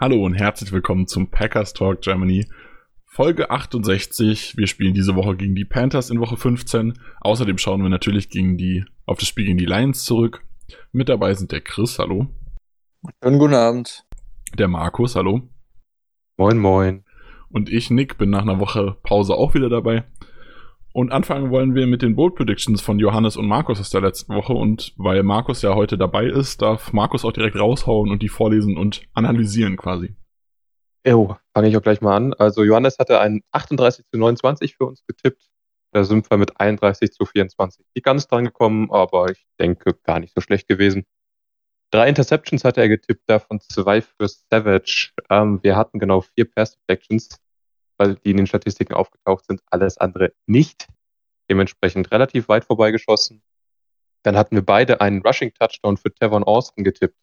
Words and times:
Hallo 0.00 0.24
und 0.24 0.34
herzlich 0.34 0.70
willkommen 0.70 1.08
zum 1.08 1.28
Packers 1.28 1.72
Talk 1.72 2.02
Germany. 2.02 2.46
Folge 3.04 3.50
68. 3.50 4.56
Wir 4.56 4.68
spielen 4.68 4.94
diese 4.94 5.16
Woche 5.16 5.34
gegen 5.34 5.56
die 5.56 5.64
Panthers 5.64 6.10
in 6.10 6.20
Woche 6.20 6.36
15. 6.36 6.96
Außerdem 7.20 7.58
schauen 7.58 7.82
wir 7.82 7.88
natürlich 7.88 8.28
gegen 8.28 8.56
die, 8.56 8.84
auf 9.06 9.18
das 9.18 9.26
Spiel 9.26 9.46
gegen 9.46 9.58
die 9.58 9.66
Lions 9.66 10.04
zurück. 10.04 10.44
Mit 10.92 11.08
dabei 11.08 11.34
sind 11.34 11.50
der 11.50 11.62
Chris, 11.62 11.98
hallo. 11.98 12.28
Schönen 13.24 13.40
guten 13.40 13.54
Abend. 13.54 14.06
Der 14.56 14.68
Markus, 14.68 15.16
hallo. 15.16 15.48
Moin, 16.36 16.58
moin. 16.58 17.04
Und 17.48 17.68
ich, 17.68 17.90
Nick, 17.90 18.18
bin 18.18 18.30
nach 18.30 18.42
einer 18.42 18.60
Woche 18.60 18.98
Pause 19.02 19.34
auch 19.34 19.54
wieder 19.54 19.68
dabei. 19.68 20.04
Und 20.98 21.12
anfangen 21.12 21.52
wollen 21.52 21.76
wir 21.76 21.86
mit 21.86 22.02
den 22.02 22.16
Bold 22.16 22.34
Predictions 22.34 22.80
von 22.80 22.98
Johannes 22.98 23.36
und 23.36 23.46
Markus 23.46 23.78
aus 23.78 23.90
der 23.90 24.00
letzten 24.00 24.34
Woche. 24.34 24.52
Und 24.52 24.94
weil 24.96 25.22
Markus 25.22 25.62
ja 25.62 25.76
heute 25.76 25.96
dabei 25.96 26.26
ist, 26.26 26.60
darf 26.60 26.92
Markus 26.92 27.24
auch 27.24 27.30
direkt 27.30 27.54
raushauen 27.54 28.10
und 28.10 28.20
die 28.20 28.28
vorlesen 28.28 28.76
und 28.76 29.02
analysieren 29.14 29.76
quasi. 29.76 30.16
Jo, 31.06 31.36
fange 31.54 31.68
ich 31.68 31.76
auch 31.76 31.82
gleich 31.82 32.00
mal 32.00 32.16
an. 32.16 32.34
Also 32.34 32.64
Johannes 32.64 32.98
hatte 32.98 33.20
ein 33.20 33.42
38 33.52 34.06
zu 34.10 34.18
29 34.18 34.74
für 34.74 34.86
uns 34.86 35.04
getippt. 35.06 35.48
Da 35.92 36.02
sind 36.02 36.28
wir 36.32 36.36
mit 36.36 36.60
31 36.60 37.12
zu 37.12 37.26
24 37.26 37.86
nicht 37.94 38.04
ganz 38.04 38.26
dran 38.26 38.46
gekommen, 38.46 38.90
aber 38.90 39.30
ich 39.30 39.46
denke 39.60 39.94
gar 40.02 40.18
nicht 40.18 40.34
so 40.34 40.40
schlecht 40.40 40.66
gewesen. 40.66 41.04
Drei 41.92 42.08
Interceptions 42.08 42.64
hatte 42.64 42.80
er 42.80 42.88
getippt, 42.88 43.22
davon 43.28 43.60
zwei 43.60 44.02
für 44.02 44.26
Savage. 44.26 45.12
Ähm, 45.30 45.60
wir 45.62 45.76
hatten 45.76 46.00
genau 46.00 46.22
vier 46.22 46.50
Pass 46.50 46.76
Deflections 46.76 47.38
weil 47.98 48.14
die 48.16 48.30
in 48.30 48.36
den 48.36 48.46
Statistiken 48.46 48.94
aufgetaucht 48.94 49.44
sind, 49.46 49.60
alles 49.66 49.98
andere 49.98 50.32
nicht. 50.46 50.88
Dementsprechend 51.50 52.10
relativ 52.12 52.48
weit 52.48 52.64
vorbeigeschossen. 52.64 53.42
Dann 54.22 54.36
hatten 54.36 54.56
wir 54.56 54.64
beide 54.64 55.00
einen 55.00 55.22
Rushing 55.22 55.52
Touchdown 55.54 55.96
für 55.96 56.12
Tevon 56.12 56.44
Austin 56.44 56.84
getippt. 56.84 57.16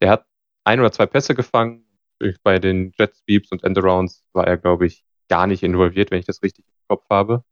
Er 0.00 0.10
hat 0.10 0.26
ein 0.64 0.80
oder 0.80 0.92
zwei 0.92 1.06
Pässe 1.06 1.34
gefangen. 1.34 1.84
Bei 2.42 2.58
den 2.58 2.92
Jet 2.98 3.14
Sweeps 3.14 3.52
und 3.52 3.62
Endarounds 3.62 4.24
war 4.32 4.46
er, 4.46 4.56
glaube 4.56 4.86
ich, 4.86 5.04
gar 5.28 5.46
nicht 5.46 5.62
involviert, 5.62 6.10
wenn 6.10 6.18
ich 6.18 6.24
das 6.24 6.42
richtig 6.42 6.64
im 6.66 6.88
Kopf 6.88 7.04
habe. 7.10 7.44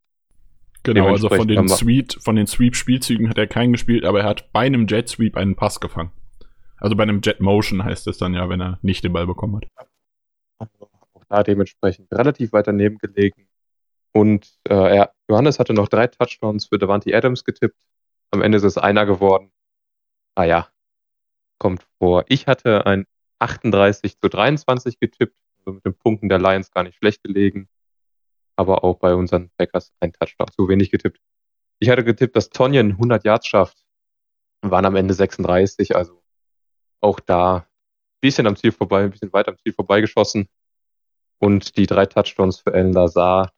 Genau, 0.85 1.09
also 1.09 1.29
von 1.29 1.49
den, 1.49 1.69
Sweep, 1.69 2.13
von 2.23 2.37
den 2.37 2.47
Sweep-Spielzügen 2.47 3.31
hat 3.31 3.39
er 3.39 3.47
keinen 3.47 3.73
gespielt, 3.73 4.05
aber 4.05 4.21
er 4.21 4.27
hat 4.27 4.53
bei 4.53 4.67
einem 4.67 4.87
Jet 4.87 5.09
Sweep 5.09 5.37
einen 5.37 5.57
Pass 5.57 5.81
gefangen. 5.81 6.13
Also 6.77 6.97
bei 6.97 7.05
einem 7.05 7.21
Jet 7.23 7.41
Motion 7.41 7.85
heißt 7.85 8.07
es 8.07 8.19
dann 8.19 8.35
ja, 8.35 8.49
wenn 8.51 8.61
er 8.61 8.79
nicht 8.83 9.05
den 9.05 9.13
Ball 9.13 9.27
bekommen 9.27 9.61
hat. 10.59 10.69
Da 11.35 11.43
dementsprechend 11.43 12.13
relativ 12.13 12.53
weit 12.53 12.69
daneben 12.69 12.99
gelegen. 12.99 13.49
Und 14.13 14.57
äh, 14.69 14.99
er, 14.99 15.15
Johannes 15.29 15.59
hatte 15.59 15.75
noch 15.75 15.89
drei 15.89 16.07
Touchdowns 16.07 16.67
für 16.67 16.79
Devante 16.79 17.13
Adams 17.13 17.43
getippt. 17.43 17.83
Am 18.31 18.41
Ende 18.41 18.59
ist 18.59 18.63
es 18.63 18.79
einer 18.79 19.05
geworden. 19.05 19.51
Ah 20.37 20.45
ja, 20.45 20.69
kommt 21.59 21.85
vor. 21.99 22.25
Ich 22.29 22.47
hatte 22.47 22.87
ein 22.87 23.07
38 23.41 24.21
zu 24.21 24.29
23 24.29 25.01
getippt, 25.01 25.35
also 25.59 25.73
mit 25.73 25.85
den 25.85 25.99
Punkten 25.99 26.29
der 26.29 26.39
Lions 26.39 26.71
gar 26.71 26.85
nicht 26.85 26.99
schlecht 26.99 27.25
gelegen. 27.25 27.69
Aber 28.55 28.85
auch 28.85 29.01
bei 29.01 29.17
unseren 29.17 29.51
Packers 29.59 29.93
ein 29.99 30.13
Touchdown 30.13 30.53
zu 30.53 30.69
wenig 30.69 30.93
getippt. 30.93 31.21
Ich 31.81 31.89
hatte 31.89 32.05
getippt, 32.05 32.37
dass 32.37 32.51
Tonyan 32.51 32.93
100 32.93 33.25
Yards 33.25 33.49
schafft. 33.49 33.85
Waren 34.63 34.85
am 34.85 34.95
Ende 34.95 35.15
36, 35.15 35.97
also 35.97 36.23
auch 37.01 37.19
da 37.19 37.57
ein 37.57 37.65
bisschen 38.21 38.47
am 38.47 38.55
Ziel 38.55 38.71
vorbei, 38.71 39.03
ein 39.03 39.11
bisschen 39.11 39.33
weiter 39.33 39.51
am 39.51 39.59
Ziel 39.59 39.73
vorbeigeschossen. 39.73 40.49
Und 41.39 41.77
die 41.77 41.87
drei 41.87 42.07
Touchdowns 42.07 42.61
für 42.61 42.73
Alan 42.73 42.93
Lazar, 42.93 43.53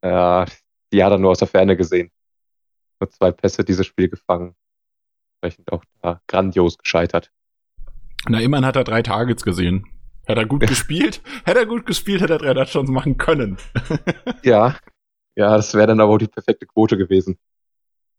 äh, 0.00 0.46
die 0.92 1.04
hat 1.04 1.12
er 1.12 1.18
nur 1.18 1.32
aus 1.32 1.38
der 1.38 1.48
Ferne 1.48 1.76
gesehen. 1.76 2.10
Nur 3.00 3.10
zwei 3.10 3.30
Pässe 3.30 3.64
dieses 3.64 3.86
Spiel 3.86 4.08
gefangen. 4.08 4.54
Entsprechend 5.32 5.72
auch 5.72 5.84
da 6.02 6.20
grandios 6.26 6.78
gescheitert. 6.78 7.30
Na, 8.28 8.40
immerhin 8.40 8.66
hat 8.66 8.76
er 8.76 8.84
drei 8.84 9.02
Targets 9.02 9.44
gesehen. 9.44 9.86
Hätte 10.26 10.40
er 10.42 10.46
gut 10.46 10.66
gespielt, 10.66 11.22
hätte 11.44 11.60
er 11.60 11.66
gut 11.66 11.86
gespielt, 11.86 12.20
hätte 12.20 12.34
er 12.34 12.38
drei 12.38 12.54
Touchdowns 12.54 12.90
machen 12.90 13.18
können. 13.18 13.58
ja, 14.42 14.76
ja, 15.36 15.56
das 15.56 15.74
wäre 15.74 15.86
dann 15.86 16.00
aber 16.00 16.14
auch 16.14 16.18
die 16.18 16.26
perfekte 16.26 16.66
Quote 16.66 16.96
gewesen. 16.96 17.38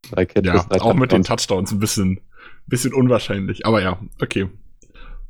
Drei 0.09 0.25
Catches, 0.25 0.53
ja, 0.53 0.63
drei 0.63 0.81
auch 0.81 0.93
mit 0.93 1.11
den 1.11 1.23
Touchdowns 1.23 1.71
ein 1.71 1.79
bisschen, 1.79 2.21
bisschen 2.65 2.93
unwahrscheinlich. 2.93 3.65
Aber 3.65 3.81
ja, 3.81 3.99
okay. 4.21 4.49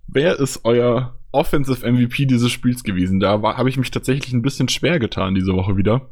Wer 0.06 0.40
ist 0.40 0.64
euer 0.64 1.19
Offensive 1.32 1.90
MVP 1.90 2.26
dieses 2.26 2.52
Spiels 2.52 2.84
gewesen. 2.84 3.20
Da 3.20 3.42
habe 3.42 3.70
ich 3.70 3.78
mich 3.78 3.92
tatsächlich 3.92 4.34
ein 4.34 4.42
bisschen 4.42 4.70
schwer 4.70 5.00
getan 5.00 5.36
diese 5.36 5.54
Woche 5.54 5.78
wieder. 5.78 6.10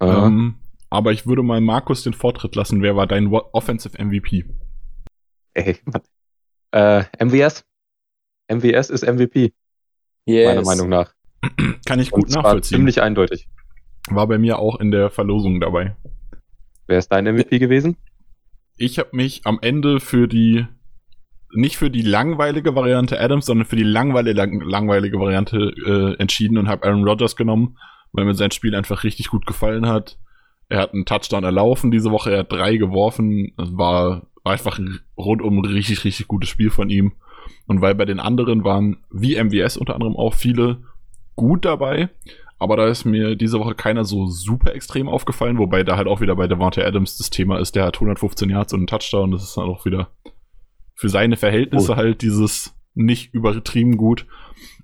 Ähm, 0.00 0.56
aber 0.90 1.12
ich 1.12 1.26
würde 1.26 1.42
mal 1.42 1.60
Markus 1.60 2.02
den 2.02 2.12
Vortritt 2.12 2.54
lassen. 2.54 2.82
Wer 2.82 2.96
war 2.96 3.06
dein 3.06 3.32
Offensive 3.32 4.02
MVP? 4.02 4.44
Ey, 5.54 5.76
äh, 6.72 7.04
MWS. 7.18 7.64
MWS 8.50 8.90
ist 8.90 9.02
MVP. 9.04 9.52
Yes. 10.24 10.46
Meiner 10.46 10.62
Meinung 10.62 10.88
nach. 10.88 11.14
Kann 11.86 12.00
ich 12.00 12.10
gut 12.10 12.30
nachvollziehen. 12.30 12.78
Ziemlich 12.78 13.02
eindeutig. 13.02 13.48
War 14.08 14.26
bei 14.26 14.38
mir 14.38 14.58
auch 14.58 14.80
in 14.80 14.90
der 14.90 15.10
Verlosung 15.10 15.60
dabei. 15.60 15.96
Wer 16.86 16.98
ist 16.98 17.08
dein 17.08 17.24
MVP 17.24 17.58
gewesen? 17.58 17.96
Ich 18.76 18.98
habe 18.98 19.10
mich 19.12 19.42
am 19.44 19.58
Ende 19.60 20.00
für 20.00 20.26
die 20.28 20.66
nicht 21.54 21.76
für 21.76 21.90
die 21.90 22.02
langweilige 22.02 22.74
Variante 22.74 23.20
Adams, 23.20 23.46
sondern 23.46 23.66
für 23.66 23.76
die 23.76 23.82
langweilige, 23.82 24.36
lang, 24.36 24.60
langweilige 24.60 25.18
Variante 25.18 25.72
äh, 25.86 26.20
entschieden 26.20 26.58
und 26.58 26.68
habe 26.68 26.86
Aaron 26.86 27.06
Rodgers 27.06 27.36
genommen, 27.36 27.76
weil 28.12 28.24
mir 28.24 28.34
sein 28.34 28.50
Spiel 28.50 28.74
einfach 28.74 29.04
richtig 29.04 29.28
gut 29.28 29.46
gefallen 29.46 29.86
hat. 29.86 30.18
Er 30.68 30.80
hat 30.80 30.94
einen 30.94 31.04
Touchdown 31.04 31.44
erlaufen 31.44 31.90
diese 31.90 32.10
Woche, 32.10 32.32
er 32.32 32.38
hat 32.40 32.52
drei 32.52 32.76
geworfen. 32.76 33.52
War, 33.56 34.22
war 34.42 34.52
einfach 34.52 34.78
ein 34.78 35.00
rundum 35.16 35.60
richtig, 35.60 36.04
richtig 36.04 36.28
gutes 36.28 36.48
Spiel 36.48 36.70
von 36.70 36.90
ihm. 36.90 37.12
Und 37.66 37.80
weil 37.80 37.94
bei 37.94 38.04
den 38.04 38.20
anderen 38.20 38.64
waren, 38.64 38.98
wie 39.10 39.42
MWS 39.42 39.76
unter 39.76 39.94
anderem 39.94 40.16
auch 40.16 40.34
viele 40.34 40.78
gut 41.36 41.64
dabei, 41.64 42.08
aber 42.58 42.76
da 42.76 42.86
ist 42.86 43.04
mir 43.04 43.34
diese 43.34 43.58
Woche 43.58 43.74
keiner 43.74 44.04
so 44.04 44.26
super 44.26 44.72
extrem 44.74 45.08
aufgefallen, 45.08 45.58
wobei 45.58 45.82
da 45.82 45.96
halt 45.96 46.06
auch 46.06 46.20
wieder 46.20 46.36
bei 46.36 46.46
Devontae 46.46 46.84
Adams 46.84 47.16
das 47.18 47.30
Thema 47.30 47.58
ist, 47.58 47.74
der 47.74 47.84
hat 47.84 47.96
115 47.96 48.50
Yards 48.50 48.72
und 48.72 48.80
einen 48.80 48.86
Touchdown, 48.86 49.32
das 49.32 49.42
ist 49.42 49.56
dann 49.56 49.64
auch 49.64 49.84
wieder 49.84 50.10
für 51.02 51.08
seine 51.08 51.36
Verhältnisse 51.36 51.92
oh. 51.92 51.96
halt 51.96 52.22
dieses 52.22 52.76
nicht 52.94 53.34
übertrieben 53.34 53.96
gut. 53.96 54.24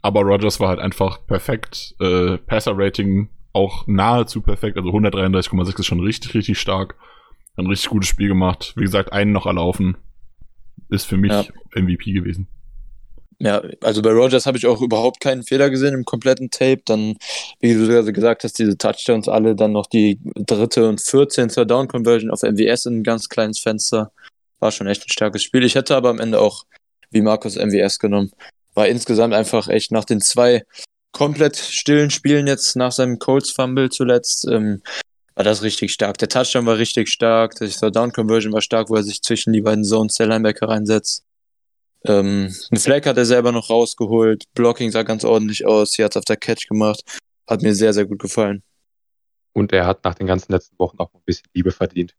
Aber 0.03 0.23
Rogers 0.23 0.59
war 0.59 0.71
halt 0.71 0.81
einfach 0.81 1.25
perfekt. 1.29 1.95
Äh, 2.01 2.39
Passer-Rating 2.39 3.29
auch 3.53 3.87
nahezu 3.87 4.41
perfekt. 4.41 4.77
Also 4.77 4.89
133,6 4.89 5.79
ist 5.79 5.87
schon 5.87 6.01
richtig, 6.01 6.35
richtig 6.35 6.59
stark. 6.59 6.97
Ein 7.57 7.69
richtig 7.69 7.91
gutes 7.91 8.09
Spiel 8.09 8.27
gemacht. 8.27 8.73
Wie 8.75 8.83
gesagt, 8.83 9.13
einen 9.13 9.31
noch 9.31 9.47
erlaufen. 9.47 9.97
Ist 10.89 11.05
für 11.05 11.17
mich 11.17 11.31
ja. 11.31 11.45
MVP 11.73 12.11
gewesen. 12.11 12.49
Ja, 13.39 13.63
also 13.81 14.03
bei 14.03 14.11
Rogers 14.11 14.47
habe 14.47 14.59
ich 14.59 14.67
auch 14.67 14.83
überhaupt 14.83 15.21
keinen 15.21 15.45
Fehler 15.45 15.71
gesehen 15.71 15.95
im 15.95 16.05
kompletten 16.05 16.51
Tape. 16.51 16.83
Dann, 16.85 17.17
wie 17.61 17.75
du 17.75 17.87
gerade 17.87 18.13
gesagt 18.13 18.43
hast, 18.43 18.59
diese 18.59 18.77
Touchdowns 18.77 19.29
alle, 19.29 19.55
dann 19.55 19.71
noch 19.71 19.87
die 19.87 20.19
dritte 20.35 20.89
und 20.89 21.01
14. 21.01 21.47
Down-Conversion 21.47 22.33
auf 22.33 22.43
MWS 22.43 22.87
in 22.87 22.99
ein 22.99 23.05
ganz 23.05 23.29
kleines 23.29 23.61
Fenster. 23.61 24.11
War 24.61 24.73
schon 24.73 24.87
echt 24.87 25.03
ein 25.03 25.11
starkes 25.11 25.43
Spiel. 25.43 25.65
Ich 25.65 25.75
hätte 25.75 25.97
aber 25.97 26.11
am 26.11 26.21
Ende 26.21 26.41
auch 26.41 26.65
wie 27.11 27.23
Markus 27.23 27.57
MWS 27.57 27.99
genommen. 27.99 28.33
War 28.75 28.89
insgesamt 28.89 29.35
einfach 29.35 29.69
echt 29.69 29.93
nach 29.93 30.05
den 30.05 30.21
zwei 30.21 30.65
komplett 31.13 31.57
stillen 31.57 32.11
Spielen 32.11 32.47
jetzt 32.47 32.77
nach 32.77 32.93
seinem 32.93 33.19
Colts 33.19 33.51
Fumble 33.51 33.91
zuletzt, 33.91 34.47
ähm, 34.49 34.83
war 35.35 35.45
das 35.45 35.63
richtig 35.63 35.93
stark. 35.93 36.19
Der 36.19 36.29
Touchdown 36.29 36.67
war 36.67 36.79
richtig 36.79 37.09
stark, 37.09 37.55
der 37.55 37.91
Down 37.91 38.13
Conversion 38.13 38.53
war 38.53 38.61
stark, 38.61 38.91
wo 38.91 38.97
er 38.97 39.03
sich 39.03 39.23
zwischen 39.23 39.53
die 39.53 39.61
beiden 39.61 39.85
Zones 39.85 40.15
der 40.15 40.27
Linebacker 40.27 40.69
reinsetzt. 40.69 41.25
Ähm, 42.05 42.55
einen 42.71 42.81
Flag 42.81 43.07
hat 43.07 43.17
er 43.17 43.25
selber 43.25 43.53
noch 43.53 43.71
rausgeholt, 43.71 44.45
Blocking 44.55 44.91
sah 44.91 45.03
ganz 45.03 45.25
ordentlich 45.25 45.67
aus, 45.67 45.95
hier 45.95 46.05
hat 46.05 46.13
es 46.13 46.17
auf 46.17 46.25
der 46.25 46.37
Catch 46.37 46.69
gemacht. 46.69 47.03
Hat 47.49 47.63
mir 47.63 47.75
sehr, 47.75 47.93
sehr 47.93 48.05
gut 48.05 48.19
gefallen. 48.21 48.63
Und 49.55 49.73
er 49.73 49.87
hat 49.87 50.05
nach 50.05 50.15
den 50.15 50.27
ganzen 50.27 50.53
letzten 50.53 50.79
Wochen 50.79 50.99
auch 50.99 51.13
ein 51.15 51.23
bisschen 51.25 51.47
Liebe 51.55 51.71
verdient. 51.71 52.15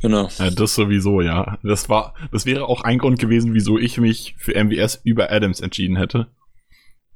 Genau. 0.00 0.28
Ja, 0.38 0.50
das 0.50 0.74
sowieso, 0.74 1.20
ja. 1.20 1.58
Das 1.62 1.88
war, 1.88 2.14
das 2.30 2.46
wäre 2.46 2.66
auch 2.66 2.82
ein 2.82 2.98
Grund 2.98 3.18
gewesen, 3.18 3.54
wieso 3.54 3.78
ich 3.78 3.98
mich 3.98 4.34
für 4.38 4.52
MWS 4.54 5.00
über 5.04 5.32
Adams 5.32 5.60
entschieden 5.60 5.96
hätte. 5.96 6.28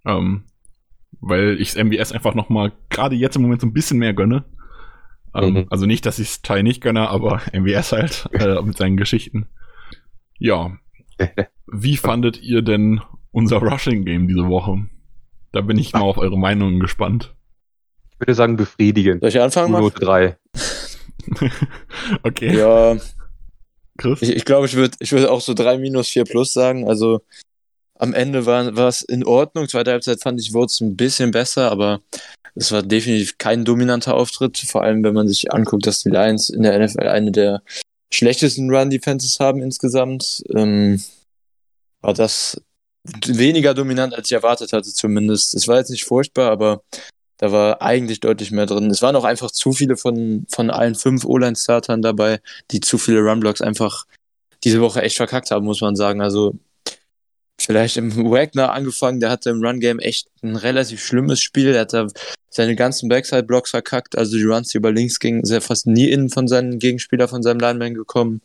Ähm, 0.05 0.45
weil 1.21 1.61
ich 1.61 1.77
MWS 1.77 2.13
einfach 2.13 2.35
nochmal 2.35 2.73
gerade 2.91 3.15
jetzt 3.15 3.37
im 3.37 3.43
Moment 3.43 3.61
so 3.61 3.67
ein 3.67 3.73
bisschen 3.73 3.99
mehr 3.99 4.15
gönne. 4.15 4.45
Ähm, 5.35 5.55
mhm. 5.55 5.67
Also 5.71 5.87
nicht, 5.87 6.05
dass 6.05 6.19
ich 6.19 6.29
es 6.29 6.43
Teil 6.43 6.63
nicht 6.63 6.81
gönne, 6.81 7.09
aber 7.09 7.41
MWS 7.53 7.93
halt 7.93 8.29
äh, 8.33 8.61
mit 8.63 8.77
seinen 8.77 8.97
Geschichten. 8.97 9.47
Ja. 10.39 10.73
Wie 11.67 11.97
fandet 11.97 12.43
ihr 12.43 12.63
denn 12.63 13.01
unser 13.31 13.59
Rushing 13.59 14.05
Game 14.05 14.27
diese 14.27 14.49
Woche? 14.49 14.87
Da 15.53 15.61
bin 15.61 15.79
ich 15.79 15.93
mal 15.93 16.01
auf 16.01 16.19
eure 16.19 16.39
Meinungen 16.39 16.81
gespannt. 16.81 17.35
Ich 18.11 18.21
würde 18.21 18.35
sagen, 18.35 18.57
befriedigend. 18.57 19.21
Soll 19.21 19.29
ich 19.29 19.41
anfangen? 19.41 19.73
Note 19.73 20.01
3. 20.01 20.37
okay. 22.23 22.57
Ja, 22.57 22.97
Chris? 23.99 24.23
ich, 24.23 24.31
ich 24.31 24.45
glaube, 24.45 24.67
ich 24.67 24.75
würde 24.75 24.97
ich 25.01 25.13
würd 25.13 25.29
auch 25.29 25.41
so 25.41 25.55
3 25.55 25.79
minus 25.79 26.09
4 26.09 26.25
plus 26.25 26.53
sagen. 26.53 26.89
Also 26.89 27.21
am 27.95 28.15
Ende 28.15 28.47
war 28.47 28.75
war 28.77 28.89
es 28.89 29.03
in 29.03 29.25
Ordnung. 29.25 29.69
Zweite 29.69 29.93
Halbzeit 29.93 30.21
fand 30.21 30.41
ich, 30.41 30.55
es 30.55 30.81
ein 30.81 30.97
bisschen 30.97 31.31
besser, 31.31 31.71
aber 31.71 32.01
es 32.55 32.73
war 32.73 32.83
definitiv 32.83 33.39
kein 33.39 33.65
dominanter 33.65 34.15
Auftritt. 34.15 34.59
Vor 34.59 34.83
allem, 34.83 35.05
wenn 35.05 35.15
man 35.15 35.29
sich 35.29 35.53
anguckt, 35.53 35.87
dass 35.87 36.03
die 36.03 36.11
Lions 36.11 36.51
in 36.51 36.63
der 36.63 36.79
NFL 36.79 37.07
eine 37.09 37.33
der 37.33 37.63
schlechtesten 38.13 38.71
Run-Defenses 38.71 39.41
haben 39.41 39.63
insgesamt. 39.63 40.43
Ähm, 40.55 41.03
war 42.01 42.15
das 42.15 42.61
weniger 43.27 43.75
dominant, 43.75 44.15
als 44.15 44.29
ich 44.29 44.33
erwartet 44.33 44.73
hatte, 44.73 44.93
zumindest. 44.93 45.55
Es 45.55 45.67
war 45.67 45.79
jetzt 45.79 45.91
nicht 45.91 46.05
furchtbar, 46.05 46.51
aber 46.51 46.83
da 47.43 47.51
war 47.51 47.83
eigentlich 47.83 48.21
deutlich 48.21 48.53
mehr 48.53 48.67
drin. 48.67 48.89
Es 48.89 49.03
waren 49.03 49.17
auch 49.17 49.25
einfach 49.25 49.51
zu 49.51 49.73
viele 49.73 49.97
von, 49.97 50.47
von 50.49 50.71
allen 50.71 50.95
fünf 50.95 51.25
O-Line-Startern 51.25 52.01
dabei, 52.01 52.41
die 52.71 52.79
zu 52.79 52.99
viele 52.99 53.19
Run-Blocks 53.19 53.61
einfach 53.61 54.07
diese 54.63 54.81
Woche 54.81 55.03
echt 55.03 55.17
verkackt 55.17 55.51
haben, 55.51 55.67
muss 55.67 55.81
man 55.81 55.97
sagen. 55.97 56.21
Also 56.21 56.55
vielleicht 57.61 57.97
im 57.97 58.15
Wagner 58.31 58.71
angefangen, 58.71 59.19
der 59.19 59.31
hatte 59.31 59.51
im 59.51 59.61
Run-Game 59.61 59.99
echt 59.99 60.29
ein 60.43 60.55
relativ 60.55 61.05
schlimmes 61.05 61.41
Spiel. 61.41 61.75
Er 61.75 61.81
hat 61.81 61.93
da 61.93 62.07
seine 62.49 62.77
ganzen 62.77 63.09
Backside-Blocks 63.09 63.71
verkackt, 63.71 64.17
also 64.17 64.37
die 64.37 64.45
Runs, 64.45 64.69
die 64.69 64.79
über 64.79 64.93
links 64.93 65.19
gingen, 65.19 65.43
er 65.43 65.61
fast 65.61 65.89
nie 65.89 66.11
innen 66.11 66.31
von 66.31 66.47
seinen 66.47 66.79
Gegenspieler, 66.79 67.27
von 67.27 67.43
seinem 67.43 67.59
Lineman 67.59 67.95
gekommen. 67.95 68.41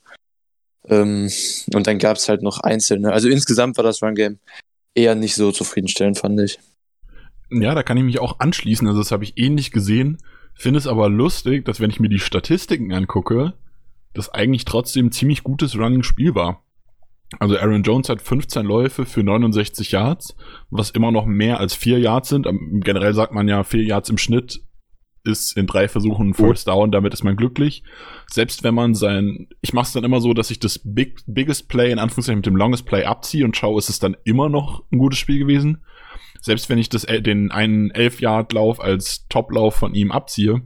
Ähm, 0.90 1.30
und 1.72 1.86
dann 1.86 2.00
gab 2.00 2.18
es 2.18 2.28
halt 2.30 2.42
noch 2.42 2.62
einzelne. 2.62 3.14
Also 3.14 3.30
insgesamt 3.30 3.78
war 3.78 3.84
das 3.84 4.02
Run-Game 4.02 4.40
eher 4.96 5.14
nicht 5.14 5.36
so 5.36 5.52
zufriedenstellend, 5.52 6.18
fand 6.18 6.40
ich. 6.40 6.58
Ja, 7.50 7.76
da 7.76 7.84
kann 7.84 7.98
ich 7.98 8.04
mich 8.04 8.20
auch 8.20 8.40
anschließen. 8.40 8.88
Also 8.88 9.00
das 9.00 9.12
habe 9.12 9.24
ich 9.24 9.38
ähnlich 9.38 9.72
gesehen. 9.72 10.18
Finde 10.54 10.80
es 10.80 10.88
aber 10.88 11.10
lustig, 11.10 11.66
dass 11.66 11.80
wenn 11.80 11.90
ich 11.90 12.00
mir 12.00 12.10
die 12.10 12.20
Statistiken 12.20 12.92
angucke, 12.92 13.54
das 14.14 14.30
eigentlich 14.34 14.66
trotzdem 14.66 15.08
ein 15.08 15.12
ziemlich 15.12 15.44
gutes 15.44 15.78
Running-Spiel 15.78 16.36
war. 16.36 16.64
Also 17.40 17.58
Aaron 17.58 17.84
Jones 17.84 18.10
hat 18.10 18.22
15 18.22 18.66
Läufe 18.66 19.06
für 19.06 19.22
69 19.22 19.92
Yards, 19.92 20.36
was 20.70 20.92
immer 20.92 21.12
noch 21.12 21.26
mehr 21.26 21.60
als 21.60 21.76
4 21.76 22.00
Yards 22.00 22.30
sind. 22.30 22.48
Generell 22.84 23.14
sagt 23.14 23.34
man 23.34 23.48
ja, 23.48 23.64
4 23.64 23.84
Yards 23.84 24.10
im 24.10 24.18
Schnitt 24.18 24.62
ist 25.24 25.58
in 25.58 25.68
drei 25.68 25.90
Versuchen 25.90 26.30
ein 26.30 26.34
First 26.34 26.70
Down, 26.70 26.92
damit 26.92 27.14
ist 27.14 27.24
man 27.24 27.36
glücklich. 27.36 27.84
Selbst 28.32 28.64
wenn 28.64 28.74
man 28.74 28.96
sein, 28.96 29.50
ich 29.62 29.74
mache 29.74 29.88
es 29.88 29.92
dann 29.92 30.06
immer 30.06 30.22
so, 30.22 30.34
dass 30.34 30.52
ich 30.52 30.60
das 30.60 30.80
Big, 30.84 31.20
Biggest 31.28 31.68
Play 31.68 31.92
in 31.92 32.00
Anführungszeichen 32.00 32.40
mit 32.40 32.46
dem 32.46 32.56
Longest 32.56 32.86
Play 32.86 33.04
abziehe 33.04 33.44
und 33.44 33.58
schaue, 33.58 33.78
ist 33.78 33.90
es 33.90 34.00
dann 34.00 34.16
immer 34.24 34.48
noch 34.48 34.84
ein 34.90 34.98
gutes 34.98 35.20
Spiel 35.20 35.40
gewesen. 35.40 35.84
Selbst 36.48 36.70
wenn 36.70 36.78
ich 36.80 36.90
das, 36.90 37.04
äh, 37.04 37.22
den 37.22 37.52
einen 37.52 37.92
11-Yard-Lauf 37.92 38.80
als 38.80 39.28
Top-Lauf 39.28 39.76
von 39.76 39.94
ihm 39.94 40.12
abziehe, 40.12 40.62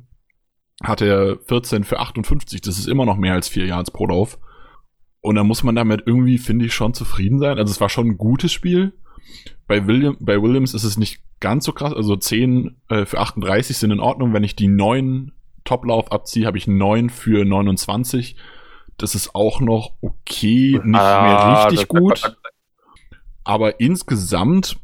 hat 0.84 1.02
er 1.02 1.38
14 1.48 1.84
für 1.84 2.00
58. 2.00 2.62
Das 2.62 2.78
ist 2.80 2.88
immer 2.88 3.06
noch 3.06 3.18
mehr 3.18 3.34
als 3.34 3.48
4 3.50 3.66
Yards 3.66 3.92
pro 3.92 4.06
Lauf. 4.08 4.40
Und 5.22 5.36
da 5.36 5.44
muss 5.44 5.64
man 5.64 5.76
damit 5.76 6.04
irgendwie, 6.06 6.38
finde 6.38 6.66
ich, 6.66 6.74
schon 6.74 6.94
zufrieden 6.94 7.40
sein. 7.40 7.58
Also 7.58 7.72
es 7.72 7.82
war 7.82 7.90
schon 7.90 8.08
ein 8.08 8.18
gutes 8.18 8.52
Spiel. 8.54 8.94
Bei, 9.68 9.86
William, 9.88 10.18
bei 10.20 10.42
Williams 10.42 10.74
ist 10.74 10.84
es 10.84 10.98
nicht 10.98 11.22
ganz 11.40 11.66
so 11.66 11.74
krass. 11.74 11.94
Also 11.94 12.16
10 12.16 12.78
äh, 12.90 13.06
für 13.06 13.20
38 13.20 13.78
sind 13.78 13.92
in 13.92 14.00
Ordnung. 14.00 14.34
Wenn 14.34 14.44
ich 14.44 14.56
die 14.56 14.68
9 14.68 15.32
Top-Lauf 15.64 16.12
abziehe, 16.12 16.46
habe 16.48 16.58
ich 16.58 16.68
9 16.68 17.10
für 17.10 17.44
29. 17.46 18.36
Das 18.98 19.14
ist 19.16 19.34
auch 19.36 19.62
noch 19.62 19.94
okay, 20.02 20.74
nicht 20.74 20.86
mehr 20.86 21.02
Ah, 21.02 21.64
richtig 21.66 21.88
das- 21.88 22.00
gut. 22.00 22.38
Aber 23.44 23.80
insgesamt 23.80 24.78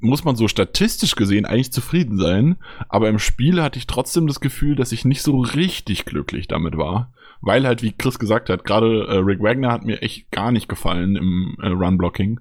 muss 0.00 0.24
man 0.24 0.36
so 0.36 0.48
statistisch 0.48 1.16
gesehen 1.16 1.44
eigentlich 1.44 1.72
zufrieden 1.72 2.18
sein. 2.18 2.56
Aber 2.88 3.08
im 3.08 3.18
Spiel 3.18 3.62
hatte 3.62 3.78
ich 3.78 3.86
trotzdem 3.86 4.26
das 4.26 4.40
Gefühl, 4.40 4.76
dass 4.76 4.92
ich 4.92 5.04
nicht 5.04 5.22
so 5.22 5.38
richtig 5.40 6.04
glücklich 6.04 6.46
damit 6.48 6.76
war. 6.76 7.12
Weil 7.40 7.66
halt, 7.66 7.82
wie 7.82 7.92
Chris 7.92 8.18
gesagt 8.18 8.48
hat, 8.48 8.64
gerade 8.64 9.06
äh, 9.06 9.16
Rick 9.18 9.40
Wagner 9.42 9.70
hat 9.70 9.84
mir 9.84 10.02
echt 10.02 10.30
gar 10.30 10.50
nicht 10.50 10.68
gefallen 10.68 11.16
im 11.16 11.56
äh, 11.62 11.68
Run-Blocking. 11.68 12.40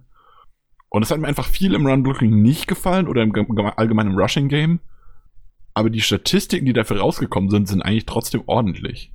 Und 0.90 1.04
es 1.04 1.12
hat 1.12 1.20
mir 1.20 1.28
einfach 1.28 1.46
viel 1.48 1.74
im 1.74 1.86
Run-Blocking 1.86 2.42
nicht 2.42 2.68
gefallen 2.68 3.08
oder 3.08 3.22
im 3.22 3.34
ge- 3.34 3.46
ge- 3.46 3.72
allgemeinen 3.76 4.18
Rushing-Game. 4.18 4.80
Aber 5.74 5.90
die 5.92 6.02
Statistiken, 6.02 6.66
die 6.66 6.74
dafür 6.74 7.00
rausgekommen 7.00 7.50
sind, 7.52 7.68
sind 7.68 7.82
eigentlich 7.84 8.06
trotzdem 8.08 8.42
ordentlich. 8.48 9.12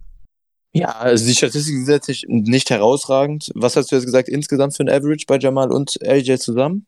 Ja, 0.73 0.91
also 0.91 1.27
die 1.27 1.35
Statistiken 1.35 1.85
sind 1.85 1.95
jetzt 1.95 2.09
nicht, 2.09 2.29
nicht 2.29 2.71
herausragend. 2.71 3.51
Was 3.55 3.75
hast 3.77 3.91
du 3.91 3.97
jetzt 3.97 4.05
gesagt, 4.05 4.29
insgesamt 4.29 4.77
für 4.77 4.85
ein 4.85 4.89
Average 4.89 5.27
bei 5.27 5.39
Jamal 5.39 5.73
und 5.73 5.99
AJ 6.07 6.39
zusammen? 6.39 6.87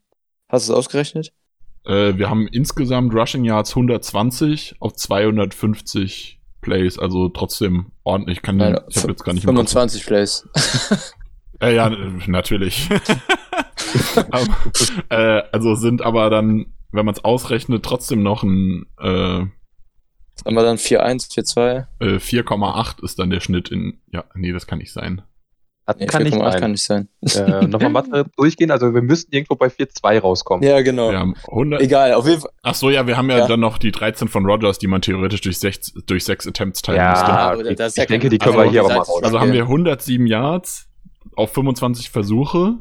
Hast 0.48 0.68
du 0.68 0.72
es 0.72 0.78
ausgerechnet? 0.78 1.32
Äh, 1.84 2.16
wir 2.16 2.30
haben 2.30 2.48
insgesamt 2.48 3.14
Rushing 3.14 3.44
Yards 3.44 3.70
120 3.70 4.76
auf 4.80 4.94
250 4.94 6.40
Plays, 6.60 6.98
also 6.98 7.28
trotzdem 7.28 7.92
ordentlich. 8.04 8.42
Kann, 8.42 8.56
Nein, 8.56 8.80
ich 8.88 8.96
habe 8.98 9.10
jetzt 9.12 9.24
gar 9.24 9.34
nicht 9.34 9.44
im 9.44 9.48
Kopf. 9.54 9.70
25 9.70 10.06
Plays. 10.06 10.48
Äh, 11.60 11.76
ja, 11.76 11.88
natürlich. 12.26 12.88
aber, 14.16 14.56
äh, 15.08 15.42
also 15.52 15.76
sind 15.76 16.02
aber 16.02 16.28
dann, 16.28 16.66
wenn 16.90 17.06
man 17.06 17.14
es 17.14 17.24
ausrechnet, 17.24 17.84
trotzdem 17.84 18.24
noch 18.24 18.42
ein 18.42 18.86
äh, 18.98 19.06
Haben 19.06 19.50
wir 20.44 20.62
dann 20.64 20.76
4-1, 20.76 21.32
4-2? 21.32 21.86
äh, 22.00 22.16
4,8 22.16 23.04
ist 23.04 23.20
dann 23.20 23.30
der 23.30 23.38
Schnitt 23.38 23.68
in. 23.70 24.00
Ja, 24.12 24.24
nee, 24.34 24.50
das 24.52 24.66
kann 24.66 24.78
nicht 24.78 24.92
sein. 24.92 25.22
Das 25.86 25.96
Nee, 25.98 26.06
kann 26.06 26.22
nicht 26.22 26.34
4,8 26.34 26.50
sein. 26.52 26.60
kann 26.60 26.70
nicht 26.70 26.82
sein. 26.82 27.08
Äh, 27.22 27.66
Nochmal 27.66 27.90
Mathe 27.90 28.24
durchgehen. 28.38 28.70
Also 28.70 28.94
wir 28.94 29.02
müssten 29.02 29.34
irgendwo 29.34 29.54
bei 29.54 29.66
4-2 29.66 30.18
rauskommen. 30.20 30.66
Ja, 30.66 30.80
genau. 30.80 31.10
Wir 31.10 31.18
haben 31.18 31.34
100. 31.46 31.82
Egal, 31.82 32.14
auf 32.14 32.26
jeden 32.26 32.40
Fall. 32.40 32.50
Ach 32.62 32.74
so, 32.74 32.88
ja, 32.88 33.06
wir 33.06 33.18
haben 33.18 33.28
ja, 33.28 33.38
Ja. 33.38 33.46
dann 33.46 33.60
noch 33.60 33.76
die 33.76 33.92
13 33.92 34.28
von 34.28 34.46
Rogers, 34.46 34.78
die 34.78 34.86
man 34.86 35.02
theoretisch 35.02 35.42
durch 35.42 35.58
sechs, 35.58 35.92
durch 36.06 36.24
sechs 36.24 36.46
Attempts 36.46 36.80
teilen 36.80 36.96
Ja, 36.98 37.10
müsste. 37.10 37.26
aber 37.26 37.60
okay. 37.60 37.74
das 37.74 37.88
ist 37.88 37.96
ja 37.98 38.02
ich 38.04 38.08
denke, 38.08 38.30
die 38.30 38.38
können 38.38 38.54
Also, 38.56 38.64
wir 38.64 38.70
hier 38.70 38.80
aber 38.80 38.88
mal 38.88 38.94
gesagt, 39.00 39.08
raus. 39.10 39.22
Also 39.24 39.40
haben 39.40 39.52
wir 39.52 39.62
107 39.62 40.26
Yards 40.26 40.88
auf 41.36 41.52
25 41.52 42.08
Versuche, 42.10 42.76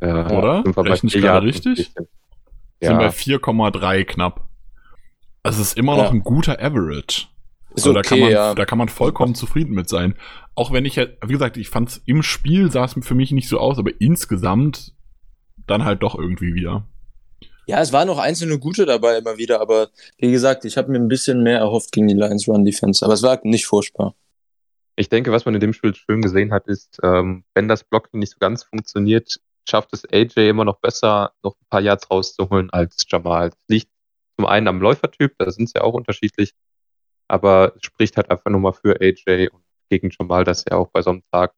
Ja, 0.00 0.30
oder? 0.30 0.62
sind 0.62 0.76
wir 0.76 0.82
bei 0.82 0.90
Rechne 0.90 1.06
ich 1.08 1.12
vier 1.12 1.20
gerade 1.22 1.46
richtig? 1.46 1.76
bisschen. 1.92 2.08
sind 2.80 2.96
bei 2.98 3.04
Ja, 3.04 3.10
4,3 3.10 4.04
knapp. 4.04 4.40
Also 5.42 5.60
es 5.60 5.68
ist 5.68 5.76
immer 5.78 5.96
noch 5.96 6.04
Ja. 6.04 6.10
ein 6.10 6.22
guter 6.22 6.58
Average. 6.58 7.26
Ist 7.74 7.82
Also 7.86 7.92
da, 7.92 8.00
kann 8.02 8.12
okay, 8.18 8.20
man, 8.22 8.30
ja. 8.32 8.54
da 8.54 8.64
kann 8.64 8.78
man 8.78 8.88
vollkommen 8.88 9.34
zufrieden 9.34 9.74
mit 9.74 9.88
sein. 9.90 10.14
Auch 10.56 10.72
wenn 10.72 10.84
ich, 10.84 10.96
ja- 10.96 11.06
wie 11.26 11.32
gesagt, 11.32 11.56
ich 11.56 11.68
fand 11.68 12.00
im 12.06 12.22
Spiel 12.22 12.70
sah 12.70 12.84
es 12.84 12.94
für 13.00 13.14
mich 13.14 13.32
nicht 13.32 13.48
so 13.48 13.58
aus, 13.58 13.78
aber 13.78 13.90
insgesamt 14.00 14.94
dann 15.66 15.84
halt 15.84 16.02
doch 16.02 16.14
irgendwie 16.16 16.54
wieder. 16.54 16.86
Ja, 17.66 17.80
es 17.80 17.92
waren 17.92 18.06
noch 18.08 18.18
einzelne 18.18 18.58
gute 18.58 18.84
dabei 18.84 19.16
immer 19.18 19.38
wieder, 19.38 19.60
aber 19.60 19.88
wie 20.18 20.30
gesagt, 20.30 20.64
ich 20.66 20.76
habe 20.76 20.90
mir 20.92 20.98
ein 20.98 21.08
bisschen 21.08 21.42
mehr 21.42 21.58
erhofft 21.58 21.92
gegen 21.92 22.08
die 22.08 22.14
Lions 22.14 22.46
Run 22.46 22.64
Defense, 22.64 23.04
aber 23.04 23.14
es 23.14 23.22
war 23.22 23.40
nicht 23.44 23.66
furchtbar. 23.66 24.14
ich 24.96 25.08
denke, 25.08 25.32
was 25.32 25.44
man 25.44 25.54
in 25.54 25.60
dem 25.60 25.72
Spiel 25.72 25.94
schön 25.94 26.20
gesehen 26.22 26.52
hat, 26.52 26.68
ist, 26.68 27.00
ähm, 27.02 27.44
wenn 27.54 27.66
das 27.66 27.82
Blocking 27.82 28.20
nicht 28.20 28.30
so 28.32 28.38
ganz 28.38 28.62
funktioniert, 28.62 29.40
schafft 29.68 29.92
es 29.92 30.04
AJ 30.12 30.50
immer 30.50 30.64
noch 30.64 30.78
besser, 30.78 31.32
noch 31.42 31.54
ein 31.54 31.66
paar 31.68 31.80
Yards 31.80 32.08
rauszuholen 32.10 32.70
als 32.70 33.04
Jamal. 33.08 33.50
Das 33.50 33.58
liegt 33.66 33.88
zum 34.36 34.46
einen 34.46 34.68
am 34.68 34.80
Läufertyp, 34.80 35.32
da 35.38 35.50
sind 35.50 35.68
sie 35.68 35.78
ja 35.78 35.82
auch 35.82 35.94
unterschiedlich, 35.94 36.52
aber 37.28 37.72
es 37.76 37.84
spricht 37.86 38.16
halt 38.18 38.30
einfach 38.30 38.50
nur 38.50 38.60
mal 38.60 38.72
für 38.72 39.00
AJ 39.00 39.48
und 39.48 39.63
gegen 40.00 40.10
Jamal, 40.18 40.44
dass 40.44 40.64
er 40.64 40.78
auch 40.78 40.90
bei 40.90 41.02
so 41.02 41.10
einem 41.10 41.22
Tag 41.32 41.54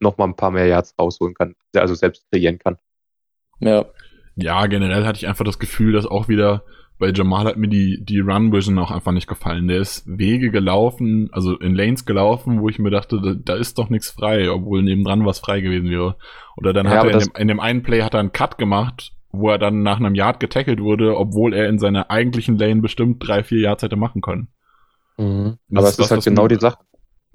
noch 0.00 0.18
mal 0.18 0.26
ein 0.26 0.36
paar 0.36 0.50
mehr 0.50 0.66
Yards 0.66 0.94
rausholen 0.98 1.34
kann, 1.34 1.54
also 1.74 1.94
selbst 1.94 2.24
kreieren 2.30 2.58
kann. 2.58 2.78
Ja, 3.60 3.86
Ja, 4.36 4.66
generell 4.66 5.04
hatte 5.04 5.18
ich 5.18 5.26
einfach 5.26 5.44
das 5.44 5.58
Gefühl, 5.58 5.92
dass 5.92 6.06
auch 6.06 6.28
wieder 6.28 6.64
bei 6.98 7.10
Jamal 7.12 7.44
hat 7.46 7.56
mir 7.56 7.68
die, 7.68 8.04
die 8.04 8.20
Run 8.20 8.52
Vision 8.52 8.78
auch 8.78 8.90
einfach 8.90 9.12
nicht 9.12 9.28
gefallen. 9.28 9.68
Der 9.68 9.78
ist 9.80 10.04
Wege 10.06 10.50
gelaufen, 10.50 11.28
also 11.32 11.56
in 11.58 11.74
Lanes 11.74 12.04
gelaufen, 12.06 12.60
wo 12.60 12.68
ich 12.68 12.78
mir 12.80 12.90
dachte, 12.90 13.20
da, 13.20 13.34
da 13.34 13.54
ist 13.54 13.78
doch 13.78 13.88
nichts 13.88 14.10
frei, 14.10 14.50
obwohl 14.50 14.82
nebendran 14.82 15.24
was 15.24 15.38
frei 15.38 15.60
gewesen 15.60 15.90
wäre. 15.90 16.16
Oder 16.56 16.72
dann 16.72 16.88
Ja, 16.88 16.90
hat 16.90 17.04
er 17.04 17.10
in 17.10 17.18
dem, 17.20 17.32
in 17.36 17.48
dem 17.48 17.60
einen 17.60 17.82
Play 17.82 18.02
hat 18.02 18.14
er 18.14 18.20
einen 18.20 18.32
Cut 18.32 18.58
gemacht, 18.58 19.12
wo 19.30 19.50
er 19.50 19.58
dann 19.58 19.82
nach 19.82 19.98
einem 19.98 20.14
Yard 20.16 20.40
getackelt 20.40 20.80
wurde, 20.80 21.16
obwohl 21.16 21.54
er 21.54 21.68
in 21.68 21.78
seiner 21.78 22.10
eigentlichen 22.10 22.58
Lane 22.58 22.80
bestimmt 22.80 23.26
drei, 23.26 23.44
vier 23.44 23.60
Yards 23.60 23.82
hätte 23.84 23.96
machen 23.96 24.20
können. 24.20 24.48
Das 25.68 25.78
aber 25.80 25.88
es 25.88 25.98
ist 25.98 26.10
halt 26.10 26.24
genau 26.24 26.48
die 26.48 26.56
Sache. 26.56 26.78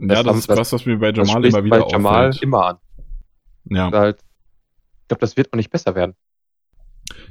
Ja, 0.09 0.23
Das 0.23 0.37
ist 0.37 0.49
das- 0.49 0.57
was, 0.59 0.73
was 0.73 0.85
mir 0.85 0.97
bei 0.97 1.11
Jamal 1.11 1.45
immer 1.45 1.63
wieder 1.63 1.79
bei 1.81 1.87
Jamal 1.89 2.27
auffällt. 2.27 2.43
immer 2.43 2.65
an. 2.65 2.77
Ja. 3.69 3.91
Halt, 3.91 4.19
ich 5.01 5.07
glaube, 5.07 5.21
das 5.21 5.37
wird 5.37 5.51
auch 5.53 5.57
nicht 5.57 5.69
besser 5.71 5.95
werden. 5.95 6.15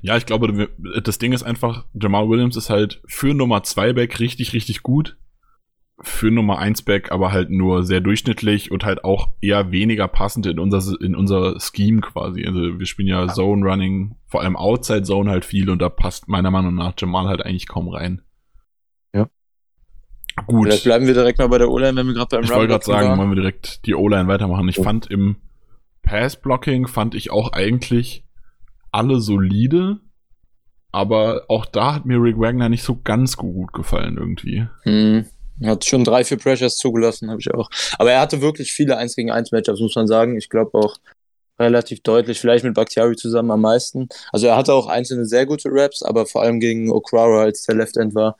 Ja, 0.03 0.17
ich 0.17 0.27
glaube, 0.27 0.69
das 1.03 1.19
Ding 1.19 1.33
ist 1.33 1.43
einfach, 1.43 1.87
Jamal 1.95 2.29
Williams 2.29 2.57
ist 2.57 2.71
halt 2.71 3.03
für 3.07 3.35
Nummer 3.35 3.63
2 3.63 3.93
Back 3.93 4.21
richtig, 4.21 4.53
richtig 4.53 4.83
gut. 4.83 5.17
Für 6.01 6.31
Nummer 6.33 6.59
1 6.59 6.83
Back 6.83 7.13
aber 7.13 7.31
halt 7.33 7.51
nur 7.51 7.85
sehr 7.85 8.01
durchschnittlich 8.01 8.71
und 8.73 8.85
halt 8.85 9.05
auch 9.05 9.31
eher 9.41 9.71
weniger 9.71 10.09
passend 10.09 10.47
in 10.47 10.59
unser, 10.59 11.01
in 11.01 11.15
unser 11.15 11.59
Scheme 11.61 12.01
quasi. 12.01 12.45
Also 12.45 12.79
wir 12.79 12.87
spielen 12.87 13.09
ja, 13.09 13.29
Zone 13.29 13.65
Running, 13.65 14.17
vor 14.27 14.41
allem 14.41 14.57
Outside 14.57 15.05
Zone 15.05 15.31
halt 15.31 15.45
viel 15.45 15.71
und 15.71 15.81
da 15.81 15.89
passt 15.89 16.29
meiner 16.29 16.51
Meinung 16.51 16.75
nach 16.75 16.95
Jamal 16.99 17.29
halt 17.29 17.45
eigentlich 17.45 17.69
kaum 17.69 17.89
rein. 17.89 18.23
Gut. 20.47 20.65
vielleicht 20.65 20.85
bleiben 20.85 21.07
wir 21.07 21.15
direkt 21.15 21.39
mal 21.39 21.49
bei 21.49 21.59
der 21.59 21.71
O-Line, 21.71 21.97
wenn 21.97 22.07
wir 22.07 22.15
gerade 22.15 22.37
beim 22.37 22.45
Ich 22.45 22.51
wollte 22.51 22.69
gerade 22.69 22.85
sagen, 22.85 23.09
waren. 23.09 23.19
wollen 23.19 23.31
wir 23.31 23.37
direkt 23.37 23.87
die 23.87 23.95
O-Line 23.95 24.29
weitermachen. 24.29 24.69
Ich 24.69 24.79
Oh. 24.79 24.83
fand 24.83 25.11
im 25.11 25.37
Pass-Blocking 26.03 26.89
fand 26.89 27.15
ich 27.15 27.31
auch 27.31 27.53
eigentlich 27.53 28.25
alle 28.91 29.21
solide. 29.21 30.01
aber 30.95 31.45
auch 31.49 31.65
da 31.65 31.95
hat 31.95 32.05
mir 32.05 32.21
Rick 32.23 32.39
Wagner 32.39 32.69
nicht 32.69 32.83
so 32.83 32.99
ganz 33.03 33.39
gut 33.39 33.73
gefallen 33.73 34.19
irgendwie. 34.19 34.67
Hm. 34.83 35.25
Er 35.61 35.71
hat 35.71 35.85
schon 35.87 36.05
drei, 36.05 36.23
vier 36.23 36.37
Pressures 36.37 36.77
zugelassen, 36.77 37.31
habe 37.31 37.41
ich 37.41 37.51
auch. 37.55 37.71
Aber 37.99 38.13
er 38.13 38.21
hatte 38.21 38.43
wirklich 38.43 38.73
viele 38.75 38.99
1 38.99 39.17
gegen 39.17 39.31
1 39.31 39.53
Matchups, 39.53 39.81
muss 39.81 39.95
man 39.97 40.07
sagen. 40.07 40.37
Ich 40.37 40.51
glaube 40.51 40.75
auch 40.75 40.97
relativ 41.59 42.03
deutlich, 42.03 42.41
vielleicht 42.41 42.65
mit 42.65 42.75
Bakhtiari 42.75 43.17
zusammen 43.17 43.51
am 43.53 43.63
meisten. 43.63 44.09
Also 44.33 44.49
er 44.49 44.57
hatte 44.57 44.75
auch 44.75 44.87
einzelne 44.87 45.25
sehr 45.25 45.47
gute 45.47 45.71
Raps, 45.73 46.03
aber 46.03 46.27
vor 46.27 46.43
allem 46.43 46.61
gegen 46.61 46.91
O'Krara, 46.93 47.43
als 47.45 47.63
der 47.63 47.77
Left 47.77 47.97
End 47.97 48.15
war, 48.15 48.37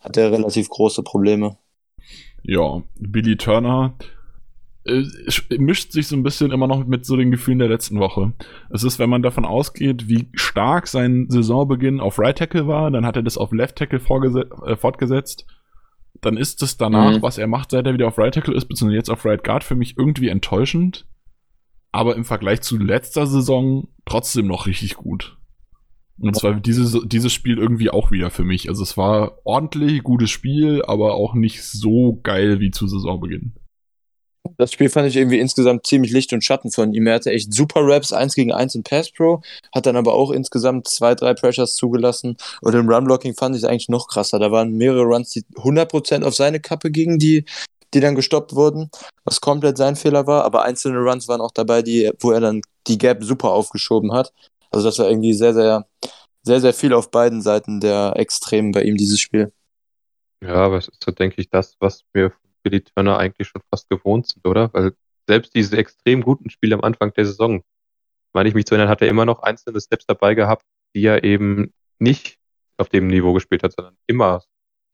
hat 0.00 0.16
er 0.16 0.32
relativ 0.32 0.68
große 0.68 1.02
Probleme. 1.02 1.56
Ja, 2.42 2.82
Billy 2.96 3.36
Turner 3.36 3.94
äh, 4.84 5.04
mischt 5.58 5.92
sich 5.92 6.08
so 6.08 6.16
ein 6.16 6.22
bisschen 6.22 6.52
immer 6.52 6.66
noch 6.66 6.86
mit 6.86 7.04
so 7.04 7.16
den 7.16 7.30
Gefühlen 7.30 7.58
der 7.58 7.68
letzten 7.68 8.00
Woche. 8.00 8.32
Es 8.70 8.82
ist, 8.82 8.98
wenn 8.98 9.10
man 9.10 9.22
davon 9.22 9.44
ausgeht, 9.44 10.08
wie 10.08 10.28
stark 10.32 10.86
sein 10.88 11.26
Saisonbeginn 11.28 12.00
auf 12.00 12.18
Right 12.18 12.38
Tackle 12.38 12.66
war, 12.66 12.90
dann 12.90 13.04
hat 13.04 13.16
er 13.16 13.22
das 13.22 13.36
auf 13.36 13.52
Left 13.52 13.76
Tackle 13.76 14.00
äh, 14.66 14.76
fortgesetzt. 14.76 15.46
Dann 16.22 16.36
ist 16.36 16.62
es 16.62 16.76
danach, 16.76 17.18
mhm. 17.18 17.22
was 17.22 17.38
er 17.38 17.46
macht, 17.46 17.70
seit 17.70 17.86
er 17.86 17.94
wieder 17.94 18.08
auf 18.08 18.18
Right 18.18 18.34
Tackle 18.34 18.54
ist, 18.54 18.66
beziehungsweise 18.66 18.96
jetzt 18.96 19.10
auf 19.10 19.24
Right 19.24 19.44
Guard, 19.44 19.64
für 19.64 19.76
mich 19.76 19.96
irgendwie 19.98 20.28
enttäuschend. 20.28 21.06
Aber 21.92 22.16
im 22.16 22.24
Vergleich 22.24 22.62
zu 22.62 22.78
letzter 22.78 23.26
Saison 23.26 23.88
trotzdem 24.06 24.46
noch 24.46 24.66
richtig 24.66 24.94
gut. 24.94 25.36
Und 26.20 26.36
zwar 26.36 26.54
dieses, 26.54 26.98
dieses 27.06 27.32
Spiel 27.32 27.58
irgendwie 27.58 27.90
auch 27.90 28.10
wieder 28.10 28.30
für 28.30 28.44
mich. 28.44 28.68
Also 28.68 28.82
es 28.82 28.96
war 28.96 29.38
ordentlich, 29.44 30.02
gutes 30.02 30.30
Spiel, 30.30 30.82
aber 30.84 31.14
auch 31.14 31.34
nicht 31.34 31.62
so 31.62 32.20
geil 32.22 32.60
wie 32.60 32.70
zu 32.70 32.86
Saisonbeginn. 32.86 33.54
Das 34.56 34.72
Spiel 34.72 34.88
fand 34.88 35.08
ich 35.08 35.16
irgendwie 35.16 35.38
insgesamt 35.38 35.86
ziemlich 35.86 36.12
Licht 36.12 36.32
und 36.32 36.44
Schatten 36.44 36.70
von 36.70 36.92
ihm. 36.92 37.06
Er 37.06 37.14
hatte 37.14 37.30
echt 37.30 37.52
super 37.52 37.80
Raps, 37.82 38.12
1 38.12 38.34
gegen 38.34 38.52
1 38.52 38.74
in 38.74 38.82
Pass 38.82 39.10
Pro, 39.10 39.40
hat 39.74 39.86
dann 39.86 39.96
aber 39.96 40.14
auch 40.14 40.30
insgesamt 40.30 40.88
zwei, 40.88 41.14
drei 41.14 41.34
Pressures 41.34 41.74
zugelassen. 41.74 42.36
Und 42.60 42.74
im 42.74 42.88
Run-Blocking 42.88 43.34
fand 43.34 43.56
ich 43.56 43.62
es 43.62 43.68
eigentlich 43.68 43.88
noch 43.88 44.08
krasser. 44.08 44.38
Da 44.38 44.50
waren 44.50 44.72
mehrere 44.72 45.04
Runs, 45.04 45.30
die 45.30 45.44
100% 45.56 46.24
auf 46.24 46.34
seine 46.34 46.60
Kappe 46.60 46.90
gingen, 46.90 47.18
die, 47.18 47.44
die 47.94 48.00
dann 48.00 48.14
gestoppt 48.14 48.54
wurden, 48.54 48.90
was 49.24 49.40
komplett 49.40 49.78
sein 49.78 49.96
Fehler 49.96 50.26
war. 50.26 50.44
Aber 50.44 50.62
einzelne 50.64 50.98
Runs 50.98 51.28
waren 51.28 51.40
auch 51.40 51.52
dabei, 51.52 51.82
die, 51.82 52.10
wo 52.18 52.30
er 52.30 52.40
dann 52.40 52.62
die 52.86 52.98
Gap 52.98 53.22
super 53.22 53.50
aufgeschoben 53.50 54.12
hat. 54.12 54.32
Also 54.70 54.88
das 54.88 54.98
war 54.98 55.08
irgendwie 55.08 55.32
sehr, 55.32 55.54
sehr, 55.54 55.86
sehr, 56.42 56.60
sehr 56.60 56.74
viel 56.74 56.92
auf 56.92 57.10
beiden 57.10 57.42
Seiten 57.42 57.80
der 57.80 58.14
Extremen 58.16 58.72
bei 58.72 58.82
ihm, 58.82 58.96
dieses 58.96 59.20
Spiel. 59.20 59.52
Ja, 60.42 60.54
aber 60.54 60.78
es 60.78 60.88
ist 60.88 61.02
so, 61.04 61.10
denke 61.10 61.40
ich, 61.40 61.50
das, 61.50 61.76
was 61.80 62.04
wir 62.12 62.32
für 62.62 62.70
die 62.70 62.82
Turner 62.82 63.18
eigentlich 63.18 63.48
schon 63.48 63.62
fast 63.70 63.88
gewohnt 63.90 64.28
sind, 64.28 64.46
oder? 64.46 64.72
Weil 64.72 64.92
selbst 65.26 65.54
diese 65.54 65.76
extrem 65.76 66.22
guten 66.22 66.50
Spiele 66.50 66.74
am 66.74 66.82
Anfang 66.82 67.12
der 67.12 67.26
Saison, 67.26 67.62
meine 68.32 68.48
ich 68.48 68.54
mich 68.54 68.66
zu 68.66 68.74
erinnern, 68.74 68.90
hat 68.90 69.02
er 69.02 69.08
immer 69.08 69.26
noch 69.26 69.42
einzelne 69.42 69.80
Steps 69.80 70.06
dabei 70.06 70.34
gehabt, 70.34 70.64
die 70.94 71.04
er 71.04 71.24
eben 71.24 71.72
nicht 71.98 72.38
auf 72.78 72.88
dem 72.88 73.08
Niveau 73.08 73.32
gespielt 73.32 73.62
hat, 73.62 73.72
sondern 73.72 73.96
immer 74.06 74.42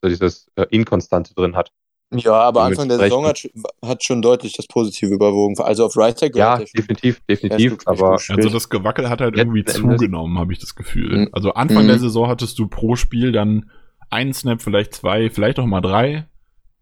so 0.02 0.08
dieses 0.08 0.50
äh, 0.56 0.66
Inkonstante 0.70 1.34
drin 1.34 1.56
hat. 1.56 1.72
Ja, 2.12 2.34
aber 2.34 2.62
Anfang 2.62 2.88
der 2.88 2.98
Saison 2.98 3.26
hat, 3.26 3.48
hat, 3.84 4.04
schon 4.04 4.22
deutlich 4.22 4.52
das 4.52 4.68
Positive 4.68 5.12
überwogen. 5.12 5.58
Also 5.58 5.86
auf 5.86 5.96
Right 5.96 6.16
Tackle. 6.16 6.38
Ja, 6.38 6.58
definitiv, 6.58 7.20
definitiv. 7.28 7.78
Aber 7.84 8.12
also 8.12 8.48
das 8.48 8.68
Gewackel 8.68 9.08
hat 9.08 9.20
halt 9.20 9.36
irgendwie 9.36 9.64
zugenommen, 9.64 10.38
habe 10.38 10.52
ich 10.52 10.60
das 10.60 10.76
Gefühl. 10.76 11.18
Mhm. 11.18 11.28
Also 11.32 11.54
Anfang 11.54 11.84
mhm. 11.84 11.88
der 11.88 11.98
Saison 11.98 12.28
hattest 12.28 12.58
du 12.60 12.68
pro 12.68 12.94
Spiel 12.94 13.32
dann 13.32 13.70
einen 14.08 14.32
Snap, 14.32 14.62
vielleicht 14.62 14.94
zwei, 14.94 15.30
vielleicht 15.30 15.58
auch 15.58 15.66
mal 15.66 15.80
drei 15.80 16.26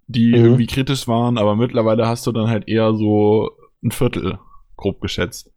die 0.06 0.28
mhm. 0.28 0.44
irgendwie 0.44 0.66
kritisch 0.66 1.08
waren, 1.08 1.38
aber 1.38 1.56
mittlerweile 1.56 2.06
hast 2.06 2.26
du 2.26 2.32
dann 2.32 2.48
halt 2.48 2.68
eher 2.68 2.94
so 2.94 3.50
ein 3.82 3.90
Viertel, 3.90 4.38
grob 4.76 5.00
geschätzt. 5.00 5.50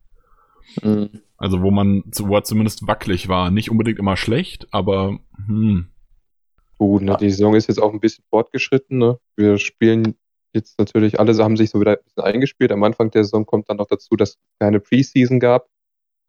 Mhm. 0.82 1.10
Also 1.38 1.62
wo 1.62 1.72
man, 1.72 2.04
wo 2.18 2.36
er 2.36 2.44
zumindest 2.44 2.88
wackelig 2.88 3.28
war. 3.28 3.52
Nicht 3.52 3.70
unbedingt 3.70 4.00
immer 4.00 4.18
schlecht, 4.18 4.68
aber 4.72 5.20
hm. 5.46 5.88
Gut, 6.78 7.02
ne, 7.02 7.18
die 7.20 7.30
Saison 7.30 7.56
ist 7.56 7.68
jetzt 7.68 7.82
auch 7.82 7.94
ein 7.94 8.00
bisschen 8.00 8.24
fortgeschritten. 8.30 8.98
Ne? 8.98 9.20
Wir 9.36 9.58
spielen 9.58 10.16
jetzt 10.54 10.78
natürlich, 10.80 11.20
alle 11.20 11.36
haben 11.44 11.58
sich 11.58 11.70
so 11.70 11.80
wieder 11.80 11.92
ein 11.92 12.04
bisschen 12.04 12.24
eingespielt. 12.24 12.72
Am 12.72 12.84
Anfang 12.84 13.12
der 13.12 13.24
Saison 13.24 13.46
kommt 13.46 13.70
dann 13.70 13.78
noch 13.78 13.88
dazu, 13.88 14.16
dass 14.16 14.32
es 14.32 14.38
keine 14.60 14.80
Preseason 14.80 15.40
gab. 15.40 15.68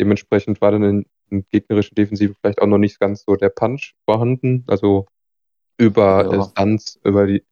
Dementsprechend 0.00 0.60
war 0.60 0.70
dann 0.72 0.82
in, 0.84 1.06
in 1.30 1.44
gegnerischen 1.48 1.94
Defensiven 1.94 2.34
vielleicht 2.40 2.62
auch 2.62 2.66
noch 2.66 2.78
nicht 2.78 2.98
ganz 2.98 3.24
so 3.24 3.36
der 3.36 3.50
Punch 3.50 3.94
vorhanden. 4.04 4.64
Also 4.66 5.06
über 5.76 6.32
ja. 6.32 6.42
Stunts, 6.44 6.98
über 7.04 7.26
die 7.26 7.42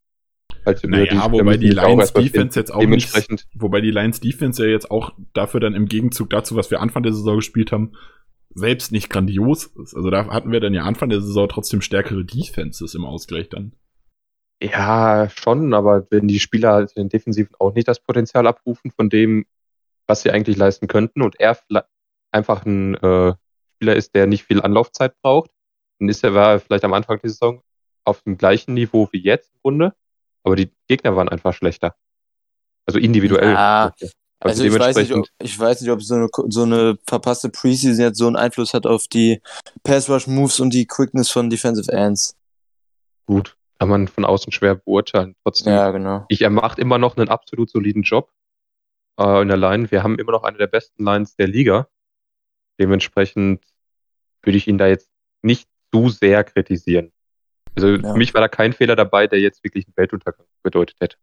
Halt 0.65 0.83
naja, 0.85 1.31
wobei 1.31 1.57
die 1.57 1.71
Lions 1.71 2.13
Defense 2.13 2.59
jetzt 2.59 2.75
auch 2.75 2.83
nicht, 2.83 3.15
wobei 3.55 3.81
die 3.81 3.93
Lions 3.93 4.19
Defense 4.19 4.65
ja 4.65 4.69
jetzt 4.69 4.91
auch 4.91 5.13
dafür 5.33 5.61
dann 5.61 5.75
im 5.75 5.87
Gegenzug 5.87 6.31
dazu, 6.31 6.57
was 6.57 6.73
wir 6.73 6.81
Anfang 6.81 7.05
der 7.05 7.13
Saison 7.13 7.37
gespielt 7.37 7.71
haben, 7.71 7.93
selbst 8.57 8.93
nicht 8.93 9.11
grandios 9.11 9.67
ist. 9.67 9.95
Also 9.95 10.11
da 10.11 10.27
hatten 10.27 10.51
wir 10.51 10.61
dann 10.61 10.75
ja 10.75 10.83
Anfang 10.83 11.09
der 11.09 11.21
Saison 11.21 11.49
trotzdem 11.49 11.81
stärkere 11.81 12.25
Defenses 12.25 12.95
im 12.95 13.05
Ausgleich 13.05 13.49
dann. 13.49 13.73
Ja, 14.63 15.29
schon, 15.29 15.75
aber 15.75 16.07
wenn 16.11 16.29
die 16.29 16.41
Spieler 16.41 16.73
halt 16.73 16.93
in 16.93 17.05
den 17.05 17.09
Defensiven 17.11 17.55
auch 17.59 17.75
nicht 17.75 17.87
das 17.87 18.01
Potenzial 18.01 18.47
abrufen 18.47 18.91
von 18.91 19.11
dem, 19.11 19.45
was 20.07 20.23
sie 20.23 20.31
eigentlich 20.31 20.57
leisten 20.57 20.89
könnten 20.89 21.21
und 21.21 21.39
er 21.39 21.59
einfach 22.33 22.65
ein 22.65 22.95
äh, 22.95 23.35
Spieler 23.75 23.97
ist, 23.97 24.15
der 24.15 24.27
nicht 24.27 24.45
viel 24.45 24.63
Anlaufzeit 24.63 25.15
braucht, 25.21 25.51
dann 25.99 26.09
ist 26.09 26.25
er 26.25 26.35
war 26.35 26.59
vielleicht 26.59 26.85
am 26.85 26.95
Anfang 26.95 27.21
der 27.21 27.31
Saison 27.31 27.63
auf 28.05 28.23
dem 28.23 28.39
gleichen 28.39 28.73
Niveau 28.73 29.09
wie 29.13 29.23
jetzt 29.23 29.53
im 29.53 29.61
Grunde 29.63 29.95
aber 30.47 30.55
die 30.55 30.71
Gegner 30.87 31.17
waren 31.17 31.29
einfach 31.29 31.53
schlechter. 31.53 31.97
Also 32.87 33.01
individuell. 33.01 33.53
Ja, 33.53 33.93
also, 34.41 34.63
also 34.63 34.77
ich, 34.77 34.81
weiß 34.81 34.97
nicht, 34.97 35.13
ob, 35.13 35.27
ich 35.39 35.59
weiß 35.59 35.81
nicht, 35.81 35.91
ob 35.91 36.03
so 36.03 36.15
eine, 36.15 36.29
so 36.49 36.63
eine 36.63 36.99
verpasste 37.07 37.49
Preseason 37.49 38.05
jetzt 38.05 38.19
so 38.19 38.27
einen 38.27 38.37
Einfluss 38.37 38.75
hat 38.75 38.87
auf 38.87 39.09
die 39.09 39.41
Pass-Rush-Moves 39.83 40.61
und 40.61 40.75
die 40.75 40.87
Quickness 40.87 41.31
von 41.31 41.49
Defensive 41.49 41.91
Ends. 41.91 42.37
Gut, 43.27 43.57
kann 43.79 43.89
man 43.89 44.09
von 44.09 44.25
außen 44.25 44.53
schwer 44.53 44.75
beurteilen. 44.75 45.35
Trotzdem, 45.43 45.73
ja, 45.73 45.91
genau. 45.91 46.27
Ich, 46.29 46.43
er 46.43 46.51
macht 46.51 46.79
immer 46.79 46.99
noch 46.99 47.17
einen 47.17 47.29
absolut 47.29 47.71
soliden 47.71 48.03
Job 48.03 48.31
äh, 49.19 49.43
in 49.43 49.49
der 49.49 49.57
Line. 49.57 49.91
Wir 49.91 50.03
haben 50.03 50.19
immer 50.19 50.33
noch 50.33 50.45
eine 50.45 50.59
der 50.59 50.67
besten 50.67 51.03
Lines 51.03 51.35
der 51.37 51.49
Liga. 51.49 51.89
Dementsprechend 52.79 53.65
würde 54.43 54.59
ich 54.59 54.69
ihn 54.69 54.79
da 54.79 54.87
jetzt 54.87 55.11
nicht 55.43 55.69
zu 55.93 56.11
sehr 56.11 56.45
kritisieren. 56.45 57.13
Also 57.75 57.89
ja. 57.89 58.13
für 58.13 58.19
mich 58.19 58.35
war 58.35 58.41
da 58.41 58.49
kein 58.49 58.73
Fehler 58.73 58.97
dabei, 58.97 59.27
der 59.27 59.41
jetzt 59.41 59.65
wirklich 59.65 59.87
einen 59.87 59.97
Weltuntergang 59.97 60.47
bedeutet 60.63 60.97
hätte. 61.01 61.17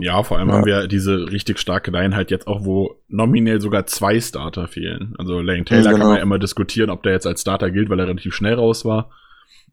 Ja, 0.00 0.22
vor 0.22 0.38
allem 0.38 0.48
ja. 0.48 0.54
haben 0.54 0.66
wir 0.66 0.86
diese 0.86 1.30
richtig 1.30 1.58
starke 1.58 1.90
Line 1.90 2.14
halt 2.14 2.30
jetzt 2.30 2.46
auch, 2.46 2.64
wo 2.64 2.96
nominell 3.08 3.60
sogar 3.60 3.86
zwei 3.86 4.20
Starter 4.20 4.68
fehlen. 4.68 5.14
Also 5.18 5.40
Lane 5.40 5.64
Taylor 5.64 5.84
ja, 5.84 5.90
genau. 5.90 6.02
kann 6.02 6.08
man 6.08 6.16
ja 6.18 6.22
immer 6.22 6.38
diskutieren, 6.38 6.90
ob 6.90 7.02
der 7.02 7.12
jetzt 7.12 7.26
als 7.26 7.40
Starter 7.40 7.70
gilt, 7.70 7.90
weil 7.90 7.98
er 8.00 8.06
relativ 8.06 8.34
schnell 8.34 8.54
raus 8.54 8.84
war. 8.84 9.10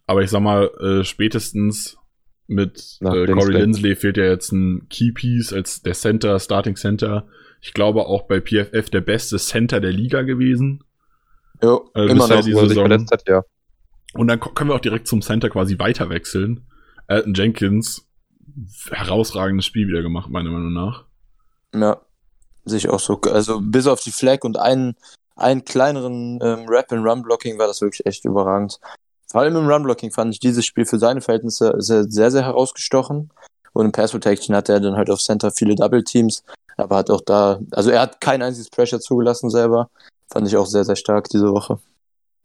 Aber 0.08 0.22
ich 0.22 0.30
sag 0.30 0.42
mal, 0.42 0.70
äh, 0.80 1.04
spätestens 1.04 1.98
mit 2.48 2.98
äh, 3.02 3.26
Corey 3.26 3.54
Lindsley 3.54 3.96
fehlt 3.96 4.18
ja 4.18 4.26
jetzt 4.26 4.52
ein 4.52 4.88
Keypiece 4.90 5.54
als 5.54 5.82
der 5.82 5.94
Center, 5.94 6.40
Starting 6.40 6.76
Center. 6.76 7.28
Ich 7.62 7.74
glaube 7.74 8.06
auch 8.06 8.28
bei 8.28 8.40
PFF 8.40 8.90
der 8.90 9.02
beste 9.02 9.38
Center 9.38 9.80
der 9.80 9.92
Liga 9.92 10.22
gewesen. 10.22 10.84
Ja, 11.64 11.80
äh, 11.96 12.06
immer 12.06 12.28
noch, 12.28 12.42
sich 12.44 12.54
verletzt 12.54 13.12
hat, 13.12 13.28
ja. 13.28 13.44
Und 14.14 14.28
dann 14.28 14.40
können 14.40 14.70
wir 14.70 14.76
auch 14.76 14.82
direkt 14.82 15.08
zum 15.08 15.22
Center 15.22 15.50
quasi 15.50 15.80
weiter 15.80 16.10
wechseln. 16.10 16.66
Alton 17.08 17.34
Jenkins, 17.34 18.05
herausragendes 18.90 19.66
Spiel 19.66 19.88
wieder 19.88 20.02
gemacht, 20.02 20.30
meiner 20.30 20.50
Meinung 20.50 20.74
nach. 20.74 21.04
Ja, 21.74 22.02
sich 22.66 22.90
auch 22.90 23.00
so. 23.00 23.20
Also 23.22 23.60
bis 23.62 23.88
auf 23.88 24.02
die 24.02 24.12
Flag 24.12 24.44
und 24.44 24.58
einen, 24.58 24.96
einen 25.36 25.66
kleineren 25.66 26.40
ähm, 26.42 26.66
Rap 26.68 26.92
in 26.92 27.06
Run-Blocking 27.06 27.58
war 27.58 27.68
das 27.68 27.82
wirklich 27.82 28.06
echt 28.06 28.26
überragend. 28.26 28.80
Vor 29.28 29.42
allem 29.42 29.56
im 29.56 29.68
Run-Blocking 29.68 30.12
fand 30.12 30.34
ich 30.34 30.40
dieses 30.40 30.66
Spiel 30.66 30.86
für 30.86 31.00
seine 31.00 31.22
Verhältnisse 31.22 31.74
sehr, 31.80 32.06
sehr, 32.06 32.32
sehr 32.32 32.44
herausgestochen. 32.44 33.32
Und 33.74 33.86
im 33.86 33.92
Pass 33.92 34.12
Protection 34.12 34.56
hatte 34.56 34.74
er 34.74 34.80
dann 34.80 34.96
halt 34.96 35.10
auf 35.10 35.20
Center 35.20 35.52
viele 35.52 35.76
Double 35.76 36.04
Teams, 36.04 36.44
aber 36.78 36.96
hat 36.96 37.10
auch 37.10 37.22
da, 37.22 37.60
also 37.72 37.90
er 37.90 38.02
hat 38.02 38.22
kein 38.22 38.42
einziges 38.42 38.70
Pressure 38.70 39.02
zugelassen 39.02 39.50
selber. 39.50 39.90
Fand 40.32 40.48
ich 40.48 40.56
auch 40.56 40.66
sehr, 40.66 40.86
sehr 40.86 40.96
stark 40.96 41.28
diese 41.28 41.52
Woche. 41.52 41.80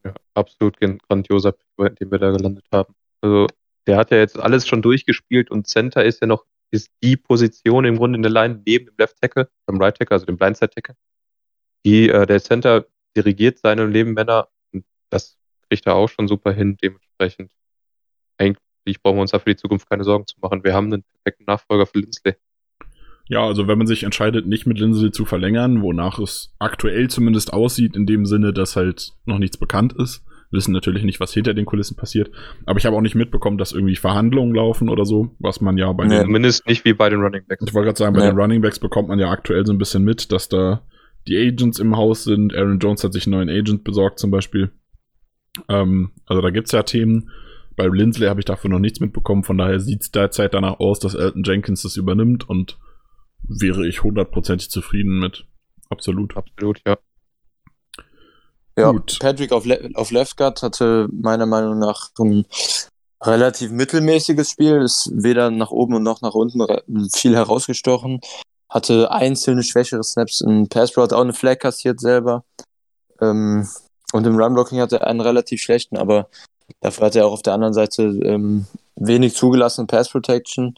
Ja, 0.05 0.13
absolut 0.35 0.77
grandioser 1.09 1.53
Pick, 1.53 1.97
den 1.97 2.11
wir 2.11 2.19
da 2.19 2.31
gelandet 2.31 2.65
haben. 2.73 2.95
Also, 3.21 3.47
der 3.87 3.97
hat 3.97 4.11
ja 4.11 4.19
jetzt 4.19 4.39
alles 4.39 4.67
schon 4.67 4.83
durchgespielt 4.83 5.51
und 5.51 5.67
Center 5.67 6.05
ist 6.05 6.21
ja 6.21 6.27
noch, 6.27 6.45
ist 6.71 6.91
die 7.03 7.17
Position 7.17 7.85
im 7.85 7.97
Grunde 7.97 8.17
in 8.17 8.23
der 8.23 8.31
Line 8.31 8.63
neben 8.65 8.87
dem 8.87 8.95
Left 8.99 9.21
Tackle, 9.21 9.49
beim 9.67 9.81
Right 9.81 9.97
Tackle, 9.97 10.15
also 10.15 10.27
dem 10.27 10.37
Blindside 10.37 10.71
Tackle. 10.71 10.97
Die, 11.85 12.09
äh, 12.09 12.27
der 12.27 12.41
Center 12.41 12.87
dirigiert 13.17 13.59
seine 13.59 13.89
Nebenmänner 13.89 14.49
und 14.73 14.85
das 15.09 15.39
kriegt 15.69 15.87
er 15.87 15.95
auch 15.95 16.09
schon 16.09 16.29
super 16.29 16.53
hin. 16.53 16.77
Dementsprechend, 16.83 17.53
eigentlich 18.39 19.03
brauchen 19.03 19.17
wir 19.17 19.23
uns 19.23 19.31
da 19.33 19.39
für 19.39 19.51
die 19.51 19.57
Zukunft 19.57 19.89
keine 19.89 20.05
Sorgen 20.05 20.27
zu 20.27 20.37
machen. 20.41 20.63
Wir 20.63 20.75
haben 20.75 20.93
einen 20.93 21.03
perfekten 21.03 21.45
Nachfolger 21.47 21.87
für 21.87 21.99
Lindsley. 21.99 22.35
Ja, 23.29 23.47
also 23.47 23.69
wenn 23.69 23.79
man 23.79 23.87
sich 23.87 24.03
entscheidet, 24.03 24.49
nicht 24.49 24.67
mit 24.67 24.81
Lindsay 24.81 25.13
zu 25.13 25.25
verlängern, 25.25 25.83
wonach 25.83 26.19
es 26.19 26.53
aktuell 26.59 27.09
zumindest 27.09 27.53
aussieht, 27.53 27.95
in 27.95 28.05
dem 28.05 28.27
Sinne, 28.27 28.53
dass 28.53 28.75
halt 28.75 29.13
noch 29.25 29.39
nichts 29.39 29.57
bekannt 29.57 29.93
ist, 29.93 30.25
wissen 30.51 30.73
natürlich 30.73 31.05
nicht, 31.05 31.21
was 31.21 31.33
hinter 31.33 31.55
den 31.55 31.65
Kulissen 31.65 31.97
passiert. 31.97 32.31
Aber 32.67 32.79
ich 32.79 32.87
habe 32.87 32.97
auch 32.97 33.01
nicht 33.01 33.15
mitbekommen, 33.15 33.59
dass 33.59 33.73
irgendwie 33.73 33.97
Verhandlungen 33.97 34.55
laufen 34.55 34.89
oder 34.89 35.05
so, 35.05 35.35
was 35.39 35.61
man 35.61 35.77
ja 35.79 35.93
bei 35.93 36.07
nee, 36.07 36.17
den. 36.17 36.25
Zumindest 36.25 36.67
nicht 36.67 36.85
wie 36.85 36.93
bei 36.93 37.09
den 37.09 37.21
Running 37.21 37.43
Backs. 37.47 37.65
Ich 37.67 37.75
wollte 37.75 37.87
gerade 37.87 37.99
sagen, 37.99 38.15
bei 38.15 38.25
ja. 38.25 38.31
den 38.31 38.39
Running 38.39 38.61
Backs 38.61 38.79
bekommt 38.79 39.09
man 39.09 39.19
ja 39.19 39.31
aktuell 39.31 39.65
so 39.65 39.73
ein 39.73 39.79
bisschen 39.79 40.03
mit, 40.03 40.33
dass 40.33 40.49
da 40.49 40.83
die 41.29 41.37
Agents 41.37 41.79
im 41.79 41.97
Haus 41.97 42.25
sind. 42.25 42.55
Aaron 42.55 42.79
Jones 42.79 43.05
hat 43.05 43.13
sich 43.13 43.27
einen 43.27 43.37
neuen 43.37 43.49
Agent 43.49 43.85
besorgt 43.85 44.19
zum 44.19 44.31
Beispiel. 44.31 44.71
Ähm, 45.69 46.13
also 46.27 46.43
da 46.43 46.51
gibt's 46.51 46.73
ja 46.73 46.83
Themen. 46.83 47.31
Bei 47.77 47.87
Lindsley 47.87 48.27
habe 48.27 48.41
ich 48.41 48.45
dafür 48.45 48.71
noch 48.71 48.79
nichts 48.79 49.01
mitbekommen, 49.01 49.43
von 49.43 49.57
daher 49.57 49.81
sieht's 49.81 50.11
derzeit 50.11 50.53
danach 50.53 50.81
aus, 50.81 50.99
dass 50.99 51.15
Elton 51.15 51.45
Jenkins 51.45 51.83
das 51.83 51.97
übernimmt 51.97 52.49
und 52.49 52.79
wäre 53.43 53.87
ich 53.87 54.03
hundertprozentig 54.03 54.71
zufrieden 54.71 55.19
mit. 55.19 55.47
Absolut. 55.89 56.37
Absolut, 56.37 56.81
ja. 56.87 56.99
Ja, 58.81 58.93
Gut. 58.93 59.19
Patrick 59.21 59.53
auf, 59.53 59.65
Le 59.65 59.91
auf 59.95 60.11
Left 60.11 60.37
Guard 60.37 60.63
hatte 60.63 61.09
meiner 61.13 61.47
Meinung 61.47 61.79
nach 61.79 62.11
ein 62.19 62.47
relativ 63.23 63.71
mittelmäßiges 63.71 64.51
Spiel, 64.51 64.81
ist 64.83 65.11
weder 65.13 65.51
nach 65.51 65.71
oben 65.71 65.95
und 65.95 66.03
noch 66.03 66.23
nach 66.23 66.35
unten 66.35 67.11
viel 67.13 67.35
herausgestochen, 67.35 68.21
hatte 68.69 69.11
einzelne 69.11 69.63
schwächere 69.63 70.03
Snaps 70.03 70.41
im 70.41 70.69
Pass 70.69 70.93
Pro, 70.93 71.03
hat 71.03 71.13
auch 71.13 71.21
eine 71.21 71.35
Flag 71.35 71.59
kassiert 71.59 72.01
selber. 72.01 72.45
Ähm, 73.21 73.69
und 74.13 74.27
im 74.27 74.39
Run 74.39 74.55
Blocking 74.55 74.81
hatte 74.81 75.01
er 75.01 75.07
einen 75.07 75.21
relativ 75.21 75.61
schlechten, 75.61 75.97
aber 75.97 76.29
dafür 76.81 77.07
hat 77.07 77.17
er 77.17 77.27
auch 77.27 77.33
auf 77.33 77.43
der 77.43 77.55
anderen 77.55 77.75
Seite 77.75 78.03
ähm, 78.03 78.67
wenig 78.97 79.35
zugelassen 79.35 79.87
Pass 79.87 80.09
Protection. 80.09 80.75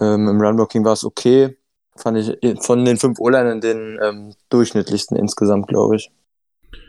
Ähm, 0.00 0.28
Im 0.28 0.40
Run 0.40 0.56
Blocking 0.56 0.84
war 0.84 0.94
es 0.94 1.04
okay. 1.04 1.56
Fand 1.96 2.16
ich 2.18 2.62
von 2.62 2.84
den 2.84 2.96
fünf 2.96 3.20
O-Linern 3.20 3.60
den 3.60 3.98
ähm, 4.02 4.34
durchschnittlichsten 4.48 5.16
insgesamt, 5.16 5.68
glaube 5.68 5.96
ich. 5.96 6.10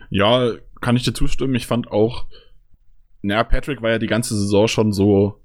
Ja, 0.10 0.52
kann 0.82 0.96
ich 0.96 1.04
dir 1.04 1.14
zustimmen. 1.14 1.56
Ich 1.56 1.68
fand 1.68 1.90
auch, 1.92 2.26
naja, 3.22 3.44
Patrick 3.44 3.82
war 3.82 3.92
ja 3.92 4.00
die 4.00 4.08
ganze 4.08 4.36
Saison 4.38 4.68
schon 4.68 4.92
so 4.92 5.42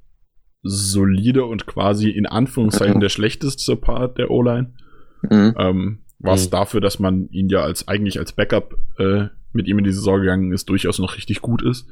solide 0.62 1.44
und 1.44 1.66
quasi 1.66 2.10
in 2.10 2.26
Anführungszeichen 2.26 2.96
Mhm. 2.96 3.00
der 3.02 3.08
schlechteste 3.08 3.76
Part 3.76 4.18
der 4.18 4.30
O-Line. 4.30 4.74
Mhm. 5.22 5.54
Ähm, 5.58 5.98
was 6.18 6.46
Mhm. 6.46 6.50
dafür, 6.50 6.80
dass 6.80 6.98
man 6.98 7.28
ihn 7.30 7.48
ja 7.48 7.60
als 7.60 7.86
eigentlich 7.88 8.18
als 8.18 8.32
Backup 8.32 8.74
äh, 8.98 9.26
mit 9.52 9.68
ihm 9.68 9.78
in 9.78 9.84
die 9.84 9.92
Saison 9.92 10.20
gegangen 10.20 10.52
ist, 10.52 10.68
durchaus 10.68 10.98
noch 10.98 11.16
richtig 11.16 11.40
gut 11.40 11.62
ist. 11.62 11.88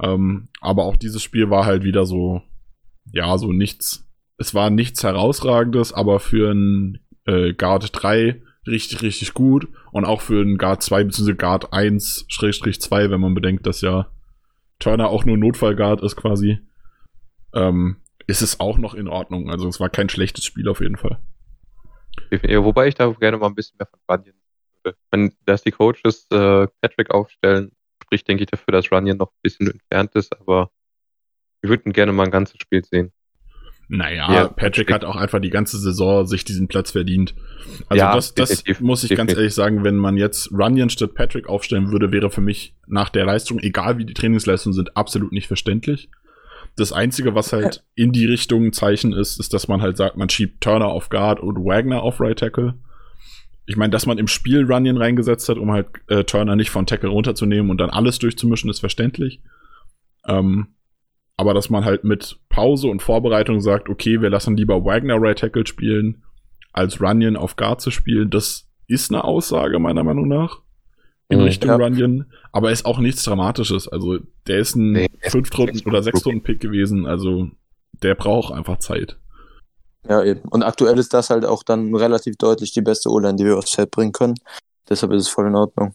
Ähm, 0.00 0.48
aber 0.60 0.84
auch 0.84 0.96
dieses 0.96 1.22
Spiel 1.22 1.50
war 1.50 1.64
halt 1.66 1.82
wieder 1.82 2.04
so, 2.06 2.42
ja, 3.10 3.36
so 3.38 3.52
nichts. 3.52 4.06
Es 4.36 4.54
war 4.54 4.70
nichts 4.70 5.02
herausragendes, 5.02 5.92
aber 5.92 6.20
für 6.20 6.52
ein 6.52 7.00
äh, 7.24 7.52
Guard 7.54 7.90
3 7.92 8.40
richtig, 8.68 9.02
richtig 9.02 9.34
gut. 9.34 9.68
Und 9.92 10.04
auch 10.04 10.20
für 10.20 10.42
ein 10.42 10.58
Guard 10.58 10.82
2 10.82 11.04
bzw. 11.04 11.34
Guard 11.34 11.72
1 11.72 12.26
Schrägstrich 12.28 12.80
2, 12.80 13.10
wenn 13.10 13.20
man 13.20 13.34
bedenkt, 13.34 13.66
dass 13.66 13.80
ja 13.80 14.10
Turner 14.78 15.08
auch 15.08 15.24
nur 15.24 15.36
Notfallguard 15.36 16.02
ist 16.02 16.16
quasi, 16.16 16.60
ähm, 17.54 17.96
ist 18.26 18.42
es 18.42 18.60
auch 18.60 18.78
noch 18.78 18.94
in 18.94 19.08
Ordnung. 19.08 19.50
Also 19.50 19.68
es 19.68 19.80
war 19.80 19.88
kein 19.88 20.08
schlechtes 20.08 20.44
Spiel 20.44 20.68
auf 20.68 20.80
jeden 20.80 20.96
Fall. 20.96 21.18
Ja, 22.42 22.64
wobei 22.64 22.88
ich 22.88 22.94
da 22.94 23.10
gerne 23.12 23.38
mal 23.38 23.46
ein 23.46 23.54
bisschen 23.54 23.76
mehr 23.78 23.86
von 23.86 24.00
Runyon 24.08 24.36
würde. 24.82 24.98
Wenn, 25.10 25.32
dass 25.44 25.62
die 25.62 25.70
Coaches 25.70 26.26
äh, 26.30 26.66
Patrick 26.80 27.10
aufstellen, 27.10 27.72
spricht, 28.02 28.28
denke 28.28 28.44
ich, 28.44 28.50
dafür, 28.50 28.72
dass 28.72 28.90
Runyon 28.92 29.16
noch 29.16 29.30
ein 29.30 29.40
bisschen 29.42 29.70
entfernt 29.70 30.14
ist, 30.14 30.38
aber 30.38 30.70
wir 31.60 31.70
würden 31.70 31.92
gerne 31.92 32.12
mal 32.12 32.24
ein 32.24 32.30
ganzes 32.30 32.58
Spiel 32.60 32.84
sehen. 32.84 33.12
Naja, 33.88 34.32
Ja, 34.32 34.48
Patrick 34.48 34.92
hat 34.92 35.04
auch 35.04 35.16
einfach 35.16 35.40
die 35.40 35.48
ganze 35.48 35.78
Saison 35.78 36.26
sich 36.26 36.44
diesen 36.44 36.68
Platz 36.68 36.92
verdient. 36.92 37.34
Also 37.88 37.98
Ja, 37.98 38.14
das, 38.14 38.34
das 38.34 38.50
definitiv, 38.50 38.80
muss 38.80 39.04
ich 39.04 39.16
ganz 39.16 39.32
ehrlich 39.32 39.54
sagen, 39.54 39.82
wenn 39.82 39.96
man 39.96 40.18
jetzt 40.18 40.52
Runyon 40.52 40.90
statt 40.90 41.14
Patrick 41.14 41.48
aufstellen 41.48 41.90
würde, 41.90 42.12
wäre 42.12 42.30
für 42.30 42.42
mich 42.42 42.74
nach 42.86 43.08
der 43.08 43.24
Leistung, 43.24 43.58
egal 43.60 43.96
wie 43.96 44.04
die 44.04 44.14
Trainingsleistungen 44.14 44.74
sind, 44.74 44.96
absolut 44.96 45.32
nicht 45.32 45.46
verständlich. 45.46 46.10
Das 46.76 46.92
Einzige, 46.92 47.34
was 47.34 47.52
halt 47.54 47.82
in 47.94 48.12
die 48.12 48.26
Richtung 48.26 48.66
ein 48.66 48.72
Zeichen 48.74 49.14
ist, 49.14 49.40
ist, 49.40 49.54
dass 49.54 49.68
man 49.68 49.80
halt 49.80 49.96
sagt, 49.96 50.18
man 50.18 50.28
schiebt 50.28 50.60
Turner 50.60 50.88
auf 50.88 51.08
Guard 51.08 51.40
und 51.40 51.64
Wagner 51.64 52.02
auf 52.02 52.20
Right 52.20 52.38
Tackle. 52.38 52.74
Ich 53.64 53.76
meine, 53.76 53.90
dass 53.90 54.06
man 54.06 54.18
im 54.18 54.28
Spiel 54.28 54.70
Runyon 54.70 54.98
reingesetzt 54.98 55.48
hat, 55.48 55.56
um 55.56 55.72
halt 55.72 55.88
äh, 56.08 56.24
Turner 56.24 56.56
nicht 56.56 56.70
von 56.70 56.86
Tackle 56.86 57.08
runterzunehmen 57.08 57.70
und 57.70 57.78
dann 57.78 57.90
alles 57.90 58.18
durchzumischen, 58.18 58.68
ist 58.68 58.80
verständlich. 58.80 59.40
Ähm, 60.26 60.68
aber 61.38 61.54
dass 61.54 61.70
man 61.70 61.84
halt 61.86 62.04
mit 62.04 62.38
Pause 62.50 62.88
und 62.88 63.00
Vorbereitung 63.00 63.60
sagt, 63.60 63.88
okay, 63.88 64.20
wir 64.20 64.28
lassen 64.28 64.56
lieber 64.56 64.84
Wagner 64.84 65.16
Right 65.18 65.38
Tackle 65.38 65.66
spielen, 65.66 66.22
als 66.72 67.00
Runyon 67.00 67.36
auf 67.36 67.56
Guard 67.56 67.80
zu 67.80 67.90
spielen, 67.90 68.28
das 68.28 68.68
ist 68.88 69.10
eine 69.10 69.24
Aussage 69.24 69.78
meiner 69.78 70.04
Meinung 70.04 70.28
nach 70.28 70.58
in 71.30 71.38
Mhm, 71.38 71.44
Richtung 71.44 71.70
ja. 71.70 71.76
Runyon, 71.76 72.26
aber 72.52 72.70
ist 72.72 72.84
auch 72.86 72.98
nichts 72.98 73.22
Dramatisches. 73.22 73.86
Also 73.88 74.18
der 74.46 74.58
ist 74.58 74.76
ein 74.76 74.92
Nee, 74.92 75.08
Fünftrunden- 75.22 75.86
oder. 75.86 76.02
Sechstrunden-Pick 76.02 76.60
gewesen, 76.60 77.06
also 77.06 77.48
der 78.02 78.14
braucht 78.14 78.52
einfach 78.52 78.78
Zeit. 78.78 79.18
Ja, 80.08 80.22
eben. 80.24 80.40
Und 80.48 80.62
aktuell 80.62 80.98
ist 80.98 81.12
das 81.12 81.28
halt 81.30 81.44
auch 81.44 81.62
dann 81.62 81.94
relativ 81.94 82.36
deutlich 82.36 82.72
die 82.72 82.80
beste 82.80 83.10
O-Line, 83.10 83.36
die 83.36 83.44
wir 83.44 83.58
aufs 83.58 83.74
Feld 83.74 83.90
bringen 83.90 84.12
können. 84.12 84.34
Deshalb 84.88 85.12
ist 85.12 85.22
es 85.22 85.28
voll 85.28 85.48
in 85.48 85.54
Ordnung. 85.54 85.94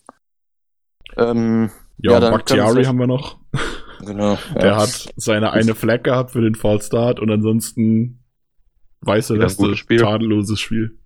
Ähm, 1.17 1.71
Ja, 1.97 2.11
Ja, 2.11 2.15
und 2.17 2.21
dann 2.23 2.31
Bakhtiari 2.33 2.83
haben 2.85 2.99
wir 2.99 3.07
noch. 3.07 3.37
Genau. 4.05 4.37
Der 4.55 4.65
ja. 4.71 4.77
hat 4.77 5.13
seine 5.15 5.51
eine 5.51 5.75
Flag 5.75 6.03
gehabt 6.03 6.31
für 6.31 6.41
den 6.41 6.55
Fall 6.55 6.81
Start 6.81 7.19
und 7.19 7.29
ansonsten 7.31 8.23
weiße 9.01 9.37
gutes 9.57 9.79
Spiel. 9.79 9.97
tadelloses 9.99 10.59
Spiel. 10.59 10.97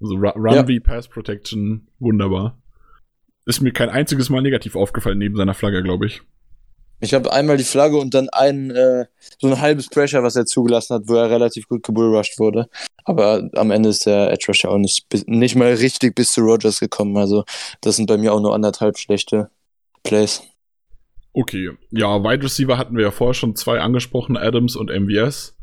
Also 0.00 0.14
Ru- 0.14 0.34
Run 0.36 0.54
Ja. 0.54 0.68
wie 0.68 0.80
Pass 0.80 1.08
Protection, 1.08 1.88
wunderbar. 1.98 2.58
Ist 3.46 3.60
mir 3.60 3.72
kein 3.72 3.88
einziges 3.90 4.30
Mal 4.30 4.42
negativ 4.42 4.76
aufgefallen 4.76 5.18
neben 5.18 5.36
seiner 5.36 5.54
Flagge, 5.54 5.82
glaube 5.82 6.06
ich. 6.06 6.22
Ich 7.02 7.14
habe 7.14 7.32
einmal 7.32 7.56
die 7.56 7.64
Flagge 7.64 7.96
und 7.96 8.12
dann 8.12 8.28
ein, 8.28 8.70
äh, 8.70 9.06
so 9.38 9.46
ein 9.48 9.58
halbes 9.60 9.88
Pressure, 9.88 10.22
was 10.22 10.36
er 10.36 10.44
zugelassen 10.44 10.94
hat, 10.96 11.02
wo 11.06 11.14
er 11.14 11.30
relativ 11.30 11.66
gut 11.66 11.82
gebullrushed 11.82 12.38
wurde. 12.38 12.68
Aber 13.04 13.48
am 13.54 13.70
Ende 13.70 13.88
ist 13.88 14.04
der 14.04 14.30
Edge 14.30 14.44
Rusher 14.48 14.70
auch 14.70 14.76
nicht, 14.76 15.06
nicht 15.26 15.56
mal 15.56 15.72
richtig 15.72 16.14
bis 16.14 16.32
zu 16.32 16.42
Rogers 16.42 16.78
gekommen. 16.78 17.16
Also 17.16 17.44
das 17.80 17.96
sind 17.96 18.06
bei 18.06 18.18
mir 18.18 18.34
auch 18.34 18.40
nur 18.40 18.54
anderthalb 18.54 18.98
schlechte 18.98 19.48
Plays. 20.02 20.42
Okay, 21.32 21.70
ja, 21.90 22.22
Wide 22.24 22.42
Receiver 22.42 22.76
hatten 22.76 22.96
wir 22.96 23.04
ja 23.04 23.10
vorher 23.10 23.34
schon 23.34 23.54
zwei 23.56 23.80
angesprochen, 23.80 24.36
Adams 24.36 24.74
und 24.76 24.90
MVS. 24.90 25.56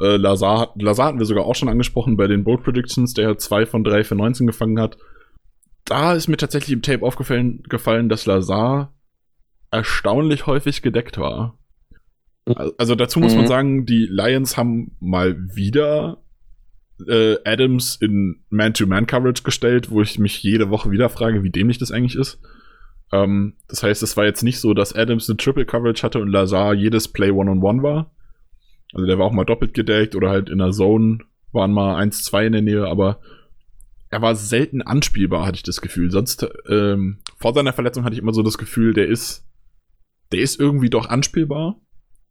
Äh, 0.00 0.16
Lazar, 0.16 0.72
Lazar 0.76 1.08
hatten 1.08 1.18
wir 1.18 1.26
sogar 1.26 1.44
auch 1.44 1.54
schon 1.54 1.68
angesprochen 1.68 2.16
bei 2.16 2.26
den 2.26 2.42
Bold 2.44 2.62
Predictions, 2.62 3.12
der 3.12 3.36
zwei 3.38 3.66
von 3.66 3.84
drei 3.84 4.02
für 4.04 4.14
19 4.14 4.46
gefangen 4.46 4.80
hat. 4.80 4.96
Da 5.84 6.14
ist 6.14 6.28
mir 6.28 6.36
tatsächlich 6.38 6.72
im 6.72 6.82
Tape 6.82 7.04
aufgefallen, 7.04 7.62
gefallen, 7.68 8.08
dass 8.08 8.24
Lazar 8.26 8.94
erstaunlich 9.70 10.46
häufig 10.46 10.82
gedeckt 10.82 11.18
war. 11.18 11.58
Al- 12.46 12.72
Also 12.78 12.94
dazu 12.94 13.20
muss 13.20 13.34
man 13.34 13.44
Mhm. 13.44 13.48
sagen, 13.48 13.86
die 13.86 14.06
Lions 14.10 14.56
haben 14.56 14.96
mal 15.00 15.36
wieder 15.54 16.22
äh, 17.08 17.36
Adams 17.44 17.96
in 17.96 18.42
Man-to-Man-Coverage 18.50 19.42
gestellt, 19.42 19.90
wo 19.90 20.02
ich 20.02 20.18
mich 20.18 20.42
jede 20.42 20.68
Woche 20.68 20.90
wieder 20.90 21.08
frage, 21.08 21.42
wie 21.42 21.50
dämlich 21.50 21.78
das 21.78 21.92
eigentlich 21.92 22.14
ist. 22.14 22.40
Ähm, 23.12 23.54
das 23.68 23.82
heißt, 23.82 24.02
es 24.02 24.16
war 24.16 24.24
jetzt 24.24 24.42
nicht 24.42 24.60
so, 24.60 24.74
dass 24.74 24.94
Adams 24.94 25.28
eine 25.28 25.36
Triple 25.36 25.66
Coverage 25.66 26.02
hatte 26.02 26.20
und 26.20 26.28
Lazar 26.28 26.74
jedes 26.74 27.08
Play 27.08 27.30
One-on-One 27.30 27.82
war. 27.82 28.10
Also 28.92 29.06
der 29.06 29.18
war 29.18 29.26
auch 29.26 29.32
mal 29.32 29.44
doppelt 29.44 29.74
gedeckt 29.74 30.14
oder 30.14 30.30
halt 30.30 30.48
in 30.48 30.58
der 30.58 30.72
Zone 30.72 31.18
waren 31.52 31.72
mal 31.72 31.96
eins, 31.96 32.24
zwei 32.24 32.46
in 32.46 32.52
der 32.52 32.62
Nähe, 32.62 32.86
aber 32.86 33.20
er 34.10 34.22
war 34.22 34.34
selten 34.34 34.82
anspielbar, 34.82 35.46
hatte 35.46 35.56
ich 35.56 35.62
das 35.62 35.80
Gefühl. 35.80 36.10
Sonst, 36.10 36.46
ähm, 36.68 37.18
vor 37.36 37.54
seiner 37.54 37.72
Verletzung 37.72 38.04
hatte 38.04 38.14
ich 38.14 38.20
immer 38.20 38.32
so 38.32 38.42
das 38.42 38.58
Gefühl, 38.58 38.92
der 38.92 39.06
ist, 39.06 39.46
der 40.32 40.40
ist 40.40 40.58
irgendwie 40.58 40.90
doch 40.90 41.08
anspielbar. 41.08 41.80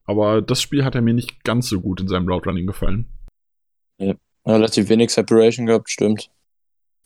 Aber 0.04 0.42
das 0.42 0.62
Spiel 0.62 0.84
hat 0.84 0.96
er 0.96 1.02
mir 1.02 1.14
nicht 1.14 1.44
ganz 1.44 1.70
so 1.70 1.80
gut 1.80 2.02
in 2.02 2.08
seinem 2.08 2.28
Route 2.28 2.50
Running 2.50 2.68
gefallen. 2.68 3.06
Relativ 4.46 4.90
wenig 4.90 5.12
Separation 5.12 5.68
gehabt, 5.68 5.90
stimmt. 5.90 6.32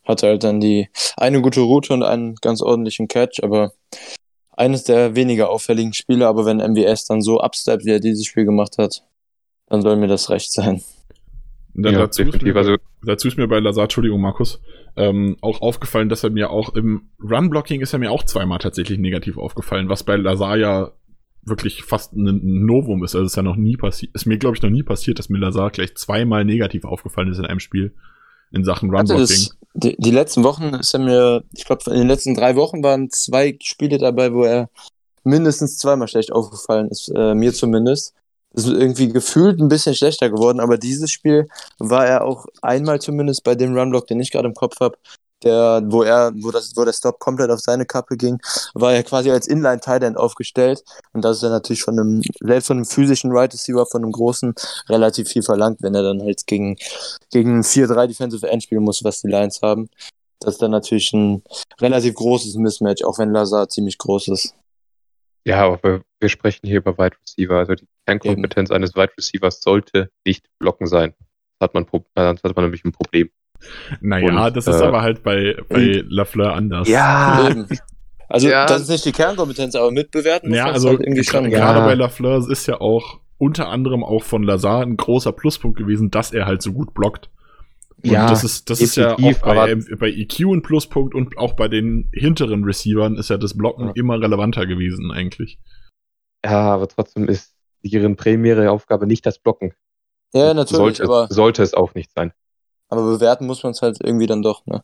Hatte 0.04 0.28
halt 0.28 0.44
dann 0.44 0.60
die 0.60 0.90
eine 1.18 1.42
gute 1.42 1.62
Route 1.62 1.94
und 1.94 2.04
einen 2.04 2.36
ganz 2.36 2.62
ordentlichen 2.62 3.08
Catch, 3.08 3.42
aber 3.42 3.74
eines 4.52 4.84
der 4.84 5.16
weniger 5.16 5.50
auffälligen 5.50 5.94
Spiele, 5.94 6.28
aber 6.28 6.46
wenn 6.46 6.58
MWS 6.58 7.06
dann 7.06 7.22
so 7.22 7.42
upsteppt, 7.42 7.86
wie 7.86 7.92
er 7.92 8.00
dieses 8.00 8.26
Spiel 8.26 8.46
gemacht 8.46 8.78
hat, 8.78 9.04
dann 9.68 9.82
soll 9.82 9.96
mir 9.96 10.08
das 10.08 10.30
recht 10.30 10.52
sein. 10.52 10.84
Und 11.76 11.84
dann 11.84 11.94
Ja, 11.94 12.00
dazu, 12.00 12.22
ist 12.22 12.42
mir, 12.42 12.56
Also, 12.56 12.76
dazu 13.02 13.28
ist 13.28 13.38
mir 13.38 13.48
bei 13.48 13.60
Lazar, 13.60 13.84
Entschuldigung, 13.86 14.22
Markus, 14.22 14.62
ähm, 14.96 15.38
auch 15.42 15.62
aufgefallen, 15.62 16.10
dass 16.10 16.24
er 16.24 16.30
mir 16.30 16.52
auch 16.52 16.76
im 16.76 17.10
Run-Blocking 17.20 17.82
ist 17.82 17.94
er 17.94 18.00
mir 18.00 18.12
auch 18.12 18.24
zweimal 18.24 18.60
tatsächlich 18.60 19.00
negativ 19.00 19.38
aufgefallen, 19.38 19.90
was 19.90 20.04
bei 20.04 20.16
Lazar 20.16 20.58
ja 20.58 20.92
wirklich 21.42 21.84
fast 21.84 22.14
ein 22.14 22.66
Novum 22.66 23.04
ist. 23.04 23.16
Also 23.16 23.26
ist 23.26 23.36
ja 23.36 23.42
noch 23.44 23.56
nie 23.56 23.76
passiert, 23.76 24.14
ist 24.14 24.26
mir, 24.26 24.38
glaube 24.38 24.56
ich, 24.56 24.62
noch 24.62 24.70
nie 24.70 24.84
passiert, 24.84 25.18
dass 25.18 25.30
mir 25.30 25.40
Lazar 25.40 25.72
gleich 25.72 25.96
zweimal 25.96 26.46
negativ 26.46 26.86
aufgefallen 26.86 27.32
ist 27.32 27.40
in 27.40 27.46
einem 27.46 27.60
Spiel 27.60 27.96
in 28.54 28.64
Sachen 28.64 28.90
Run-Blocking. 28.90 29.50
die, 29.74 29.96
die 29.98 30.12
letzten 30.12 30.44
Wochen 30.44 30.76
ist 30.76 30.94
er 30.94 31.00
mir, 31.00 31.44
ich 31.54 31.66
glaube, 31.66 31.84
in 31.88 31.98
den 31.98 32.08
letzten 32.08 32.36
drei 32.36 32.56
Wochen 32.56 32.84
waren 32.84 33.10
zwei 33.10 33.58
Spiele 33.62 33.98
dabei, 33.98 34.34
wo 34.34 34.44
er 34.44 34.70
mindestens 35.24 35.78
zweimal 35.78 36.08
schlecht 36.08 36.32
aufgefallen 36.32 36.90
ist, 36.90 37.12
äh, 37.16 37.34
mir 37.34 37.54
zumindest. 37.54 38.14
Ist 38.56 38.68
irgendwie 38.68 39.08
gefühlt 39.10 39.60
ein 39.60 39.68
bisschen 39.68 39.96
schlechter 39.96 40.30
geworden, 40.30 40.60
aber 40.60 40.78
dieses 40.78 41.10
Spiel 41.10 41.48
war 41.80 42.06
er 42.06 42.24
auch 42.24 42.46
einmal 42.62 43.02
zumindest 43.02 43.44
bei 43.44 43.56
dem 43.56 43.76
Runblock, 43.76 44.06
den 44.06 44.20
ich 44.20 44.32
gerade 44.32 44.48
im 44.48 44.54
Kopf 44.54 44.80
habe, 44.80 44.96
der, 45.44 45.82
wo 45.86 46.04
er, 46.04 46.32
wo 46.36 46.52
das, 46.52 46.76
wo 46.76 46.86
der 46.86 46.94
Stop 46.94 47.20
komplett 47.20 47.50
auf 47.52 47.60
seine 47.60 47.86
Kappe 47.86 48.18
ging, 48.18 48.40
war 48.74 48.94
er 48.94 49.04
quasi 49.04 49.32
als 49.32 49.48
Inline 49.48 49.80
Tight 49.80 50.04
End 50.04 50.18
aufgestellt. 50.18 50.84
Und 51.14 51.24
das 51.24 51.38
ist 51.38 51.44
ja 51.44 51.50
natürlich 51.50 51.84
von 51.84 52.00
einem, 52.00 52.22
selbst 52.40 52.68
von 52.68 52.78
einem 52.78 52.86
physischen 52.86 53.32
Right 53.32 53.54
Receiver, 53.54 53.86
von 53.86 54.04
einem 54.04 54.12
großen, 54.12 54.54
relativ 54.90 55.30
viel 55.30 55.44
verlangt, 55.44 55.82
wenn 55.82 55.96
er 55.96 56.04
dann 56.04 56.22
halt 56.22 56.46
gegen, 56.48 56.78
gegen 57.32 57.62
4-3 57.62 58.08
Defensive 58.08 58.50
End 58.50 58.64
spielen 58.64 58.84
muss, 58.84 59.04
was 59.04 59.22
die 59.22 59.28
Lions 59.28 59.62
haben. 59.62 59.90
Das 60.40 60.56
ist 60.56 60.62
dann 60.62 60.72
natürlich 60.72 61.14
ein 61.14 61.44
relativ 61.80 62.16
großes 62.16 62.56
Mismatch, 62.56 63.04
auch 63.04 63.18
wenn 63.18 63.32
Lazar 63.32 63.70
ziemlich 63.70 63.98
groß 63.98 64.28
ist. 64.30 64.56
Ja, 65.46 65.66
aber 65.66 65.84
wir, 65.84 66.02
wir 66.20 66.30
sprechen 66.30 66.68
hier 66.68 66.78
über 66.78 66.98
Wide 66.98 67.18
Receiver. 67.22 67.58
Also 67.58 67.76
die 67.76 67.88
Kernkompetenz 68.06 68.72
eines 68.72 68.96
Wide 68.96 69.12
Receivers 69.18 69.62
sollte 69.62 70.10
nicht 70.26 70.46
blocken 70.60 70.88
sein. 70.88 71.14
Das 71.60 71.68
hat 71.68 71.74
man, 71.74 71.86
sonst 71.92 72.44
hat 72.44 72.56
man 72.56 72.66
nämlich 72.66 72.84
ein 72.84 72.92
Problem. 72.92 73.30
Naja, 74.02 74.46
Und, 74.46 74.56
das 74.56 74.68
ist 74.68 74.80
äh, 74.82 74.84
aber 74.86 75.02
halt 75.02 75.24
bei, 75.24 75.56
bei 75.70 76.04
Lafleur 76.08 76.54
anders. 76.54 76.88
Eben. 76.88 77.68
Also 78.30 78.50
Ja. 78.50 78.66
das 78.66 78.84
ist 78.84 78.90
nicht 78.90 79.06
die 79.06 79.12
Kernkompetenz, 79.12 79.76
aber 79.76 79.92
mitbewerten 79.92 80.50
muss 80.50 80.58
Ja, 80.58 80.66
also 80.72 80.90
halt 80.90 81.02
irgendwie 81.02 81.24
schon. 81.24 81.46
gra- 81.46 81.50
ja. 81.50 81.60
gerade 81.60 81.82
bei 81.86 81.94
Lafleur 81.94 82.50
ist 82.50 82.66
ja 82.68 82.80
auch 82.82 83.20
unter 83.38 83.68
anderem 83.70 84.04
auch 84.04 84.24
von 84.24 84.44
Lazar 84.44 84.82
ein 84.82 84.98
großer 84.98 85.32
Pluspunkt 85.34 85.78
gewesen, 85.78 86.10
dass 86.12 86.32
er 86.32 86.46
halt 86.46 86.62
so 86.62 86.72
gut 86.74 86.94
blockt. 86.94 87.30
Und 88.04 88.12
Ja, 88.12 88.28
das 88.30 88.44
ist, 88.44 88.70
das 88.70 88.82
ist 88.82 88.96
ja 88.96 89.14
auch 89.16 89.40
bei, 89.42 89.76
bei 89.98 90.10
EQ 90.10 90.40
ein 90.54 90.62
Pluspunkt 90.62 91.14
und 91.16 91.38
auch 91.38 91.54
bei 91.54 91.68
den 91.68 92.10
hinteren 92.14 92.64
Receivern 92.64 93.16
ist 93.18 93.30
ja 93.30 93.38
das 93.38 93.56
Blocken 93.58 93.88
Ja. 93.88 93.92
immer 93.96 94.20
relevanter 94.20 94.66
gewesen 94.66 95.12
eigentlich. 95.12 95.60
Ja, 96.46 96.74
aber 96.74 96.88
trotzdem 96.88 97.28
ist 97.30 97.54
ihre 97.82 98.10
primäre 98.16 98.72
Aufgabe 98.72 99.08
nicht 99.08 99.26
das 99.26 99.40
Blocken. 99.40 99.74
Ja, 100.34 100.54
natürlich, 100.54 100.78
sollte, 100.98 101.04
aber, 101.04 101.28
sollte 101.30 101.62
es 101.64 101.74
auch 101.74 101.94
nicht 101.96 102.12
sein. 102.14 102.34
Aber 102.94 103.04
bewerten 103.04 103.46
muss 103.48 103.64
man 103.64 103.72
es 103.74 103.82
halt 103.82 103.98
irgendwie 104.02 104.28
dann 104.28 104.42
doch, 104.42 104.66
ne? 104.66 104.84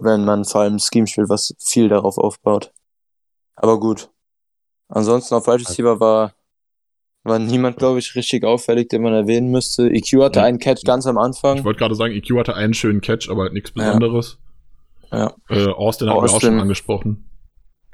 Wenn 0.00 0.24
man 0.24 0.44
vor 0.44 0.62
allem 0.62 0.74
ein 0.76 0.80
Scheme 0.80 1.06
spielt, 1.06 1.28
was 1.28 1.54
viel 1.58 1.88
darauf 1.88 2.18
aufbaut. 2.18 2.72
Aber 3.54 3.78
gut. 3.78 4.10
Ansonsten 4.88 5.34
auf 5.36 5.46
Wide 5.46 5.60
Receiver 5.60 6.00
war, 6.00 6.34
war 7.22 7.38
niemand, 7.38 7.76
glaube 7.78 8.00
ich, 8.00 8.14
richtig 8.16 8.44
auffällig, 8.44 8.88
den 8.88 9.02
man 9.02 9.14
erwähnen 9.14 9.50
müsste. 9.50 9.88
EQ 9.88 10.20
hatte 10.22 10.40
Ja. 10.40 10.46
einen 10.46 10.58
Catch 10.58 10.84
ganz 10.84 11.06
am 11.06 11.16
Ich 11.16 11.22
Anfang. 11.22 11.64
wollte 11.64 11.78
gerade 11.78 11.94
sagen, 11.94 12.12
EQ 12.12 12.38
hatte 12.38 12.54
einen 12.54 12.74
schönen 12.74 13.00
Catch, 13.00 13.30
aber 13.30 13.42
halt 13.42 13.52
nichts 13.52 13.72
Ja. 13.76 13.84
Besonderes. 13.84 14.38
Ja, 15.12 15.32
Äh, 15.48 15.68
Austin 15.68 16.08
hat 16.08 16.16
wir 16.16 16.18
auch 16.18 16.22
Austin. 16.24 16.40
schon 16.40 16.60
angesprochen. 16.60 17.30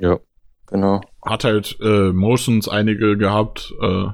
Ja. 0.01 0.19
genau. 0.67 1.01
Hat 1.23 1.45
halt 1.45 1.77
äh, 1.83 2.13
Motions 2.13 2.67
einige 2.69 3.19
gehabt, 3.19 3.75
äh, 3.83 4.07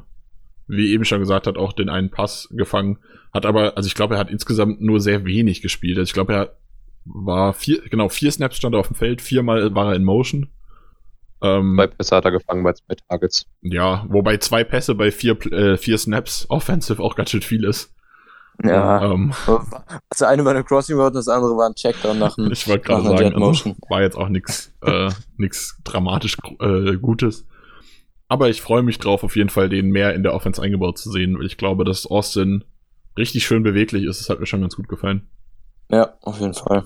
wie 0.69 0.93
eben 0.93 1.05
schon 1.05 1.21
gesagt 1.21 1.47
hat, 1.47 1.57
auch 1.57 1.73
den 1.73 1.89
einen 1.89 2.11
Pass 2.11 2.49
gefangen. 2.53 2.99
Hat 3.33 3.47
aber, 3.47 3.77
also 3.77 3.87
ich 3.87 3.95
glaube, 3.95 4.15
er 4.15 4.21
hat 4.21 4.31
insgesamt 4.31 4.81
nur 4.81 5.01
sehr 5.01 5.25
wenig 5.25 5.63
gespielt. 5.63 5.99
Also 5.99 6.09
ich 6.09 6.15
glaube, 6.15 6.33
er 6.35 6.57
war 7.05 7.53
vier, 7.53 7.83
genau, 7.89 8.09
vier 8.09 8.33
Snaps 8.33 8.57
stand 8.57 8.75
er 8.75 8.81
auf 8.81 8.89
dem 8.89 8.97
Feld, 8.97 9.21
viermal 9.23 9.75
war 9.75 9.91
er 9.91 9.95
in 9.97 10.05
Motion. 10.05 10.49
Ähm, 11.43 11.75
Zwei 11.77 11.87
Pässe 11.89 12.17
hat 12.17 12.25
er 12.25 12.31
gefangen 12.33 12.65
bei 12.65 12.73
zwei 12.73 12.95
Targets. 13.09 13.47
ja, 13.61 14.07
wobei 14.09 14.39
zwei 14.39 14.65
Pässe 14.65 14.95
bei 14.95 15.11
vier, 15.13 15.35
Pl- 15.39 15.53
äh, 15.55 15.77
vier 15.77 15.99
Snaps 15.99 16.47
offensive 16.49 17.03
auch 17.03 17.15
ganz 17.15 17.31
schön 17.31 17.43
viel 17.43 17.65
ist. 17.65 17.93
Ja. 18.65 19.13
Ähm, 19.13 19.35
Das 20.09 20.23
eine 20.23 20.43
war 20.47 20.53
eine 20.55 20.65
Crossing 20.65 20.97
Route 20.97 21.09
und 21.09 21.15
das 21.17 21.29
andere 21.29 21.55
war 21.59 21.69
ein 21.69 21.75
Checkdown 21.75 22.19
nach 22.19 22.35
dem. 22.37 22.51
ich 22.51 22.67
wollte 22.67 22.87
gerade 22.87 23.05
sagen, 23.05 23.35
also, 23.43 23.77
war 23.91 24.01
jetzt 24.01 24.17
auch 24.17 24.31
nichts 24.31 24.73
äh, 24.81 25.11
nix 25.37 25.79
dramatisch 25.85 26.39
äh, 26.61 26.97
Gutes. 26.97 27.47
Aber 28.29 28.49
ich 28.49 28.61
freue 28.61 28.83
mich 28.83 28.99
drauf, 28.99 29.23
auf 29.23 29.37
jeden 29.37 29.51
Fall 29.51 29.69
den 29.69 29.91
mehr 29.91 30.15
in 30.15 30.23
der 30.23 30.35
Offense 30.35 30.61
eingebaut 30.61 30.99
zu 30.99 31.11
sehen, 31.11 31.39
weil 31.39 31.47
ich 31.47 31.57
glaube, 31.57 31.85
dass 31.85 32.07
Austin 32.07 32.65
richtig 33.17 33.47
schön 33.47 33.63
beweglich 33.63 34.05
ist. 34.05 34.21
Das 34.21 34.29
hat 34.29 34.41
mir 34.41 34.47
schon 34.47 34.61
ganz 34.61 34.77
gut 34.77 34.89
gefallen. 34.89 35.29
Ja, 35.91 36.15
auf 36.23 36.41
jeden 36.41 36.55
Fall. 36.55 36.85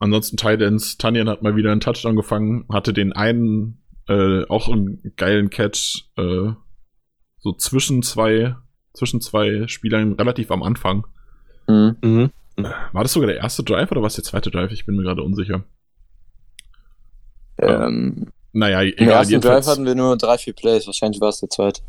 Ansonsten 0.00 0.36
Titans, 0.36 0.96
Tanyan 0.96 1.28
hat 1.28 1.42
mal 1.42 1.56
wieder 1.56 1.72
einen 1.72 1.80
Touchdown 1.80 2.16
gefangen, 2.16 2.64
hatte 2.72 2.92
den 2.92 3.12
einen 3.12 3.82
äh, 4.08 4.44
auch 4.48 4.68
einen 4.68 5.12
geilen 5.16 5.50
Catch 5.50 6.08
äh, 6.16 6.52
so 7.38 7.52
zwischen 7.52 8.02
zwei 8.02 8.56
zwischen 8.94 9.20
zwei 9.20 9.66
Spielern 9.68 10.14
relativ 10.14 10.50
am 10.50 10.62
Anfang. 10.62 11.06
Mhm. 11.68 11.96
Mhm. 12.02 12.30
War 12.92 13.02
das 13.02 13.12
sogar 13.12 13.28
der 13.28 13.36
erste 13.36 13.62
Drive 13.62 13.90
oder 13.92 14.00
war 14.00 14.08
es 14.08 14.16
der 14.16 14.24
zweite 14.24 14.50
Drive? 14.50 14.72
Ich 14.72 14.86
bin 14.86 14.96
mir 14.96 15.02
gerade 15.02 15.22
unsicher. 15.22 15.64
Ähm, 17.58 18.32
Naja, 18.58 18.80
Im 18.82 18.92
egal. 19.04 19.10
ersten 19.20 19.40
Drive 19.40 19.66
hatten 19.66 19.84
wir 19.86 19.94
nur 19.94 20.16
drei, 20.16 20.36
vier 20.38 20.52
Plays. 20.52 20.86
Wahrscheinlich 20.86 21.20
war 21.20 21.28
es 21.28 21.38
der 21.40 21.48
zweite. 21.48 21.80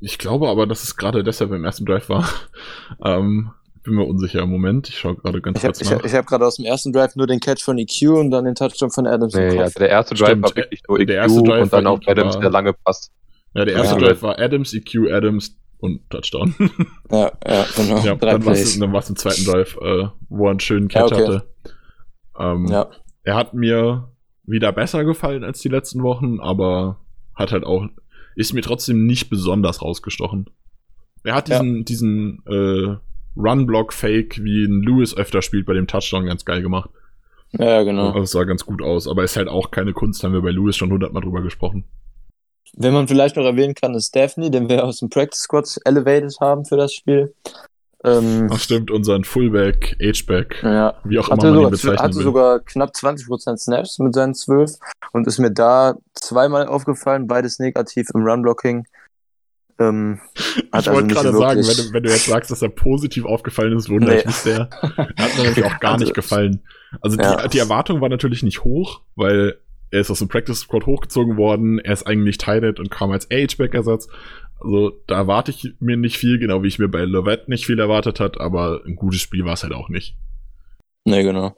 Ich 0.00 0.18
glaube 0.18 0.48
aber, 0.48 0.66
dass 0.66 0.82
es 0.82 0.96
gerade 0.96 1.22
deshalb 1.22 1.52
im 1.52 1.64
ersten 1.64 1.84
Drive 1.86 2.08
war. 2.08 2.28
ähm, 3.04 3.52
bin 3.84 3.94
mir 3.94 4.04
unsicher 4.04 4.40
im 4.42 4.50
Moment. 4.50 4.88
Ich 4.88 4.98
schaue 4.98 5.14
gerade 5.14 5.40
ganz 5.40 5.58
Ich 5.58 5.64
habe 5.64 5.72
kurz 5.74 5.88
nach. 5.88 5.98
hab, 5.98 6.04
ich 6.04 6.12
hab 6.14 6.26
gerade 6.26 6.44
aus 6.44 6.56
dem 6.56 6.64
ersten 6.64 6.92
Drive 6.92 7.14
nur 7.14 7.28
den 7.28 7.38
Catch 7.38 7.62
von 7.62 7.78
EQ 7.78 8.08
und 8.10 8.30
dann 8.32 8.44
den 8.44 8.56
Touchdown 8.56 8.90
von 8.90 9.06
Adams 9.06 9.34
im 9.34 9.46
Nee, 9.48 9.58
also 9.60 9.78
der 9.78 9.88
erste 9.90 10.14
Drive 10.16 10.28
Stimmt, 10.30 10.42
war 10.42 10.56
wirklich 10.56 10.82
nur 10.88 10.98
EQ 11.00 11.06
der 11.06 11.16
erste 11.16 11.42
Drive 11.44 11.62
und 11.62 11.72
dann 11.72 11.86
auch 11.86 12.00
EQ, 12.02 12.08
Adams 12.08 12.34
war- 12.34 12.40
der 12.40 12.50
lange 12.50 12.72
Pass. 12.72 13.12
ja, 13.54 13.64
der 13.64 13.74
erste 13.74 13.94
Ja. 13.94 14.00
Drive 14.00 14.22
war 14.22 14.38
Adams, 14.40 14.74
EQ, 14.74 15.08
Adams 15.12 15.56
und 15.78 16.00
Touchdown. 16.10 16.52
Ja, 17.12 17.30
ja, 17.46 17.64
genau. 17.76 17.98
ja, 18.00 18.14
drei 18.16 18.32
dann 18.32 18.44
war 18.44 18.54
es 18.54 19.08
im 19.08 19.14
zweiten 19.16 19.44
Drive, 19.44 19.76
äh, 19.80 20.08
wo 20.28 20.46
er 20.46 20.50
einen 20.50 20.58
schönen 20.60 20.88
Ja, 20.88 21.02
Catch 21.02 21.12
okay. 21.12 21.26
hatte. 21.28 21.48
Ähm, 22.40 22.66
Ja, 22.68 22.88
Er 23.22 23.36
hat 23.36 23.54
mir 23.54 24.10
wieder 24.46 24.72
besser 24.72 25.04
gefallen 25.04 25.44
als 25.44 25.60
die 25.60 25.68
letzten 25.68 26.02
Wochen, 26.02 26.40
aber 26.40 26.98
hat 27.34 27.52
halt 27.52 27.64
auch, 27.64 27.86
ist 28.36 28.52
mir 28.52 28.62
trotzdem 28.62 29.06
nicht 29.06 29.28
besonders 29.30 29.82
rausgestochen. 29.82 30.48
Er 31.24 31.34
hat 31.34 31.48
Ja. 31.48 31.60
diesen, 31.60 31.84
diesen 31.84 32.42
äh, 32.46 32.96
Run-Block-Fake, 33.36 34.42
wie 34.42 34.64
ein 34.64 34.82
Lewis 34.82 35.16
öfter 35.16 35.42
spielt, 35.42 35.66
bei 35.66 35.74
dem 35.74 35.86
Touchdown 35.86 36.26
ganz 36.26 36.44
geil 36.44 36.62
gemacht. 36.62 36.90
ja, 37.52 37.82
genau. 37.82 38.16
Es 38.18 38.30
sah 38.30 38.44
ganz 38.44 38.64
gut 38.64 38.82
aus, 38.82 39.06
aber 39.08 39.24
ist 39.24 39.36
halt 39.36 39.48
auch 39.48 39.70
keine 39.70 39.92
Kunst, 39.92 40.22
haben 40.24 40.32
wir 40.32 40.42
bei 40.42 40.50
Lewis 40.50 40.76
schon 40.76 40.90
hundertmal 40.92 41.22
drüber 41.22 41.42
gesprochen. 41.42 41.84
Wenn 42.74 42.92
man 42.94 43.08
vielleicht 43.08 43.36
noch 43.36 43.44
erwähnen 43.44 43.74
kann, 43.74 43.94
ist 43.94 44.14
Daphne, 44.14 44.50
den 44.50 44.68
wir 44.68 44.84
aus 44.84 44.98
dem 44.98 45.08
Practice 45.08 45.40
Squad 45.40 45.78
elevated 45.84 46.36
haben 46.40 46.64
für 46.64 46.76
das 46.76 46.92
Spiel. 46.92 47.34
Ähm, 48.04 48.48
Ach 48.52 48.58
stimmt, 48.60 48.90
unseren 48.90 49.24
Fullback, 49.24 49.96
H-Back, 50.00 50.62
ja, 50.62 50.94
wie 51.04 51.18
auch 51.18 51.30
hatte, 51.30 51.48
immer 51.48 51.62
man 51.62 51.72
ihn 51.72 51.76
sogar, 51.76 51.92
bezeichnen 51.94 51.98
hatte 51.98 52.16
will. 52.16 52.22
sogar 52.22 52.60
knapp 52.60 52.90
20% 52.94 53.56
Snaps 53.56 53.98
mit 53.98 54.14
seinen 54.14 54.34
12 54.34 54.72
und 55.12 55.26
ist 55.26 55.38
mir 55.38 55.50
da 55.50 55.94
zweimal 56.14 56.66
aufgefallen, 56.66 57.26
beides 57.26 57.58
negativ 57.58 58.08
im 58.14 58.22
Run-Blocking. 58.22 58.84
Ähm, 59.78 60.20
ich 60.34 60.64
also 60.70 60.92
wollte 60.92 61.08
gerade 61.14 61.32
sagen, 61.32 61.60
wenn 61.60 61.76
du, 61.76 61.92
wenn 61.92 62.02
du 62.02 62.10
jetzt 62.10 62.26
sagst, 62.26 62.50
dass 62.50 62.62
er 62.62 62.68
positiv 62.70 63.24
aufgefallen 63.24 63.76
ist, 63.76 63.88
wundere 63.90 64.16
ich 64.18 64.24
Nee. 64.24 64.28
mich 64.28 64.36
sehr. 64.36 64.70
Er 64.82 64.88
hat 65.24 65.36
mir 65.36 65.42
nämlich 65.44 65.64
auch 65.64 65.80
gar 65.80 65.92
Also- 65.94 66.04
nicht 66.04 66.14
gefallen. 66.14 66.62
Also 67.00 67.18
Ja. 67.18 67.42
die, 67.42 67.48
die 67.50 67.58
Erwartung 67.58 68.00
war 68.00 68.08
natürlich 68.08 68.42
nicht 68.42 68.62
hoch, 68.64 69.00
weil 69.16 69.58
er 69.90 70.00
ist 70.00 70.10
aus 70.10 70.18
dem 70.18 70.28
Practice 70.28 70.60
Squad 70.60 70.86
hochgezogen 70.86 71.36
worden, 71.36 71.78
er 71.78 71.92
ist 71.92 72.06
eigentlich 72.06 72.38
Tight 72.38 72.78
und 72.80 72.90
kam 72.90 73.10
als 73.10 73.26
H-Back-Ersatz. 73.30 74.08
Also 74.60 74.92
da 75.06 75.16
erwarte 75.16 75.50
ich 75.50 75.74
mir 75.80 75.96
nicht 75.96 76.16
viel, 76.16 76.38
genau 76.38 76.62
wie 76.62 76.68
ich 76.68 76.78
mir 76.78 76.88
bei 76.88 77.02
Lovett 77.04 77.48
nicht 77.48 77.66
viel 77.66 77.78
erwartet 77.78 78.20
hat, 78.20 78.40
aber 78.40 78.82
ein 78.86 78.96
gutes 78.96 79.20
Spiel 79.20 79.44
war 79.44 79.52
es 79.54 79.62
halt 79.62 79.74
auch 79.74 79.88
nicht. 79.88 80.16
Nee, 81.04 81.22
genau. 81.22 81.54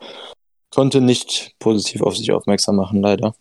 Konnte 0.70 1.00
nicht 1.00 1.54
positiv 1.58 2.02
auf 2.02 2.16
sich 2.16 2.30
aufmerksam 2.32 2.76
machen, 2.76 3.00
leider. 3.00 3.34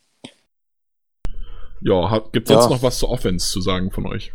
Ja, 1.82 2.20
gibt 2.32 2.48
sonst 2.48 2.66
Ja. 2.66 2.70
noch 2.70 2.84
was 2.84 3.00
zur 3.00 3.10
Offense 3.10 3.52
zu 3.52 3.62
sagen 3.62 3.92
von 3.92 4.06
euch? 4.08 4.32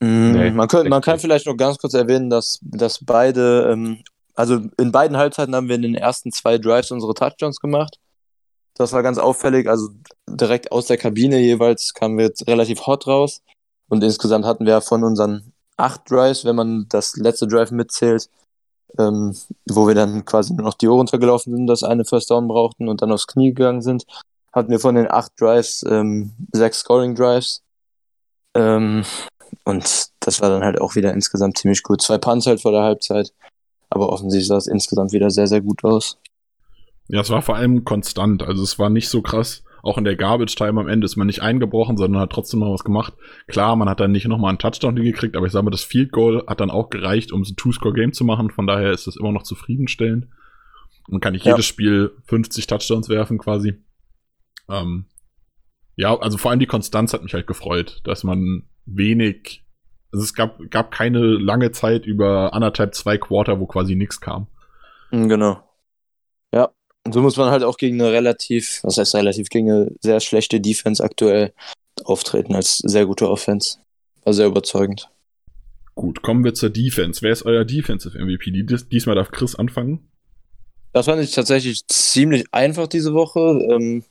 Mm, 0.00 0.32
Nee, 0.32 0.50
man, 0.50 0.68
könnte, 0.68 0.88
man 0.88 1.02
kann 1.02 1.18
vielleicht 1.18 1.46
noch 1.46 1.56
ganz 1.56 1.78
kurz 1.78 1.94
erwähnen, 1.94 2.30
dass, 2.30 2.58
dass 2.62 3.04
beide, 3.04 3.70
ähm, 3.72 4.02
also 4.34 4.60
in 4.78 4.92
beiden 4.92 5.16
Halbzeiten 5.16 5.54
haben 5.54 5.68
wir 5.68 5.74
in 5.76 5.82
den 5.82 5.94
ersten 5.94 6.32
zwei 6.32 6.58
Drives 6.58 6.90
unsere 6.90 7.14
Touchdowns 7.14 7.60
gemacht. 7.60 7.98
Das 8.74 8.92
war 8.92 9.02
ganz 9.02 9.16
auffällig, 9.18 9.68
also 9.68 9.88
direkt 10.28 10.70
aus 10.70 10.86
der 10.86 10.98
Kabine 10.98 11.38
jeweils 11.38 11.94
kamen 11.94 12.18
wir 12.18 12.26
jetzt 12.26 12.46
relativ 12.46 12.86
hot 12.86 13.06
raus. 13.06 13.42
Und 13.88 14.02
insgesamt 14.02 14.44
hatten 14.44 14.66
wir 14.66 14.80
von 14.80 15.04
unseren 15.04 15.52
acht 15.76 16.10
Drives, 16.10 16.44
wenn 16.44 16.56
man 16.56 16.86
das 16.88 17.16
letzte 17.16 17.46
Drive 17.46 17.70
mitzählt, 17.70 18.28
ähm, 18.98 19.36
wo 19.66 19.86
wir 19.86 19.94
dann 19.94 20.24
quasi 20.24 20.54
nur 20.54 20.64
noch 20.64 20.74
die 20.74 20.88
Uhr 20.88 20.96
runtergelaufen 20.96 21.54
sind, 21.54 21.66
das 21.66 21.82
eine 21.82 22.04
First 22.04 22.30
Down 22.30 22.48
brauchten 22.48 22.88
und 22.88 23.02
dann 23.02 23.12
aufs 23.12 23.26
Knie 23.26 23.52
gegangen 23.52 23.82
sind, 23.82 24.04
hatten 24.52 24.70
wir 24.70 24.80
von 24.80 24.94
den 24.94 25.10
acht 25.10 25.32
Drives 25.38 25.84
ähm, 25.88 26.32
sechs 26.52 26.80
Scoring 26.80 27.14
Drives. 27.14 27.62
Ähm, 28.54 29.04
und 29.64 30.08
das 30.20 30.40
war 30.40 30.48
dann 30.48 30.64
halt 30.64 30.80
auch 30.80 30.94
wieder 30.94 31.12
insgesamt 31.12 31.58
ziemlich 31.58 31.82
gut. 31.82 32.02
Zwei 32.02 32.18
Punts 32.18 32.46
halt 32.46 32.62
vor 32.62 32.72
der 32.72 32.82
Halbzeit. 32.82 33.32
Aber 33.90 34.08
offensichtlich 34.08 34.48
sah 34.48 34.56
es 34.56 34.66
insgesamt 34.66 35.12
wieder 35.12 35.30
sehr, 35.30 35.46
sehr 35.46 35.60
gut 35.60 35.84
aus. 35.84 36.18
Ja, 37.08 37.20
es 37.20 37.30
war 37.30 37.42
vor 37.42 37.56
allem 37.56 37.84
konstant. 37.84 38.42
Also 38.42 38.62
es 38.62 38.78
war 38.78 38.90
nicht 38.90 39.08
so 39.08 39.22
krass. 39.22 39.62
Auch 39.86 39.98
in 39.98 40.04
der 40.04 40.16
Garbage 40.16 40.56
Time 40.56 40.80
am 40.80 40.88
Ende 40.88 41.04
ist 41.04 41.14
man 41.16 41.28
nicht 41.28 41.42
eingebrochen, 41.42 41.96
sondern 41.96 42.20
hat 42.20 42.30
trotzdem 42.32 42.58
noch 42.60 42.72
was 42.72 42.82
gemacht. 42.82 43.14
Klar, 43.46 43.76
man 43.76 43.88
hat 43.88 44.00
dann 44.00 44.10
nicht 44.10 44.26
nochmal 44.26 44.48
einen 44.48 44.58
Touchdown 44.58 44.96
gekriegt, 44.96 45.36
aber 45.36 45.46
ich 45.46 45.52
sage 45.52 45.64
mal, 45.64 45.70
das 45.70 45.84
Field 45.84 46.10
Goal 46.10 46.42
hat 46.48 46.60
dann 46.60 46.70
auch 46.72 46.90
gereicht, 46.90 47.30
um 47.30 47.44
so 47.44 47.52
ein 47.52 47.56
Two-Score-Game 47.56 48.12
zu 48.12 48.24
machen. 48.24 48.50
Von 48.50 48.66
daher 48.66 48.90
ist 48.90 49.06
das 49.06 49.16
immer 49.16 49.30
noch 49.30 49.44
zufriedenstellend. 49.44 50.26
Man 51.08 51.20
kann 51.20 51.34
nicht 51.34 51.44
Ja. 51.46 51.52
jedes 51.52 51.66
Spiel 51.66 52.10
50 52.24 52.66
Touchdowns 52.66 53.08
werfen 53.08 53.38
quasi. 53.38 53.74
Ähm, 54.68 55.06
ja, 55.94 56.18
also 56.18 56.36
vor 56.36 56.50
allem 56.50 56.58
die 56.60 56.66
Konstanz 56.66 57.12
hat 57.14 57.22
mich 57.22 57.32
halt 57.34 57.46
gefreut, 57.46 58.00
dass 58.02 58.24
man 58.24 58.64
wenig, 58.86 59.64
also 60.12 60.24
es 60.24 60.34
gab, 60.34 60.58
gab 60.70 60.90
keine 60.90 61.20
lange 61.20 61.70
Zeit 61.70 62.06
über 62.06 62.54
anderthalb, 62.54 62.94
zwei 62.96 63.18
Quarter, 63.18 63.60
wo 63.60 63.66
quasi 63.66 63.94
nichts 63.94 64.20
kam. 64.20 64.48
Mhm, 65.12 65.28
Genau. 65.28 65.62
Ja. 66.52 66.70
Und 67.06 67.12
so 67.12 67.22
muss 67.22 67.36
man 67.36 67.50
halt 67.50 67.62
auch 67.62 67.76
gegen 67.76 68.00
eine 68.00 68.12
relativ, 68.12 68.80
was 68.82 68.98
heißt 68.98 69.14
relativ, 69.14 69.48
gegen 69.48 69.70
eine 69.70 69.90
sehr 70.00 70.20
schlechte 70.20 70.60
Defense 70.60 71.02
aktuell 71.02 71.52
auftreten 72.04 72.54
als 72.54 72.78
sehr 72.78 73.06
gute 73.06 73.30
Offense. 73.30 73.78
War 74.24 74.34
sehr 74.34 74.46
überzeugend. 74.46 75.08
Gut, 75.94 76.22
kommen 76.22 76.44
wir 76.44 76.52
zur 76.52 76.68
Defense. 76.70 77.22
Wer 77.22 77.32
ist 77.32 77.44
euer 77.46 77.64
Defensive 77.64 78.18
MVP? 78.18 78.50
Die- 78.50 78.66
Dies, 78.66 78.88
diesmal 78.88 79.14
darf 79.14 79.30
Chris 79.30 79.54
anfangen. 79.54 80.08
Das 80.92 81.06
fand 81.06 81.22
ich 81.22 81.30
tatsächlich 81.30 81.86
ziemlich 81.86 82.44
einfach 82.52 82.86
diese 82.86 83.14
Woche. 83.14 83.40
Ähm, 83.70 84.04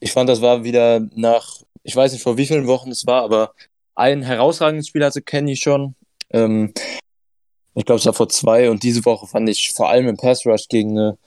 ich 0.00 0.12
fand, 0.12 0.28
das 0.28 0.40
war 0.42 0.64
wieder 0.64 1.00
nach 1.14 1.60
ich 1.82 1.96
weiß 1.96 2.12
nicht 2.12 2.22
vor 2.22 2.36
wie 2.36 2.44
vielen 2.46 2.66
Wochen 2.66 2.90
es 2.90 3.06
war, 3.06 3.22
aber 3.22 3.54
ein 3.94 4.22
herausragendes 4.22 4.88
Spiel 4.88 5.04
hatte 5.04 5.22
Kenny 5.22 5.56
schon. 5.56 5.94
Ähm, 6.30 6.74
ich 7.74 7.84
glaube, 7.84 7.98
es 8.00 8.06
war 8.06 8.12
vor 8.12 8.28
zwei 8.28 8.70
und 8.70 8.82
diese 8.82 9.04
Woche 9.04 9.26
fand 9.26 9.48
ich 9.48 9.72
vor 9.74 9.88
allem 9.88 10.08
im 10.08 10.16
Pass 10.16 10.44
Rush 10.44 10.68
gegen 10.68 10.90
eine, 10.98 11.18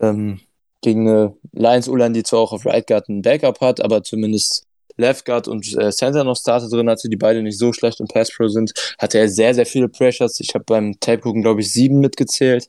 ähm, 0.00 0.40
gegen 0.80 1.08
eine 1.08 1.36
Lions 1.52 1.88
U-Line, 1.88 2.12
die 2.12 2.22
zwar 2.22 2.40
auch 2.40 2.52
auf 2.52 2.66
Right 2.66 2.86
Guard 2.86 3.08
ein 3.08 3.22
Backup 3.22 3.60
hat, 3.60 3.80
aber 3.80 4.02
zumindest 4.02 4.66
Left 4.96 5.24
Guard 5.24 5.48
und 5.48 5.66
äh, 5.76 5.90
Center 5.90 6.24
noch 6.24 6.36
Starter 6.36 6.68
drin 6.68 6.88
hatte, 6.88 7.08
die 7.08 7.16
beide 7.16 7.42
nicht 7.42 7.58
so 7.58 7.72
schlecht 7.72 8.00
im 8.00 8.06
Pass 8.06 8.30
Pro 8.30 8.48
sind, 8.48 8.72
hatte 8.98 9.18
er 9.18 9.28
sehr, 9.28 9.54
sehr 9.54 9.66
viele 9.66 9.88
Pressures. 9.88 10.40
Ich 10.40 10.54
habe 10.54 10.64
beim 10.64 10.98
Tape 11.00 11.22
gucken, 11.22 11.42
glaube 11.42 11.60
ich, 11.60 11.72
sieben 11.72 12.00
mitgezählt. 12.00 12.68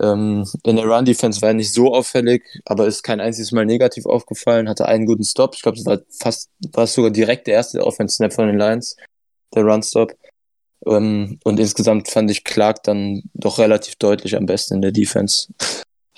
Ähm, 0.00 0.46
in 0.64 0.76
der 0.76 0.86
Run-Defense 0.86 1.42
war 1.42 1.50
er 1.50 1.54
nicht 1.54 1.72
so 1.72 1.92
auffällig, 1.92 2.44
aber 2.64 2.86
ist 2.86 3.02
kein 3.02 3.20
einziges 3.20 3.52
Mal 3.52 3.66
negativ 3.66 4.06
aufgefallen, 4.06 4.68
hatte 4.68 4.86
einen 4.86 5.06
guten 5.06 5.24
Stop. 5.24 5.54
Ich 5.54 5.62
glaube, 5.62 5.78
es 5.78 5.86
war 5.86 5.98
fast, 6.10 6.50
war 6.72 6.86
sogar 6.86 7.10
direkt 7.10 7.46
der 7.46 7.54
erste 7.54 7.84
Offense-Snap 7.84 8.32
von 8.32 8.46
den 8.46 8.58
Lions, 8.58 8.96
der 9.54 9.64
Run-Stop. 9.64 10.12
Ähm, 10.86 11.40
und 11.42 11.58
insgesamt 11.58 12.08
fand 12.10 12.30
ich 12.30 12.44
Clark 12.44 12.84
dann 12.84 13.22
doch 13.34 13.58
relativ 13.58 13.96
deutlich 13.96 14.36
am 14.36 14.46
besten 14.46 14.74
in 14.74 14.82
der 14.82 14.92
Defense. 14.92 15.48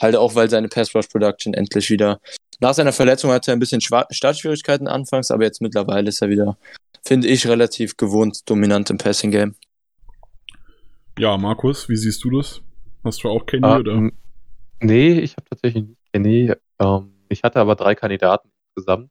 Halt 0.00 0.16
auch, 0.16 0.34
weil 0.34 0.48
seine 0.48 0.68
Pass-Rush-Production 0.68 1.54
endlich 1.54 1.90
wieder 1.90 2.20
nach 2.60 2.74
seiner 2.74 2.92
Verletzung 2.92 3.30
hatte 3.30 3.50
er 3.50 3.56
ein 3.56 3.58
bisschen 3.58 3.80
Startschwierigkeiten 3.80 4.86
anfangs, 4.86 5.30
aber 5.30 5.44
jetzt 5.44 5.62
mittlerweile 5.62 6.10
ist 6.10 6.20
er 6.20 6.28
wieder, 6.28 6.58
finde 7.02 7.26
ich, 7.26 7.46
relativ 7.46 7.96
gewohnt 7.96 8.48
dominant 8.48 8.90
im 8.90 8.98
Passing-Game. 8.98 9.54
Ja, 11.18 11.38
Markus, 11.38 11.88
wie 11.88 11.96
siehst 11.96 12.22
du 12.22 12.30
das? 12.30 12.60
Hast 13.02 13.24
du 13.24 13.30
auch 13.30 13.46
Kenny 13.46 13.66
uh, 13.66 13.76
oder? 13.76 14.10
Nee, 14.80 15.20
ich 15.20 15.32
habe 15.32 15.48
tatsächlich 15.48 15.84
nicht 15.84 16.00
Kenny. 16.12 16.52
Ähm, 16.78 17.12
ich 17.30 17.42
hatte 17.42 17.60
aber 17.60 17.76
drei 17.76 17.94
Kandidaten 17.94 18.50
insgesamt. 18.68 19.10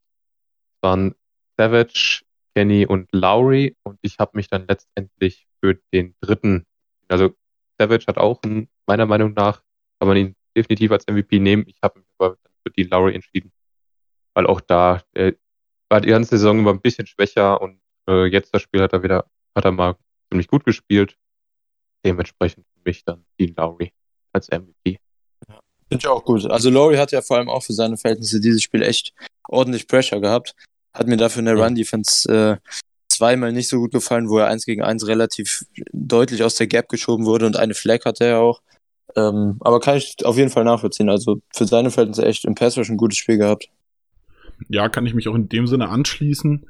Das 0.81 0.89
waren 0.89 1.15
Savage, 1.57 2.21
Kenny 2.53 2.85
und 2.85 3.09
Lowry 3.11 3.75
und 3.83 3.97
ich 4.03 4.19
habe 4.19 4.31
mich 4.35 4.47
dann 4.47 4.67
letztendlich 4.67 5.47
für 5.59 5.79
den 5.91 6.13
dritten, 6.21 6.65
also 7.07 7.31
Savage 7.79 8.05
hat 8.07 8.17
auch 8.17 8.41
meiner 8.85 9.05
Meinung 9.07 9.33
nach, 9.33 9.63
kann 9.99 10.07
man 10.07 10.17
ihn 10.17 10.35
definitiv 10.59 10.91
als 10.91 11.05
MVP 11.07 11.39
nehmen. 11.39 11.63
Ich 11.67 11.77
habe 11.81 11.99
mich 11.99 12.07
aber 12.17 12.37
für 12.63 12.71
Dean 12.71 12.89
Lowry 12.89 13.15
entschieden, 13.15 13.51
weil 14.33 14.45
auch 14.45 14.61
da 14.61 15.01
äh, 15.13 15.33
war 15.89 16.01
die 16.01 16.09
ganze 16.09 16.31
Saison 16.31 16.59
immer 16.59 16.71
ein 16.71 16.81
bisschen 16.81 17.07
schwächer 17.07 17.61
und 17.61 17.79
äh, 18.07 18.25
jetzt 18.25 18.53
das 18.53 18.61
Spiel 18.61 18.81
hat 18.81 18.93
er 18.93 19.03
wieder, 19.03 19.25
hat 19.55 19.65
er 19.65 19.71
mal 19.71 19.95
ziemlich 20.29 20.47
gut 20.47 20.65
gespielt. 20.65 21.15
Dementsprechend 22.05 22.65
für 22.73 22.81
mich 22.85 23.03
dann 23.03 23.25
Dean 23.39 23.53
Lowry 23.55 23.91
als 24.33 24.49
MVP. 24.49 24.99
Ja, 25.47 25.59
Finde 25.89 26.01
ich 26.01 26.07
auch 26.07 26.23
gut. 26.23 26.45
Also 26.45 26.69
Lowry 26.69 26.97
hat 26.97 27.11
ja 27.11 27.21
vor 27.21 27.37
allem 27.37 27.49
auch 27.49 27.63
für 27.63 27.73
seine 27.73 27.97
Verhältnisse 27.97 28.39
dieses 28.39 28.61
Spiel 28.61 28.83
echt 28.83 29.13
ordentlich 29.47 29.87
Pressure 29.87 30.21
gehabt. 30.21 30.55
Hat 30.93 31.07
mir 31.07 31.17
dafür 31.17 31.39
in 31.39 31.45
der 31.45 31.55
Run-Defense 31.55 32.31
äh, 32.31 32.69
zweimal 33.09 33.51
nicht 33.51 33.67
so 33.67 33.79
gut 33.79 33.91
gefallen, 33.91 34.29
wo 34.29 34.37
er 34.37 34.47
eins 34.47 34.65
gegen 34.65 34.81
eins 34.81 35.07
relativ 35.07 35.65
deutlich 35.91 36.43
aus 36.43 36.55
der 36.55 36.67
Gap 36.67 36.89
geschoben 36.89 37.25
wurde 37.25 37.45
und 37.45 37.57
eine 37.57 37.73
Flag 37.73 38.05
hatte 38.05 38.25
er 38.25 38.39
auch. 38.39 38.61
Ähm, 39.15 39.57
aber 39.61 39.79
kann 39.79 39.97
ich 39.97 40.15
auf 40.23 40.37
jeden 40.37 40.49
Fall 40.49 40.63
nachvollziehen. 40.63 41.09
Also 41.09 41.41
für 41.53 41.65
seine 41.65 41.89
Verhältnisse 41.89 42.25
echt 42.25 42.45
im 42.45 42.55
Pass 42.55 42.77
ein 42.77 42.97
gutes 42.97 43.17
Spiel 43.17 43.37
gehabt. 43.37 43.69
Ja, 44.67 44.89
kann 44.89 45.05
ich 45.05 45.13
mich 45.13 45.27
auch 45.27 45.35
in 45.35 45.49
dem 45.49 45.67
Sinne 45.67 45.89
anschließen. 45.89 46.65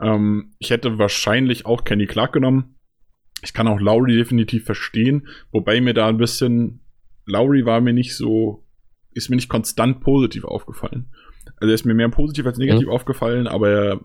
Ähm, 0.00 0.52
ich 0.58 0.70
hätte 0.70 0.98
wahrscheinlich 0.98 1.66
auch 1.66 1.84
Kenny 1.84 2.06
Clark 2.06 2.32
genommen. 2.32 2.74
Ich 3.42 3.54
kann 3.54 3.68
auch 3.68 3.80
Lowry 3.80 4.16
definitiv 4.16 4.64
verstehen, 4.64 5.28
wobei 5.50 5.80
mir 5.80 5.94
da 5.94 6.08
ein 6.08 6.18
bisschen 6.18 6.80
Lowry 7.24 7.64
war 7.64 7.80
mir 7.80 7.94
nicht 7.94 8.14
so, 8.14 8.64
ist 9.12 9.30
mir 9.30 9.36
nicht 9.36 9.48
konstant 9.48 10.00
positiv 10.00 10.44
aufgefallen. 10.44 11.10
Also 11.56 11.70
er 11.70 11.74
ist 11.74 11.86
mir 11.86 11.94
mehr 11.94 12.10
positiv 12.10 12.44
als 12.46 12.58
negativ 12.58 12.88
mhm. 12.88 12.92
aufgefallen, 12.92 13.46
aber 13.46 13.70
er, 13.70 14.00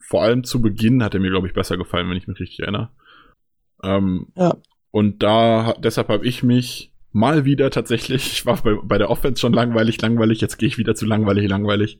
vor 0.00 0.22
allem 0.22 0.42
zu 0.42 0.60
Beginn 0.60 1.04
hat 1.04 1.14
er 1.14 1.20
mir, 1.20 1.30
glaube 1.30 1.46
ich, 1.46 1.54
besser 1.54 1.76
gefallen, 1.76 2.08
wenn 2.10 2.16
ich 2.16 2.26
mich 2.26 2.40
richtig 2.40 2.60
erinnere. 2.60 2.90
Ähm, 3.82 4.28
ja. 4.36 4.56
Und 4.90 5.22
da, 5.22 5.74
deshalb 5.78 6.08
habe 6.08 6.26
ich 6.26 6.42
mich 6.42 6.89
mal 7.12 7.44
wieder 7.44 7.70
tatsächlich, 7.70 8.32
ich 8.32 8.46
war 8.46 8.56
bei, 8.62 8.76
bei 8.82 8.98
der 8.98 9.10
Offense 9.10 9.40
schon 9.40 9.52
langweilig, 9.52 10.00
langweilig, 10.00 10.40
jetzt 10.40 10.58
gehe 10.58 10.68
ich 10.68 10.78
wieder 10.78 10.94
zu 10.94 11.06
langweilig, 11.06 11.48
langweilig 11.48 11.98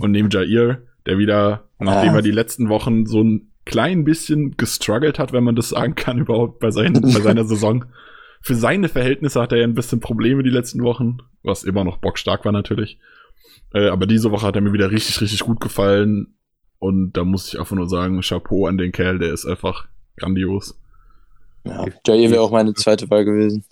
und 0.00 0.10
nehme 0.10 0.28
Jair, 0.30 0.82
der 1.06 1.18
wieder, 1.18 1.68
nachdem 1.78 2.14
er 2.14 2.22
die 2.22 2.30
letzten 2.30 2.68
Wochen 2.68 3.06
so 3.06 3.22
ein 3.22 3.50
klein 3.64 4.04
bisschen 4.04 4.56
gestruggelt 4.56 5.18
hat, 5.18 5.32
wenn 5.32 5.44
man 5.44 5.54
das 5.54 5.70
sagen 5.70 5.94
kann, 5.94 6.18
überhaupt 6.18 6.58
bei, 6.58 6.70
seinen, 6.70 7.00
bei 7.00 7.20
seiner 7.20 7.44
Saison. 7.44 7.84
Für 8.40 8.54
seine 8.54 8.88
Verhältnisse 8.88 9.40
hat 9.40 9.52
er 9.52 9.58
ja 9.58 9.64
ein 9.64 9.74
bisschen 9.74 10.00
Probleme 10.00 10.42
die 10.42 10.50
letzten 10.50 10.82
Wochen, 10.82 11.18
was 11.42 11.64
immer 11.64 11.84
noch 11.84 11.98
bockstark 11.98 12.44
war 12.44 12.52
natürlich. 12.52 12.98
Äh, 13.74 13.88
aber 13.88 14.06
diese 14.06 14.30
Woche 14.30 14.46
hat 14.46 14.56
er 14.56 14.62
mir 14.62 14.72
wieder 14.72 14.90
richtig, 14.90 15.20
richtig 15.20 15.40
gut 15.40 15.60
gefallen. 15.60 16.34
Und 16.78 17.12
da 17.12 17.24
muss 17.24 17.48
ich 17.48 17.58
einfach 17.58 17.74
nur 17.74 17.88
sagen, 17.88 18.20
Chapeau 18.20 18.66
an 18.66 18.78
den 18.78 18.92
Kerl, 18.92 19.18
der 19.18 19.32
ist 19.32 19.44
einfach 19.44 19.88
grandios. 20.16 20.80
Ja, 21.64 21.84
Jair 22.06 22.30
wäre 22.30 22.42
auch 22.42 22.52
meine 22.52 22.74
zweite 22.74 23.10
Wahl 23.10 23.24
gewesen. 23.24 23.64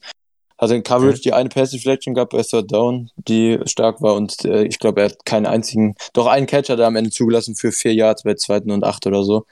Hatte 0.58 0.74
in 0.74 0.82
Coverage 0.82 1.20
die 1.20 1.32
eine 1.34 1.50
Pass 1.50 1.70
Deflection 1.70 2.14
gehabt 2.14 2.32
bei 2.32 2.42
Third 2.42 2.72
Down, 2.72 3.10
die 3.16 3.58
stark 3.66 4.00
war 4.00 4.14
und 4.14 4.44
äh, 4.44 4.64
ich 4.64 4.78
glaube, 4.78 5.02
er 5.02 5.10
hat 5.10 5.26
keinen 5.26 5.46
einzigen, 5.46 5.94
doch 6.14 6.26
einen 6.26 6.46
Catcher 6.46 6.76
da 6.76 6.86
am 6.86 6.96
Ende 6.96 7.10
zugelassen 7.10 7.56
für 7.56 7.72
vier 7.72 7.92
Yards 7.92 8.22
bei 8.22 8.34
zweiten 8.34 8.70
und 8.70 8.82
acht 8.82 9.06
oder 9.06 9.22
so. 9.22 9.44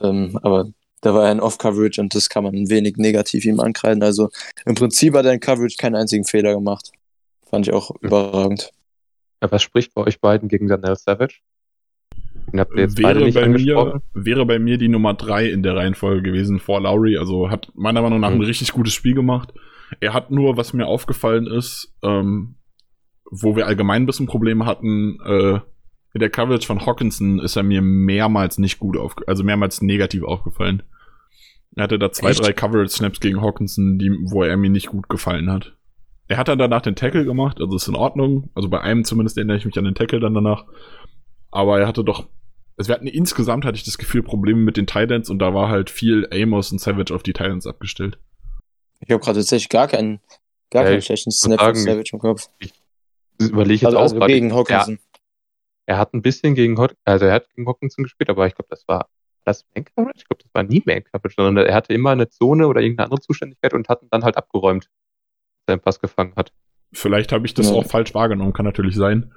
Ähm, 0.00 0.38
aber 0.42 0.68
da 1.00 1.14
war 1.14 1.26
er 1.26 1.32
in 1.32 1.40
Off-Coverage 1.40 2.00
und 2.00 2.14
das 2.14 2.28
kann 2.28 2.44
man 2.44 2.54
ein 2.54 2.70
wenig 2.70 2.96
negativ 2.96 3.44
ihm 3.44 3.60
ankreiden. 3.60 4.02
Also 4.02 4.30
im 4.64 4.74
Prinzip 4.74 5.14
hat 5.14 5.26
er 5.26 5.32
in 5.32 5.40
Coverage 5.40 5.76
keinen 5.76 5.96
einzigen 5.96 6.24
Fehler 6.24 6.54
gemacht. 6.54 6.90
Fand 7.48 7.66
ich 7.66 7.74
auch 7.74 7.90
überragend. 8.00 8.70
Ja, 9.42 9.50
was 9.52 9.62
spricht 9.62 9.94
bei 9.94 10.02
euch 10.02 10.20
beiden 10.20 10.48
gegen 10.48 10.66
Daniel 10.66 10.96
Savage? 10.96 11.36
Den 12.52 12.60
habt 12.60 12.74
ihr 12.74 12.82
jetzt 12.82 12.98
wäre, 12.98 13.20
nicht 13.20 13.34
bei 13.34 13.48
mir, 13.48 14.00
wäre 14.14 14.46
bei 14.46 14.58
mir 14.58 14.78
die 14.78 14.88
Nummer 14.88 15.14
drei 15.14 15.48
in 15.48 15.62
der 15.62 15.76
Reihenfolge 15.76 16.22
gewesen 16.22 16.58
vor 16.58 16.80
Lowry. 16.80 17.18
Also 17.18 17.50
hat 17.50 17.70
meiner 17.74 18.02
Meinung 18.02 18.20
nach 18.20 18.30
mhm. 18.30 18.36
ein 18.40 18.44
richtig 18.44 18.72
gutes 18.72 18.94
Spiel 18.94 19.14
gemacht. 19.14 19.52
Er 20.00 20.12
hat 20.12 20.30
nur, 20.30 20.56
was 20.56 20.72
mir 20.72 20.86
aufgefallen 20.86 21.46
ist, 21.46 21.94
ähm, 22.02 22.56
wo 23.30 23.56
wir 23.56 23.66
allgemein 23.66 24.02
ein 24.02 24.06
bisschen 24.06 24.26
Probleme 24.26 24.66
hatten, 24.66 25.18
äh, 25.24 25.60
in 26.14 26.20
der 26.20 26.30
Coverage 26.30 26.66
von 26.66 26.84
Hawkinson 26.84 27.38
ist 27.38 27.56
er 27.56 27.62
mir 27.62 27.82
mehrmals 27.82 28.58
nicht 28.58 28.78
gut 28.78 28.96
auf, 28.96 29.16
also 29.26 29.44
mehrmals 29.44 29.82
negativ 29.82 30.22
aufgefallen. 30.24 30.82
Er 31.76 31.84
hatte 31.84 31.98
da 31.98 32.10
zwei, 32.10 32.30
Echt? 32.30 32.44
drei 32.44 32.52
Coverage-Snaps 32.52 33.20
gegen 33.20 33.40
Hawkinson, 33.40 33.98
die, 33.98 34.10
wo 34.24 34.42
er 34.42 34.56
mir 34.56 34.70
nicht 34.70 34.88
gut 34.88 35.08
gefallen 35.08 35.50
hat. 35.50 35.76
Er 36.26 36.36
hat 36.36 36.48
dann 36.48 36.58
danach 36.58 36.82
den 36.82 36.96
Tackle 36.96 37.24
gemacht, 37.24 37.60
also 37.60 37.76
ist 37.76 37.88
in 37.88 37.94
Ordnung. 37.94 38.50
Also 38.54 38.68
bei 38.68 38.80
einem 38.80 39.04
zumindest 39.04 39.36
erinnere 39.36 39.58
ich 39.58 39.64
mich 39.64 39.78
an 39.78 39.84
den 39.84 39.94
Tackle 39.94 40.20
dann 40.20 40.34
danach. 40.34 40.64
Aber 41.50 41.78
er 41.78 41.86
hatte 41.86 42.04
doch, 42.04 42.26
also 42.76 42.88
wir 42.88 42.94
hatten 42.94 43.06
insgesamt 43.06 43.64
hatte 43.64 43.76
ich 43.76 43.84
das 43.84 43.98
Gefühl 43.98 44.22
Probleme 44.22 44.60
mit 44.60 44.76
den 44.76 44.86
Titans 44.86 45.30
und 45.30 45.38
da 45.38 45.54
war 45.54 45.68
halt 45.68 45.88
viel 45.88 46.28
Amos 46.32 46.72
und 46.72 46.80
Savage 46.80 47.14
auf 47.14 47.22
die 47.22 47.32
Titans 47.32 47.66
abgestellt. 47.66 48.18
Ich 49.00 49.10
habe 49.10 49.22
gerade 49.22 49.38
tatsächlich 49.38 49.68
gar 49.68 49.88
keinen, 49.88 50.20
gar 50.70 50.84
keinen 50.84 51.02
schlechten 51.02 51.30
Snap 51.30 51.60
von 51.60 51.74
Savage 51.74 52.10
im 52.12 52.18
Kopf. 52.18 52.48
Ich 52.58 52.72
überlege 53.38 53.74
jetzt 53.74 53.86
also, 53.86 53.98
auch 53.98 54.02
also 54.02 54.26
gegen 54.26 54.52
Hawkinson. 54.52 54.98
Er, 55.86 55.94
er, 55.94 55.98
hat 55.98 56.14
ein 56.14 56.22
bisschen 56.22 56.54
gegen 56.54 56.78
also 57.04 57.26
er 57.26 57.32
hat 57.32 57.48
gegen 57.50 57.66
Hawkinson 57.68 58.04
gespielt, 58.04 58.30
aber 58.30 58.46
ich 58.46 58.54
glaube, 58.54 58.68
das 58.70 58.86
war 58.88 59.08
das 59.44 59.64
Man 59.74 59.84
Coverage? 59.84 60.18
Ich 60.18 60.28
glaube, 60.28 60.42
das 60.42 60.54
war 60.54 60.62
nie 60.62 60.82
Man 60.84 61.04
Coverage, 61.04 61.34
sondern 61.36 61.66
er 61.66 61.74
hatte 61.74 61.94
immer 61.94 62.10
eine 62.10 62.28
Zone 62.28 62.66
oder 62.66 62.80
irgendeine 62.80 63.06
andere 63.06 63.20
Zuständigkeit 63.20 63.72
und 63.74 63.88
hat 63.88 64.02
ihn 64.02 64.08
dann 64.10 64.24
halt 64.24 64.36
abgeräumt, 64.36 64.88
seinen 65.66 65.80
Pass 65.80 66.00
gefangen 66.00 66.34
hat. 66.36 66.52
Vielleicht 66.92 67.32
habe 67.32 67.46
ich 67.46 67.54
das 67.54 67.70
ja. 67.70 67.74
auch 67.74 67.86
falsch 67.86 68.14
wahrgenommen, 68.14 68.52
kann 68.52 68.64
natürlich 68.64 68.96
sein. 68.96 69.32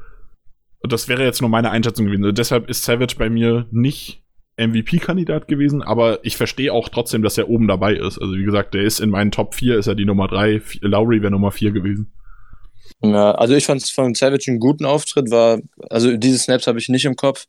Das 0.84 1.08
wäre 1.08 1.24
jetzt 1.24 1.42
nur 1.42 1.50
meine 1.50 1.70
Einschätzung 1.70 2.08
gewesen. 2.08 2.34
Deshalb 2.34 2.70
ist 2.70 2.84
Savage 2.84 3.16
bei 3.18 3.30
mir 3.30 3.68
nicht 3.72 4.24
MVP-Kandidat 4.58 5.48
gewesen, 5.48 5.82
aber 5.82 6.24
ich 6.24 6.38
verstehe 6.38 6.74
auch 6.74 6.90
trotzdem, 6.90 7.24
dass 7.24 7.38
er 7.38 7.50
oben 7.50 7.68
dabei 7.68 7.96
ist. 7.96 8.20
Also 8.20 8.34
wie 8.34 8.44
gesagt, 8.44 8.74
der 8.74 8.84
ist 8.84 9.00
in 9.00 9.10
meinen 9.10 9.32
Top 9.32 9.56
4, 9.56 9.78
ist 9.78 9.88
er 9.88 9.96
die 9.96 10.06
Nummer 10.06 10.28
3, 10.28 10.62
Lowry 10.82 11.22
wäre 11.22 11.32
Nummer 11.32 11.52
4 11.52 11.72
gewesen. 11.72 12.12
Ja, 13.04 13.32
also 13.32 13.56
ich 13.56 13.66
fand 13.66 13.82
es 13.82 13.90
von 13.90 14.14
Savage 14.14 14.52
einen 14.52 14.60
guten 14.60 14.86
Auftritt, 14.86 15.32
war, 15.32 15.60
also 15.90 16.16
diese 16.18 16.38
Snaps 16.38 16.68
habe 16.68 16.80
ich 16.80 16.90
nicht 16.90 17.06
im 17.06 17.16
Kopf, 17.16 17.48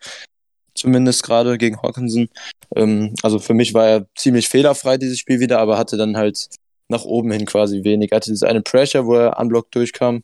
zumindest 0.75 1.23
gerade 1.23 1.59
gegen 1.59 1.83
Hawkinson. 1.83 2.29
Ähm, 2.75 3.15
also 3.23 3.39
für 3.39 3.55
mich 3.55 3.75
war 3.75 3.87
er 3.87 4.07
ziemlich 4.15 4.49
fehlerfrei 4.49 4.97
dieses 4.97 5.19
Spiel 5.19 5.41
wieder, 5.41 5.59
aber 5.59 5.79
hatte 5.79 5.97
dann 5.97 6.17
halt 6.17 6.49
nach 6.89 7.05
oben 7.05 7.33
hin 7.33 7.47
quasi 7.47 7.85
wenig. 7.85 8.13
Hatte 8.13 8.31
diese 8.31 8.49
eine 8.49 8.63
Pressure, 8.63 9.07
wo 9.07 9.15
er 9.15 9.39
unblocked 9.39 9.75
durchkam, 9.75 10.23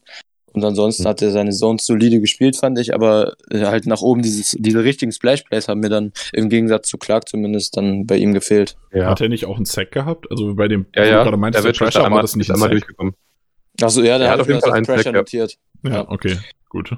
und 0.58 0.64
ansonsten 0.64 1.04
mhm. 1.04 1.08
hat 1.08 1.22
er 1.22 1.30
seine 1.30 1.52
Zones 1.52 1.86
solide 1.86 2.20
gespielt, 2.20 2.56
fand 2.56 2.78
ich, 2.78 2.92
aber 2.92 3.34
äh, 3.50 3.64
halt 3.64 3.86
nach 3.86 4.00
oben 4.00 4.22
dieses, 4.22 4.56
diese 4.58 4.82
richtigen 4.82 5.12
Splash-Plays 5.12 5.68
haben 5.68 5.80
mir 5.80 5.88
dann 5.88 6.12
im 6.32 6.48
Gegensatz 6.48 6.88
zu 6.88 6.98
Clark 6.98 7.28
zumindest 7.28 7.76
dann 7.76 8.06
bei 8.06 8.16
ihm 8.16 8.34
gefehlt. 8.34 8.76
Ja. 8.92 9.06
Hat 9.10 9.20
er 9.20 9.28
nicht 9.28 9.46
auch 9.46 9.56
einen 9.56 9.66
Sack 9.66 9.92
gehabt? 9.92 10.26
Also 10.30 10.54
bei 10.56 10.66
dem, 10.66 10.86
ja, 10.96 11.04
ja. 11.04 11.18
du 11.18 11.24
gerade 11.24 11.36
meintest, 11.36 11.64
der 11.64 11.72
Pressure 11.72 12.04
einmal, 12.04 12.18
war 12.18 12.22
das 12.22 12.34
nicht 12.34 12.50
einmal 12.50 12.70
durchgekommen. 12.70 13.14
Achso, 13.80 14.02
ja, 14.02 14.18
der 14.18 14.30
hat 14.30 14.40
auf 14.40 14.48
jeden 14.48 14.60
Fall 14.60 14.72
einen 14.72 14.84
Pressure 14.84 15.04
Sack, 15.04 15.14
notiert. 15.14 15.56
Ja. 15.84 15.90
ja, 15.90 16.08
okay, 16.08 16.36
gut. 16.68 16.90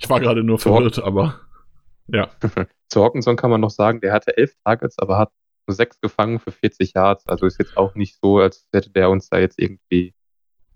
Ich 0.00 0.10
war 0.10 0.18
gerade 0.18 0.42
nur 0.42 0.58
verwirrt, 0.58 0.98
aber 0.98 1.38
ja. 2.08 2.28
zu 2.88 3.04
Hawkinson 3.04 3.36
kann 3.36 3.50
man 3.50 3.60
noch 3.60 3.70
sagen, 3.70 4.00
der 4.00 4.12
hatte 4.12 4.36
elf 4.36 4.52
Targets, 4.64 4.98
aber 4.98 5.16
hat 5.18 5.30
nur 5.68 5.76
sechs 5.76 6.00
gefangen 6.00 6.40
für 6.40 6.50
40 6.50 6.94
Yards. 6.94 7.28
Also 7.28 7.46
ist 7.46 7.60
jetzt 7.60 7.76
auch 7.76 7.94
nicht 7.94 8.18
so, 8.20 8.38
als 8.38 8.66
hätte 8.72 8.90
der 8.90 9.10
uns 9.10 9.28
da 9.28 9.38
jetzt 9.38 9.60
irgendwie 9.60 10.12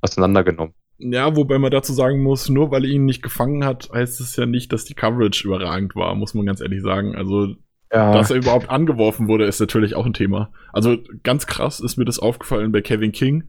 auseinandergenommen. 0.00 0.74
Ja, 0.98 1.37
wobei 1.37 1.59
man 1.59 1.70
dazu 1.70 1.92
sagen 1.92 2.22
muss, 2.22 2.48
nur 2.48 2.70
weil 2.70 2.85
er 2.85 2.90
ihn 2.90 3.04
nicht 3.04 3.22
gefangen 3.22 3.64
hat, 3.64 3.90
heißt 3.92 4.20
es 4.20 4.37
ja 4.37 4.46
nicht, 4.46 4.72
dass 4.72 4.85
die 4.85 4.94
Coverage 4.94 5.46
überragend 5.46 5.96
war, 5.96 6.14
muss 6.14 6.35
man 6.35 6.46
ganz 6.46 6.61
ehrlich 6.61 6.83
sagen. 6.83 7.16
Also, 7.16 7.54
ja. 7.92 8.12
dass 8.12 8.30
er 8.30 8.37
überhaupt 8.37 8.70
angeworfen 8.70 9.28
wurde, 9.28 9.44
ist 9.44 9.61
natürlich 9.61 9.96
auch 9.96 10.07
ein 10.07 10.12
Thema. 10.12 10.52
Also, 10.72 10.98
ganz 11.22 11.46
krass 11.46 11.80
ist 11.80 11.96
mir 11.96 12.04
das 12.04 12.18
aufgefallen 12.18 12.72
bei 12.72 12.80
Kevin 12.80 13.12
King, 13.12 13.44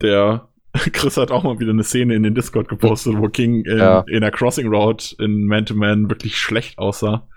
der 0.00 0.48
Chris 0.92 1.16
hat 1.16 1.30
auch 1.30 1.42
mal 1.42 1.58
wieder 1.58 1.70
eine 1.70 1.84
Szene 1.84 2.14
in 2.14 2.22
den 2.22 2.34
Discord 2.34 2.68
gepostet, 2.68 3.16
wo 3.18 3.28
King 3.28 3.64
in, 3.64 3.78
ja. 3.78 4.04
in 4.08 4.20
der 4.20 4.30
Crossing 4.30 4.68
Route 4.68 5.16
in 5.18 5.46
Man-to-Man 5.46 6.04
-Man 6.04 6.10
wirklich 6.10 6.36
schlecht 6.36 6.78
aussah. 6.78 7.28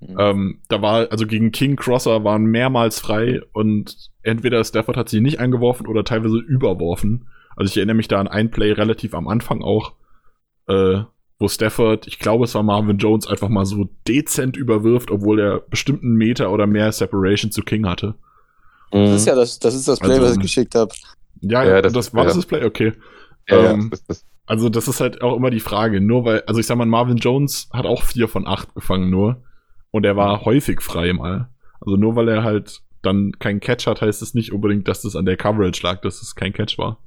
Mhm. 0.00 0.16
Ähm, 0.18 0.58
da 0.68 0.82
war, 0.82 1.10
also 1.10 1.26
gegen 1.26 1.52
King 1.52 1.76
Crosser 1.76 2.24
waren 2.24 2.44
mehrmals 2.44 3.00
frei 3.00 3.40
und 3.52 4.10
entweder 4.22 4.62
Stafford 4.64 4.96
hat 4.96 5.08
sie 5.08 5.20
nicht 5.20 5.40
eingeworfen 5.40 5.86
oder 5.86 6.04
teilweise 6.04 6.38
überworfen. 6.38 7.28
Also 7.56 7.70
ich 7.70 7.76
erinnere 7.76 7.96
mich 7.96 8.08
da 8.08 8.20
an 8.20 8.28
ein 8.28 8.50
Play 8.50 8.72
relativ 8.72 9.14
am 9.14 9.26
Anfang 9.28 9.62
auch, 9.62 9.94
äh, 10.68 11.00
wo 11.38 11.48
Stafford, 11.48 12.06
ich 12.06 12.18
glaube 12.18 12.44
es 12.44 12.54
war 12.54 12.62
Marvin 12.62 12.98
Jones, 12.98 13.26
einfach 13.26 13.48
mal 13.48 13.66
so 13.66 13.88
dezent 14.06 14.56
überwirft, 14.56 15.10
obwohl 15.10 15.40
er 15.40 15.60
bestimmten 15.60 16.14
Meter 16.14 16.52
oder 16.52 16.66
mehr 16.66 16.92
Separation 16.92 17.50
zu 17.50 17.62
King 17.62 17.86
hatte. 17.86 18.14
Das 18.92 19.10
ist 19.10 19.26
ja 19.26 19.34
das, 19.34 19.58
das 19.58 19.74
ist 19.74 19.88
das 19.88 19.98
Play, 19.98 20.12
also, 20.12 20.22
was 20.22 20.32
ich 20.34 20.40
geschickt 20.40 20.74
habe. 20.74 20.94
Ja, 21.40 21.64
ja, 21.64 21.82
das, 21.82 21.92
das 21.92 22.14
war 22.14 22.26
ja. 22.26 22.32
das 22.32 22.46
Play, 22.46 22.64
okay. 22.64 22.92
Ja, 23.48 23.72
ähm, 23.72 23.88
das, 23.90 24.04
das. 24.04 24.24
Also 24.46 24.68
das 24.68 24.86
ist 24.86 25.00
halt 25.00 25.22
auch 25.22 25.36
immer 25.36 25.50
die 25.50 25.60
Frage, 25.60 26.00
nur 26.00 26.24
weil, 26.24 26.42
also 26.46 26.60
ich 26.60 26.66
sag 26.66 26.78
mal, 26.78 26.86
Marvin 26.86 27.16
Jones 27.16 27.68
hat 27.72 27.84
auch 27.84 28.02
vier 28.02 28.28
von 28.28 28.46
acht 28.46 28.74
gefangen 28.74 29.10
nur 29.10 29.42
und 29.90 30.04
er 30.04 30.16
war 30.16 30.44
häufig 30.44 30.80
frei 30.82 31.12
mal. 31.12 31.48
Also 31.80 31.96
nur 31.96 32.14
weil 32.14 32.28
er 32.28 32.44
halt 32.44 32.82
dann 33.02 33.32
keinen 33.38 33.60
Catch 33.60 33.86
hat, 33.86 34.02
heißt 34.02 34.22
es 34.22 34.34
nicht 34.34 34.52
unbedingt, 34.52 34.86
dass 34.88 35.02
das 35.02 35.16
an 35.16 35.24
der 35.24 35.36
Coverage 35.36 35.82
lag, 35.82 36.00
dass 36.00 36.22
es 36.22 36.36
kein 36.36 36.52
Catch 36.52 36.78
war. 36.78 36.98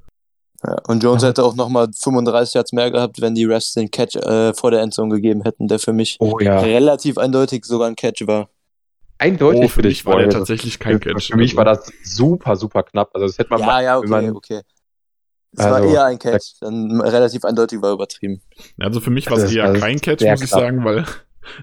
Ja, 0.66 0.78
und 0.88 1.04
Jones 1.04 1.22
ja. 1.22 1.30
hätte 1.30 1.44
auch 1.44 1.56
nochmal 1.56 1.88
35 1.96 2.54
Yards 2.54 2.74
mehr 2.74 2.92
gehabt, 2.92 3.22
wenn 3.22 3.36
die 3.36 3.46
Refs 3.46 3.74
den 3.74 3.90
Catch 3.92 4.16
äh, 4.16 4.54
vor 4.54 4.72
der 4.72 4.82
Endzone 4.82 5.16
gegeben 5.16 5.44
hätten, 5.44 5.68
der 5.68 5.80
für 5.80 5.94
mich 5.94 6.18
oh, 6.20 6.38
ja. 6.40 6.60
relativ 6.60 7.18
eindeutig 7.18 7.66
sogar 7.66 7.88
ein 7.88 7.96
Catch 7.96 8.28
war. 8.28 8.50
Eindeutig 9.18 9.66
oh, 9.66 9.68
für, 9.68 9.82
dich 9.82 10.06
war 10.06 10.18
der 10.18 10.30
tatsächlich 10.30 10.80
kein 10.80 11.00
Catch. 11.00 11.32
Für 11.32 11.38
mich 11.38 11.56
war 11.56 11.66
das 11.66 11.92
super, 12.04 12.56
super 12.56 12.84
knapp. 12.84 13.10
Also 13.14 13.28
das 13.28 13.38
hätte 13.38 13.50
man 13.50 13.60
ja, 13.60 13.66
mal, 13.66 13.84
ja, 13.84 13.98
okay, 13.98 14.08
man, 14.08 14.36
okay. 14.36 14.62
Es 15.52 15.66
also, 15.66 15.88
war 15.88 15.94
eher 15.94 16.06
ein 16.06 16.20
Catch, 16.20 16.62
dann 16.62 17.02
relativ 17.02 17.44
eindeutig 17.44 17.82
war 17.82 17.92
übertrieben. 17.92 18.42
Also 18.80 19.00
für 19.00 19.10
mich 19.10 19.30
war 19.30 19.38
es 19.38 19.44
also 19.44 19.58
eher 19.58 19.74
kein 19.74 20.00
Catch, 20.00 20.24
muss 20.24 20.42
ich 20.42 20.50
sagen, 20.50 20.86
weil 20.86 21.06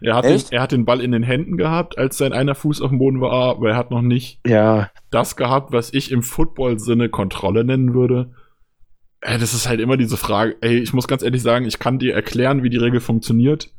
er 0.00 0.16
hat, 0.16 0.24
den, 0.24 0.42
er 0.50 0.62
hat 0.62 0.72
den 0.72 0.85
Ball 0.85 1.00
in 1.00 1.12
den 1.12 1.22
Händen 1.22 1.56
gehabt, 1.56 1.96
als 1.98 2.18
sein 2.18 2.32
einer 2.32 2.54
Fuß 2.54 2.82
auf 2.82 2.90
dem 2.90 2.98
Boden 2.98 3.20
war, 3.20 3.32
aber 3.32 3.70
er 3.70 3.76
hat 3.76 3.90
noch 3.90 4.02
nicht 4.02 4.40
ja. 4.46 4.90
das 5.11 5.37
gehabt, 5.37 5.72
was 5.72 5.92
ich 5.92 6.11
im 6.11 6.22
Football-Sinne 6.22 7.09
Kontrolle 7.09 7.64
nennen 7.64 7.94
würde. 7.94 8.32
Ey, 9.20 9.38
das 9.38 9.55
ist 9.55 9.68
halt 9.68 9.81
immer 9.81 9.96
diese 9.96 10.16
Frage. 10.16 10.57
Ey, 10.61 10.79
ich 10.79 10.92
muss 10.92 11.09
ganz 11.09 11.22
ehrlich 11.22 11.42
sagen, 11.42 11.66
ich 11.66 11.79
kann 11.79 11.98
dir 11.98 12.14
erklären, 12.14 12.62
wie 12.62 12.70
die 12.70 12.76
Regel 12.76 13.00
funktioniert, 13.00 13.70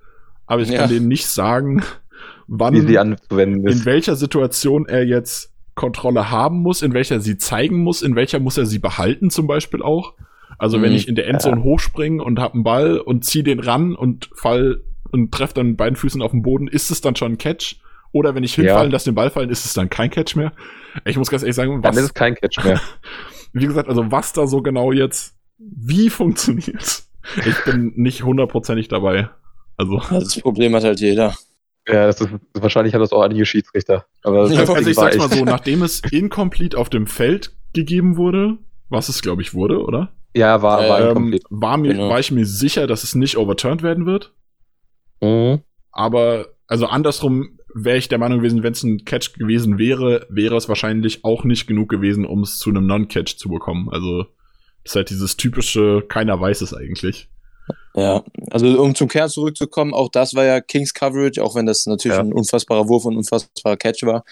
aber 0.45 0.61
ich 0.61 0.69
ja. 0.69 0.79
kann 0.79 0.89
dir 0.89 1.01
nicht 1.01 1.27
sagen, 1.27 1.83
wann, 2.47 2.73
wie 2.73 2.87
sie 2.87 2.97
anzuwenden 2.97 3.67
ist. 3.67 3.79
in 3.79 3.85
welcher 3.85 4.15
Situation 4.15 4.87
er 4.87 5.05
jetzt 5.05 5.53
Kontrolle 5.75 6.31
haben 6.31 6.59
muss, 6.59 6.81
in 6.81 6.93
welcher 6.93 7.19
sie 7.19 7.37
zeigen 7.37 7.77
muss, 7.77 8.01
in 8.01 8.15
welcher 8.15 8.39
muss 8.39 8.57
er 8.57 8.65
sie 8.65 8.79
behalten 8.79 9.29
zum 9.29 9.47
Beispiel 9.47 9.81
auch. 9.81 10.15
Also 10.57 10.81
wenn 10.81 10.89
mhm. 10.89 10.95
ich 10.97 11.07
in 11.07 11.15
der 11.15 11.27
Endzone 11.27 11.57
ja. 11.57 11.63
hochspringe 11.63 12.23
und 12.23 12.39
hab 12.39 12.53
einen 12.53 12.63
Ball 12.63 12.97
und 12.97 13.23
zieh 13.23 13.43
den 13.43 13.59
ran 13.59 13.95
und 13.95 14.29
fall 14.33 14.81
und 15.11 15.31
treffe 15.31 15.53
dann 15.53 15.67
mit 15.67 15.77
beiden 15.77 15.95
Füßen 15.95 16.21
auf 16.21 16.31
den 16.31 16.41
Boden, 16.41 16.67
ist 16.67 16.89
es 16.89 16.99
dann 17.01 17.15
schon 17.15 17.33
ein 17.33 17.37
Catch? 17.37 17.75
Oder 18.11 18.35
wenn 18.35 18.43
ich 18.43 18.55
hinfallen, 18.55 18.89
ja. 18.89 18.93
lasse 18.93 19.05
den 19.05 19.15
Ball 19.15 19.29
fallen, 19.29 19.49
ist 19.49 19.65
es 19.65 19.73
dann 19.73 19.89
kein 19.89 20.09
Catch 20.09 20.35
mehr? 20.35 20.51
Ich 21.05 21.17
muss 21.17 21.29
ganz 21.29 21.43
ehrlich 21.43 21.55
sagen, 21.55 21.83
was, 21.83 21.95
dann 21.95 22.03
ist 22.03 22.09
es 22.09 22.13
kein 22.13 22.35
Catch 22.35 22.63
mehr. 22.63 22.81
wie 23.53 23.67
gesagt, 23.67 23.89
also 23.89 24.11
was 24.11 24.33
da 24.33 24.47
so 24.47 24.61
genau 24.61 24.91
jetzt 24.91 25.35
wie 25.57 26.09
funktioniert, 26.09 27.03
ich 27.45 27.65
bin 27.65 27.93
nicht 27.95 28.23
hundertprozentig 28.23 28.87
dabei. 28.87 29.29
Also 29.77 30.01
das 30.09 30.39
Problem 30.39 30.75
hat 30.75 30.83
halt 30.83 30.99
jeder. 30.99 31.35
Ja, 31.87 32.05
das 32.07 32.19
ist, 32.19 32.29
wahrscheinlich 32.53 32.93
hat 32.93 33.01
das 33.01 33.13
auch 33.13 33.21
einige 33.21 33.45
Schiedsrichter. 33.45 34.05
Aber 34.23 34.41
also, 34.41 34.73
also 34.73 34.89
ich 34.89 34.95
sag's 34.95 35.17
mal 35.17 35.29
so, 35.29 35.45
nachdem 35.45 35.83
es 35.83 36.01
incomplete 36.11 36.77
auf 36.77 36.89
dem 36.89 37.07
Feld 37.07 37.55
gegeben 37.73 38.17
wurde, 38.17 38.57
was 38.89 39.07
es 39.07 39.21
glaube 39.21 39.41
ich 39.41 39.53
wurde, 39.53 39.81
oder? 39.81 40.11
Ja, 40.35 40.61
war, 40.61 40.87
war, 40.87 41.15
ähm, 41.15 41.39
war, 41.49 41.77
mir, 41.77 41.93
genau. 41.93 42.09
war 42.09 42.19
ich 42.19 42.31
mir 42.31 42.45
sicher, 42.45 42.87
dass 42.87 43.03
es 43.03 43.15
nicht 43.15 43.37
overturned 43.37 43.83
werden 43.83 44.05
wird. 44.05 44.33
Mhm. 45.21 45.61
Aber, 45.91 46.47
also 46.67 46.85
andersrum 46.87 47.56
wäre 47.73 47.97
ich 47.97 48.09
der 48.09 48.17
Meinung 48.17 48.39
gewesen, 48.39 48.63
wenn 48.63 48.73
es 48.73 48.83
ein 48.83 49.05
Catch 49.05 49.33
gewesen 49.33 49.77
wäre, 49.77 50.25
wäre 50.29 50.55
es 50.55 50.69
wahrscheinlich 50.69 51.23
auch 51.23 51.43
nicht 51.43 51.67
genug 51.67 51.89
gewesen, 51.89 52.25
um 52.25 52.43
es 52.43 52.59
zu 52.59 52.69
einem 52.69 52.87
Non-Catch 52.87 53.37
zu 53.37 53.49
bekommen. 53.49 53.89
Also, 53.89 54.23
das 54.83 54.91
ist 54.91 54.95
halt 54.95 55.09
dieses 55.09 55.37
typische, 55.37 56.03
keiner 56.07 56.39
weiß 56.39 56.61
es 56.61 56.73
eigentlich. 56.73 57.29
Ja, 57.95 58.23
also 58.51 58.81
um 58.81 58.95
zum 58.95 59.07
Kern 59.07 59.29
zurückzukommen, 59.29 59.93
auch 59.93 60.09
das 60.09 60.35
war 60.35 60.45
ja 60.45 60.61
Kings 60.61 60.93
Coverage, 60.93 61.43
auch 61.43 61.55
wenn 61.55 61.65
das 61.65 61.85
natürlich 61.85 62.15
ja. 62.15 62.23
ein 62.23 62.31
unfassbarer 62.31 62.87
Wurf 62.87 63.05
und 63.05 63.15
ein 63.15 63.17
unfassbarer 63.17 63.77
Catch 63.77 64.03
war. 64.03 64.23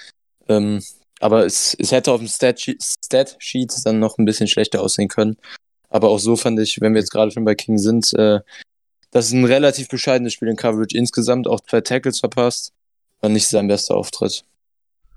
Ähm, 0.48 0.82
aber 1.20 1.46
es, 1.46 1.76
es 1.80 1.92
hätte 1.92 2.12
auf 2.12 2.20
dem 2.20 2.28
Stat-Sheet 2.28 2.82
Stat 2.82 3.38
dann 3.84 4.00
noch 4.00 4.18
ein 4.18 4.26
bisschen 4.26 4.48
schlechter 4.48 4.82
aussehen 4.82 5.08
können. 5.08 5.38
Aber 5.90 6.10
auch 6.10 6.20
so 6.20 6.36
fand 6.36 6.60
ich, 6.60 6.80
wenn 6.82 6.94
wir 6.94 7.02
jetzt 7.02 7.12
gerade 7.12 7.32
schon 7.32 7.46
bei 7.46 7.56
King 7.56 7.78
sind, 7.78 8.14
äh, 8.14 8.40
das 9.12 9.28
ist 9.28 9.34
ein 9.34 9.46
relativ 9.46 9.88
bescheidenes 9.88 10.34
Spiel 10.34 10.50
in 10.50 10.58
Coverage. 10.58 10.98
Insgesamt 10.98 11.48
auch 11.48 11.62
zwei 11.62 11.82
Tackles 11.82 12.20
verpasst. 12.20 12.74
War 13.26 13.30
nicht 13.30 13.48
sein 13.48 13.68
bester 13.68 13.96
Auftritt. 13.96 14.46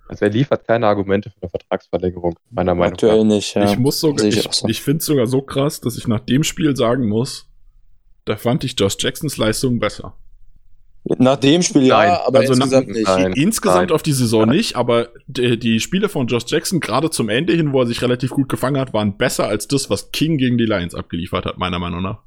Also 0.09 0.25
er 0.25 0.31
liefert 0.31 0.67
keine 0.67 0.87
Argumente 0.87 1.29
für 1.29 1.43
eine 1.43 1.51
Vertragsverlängerung, 1.51 2.39
meiner 2.49 2.75
Meinung 2.75 2.79
nach. 2.79 2.93
Aktuell 2.93 3.23
nicht, 3.27 3.55
ja. 3.55 3.71
Ich 3.71 3.77
muss 3.77 4.01
sogar, 4.01 4.25
ich, 4.25 4.39
ich, 4.39 4.51
so. 4.51 4.67
ich 4.67 4.81
finde 4.81 5.01
es 5.01 5.05
sogar 5.05 5.27
so 5.27 5.43
krass, 5.43 5.83
dass 5.83 5.99
ich 5.99 6.09
nach 6.09 6.21
dem 6.21 6.43
Spiel 6.43 6.75
sagen 6.75 7.07
muss, 7.07 7.51
da 8.25 8.39
fand 8.39 8.65
ich 8.65 8.81
Josh 8.81 8.97
Jacksons 8.99 9.37
Leistung 9.37 9.79
besser. 9.79 10.17
Nach 11.05 11.37
dem 11.37 11.61
Spiel 11.61 11.83
ja, 11.83 11.99
nein, 11.99 12.19
aber 12.25 12.39
also 12.39 12.55
insgesamt 12.55 12.89
nach, 12.89 12.95
nicht. 12.95 13.07
Nein, 13.07 13.33
insgesamt 13.35 13.91
nein. 13.91 13.95
auf 13.95 14.03
die 14.03 14.15
Saison 14.15 14.47
nein. 14.47 14.57
nicht, 14.57 14.75
aber 14.75 15.11
die, 15.27 15.59
die, 15.59 15.81
Spiele 15.81 16.09
von 16.09 16.29
Josh 16.29 16.45
Jackson, 16.47 16.81
gerade 16.81 17.11
zum 17.11 17.29
Ende 17.29 17.53
hin, 17.53 17.75
wo 17.75 17.83
er 17.83 17.87
sich 17.87 18.01
relativ 18.01 18.31
gut 18.31 18.49
gefangen 18.49 18.81
hat, 18.81 18.95
waren 18.95 19.19
besser 19.19 19.49
als 19.49 19.69
das, 19.69 19.91
was 19.91 20.13
King 20.13 20.39
gegen 20.39 20.57
die 20.57 20.65
Lions 20.65 20.95
abgeliefert 20.95 21.45
hat, 21.45 21.59
meiner 21.59 21.79
Meinung 21.79 22.01
nach. 22.01 22.23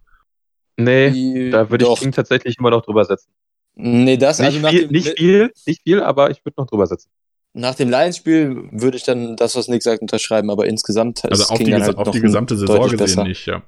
Nee, 0.78 1.10
die, 1.10 1.50
da 1.50 1.72
würde 1.72 1.88
ich 1.91 2.00
King 2.00 2.12
tatsächlich 2.12 2.60
immer 2.60 2.70
noch 2.70 2.84
drüber 2.84 3.04
setzen. 3.04 3.32
Nee, 3.75 4.17
das 4.17 4.39
nicht 4.39 4.63
also 4.63 4.67
viel, 4.67 4.88
dem, 4.88 4.91
nicht 4.91 5.17
viel, 5.17 5.51
nicht 5.65 5.81
viel, 5.84 6.01
aber 6.01 6.29
ich 6.29 6.43
würde 6.45 6.55
noch 6.57 6.67
drüber 6.67 6.88
setzen. 6.88 7.10
Nach 7.53 7.75
dem 7.75 7.89
Lions-Spiel 7.89 8.69
würde 8.71 8.97
ich 8.97 9.03
dann 9.03 9.36
das, 9.36 9.55
was 9.55 9.67
Nick 9.67 9.84
sagt, 9.84 10.01
unterschreiben, 10.01 10.49
aber 10.49 10.67
insgesamt 10.67 11.23
also 11.25 11.43
auf, 11.45 11.57
King 11.57 11.67
die, 11.67 11.75
halt 11.75 11.97
auf 11.97 12.12
die 12.12 12.21
gesamte 12.21 12.55
Saison 12.55 12.84
gesehen 12.84 12.97
besser. 12.97 13.23
nicht, 13.23 13.45
ja. 13.45 13.63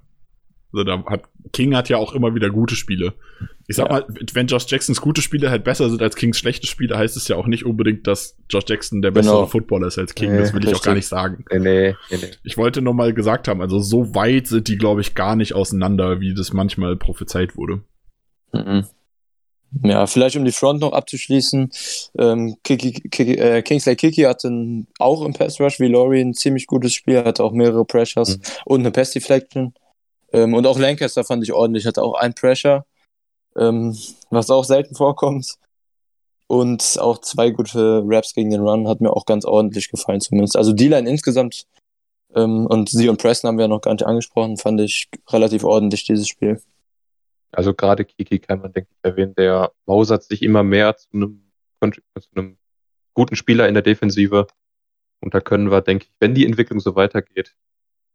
Also 0.73 0.83
da 0.85 1.03
hat 1.05 1.23
King 1.51 1.75
hat 1.75 1.87
ja 1.89 1.97
auch 1.97 2.13
immer 2.13 2.33
wieder 2.33 2.49
gute 2.49 2.75
Spiele. 2.75 3.13
Ich 3.67 3.75
sag 3.75 3.87
ja. 3.87 3.93
mal, 3.93 4.05
wenn 4.33 4.47
Josh 4.47 4.65
Jacksons 4.67 4.99
gute 4.99 5.21
Spiele 5.21 5.51
halt 5.51 5.63
besser 5.63 5.89
sind 5.89 6.01
als 6.01 6.15
Kings 6.15 6.37
schlechte 6.37 6.65
Spiele, 6.65 6.97
heißt 6.97 7.15
es 7.15 7.27
ja 7.27 7.35
auch 7.35 7.45
nicht 7.45 7.65
unbedingt, 7.65 8.07
dass 8.07 8.37
Josh 8.49 8.65
Jackson 8.67 9.01
der 9.01 9.11
bessere 9.11 9.35
genau. 9.35 9.45
Footballer 9.47 9.87
ist 9.87 9.99
als 9.99 10.15
King. 10.15 10.31
Nee, 10.31 10.39
das 10.39 10.53
will 10.53 10.67
ich 10.67 10.73
auch 10.73 10.81
gar 10.81 10.95
nicht 10.95 11.05
sagen. 11.05 11.45
Nee, 11.51 11.59
nee, 11.59 11.95
nee. 12.09 12.31
Ich 12.43 12.57
wollte 12.57 12.81
nur 12.81 12.95
mal 12.95 13.13
gesagt 13.13 13.47
haben, 13.47 13.61
also 13.61 13.79
so 13.79 14.15
weit 14.15 14.47
sind 14.47 14.67
die, 14.67 14.77
glaube 14.77 15.01
ich, 15.01 15.13
gar 15.13 15.35
nicht 15.35 15.53
auseinander, 15.53 16.19
wie 16.19 16.33
das 16.33 16.53
manchmal 16.53 16.95
prophezeit 16.97 17.55
wurde. 17.55 17.83
Mhm. 18.51 18.85
Ja, 19.81 20.05
vielleicht 20.05 20.36
um 20.36 20.45
die 20.45 20.51
Front 20.51 20.81
noch 20.81 20.93
abzuschließen. 20.93 21.71
Ähm, 22.19 22.57
Kiki, 22.63 22.91
Kiki, 23.09 23.36
äh, 23.36 23.62
Kingsley 23.63 23.95
Kiki 23.95 24.21
hatte 24.21 24.86
auch 24.99 25.23
im 25.23 25.33
Pass 25.33 25.59
Rush 25.59 25.79
wie 25.79 25.88
Laurie 25.88 26.21
ein 26.21 26.33
ziemlich 26.33 26.67
gutes 26.67 26.93
Spiel, 26.93 27.23
hatte 27.23 27.43
auch 27.43 27.53
mehrere 27.53 27.83
Pressures 27.83 28.38
mhm. 28.38 28.41
und 28.65 28.79
eine 28.81 28.91
Pass 28.91 29.12
Deflection. 29.12 29.73
Ähm, 30.31 30.53
und 30.53 30.67
auch 30.67 30.77
Lancaster 30.77 31.23
fand 31.23 31.43
ich 31.43 31.53
ordentlich, 31.53 31.88
hatte 31.88 32.03
auch 32.03 32.13
ein 32.13 32.36
Pressure, 32.36 32.86
ähm, 33.55 33.97
was 34.29 34.49
auch 34.49 34.63
selten 34.63 34.95
vorkommt. 34.95 35.55
Und 36.47 36.97
auch 36.99 37.19
zwei 37.19 37.49
gute 37.49 38.03
Raps 38.05 38.33
gegen 38.36 38.51
den 38.51 38.62
Run 38.62 38.88
hat 38.88 39.01
mir 39.01 39.12
auch 39.12 39.25
ganz 39.25 39.43
ordentlich 39.43 39.89
gefallen 39.89 40.21
zumindest. 40.21 40.55
Also 40.55 40.73
D-Line 40.73 41.09
insgesamt 41.09 41.65
ähm, 42.36 42.67
und 42.67 42.89
sie 42.89 43.09
und 43.09 43.21
Preston 43.21 43.47
haben 43.47 43.57
wir 43.57 43.65
ja 43.65 43.69
noch 43.69 43.81
gar 43.81 43.93
nicht 43.93 44.05
angesprochen, 44.05 44.57
fand 44.57 44.81
ich 44.81 45.07
relativ 45.29 45.63
ordentlich 45.63 46.03
dieses 46.03 46.27
Spiel. 46.27 46.62
Also 47.53 47.73
gerade 47.73 48.05
Kiki 48.05 48.39
kann 48.39 48.61
man, 48.61 48.73
denke 48.73 48.89
ich, 48.91 48.97
erwähnen, 49.03 49.36
der 49.36 49.71
mausert 49.86 50.23
sich 50.23 50.41
immer 50.41 50.63
mehr 50.63 50.95
zu 50.95 51.07
einem, 51.13 51.51
zu 51.82 52.30
einem 52.36 52.57
guten 53.13 53.36
Spieler 53.36 53.67
in 53.67 53.73
der 53.75 53.84
Defensive. 53.84 54.47
Und 55.21 55.34
da 55.34 55.39
können 55.39 55.71
wir, 55.71 55.82
denke 55.82 56.05
ich, 56.05 56.13
wenn 56.19 56.34
die 56.34 56.45
Entwicklung 56.45 56.80
so 56.80 56.95
weitergeht, 56.95 57.55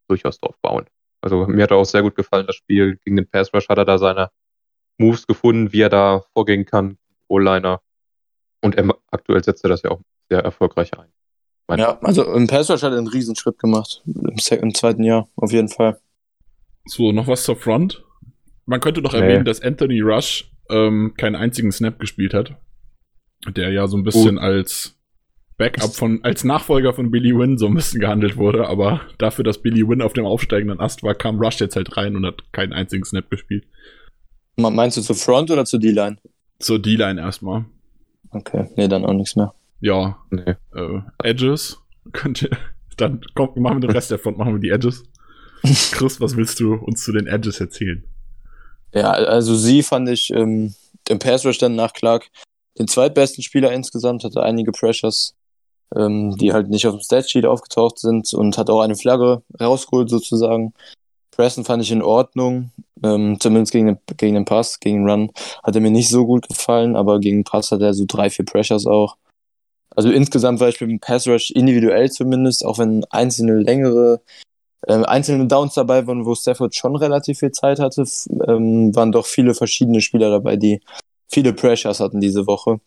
durchaus 0.07 0.39
drauf 0.39 0.55
bauen. 0.61 0.85
Also 1.21 1.47
mir 1.47 1.63
hat 1.63 1.71
auch 1.71 1.85
sehr 1.85 2.01
gut 2.01 2.15
gefallen, 2.15 2.47
das 2.47 2.55
Spiel. 2.55 2.97
Gegen 3.03 3.15
den 3.15 3.27
Pass 3.27 3.53
Rush 3.53 3.69
hat 3.69 3.77
er 3.77 3.85
da 3.85 3.97
seine 3.97 4.29
Moves 4.97 5.27
gefunden, 5.27 5.71
wie 5.73 5.81
er 5.81 5.89
da 5.89 6.23
vorgehen 6.33 6.65
kann, 6.65 6.97
O-Liner. 7.27 7.81
Und 8.61 8.75
er, 8.75 8.93
aktuell 9.11 9.43
setzt 9.43 9.63
er 9.63 9.69
das 9.69 9.83
ja 9.83 9.91
auch 9.91 10.01
sehr 10.29 10.39
erfolgreich 10.39 10.97
ein. 10.97 11.09
Meine 11.67 11.83
ja, 11.83 11.99
also 11.99 12.23
im 12.33 12.47
Pass 12.47 12.69
Rush 12.69 12.83
hat 12.83 12.91
er 12.91 12.97
einen 12.97 13.07
Riesenschritt 13.07 13.59
gemacht. 13.59 14.01
Im, 14.05 14.37
im, 14.51 14.73
zweiten 14.73 15.03
Jahr, 15.03 15.29
auf 15.35 15.51
jeden 15.51 15.69
Fall. 15.69 15.99
So, 16.85 17.11
noch 17.11 17.27
was 17.27 17.43
zur 17.43 17.55
Front. 17.55 18.03
Man 18.69 18.81
könnte 18.81 19.01
doch 19.01 19.13
nee. 19.13 19.19
erwähnen, 19.19 19.45
dass 19.45 19.61
Anthony 19.61 19.99
Rush 20.01 20.51
ähm, 20.69 21.15
keinen 21.17 21.35
einzigen 21.35 21.71
Snap 21.71 21.97
gespielt 21.97 22.35
hat. 22.35 22.55
Der 23.47 23.71
ja 23.71 23.87
so 23.87 23.97
ein 23.97 24.03
bisschen 24.03 24.37
uh. 24.37 24.41
als 24.41 24.95
Backup 25.57 25.95
von, 25.95 26.23
als 26.23 26.43
Nachfolger 26.43 26.93
von 26.93 27.09
Billy 27.09 27.35
Wynn 27.35 27.57
so 27.57 27.65
ein 27.65 27.73
bisschen 27.73 27.99
gehandelt 27.99 28.37
wurde, 28.37 28.67
aber 28.67 29.01
dafür, 29.17 29.43
dass 29.43 29.63
Billy 29.63 29.87
Wynn 29.87 30.03
auf 30.03 30.13
dem 30.13 30.27
aufsteigenden 30.27 30.79
Ast 30.79 31.01
war, 31.01 31.15
kam 31.15 31.39
Rush 31.39 31.59
jetzt 31.59 31.75
halt 31.75 31.97
rein 31.97 32.15
und 32.15 32.27
hat 32.27 32.53
keinen 32.53 32.71
einzigen 32.71 33.03
Snap 33.03 33.27
gespielt. 33.31 33.65
Meinst 34.55 34.97
du 34.97 35.01
zur 35.01 35.15
Front 35.15 35.49
oder 35.49 35.65
zur 35.65 35.79
D-Line? 35.79 36.17
Zur 36.59 36.77
D-Line 36.77 37.19
erstmal. 37.19 37.65
Okay, 38.29 38.67
nee, 38.75 38.87
dann 38.87 39.03
auch 39.03 39.13
nichts 39.13 39.35
mehr. 39.35 39.55
Ja, 39.79 40.19
nee. 40.29 40.55
äh, 40.75 41.01
Edges. 41.23 41.81
Könnt 42.11 42.43
ihr, 42.43 42.51
dann 42.97 43.21
kommt, 43.33 43.57
machen 43.57 43.77
wir 43.77 43.87
den 43.87 43.95
Rest 43.95 44.11
der 44.11 44.19
Front, 44.19 44.37
machen 44.37 44.53
wir 44.53 44.59
die 44.59 44.69
Edges. 44.69 45.03
Chris, 45.91 46.21
was 46.21 46.37
willst 46.37 46.59
du 46.59 46.75
uns 46.75 47.03
zu 47.03 47.11
den 47.11 47.25
Edges 47.25 47.59
erzählen? 47.59 48.03
Ja, 48.93 49.11
also 49.11 49.55
sie 49.55 49.83
fand 49.83 50.09
ich 50.09 50.31
ähm, 50.31 50.73
im 51.07 51.19
Pass 51.19 51.45
Rush 51.45 51.57
dann 51.57 51.75
nach 51.75 51.93
Clark 51.93 52.29
den 52.77 52.87
zweitbesten 52.87 53.43
Spieler 53.43 53.71
insgesamt, 53.71 54.23
hatte 54.23 54.41
einige 54.41 54.71
Pressures, 54.71 55.35
ähm, 55.95 56.35
die 56.37 56.53
halt 56.53 56.69
nicht 56.69 56.87
auf 56.87 56.95
dem 56.95 57.01
Statsheet 57.01 57.45
aufgetaucht 57.45 57.99
sind 57.99 58.33
und 58.33 58.57
hat 58.57 58.69
auch 58.69 58.81
eine 58.81 58.95
Flagge 58.95 59.43
rausgeholt 59.59 60.09
sozusagen. 60.09 60.73
Preston 61.31 61.65
fand 61.65 61.83
ich 61.83 61.91
in 61.91 62.01
Ordnung, 62.01 62.71
ähm, 63.03 63.37
zumindest 63.39 63.71
gegen 63.71 63.87
den, 63.87 63.97
gegen 64.17 64.35
den 64.35 64.45
Pass, 64.45 64.79
gegen 64.79 65.05
den 65.05 65.09
Run 65.09 65.31
hat 65.63 65.75
er 65.75 65.81
mir 65.81 65.91
nicht 65.91 66.09
so 66.09 66.25
gut 66.25 66.47
gefallen, 66.47 66.95
aber 66.95 67.19
gegen 67.19 67.39
den 67.39 67.43
Pass 67.43 67.71
hat 67.71 67.81
er 67.81 67.93
so 67.93 68.05
drei, 68.07 68.29
vier 68.29 68.45
Pressures 68.45 68.85
auch. 68.85 69.15
Also 69.95 70.11
insgesamt 70.11 70.59
war 70.59 70.69
ich 70.69 70.79
mit 70.81 70.89
dem 70.89 70.99
Pass 70.99 71.27
Rush 71.27 71.51
individuell 71.51 72.11
zumindest, 72.11 72.65
auch 72.65 72.77
wenn 72.77 73.05
einzelne 73.09 73.55
längere, 73.59 74.21
äh, 74.87 74.93
einzelne 75.03 75.47
Downs 75.47 75.73
dabei 75.73 76.07
waren, 76.07 76.25
wo 76.25 76.35
Stafford 76.35 76.75
schon 76.75 76.95
relativ 76.95 77.39
viel 77.39 77.51
Zeit 77.51 77.79
hatte, 77.79 78.03
ähm, 78.47 78.95
waren 78.95 79.11
doch 79.11 79.25
viele 79.25 79.53
verschiedene 79.53 80.01
Spieler 80.01 80.29
dabei, 80.29 80.55
die 80.55 80.81
viele 81.27 81.53
Pressures 81.53 81.99
hatten 81.99 82.21
diese 82.21 82.47
Woche, 82.47 82.79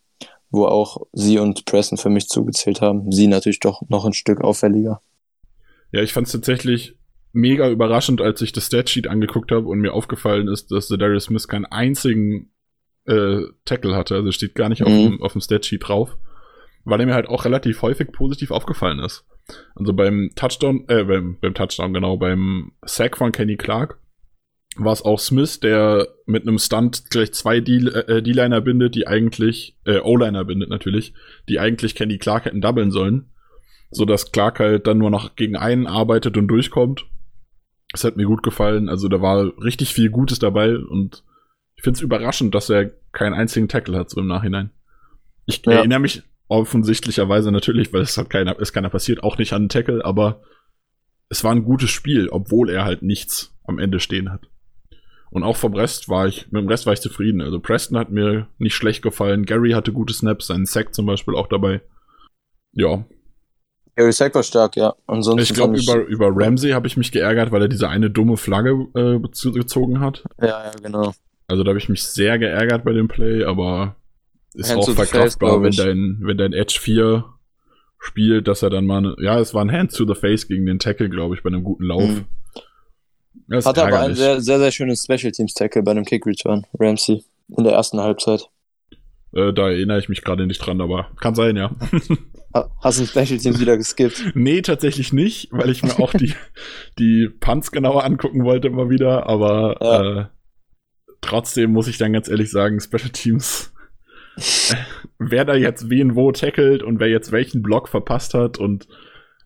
wo 0.49 0.65
auch 0.65 0.97
sie 1.13 1.39
und 1.39 1.65
Preston 1.65 1.97
für 1.97 2.09
mich 2.09 2.27
zugezählt 2.27 2.81
haben. 2.81 3.11
Sie 3.11 3.27
natürlich 3.27 3.59
doch 3.59 3.81
noch 3.89 4.05
ein 4.05 4.13
Stück 4.13 4.41
auffälliger. 4.41 5.01
Ja, 5.91 6.01
ich 6.01 6.13
fand 6.13 6.27
es 6.27 6.33
tatsächlich 6.33 6.95
mega 7.31 7.69
überraschend, 7.69 8.21
als 8.21 8.41
ich 8.41 8.51
das 8.51 8.67
Statsheet 8.67 9.07
angeguckt 9.07 9.51
habe 9.51 9.67
und 9.67 9.79
mir 9.79 9.93
aufgefallen 9.93 10.47
ist, 10.47 10.71
dass 10.71 10.87
der 10.87 10.97
Darius 10.97 11.25
Smith 11.25 11.47
keinen 11.47 11.65
einzigen 11.65 12.51
äh, 13.05 13.41
Tackle 13.65 13.95
hatte. 13.95 14.15
Also 14.15 14.31
steht 14.31 14.55
gar 14.55 14.69
nicht 14.69 14.81
mhm. 14.81 14.87
auf, 14.87 14.93
dem, 14.93 15.21
auf 15.21 15.31
dem 15.33 15.41
Statsheet 15.41 15.87
drauf. 15.87 16.17
Weil 16.85 16.99
er 16.99 17.05
mir 17.05 17.13
halt 17.13 17.29
auch 17.29 17.45
relativ 17.45 17.81
häufig 17.81 18.11
positiv 18.11 18.51
aufgefallen 18.51 18.99
ist. 18.99 19.25
Also 19.75 19.93
beim 19.93 20.31
Touchdown, 20.35 20.85
äh, 20.87 21.03
beim, 21.03 21.37
beim 21.39 21.53
Touchdown, 21.53 21.93
genau, 21.93 22.17
beim 22.17 22.71
Sack 22.85 23.17
von 23.17 23.31
Kenny 23.31 23.57
Clark 23.57 23.99
war 24.75 24.93
es 24.93 25.03
auch 25.03 25.19
Smith, 25.19 25.59
der 25.59 26.07
mit 26.25 26.47
einem 26.47 26.57
Stunt 26.57 27.09
gleich 27.09 27.33
zwei 27.33 27.57
äh, 27.57 27.61
D-Liner 28.21 28.61
bindet, 28.61 28.95
die 28.95 29.07
eigentlich, 29.07 29.77
äh, 29.85 29.99
O-Liner 29.99 30.45
bindet 30.45 30.69
natürlich, 30.69 31.13
die 31.47 31.59
eigentlich 31.59 31.95
Kenny 31.95 32.17
Clark 32.17 32.45
hätten 32.45 32.61
doublen 32.61 32.91
sollen. 32.91 33.29
So 33.91 34.05
dass 34.05 34.31
Clark 34.31 34.59
halt 34.59 34.87
dann 34.87 34.97
nur 34.97 35.11
noch 35.11 35.35
gegen 35.35 35.55
einen 35.55 35.85
arbeitet 35.85 36.35
und 36.37 36.47
durchkommt. 36.47 37.05
Das 37.91 38.03
hat 38.03 38.17
mir 38.17 38.25
gut 38.25 38.41
gefallen. 38.41 38.89
Also 38.89 39.07
da 39.07 39.21
war 39.21 39.53
richtig 39.63 39.93
viel 39.93 40.09
Gutes 40.09 40.39
dabei 40.39 40.75
und 40.75 41.23
ich 41.75 41.83
finde 41.83 41.97
es 41.97 42.01
überraschend, 42.01 42.55
dass 42.55 42.69
er 42.69 42.89
keinen 43.11 43.35
einzigen 43.35 43.67
Tackle 43.67 43.97
hat, 43.97 44.09
so 44.09 44.19
im 44.19 44.27
Nachhinein. 44.27 44.71
Ich 45.45 45.63
ja. 45.65 45.73
erinnere 45.73 45.99
mich 45.99 46.23
offensichtlicherweise 46.53 47.51
natürlich, 47.51 47.91
weil 47.93 48.01
es 48.01 48.17
hat 48.17 48.29
keiner, 48.29 48.59
ist 48.59 48.73
keiner 48.73 48.89
passiert, 48.89 49.23
auch 49.23 49.37
nicht 49.37 49.53
an 49.53 49.63
den 49.63 49.69
Tackle, 49.69 50.05
aber 50.05 50.41
es 51.29 51.43
war 51.43 51.51
ein 51.51 51.63
gutes 51.63 51.89
Spiel, 51.89 52.29
obwohl 52.29 52.69
er 52.69 52.85
halt 52.85 53.01
nichts 53.01 53.55
am 53.65 53.79
Ende 53.79 53.99
stehen 53.99 54.31
hat. 54.31 54.41
Und 55.31 55.41
auch 55.43 55.57
vom 55.57 55.73
Rest 55.73 56.09
war 56.09 56.27
ich, 56.27 56.51
mit 56.51 56.61
dem 56.61 56.67
Rest 56.67 56.85
war 56.85 56.93
ich 56.93 57.01
zufrieden. 57.01 57.41
Also 57.41 57.59
Preston 57.59 57.97
hat 57.97 58.11
mir 58.11 58.47
nicht 58.59 58.75
schlecht 58.75 59.01
gefallen. 59.01 59.45
Gary 59.45 59.71
hatte 59.71 59.91
gute 59.91 60.13
Snaps, 60.13 60.45
sein 60.45 60.67
Sack 60.67 60.93
zum 60.93 61.07
Beispiel 61.07 61.35
auch 61.35 61.47
dabei. 61.47 61.81
Ja. 62.73 63.03
Gary 63.95 64.11
Sack 64.11 64.35
war 64.35 64.43
stark, 64.43 64.75
ja. 64.75 64.93
Ansonsten 65.07 65.41
ich 65.41 65.53
glaube, 65.55 65.79
über, 65.79 66.05
über 66.05 66.29
Ramsey 66.31 66.69
habe 66.71 66.85
ich 66.85 66.97
mich 66.97 67.11
geärgert, 67.11 67.51
weil 67.51 67.63
er 67.63 67.67
diese 67.67 67.89
eine 67.89 68.11
dumme 68.11 68.37
Flagge 68.37 68.87
äh, 68.93 69.19
gezogen 69.51 70.01
hat. 70.01 70.23
Ja, 70.39 70.65
ja, 70.65 70.71
genau. 70.83 71.13
Also 71.47 71.63
da 71.63 71.69
habe 71.69 71.79
ich 71.79 71.89
mich 71.89 72.03
sehr 72.03 72.37
geärgert 72.37 72.83
bei 72.85 72.93
dem 72.93 73.07
Play, 73.07 73.43
aber 73.43 73.95
ist 74.53 74.71
Hands 74.71 74.87
auch 74.87 74.93
verkraftbar, 74.93 75.61
wenn 75.61 75.71
dein, 75.71 76.19
wenn 76.21 76.37
dein 76.37 76.53
Edge 76.53 76.77
4 76.79 77.25
spielt, 77.99 78.47
dass 78.47 78.61
er 78.61 78.69
dann 78.69 78.85
mal, 78.85 78.97
eine, 78.97 79.15
ja, 79.19 79.39
es 79.39 79.53
war 79.53 79.63
ein 79.63 79.71
Hand 79.71 79.93
to 79.95 80.05
the 80.05 80.19
Face 80.19 80.47
gegen 80.47 80.65
den 80.65 80.79
Tackle, 80.79 81.09
glaube 81.09 81.35
ich, 81.35 81.43
bei 81.43 81.47
einem 81.47 81.63
guten 81.63 81.85
Lauf. 81.85 82.09
Mhm. 82.09 82.25
Hat 83.65 83.77
aber 83.77 83.99
ein 83.99 84.15
sehr, 84.15 84.41
sehr, 84.41 84.59
sehr 84.59 84.71
schönes 84.71 85.03
Special 85.03 85.31
Teams 85.31 85.53
Tackle 85.53 85.83
bei 85.83 85.91
einem 85.91 86.05
Kick 86.05 86.25
Return, 86.25 86.65
Ramsey, 86.79 87.23
in 87.57 87.63
der 87.63 87.73
ersten 87.73 87.99
Halbzeit. 87.99 88.49
Äh, 89.33 89.53
da 89.53 89.69
erinnere 89.69 89.99
ich 89.99 90.09
mich 90.09 90.21
gerade 90.21 90.45
nicht 90.47 90.59
dran, 90.59 90.81
aber 90.81 91.07
kann 91.19 91.35
sein, 91.35 91.55
ja. 91.55 91.75
Hast 92.81 92.99
du 92.99 93.05
Special 93.05 93.39
Teams 93.39 93.59
wieder 93.59 93.77
geskippt? 93.77 94.23
Nee, 94.35 94.61
tatsächlich 94.61 95.11
nicht, 95.11 95.49
weil 95.51 95.71
ich 95.71 95.81
mir 95.81 95.99
auch 95.99 96.13
die, 96.13 96.35
die 96.99 97.29
Punts 97.39 97.71
genauer 97.71 98.03
angucken 98.03 98.43
wollte 98.43 98.67
immer 98.67 98.89
wieder, 98.89 99.27
aber 99.27 99.77
ja. 99.81 100.21
äh, 100.21 100.25
trotzdem 101.21 101.71
muss 101.71 101.87
ich 101.87 101.97
dann 101.97 102.13
ganz 102.13 102.29
ehrlich 102.29 102.51
sagen, 102.51 102.79
Special 102.79 103.09
Teams, 103.09 103.72
wer 105.19 105.45
da 105.45 105.55
jetzt 105.55 105.89
wen 105.89 106.15
wo 106.15 106.31
tackelt 106.31 106.83
und 106.83 106.99
wer 106.99 107.09
jetzt 107.09 107.31
welchen 107.31 107.61
Block 107.61 107.89
verpasst 107.89 108.33
hat 108.33 108.57
und 108.57 108.87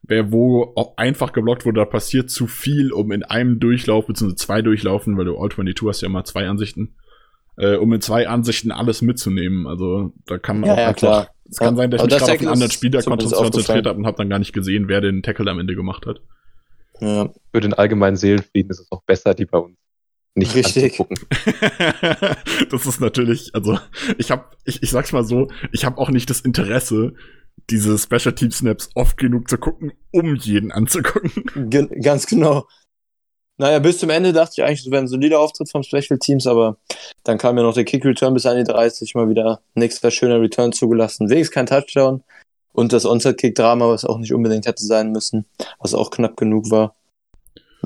wer 0.03 0.31
wo 0.31 0.73
auch 0.75 0.97
einfach 0.97 1.33
geblockt 1.33 1.65
wurde, 1.65 1.81
da 1.81 1.85
passiert 1.85 2.29
zu 2.29 2.47
viel, 2.47 2.91
um 2.91 3.11
in 3.11 3.23
einem 3.23 3.59
Durchlauf, 3.59 4.07
beziehungsweise 4.07 4.45
zwei 4.45 4.61
Durchlaufen, 4.61 5.17
weil 5.17 5.25
du 5.25 5.37
All-22 5.37 5.87
hast 5.87 6.01
ja 6.01 6.07
immer 6.07 6.23
zwei 6.23 6.47
Ansichten, 6.47 6.95
äh, 7.57 7.75
um 7.75 7.91
in 7.93 8.01
zwei 8.01 8.27
Ansichten 8.27 8.71
alles 8.71 9.01
mitzunehmen. 9.01 9.67
Also 9.67 10.13
da 10.25 10.37
kann 10.37 10.59
man 10.59 10.69
ja, 10.69 10.73
auch 10.73 10.77
ja, 10.77 10.87
einfach, 10.87 10.99
klar. 10.99 11.27
es 11.49 11.57
kann 11.57 11.75
sein, 11.75 11.91
dass 11.91 12.01
ich 12.01 12.09
mich 12.09 12.17
gerade 12.17 12.31
auf 12.31 12.39
einen 12.39 12.47
anderen 12.47 12.71
Spieler 12.71 13.01
konzentriert 13.01 13.85
habe 13.85 13.99
und 13.99 14.05
habe 14.05 14.17
dann 14.17 14.29
gar 14.29 14.39
nicht 14.39 14.53
gesehen, 14.53 14.87
wer 14.87 15.01
den 15.01 15.23
Tackle 15.23 15.51
am 15.51 15.59
Ende 15.59 15.75
gemacht 15.75 16.05
hat. 16.05 16.21
Ja. 16.99 17.29
Für 17.51 17.59
den 17.59 17.73
allgemeinen 17.73 18.15
Seelenfrieden 18.15 18.71
ist 18.71 18.79
es 18.79 18.91
auch 18.91 19.03
besser, 19.03 19.33
die 19.33 19.45
bei 19.45 19.59
uns 19.59 19.77
nicht 20.37 20.55
Richtig. 20.55 20.97
das 22.69 22.85
ist 22.85 23.01
natürlich, 23.01 23.53
also 23.53 23.79
ich 24.17 24.29
habe, 24.29 24.45
ich, 24.65 24.83
ich 24.83 24.91
sag's 24.91 25.11
mal 25.11 25.25
so, 25.25 25.47
ich 25.71 25.83
habe 25.83 25.97
auch 25.97 26.09
nicht 26.09 26.29
das 26.29 26.41
Interesse, 26.41 27.13
diese 27.69 27.97
Special 27.97 28.35
Team 28.35 28.51
Snaps 28.51 28.89
oft 28.93 29.17
genug 29.17 29.49
zu 29.49 29.57
gucken, 29.57 29.93
um 30.11 30.35
jeden 30.35 30.71
anzugucken. 30.71 31.31
Ge 31.69 31.87
ganz 32.01 32.27
genau. 32.27 32.67
Naja, 33.57 33.79
bis 33.79 33.97
zum 33.97 34.11
Ende 34.11 34.31
dachte 34.31 34.53
ich 34.57 34.63
eigentlich, 34.63 34.81
es 34.81 34.91
wäre 34.91 35.01
ein 35.01 35.07
solider 35.07 35.39
Auftritt 35.39 35.71
vom 35.71 35.81
Special 35.81 36.19
Teams, 36.19 36.45
aber 36.45 36.77
dann 37.23 37.39
kam 37.39 37.57
ja 37.57 37.63
noch 37.63 37.73
der 37.73 37.85
Kick 37.85 38.05
Return 38.05 38.35
bis 38.35 38.45
an 38.45 38.57
die 38.57 38.63
30, 38.63 39.15
mal 39.15 39.29
wieder 39.29 39.61
nächster 39.73 40.11
schöner 40.11 40.39
Return 40.39 40.71
zugelassen. 40.71 41.29
Wenigstens 41.29 41.55
kein 41.55 41.65
Touchdown. 41.65 42.23
Und 42.73 42.93
das 42.93 43.05
Onside-Kick-Drama, 43.05 43.89
was 43.89 44.05
auch 44.05 44.19
nicht 44.19 44.33
unbedingt 44.33 44.67
hätte 44.67 44.85
sein 44.85 45.11
müssen, 45.11 45.45
was 45.79 45.95
auch 45.95 46.11
knapp 46.11 46.37
genug 46.37 46.69
war. 46.69 46.96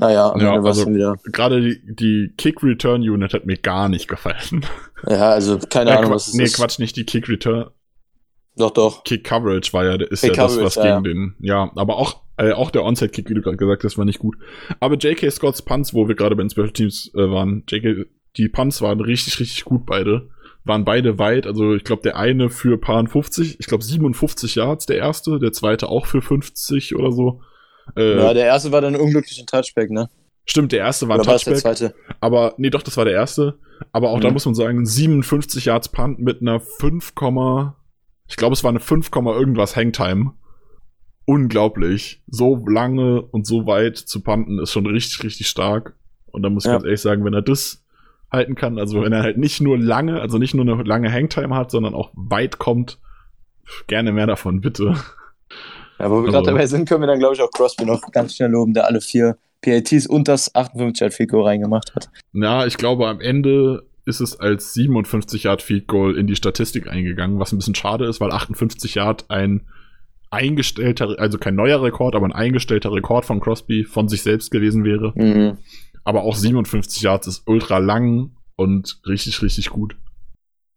Naja, 0.02 0.32
am 0.32 0.40
ja, 0.40 0.56
Ende 0.56 0.68
also 0.68 0.92
wieder. 0.92 1.16
Gerade 1.26 1.60
die, 1.60 1.80
die 1.94 2.34
Kick-Return-Unit 2.36 3.34
hat 3.34 3.46
mir 3.46 3.56
gar 3.56 3.88
nicht 3.88 4.08
gefallen. 4.08 4.66
Ja, 5.08 5.30
also 5.30 5.58
keine 5.58 5.96
Ahnung, 5.96 6.10
was 6.10 6.28
es 6.28 6.34
nee, 6.34 6.42
ist. 6.42 6.58
Nee, 6.58 6.64
Quatsch, 6.64 6.78
nicht 6.80 6.96
die 6.96 7.04
Kick-Return. 7.04 7.70
Doch, 8.56 8.70
doch. 8.70 9.04
Kick 9.04 9.24
Coverage 9.24 9.72
war 9.72 9.84
ja, 9.84 9.94
ist 9.94 10.22
Kick 10.22 10.36
ja 10.36 10.42
das, 10.42 10.60
was 10.60 10.74
ja, 10.74 11.00
gegen 11.00 11.04
den, 11.04 11.34
ja, 11.40 11.70
aber 11.76 11.96
auch, 11.96 12.22
äh, 12.36 12.52
auch 12.52 12.70
der 12.70 12.84
Onside 12.84 13.10
Kick, 13.10 13.30
wie 13.30 13.34
du 13.34 13.42
gerade 13.42 13.56
gesagt 13.56 13.84
hast, 13.84 13.96
war 13.96 14.04
nicht 14.04 14.18
gut. 14.18 14.36
Aber 14.80 14.96
J.K. 14.96 15.30
Scotts 15.30 15.62
Punts, 15.62 15.94
wo 15.94 16.08
wir 16.08 16.16
gerade 16.16 16.36
bei 16.36 16.42
den 16.42 16.50
Special 16.50 16.70
Teams 16.70 17.12
äh, 17.14 17.30
waren, 17.30 17.64
J.K., 17.68 18.06
die 18.36 18.48
Punts 18.48 18.82
waren 18.82 19.00
richtig, 19.00 19.38
richtig 19.38 19.64
gut 19.64 19.86
beide. 19.86 20.30
Waren 20.64 20.84
beide 20.84 21.18
weit, 21.18 21.46
also 21.46 21.74
ich 21.74 21.84
glaube 21.84 22.02
der 22.02 22.16
eine 22.16 22.48
für 22.48 22.78
Paar 22.78 23.06
50, 23.06 23.58
ich 23.58 23.66
glaube 23.66 23.82
57 23.82 24.54
Yards 24.56 24.86
der 24.86 24.98
erste, 24.98 25.38
der 25.38 25.52
zweite 25.52 25.88
auch 25.88 26.06
für 26.06 26.22
50 26.22 26.96
oder 26.96 27.10
so. 27.12 27.40
Äh, 27.96 28.16
ja, 28.16 28.34
der 28.34 28.46
erste 28.46 28.72
war 28.72 28.80
dann 28.80 28.96
unglücklich 28.96 29.38
ein 29.40 29.46
Touchback, 29.46 29.90
ne? 29.90 30.08
Stimmt, 30.44 30.72
der 30.72 30.80
erste 30.80 31.08
war 31.08 31.16
ein 31.16 31.20
Oder 31.20 31.32
Touchback. 31.32 31.54
Der 31.54 31.62
zweite? 31.62 31.94
Aber, 32.20 32.54
nee, 32.56 32.70
doch, 32.70 32.82
das 32.82 32.96
war 32.96 33.04
der 33.04 33.14
erste. 33.14 33.58
Aber 33.92 34.10
auch 34.10 34.18
mhm. 34.18 34.22
da 34.22 34.30
muss 34.30 34.46
man 34.46 34.54
sagen, 34.54 34.84
57 34.84 35.66
Yards 35.66 35.88
Punt 35.88 36.18
mit 36.18 36.40
einer 36.40 36.60
5, 36.60 37.12
ich 38.28 38.36
glaube, 38.36 38.52
es 38.54 38.64
war 38.64 38.70
eine 38.70 38.80
5, 38.80 39.10
irgendwas 39.14 39.76
Hangtime. 39.76 40.32
Unglaublich. 41.24 42.22
So 42.26 42.64
lange 42.66 43.22
und 43.22 43.46
so 43.46 43.66
weit 43.66 43.96
zu 43.96 44.22
punten 44.22 44.58
ist 44.58 44.72
schon 44.72 44.86
richtig, 44.86 45.22
richtig 45.22 45.48
stark. 45.48 45.94
Und 46.26 46.42
da 46.42 46.50
muss 46.50 46.64
ich 46.64 46.68
ja. 46.68 46.74
ganz 46.74 46.84
ehrlich 46.84 47.00
sagen, 47.00 47.24
wenn 47.24 47.34
er 47.34 47.42
das 47.42 47.84
halten 48.30 48.54
kann, 48.54 48.78
also 48.78 49.02
wenn 49.02 49.12
er 49.12 49.22
halt 49.22 49.36
nicht 49.36 49.60
nur 49.60 49.78
lange, 49.78 50.20
also 50.20 50.38
nicht 50.38 50.54
nur 50.54 50.64
eine 50.64 50.82
lange 50.82 51.12
Hangtime 51.12 51.54
hat, 51.54 51.70
sondern 51.70 51.94
auch 51.94 52.10
weit 52.14 52.58
kommt, 52.58 52.98
gerne 53.86 54.10
mehr 54.12 54.26
davon, 54.26 54.60
bitte. 54.62 54.96
Ja, 56.02 56.10
wo 56.10 56.16
wir 56.16 56.26
also, 56.26 56.32
gerade 56.32 56.46
dabei 56.46 56.66
sind, 56.66 56.88
können 56.88 57.02
wir 57.02 57.06
dann, 57.06 57.20
glaube 57.20 57.34
ich, 57.34 57.40
auch 57.40 57.50
Crosby 57.50 57.84
noch 57.84 58.10
ganz 58.10 58.34
schnell 58.34 58.50
loben, 58.50 58.74
der 58.74 58.86
alle 58.86 59.00
vier 59.00 59.38
PATs 59.62 60.06
und 60.08 60.26
das 60.26 60.52
58 60.54 61.00
Yard 61.00 61.14
Fico 61.14 61.42
reingemacht 61.42 61.94
hat. 61.94 62.10
Na, 62.32 62.66
ich 62.66 62.76
glaube, 62.76 63.06
am 63.06 63.20
Ende 63.20 63.84
ist 64.04 64.20
es 64.20 64.38
als 64.40 64.74
57 64.74 65.44
Yard 65.44 65.62
Field 65.62 65.86
Goal 65.86 66.18
in 66.18 66.26
die 66.26 66.34
Statistik 66.34 66.88
eingegangen, 66.88 67.38
was 67.38 67.52
ein 67.52 67.58
bisschen 67.58 67.76
schade 67.76 68.06
ist, 68.06 68.20
weil 68.20 68.32
58 68.32 68.96
Yard 68.96 69.26
ein 69.28 69.62
eingestellter, 70.30 71.14
also 71.18 71.38
kein 71.38 71.54
neuer 71.54 71.80
Rekord, 71.82 72.16
aber 72.16 72.26
ein 72.26 72.32
eingestellter 72.32 72.90
Rekord 72.90 73.24
von 73.24 73.38
Crosby 73.38 73.84
von 73.84 74.08
sich 74.08 74.22
selbst 74.22 74.50
gewesen 74.50 74.82
wäre. 74.84 75.12
Mhm. 75.14 75.58
Aber 76.02 76.22
auch 76.22 76.34
57 76.34 77.02
Yards 77.02 77.28
ist 77.28 77.42
ultra 77.46 77.78
lang 77.78 78.32
und 78.56 79.00
richtig, 79.06 79.40
richtig 79.40 79.70
gut. 79.70 79.94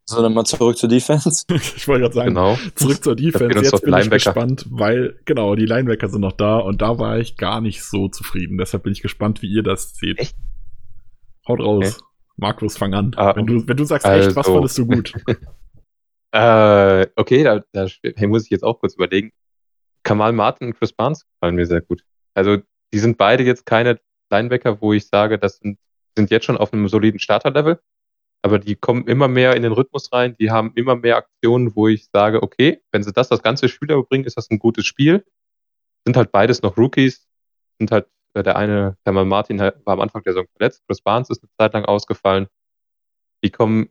So, 0.07 0.21
dann 0.21 0.33
mal 0.35 0.45
zurück 0.45 0.77
zur 0.77 0.87
Defense. 0.87 1.45
ich 1.49 1.87
wollte 1.87 2.03
gerade 2.03 2.13
sagen, 2.13 2.29
Genau. 2.29 2.57
zurück 2.75 3.03
zur 3.03 3.15
Defense. 3.15 3.59
Jetzt 3.59 3.71
bin 3.81 3.93
ich 3.93 3.99
Linebacker. 3.99 4.09
gespannt, 4.33 4.65
weil, 4.69 5.19
genau, 5.25 5.55
die 5.55 5.65
Linebacker 5.65 6.09
sind 6.09 6.21
noch 6.21 6.33
da 6.33 6.57
und 6.59 6.81
da 6.81 6.99
war 6.99 7.17
ich 7.17 7.37
gar 7.37 7.59
nicht 7.59 7.83
so 7.83 8.07
zufrieden. 8.07 8.57
Deshalb 8.59 8.83
bin 8.83 8.93
ich 8.93 9.01
gespannt, 9.01 9.41
wie 9.41 9.47
ihr 9.51 9.63
das 9.63 9.95
seht. 9.95 10.19
Echt? 10.19 10.35
Haut 11.47 11.59
raus. 11.59 11.95
Okay. 11.97 12.05
Markus, 12.37 12.77
fang 12.77 12.93
an. 12.93 13.13
Ah, 13.15 13.35
wenn, 13.35 13.47
du, 13.47 13.67
wenn 13.67 13.77
du 13.77 13.83
sagst 13.85 14.05
echt, 14.05 14.27
was 14.35 14.37
also- 14.45 14.53
fandest 14.53 14.77
du 14.77 14.85
gut? 14.87 15.13
Äh, 16.31 17.07
okay, 17.15 17.43
da, 17.43 17.63
da 17.71 17.87
hey, 18.15 18.27
muss 18.27 18.43
ich 18.43 18.49
jetzt 18.49 18.63
auch 18.63 18.79
kurz 18.79 18.95
überlegen. 18.95 19.31
Kamal 20.03 20.33
Martin 20.33 20.67
und 20.67 20.73
Chris 20.77 20.93
Barnes 20.93 21.25
gefallen 21.25 21.55
mir 21.55 21.65
sehr 21.65 21.81
gut. 21.81 22.03
Also, 22.35 22.57
die 22.93 22.99
sind 22.99 23.17
beide 23.17 23.43
jetzt 23.43 23.65
keine 23.65 23.99
Linebacker, 24.29 24.81
wo 24.81 24.93
ich 24.93 25.07
sage, 25.07 25.39
das 25.39 25.57
sind, 25.57 25.79
sind 26.15 26.29
jetzt 26.29 26.45
schon 26.45 26.57
auf 26.57 26.73
einem 26.73 26.87
soliden 26.89 27.19
Starterlevel. 27.19 27.79
Aber 28.45 28.59
die 28.59 28.75
kommen 28.75 29.07
immer 29.07 29.27
mehr 29.27 29.55
in 29.55 29.63
den 29.63 29.71
Rhythmus 29.71 30.13
rein. 30.13 30.35
Die 30.39 30.51
haben 30.51 30.71
immer 30.75 30.95
mehr 30.95 31.17
Aktionen, 31.17 31.75
wo 31.75 31.87
ich 31.87 32.05
sage, 32.13 32.43
okay, 32.43 32.79
wenn 32.91 33.01
sie 33.01 33.11
das 33.11 33.27
das 33.27 33.41
ganze 33.41 33.67
Spiel 33.69 33.89
überbringen, 33.89 34.23
ist 34.23 34.37
das 34.37 34.51
ein 34.51 34.59
gutes 34.59 34.85
Spiel. 34.85 35.25
Sind 36.05 36.15
halt 36.15 36.31
beides 36.31 36.61
noch 36.61 36.77
Rookies. 36.77 37.27
Sind 37.79 37.89
halt, 37.89 38.05
äh, 38.35 38.43
der 38.43 38.55
eine, 38.55 38.97
Kamal 39.03 39.25
Martin, 39.25 39.57
war 39.57 39.73
am 39.87 39.99
Anfang 39.99 40.21
der 40.21 40.33
Saison 40.33 40.45
verletzt. 40.55 40.83
Chris 40.85 41.01
Barnes 41.01 41.31
ist 41.31 41.41
eine 41.41 41.49
Zeit 41.57 41.73
lang 41.73 41.85
ausgefallen. 41.85 42.45
Die 43.43 43.49
kommen 43.49 43.89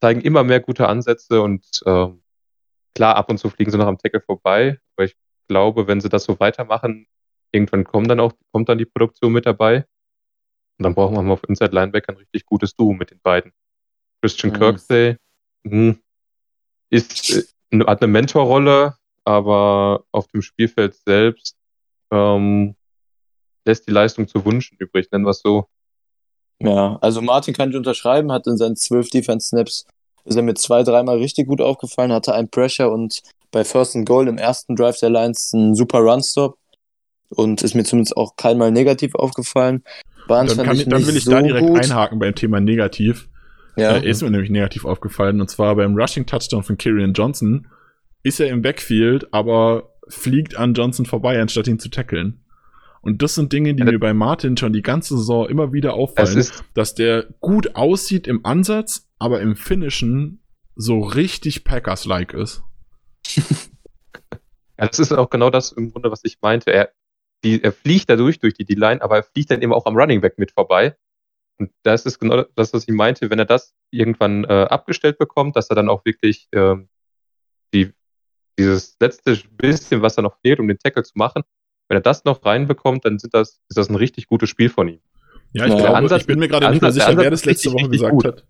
zeigen 0.00 0.22
immer 0.22 0.42
mehr 0.42 0.60
gute 0.60 0.88
Ansätze 0.88 1.42
und 1.42 1.82
ähm, 1.84 2.22
klar, 2.94 3.16
ab 3.16 3.28
und 3.28 3.36
zu 3.36 3.50
fliegen 3.50 3.70
sie 3.70 3.76
noch 3.76 3.88
am 3.88 3.98
Tackle 3.98 4.22
vorbei, 4.22 4.80
aber 4.96 5.04
ich 5.04 5.16
glaube, 5.48 5.86
wenn 5.86 6.00
sie 6.00 6.08
das 6.08 6.24
so 6.24 6.40
weitermachen, 6.40 7.08
irgendwann 7.52 7.84
kommt 7.84 8.10
dann 8.10 8.20
auch 8.20 8.32
kommt 8.52 8.70
dann 8.70 8.78
die 8.78 8.86
Produktion 8.86 9.32
mit 9.32 9.44
dabei 9.44 9.84
und 10.78 10.84
dann 10.84 10.94
brauchen 10.94 11.14
wir 11.14 11.22
mal 11.22 11.34
auf 11.34 11.44
Inside 11.46 11.74
Linebacker 11.74 12.14
ein 12.14 12.16
richtig 12.16 12.46
gutes 12.46 12.74
Duo 12.74 12.94
mit 12.94 13.10
den 13.10 13.20
beiden. 13.20 13.52
Christian 14.26 14.52
Mhm. 14.52 14.58
Kirksey 14.58 15.16
hm, 15.64 15.98
ist 16.90 17.46
äh, 17.72 17.80
hat 17.86 18.02
eine 18.02 18.10
Mentorrolle, 18.10 18.94
aber 19.24 20.04
auf 20.10 20.26
dem 20.28 20.42
Spielfeld 20.42 20.94
selbst 20.94 21.56
ähm, 22.10 22.74
lässt 23.64 23.86
die 23.86 23.92
Leistung 23.92 24.26
zu 24.26 24.44
wünschen 24.44 24.76
übrig, 24.78 25.08
nennen 25.12 25.24
wir 25.24 25.30
es 25.30 25.40
so. 25.40 25.66
Ja, 26.58 26.98
also 27.00 27.22
Martin 27.22 27.54
kann 27.54 27.70
ich 27.70 27.76
unterschreiben, 27.76 28.32
hat 28.32 28.46
in 28.46 28.56
seinen 28.56 28.76
zwölf 28.76 29.10
Defense-Snaps 29.10 29.86
ist 30.24 30.34
er 30.34 30.42
mir 30.42 30.54
zwei, 30.54 30.82
dreimal 30.82 31.18
richtig 31.18 31.46
gut 31.46 31.60
aufgefallen, 31.60 32.12
hatte 32.12 32.34
einen 32.34 32.48
Pressure 32.48 32.90
und 32.90 33.22
bei 33.52 33.64
First 33.64 33.94
and 33.94 34.08
Goal 34.08 34.26
im 34.26 34.38
ersten 34.38 34.74
Drive 34.74 34.98
der 34.98 35.10
Lions 35.10 35.54
einen 35.54 35.76
super 35.76 36.00
Run-Stop 36.00 36.58
und 37.30 37.62
ist 37.62 37.74
mir 37.74 37.84
zumindest 37.84 38.16
auch 38.16 38.34
keinmal 38.34 38.72
negativ 38.72 39.14
aufgefallen. 39.14 39.84
Barnes 40.26 40.56
Dann, 40.56 40.66
kann, 40.66 40.76
ich 40.76 40.88
dann 40.88 41.06
will 41.06 41.16
ich 41.16 41.24
so 41.24 41.30
da 41.30 41.42
direkt 41.42 41.68
gut. 41.68 41.78
einhaken 41.78 42.18
beim 42.18 42.34
Thema 42.34 42.58
negativ. 42.58 43.28
Ja, 43.76 43.96
Äh, 43.96 44.08
ist 44.08 44.22
mir 44.22 44.30
nämlich 44.30 44.50
negativ 44.50 44.84
aufgefallen. 44.84 45.40
Und 45.40 45.48
zwar 45.50 45.76
beim 45.76 45.94
Rushing 45.96 46.26
Touchdown 46.26 46.62
von 46.62 46.78
Kyrian 46.78 47.12
Johnson 47.12 47.68
ist 48.22 48.40
er 48.40 48.48
im 48.48 48.62
Backfield, 48.62 49.32
aber 49.32 49.94
fliegt 50.08 50.56
an 50.56 50.74
Johnson 50.74 51.06
vorbei, 51.06 51.40
anstatt 51.40 51.68
ihn 51.68 51.78
zu 51.78 51.88
tackeln. 51.90 52.40
Und 53.02 53.22
das 53.22 53.36
sind 53.36 53.52
Dinge, 53.52 53.74
die 53.74 53.84
Ja, 53.84 53.92
mir 53.92 54.00
bei 54.00 54.12
Martin 54.14 54.56
schon 54.56 54.72
die 54.72 54.82
ganze 54.82 55.16
Saison 55.16 55.48
immer 55.48 55.72
wieder 55.72 55.94
auffallen, 55.94 56.38
ist 56.38 56.64
dass 56.74 56.94
der 56.94 57.26
gut 57.40 57.76
aussieht 57.76 58.26
im 58.26 58.44
Ansatz, 58.44 59.08
aber 59.18 59.40
im 59.40 59.54
Finishen 59.54 60.40
so 60.74 61.00
richtig 61.00 61.62
Packers-like 61.64 62.34
ist. 62.34 62.62
Ja, 64.78 64.86
das 64.86 64.98
ist 64.98 65.12
auch 65.12 65.30
genau 65.30 65.48
das 65.48 65.72
im 65.72 65.90
Grunde, 65.90 66.10
was 66.10 66.20
ich 66.24 66.36
meinte. 66.42 66.70
Er, 66.70 66.90
die, 67.44 67.62
er 67.62 67.72
fliegt 67.72 68.10
dadurch, 68.10 68.40
durch 68.40 68.52
die 68.52 68.66
D-Line, 68.66 69.00
aber 69.00 69.16
er 69.16 69.22
fliegt 69.22 69.50
dann 69.50 69.62
eben 69.62 69.72
auch 69.72 69.86
am 69.86 69.96
Running 69.96 70.20
Back 70.20 70.38
mit 70.38 70.52
vorbei. 70.52 70.96
Und 71.58 71.70
das 71.82 72.04
ist 72.06 72.18
genau 72.18 72.44
das, 72.54 72.72
was 72.72 72.86
ich 72.86 72.94
meinte, 72.94 73.30
wenn 73.30 73.38
er 73.38 73.44
das 73.44 73.74
irgendwann 73.90 74.44
äh, 74.44 74.66
abgestellt 74.68 75.18
bekommt, 75.18 75.56
dass 75.56 75.70
er 75.70 75.76
dann 75.76 75.88
auch 75.88 76.04
wirklich 76.04 76.48
ähm, 76.52 76.88
die, 77.72 77.92
dieses 78.58 78.96
letzte 79.00 79.38
bisschen, 79.56 80.02
was 80.02 80.16
da 80.16 80.22
noch 80.22 80.38
fehlt, 80.40 80.60
um 80.60 80.68
den 80.68 80.78
Tackle 80.78 81.02
zu 81.02 81.12
machen, 81.16 81.42
wenn 81.88 81.96
er 81.96 82.02
das 82.02 82.24
noch 82.24 82.44
reinbekommt, 82.44 83.04
dann 83.04 83.18
sind 83.18 83.32
das, 83.32 83.60
ist 83.68 83.78
das 83.78 83.88
ein 83.88 83.96
richtig 83.96 84.26
gutes 84.26 84.50
Spiel 84.50 84.68
von 84.68 84.88
ihm. 84.88 85.00
Ja, 85.52 85.66
ich, 85.66 85.76
glaube, 85.76 85.96
Ansatz- 85.96 86.20
ich 86.20 86.26
bin 86.26 86.38
mir 86.38 86.48
gerade 86.48 86.68
nicht 86.70 86.82
mehr 86.82 86.92
sicher, 86.92 87.16
wer 87.16 87.30
das 87.30 87.44
letzte 87.44 87.68
richtig, 87.68 87.84
Woche 87.84 87.90
gesagt 87.90 88.12
gut. 88.12 88.24
hat. 88.26 88.46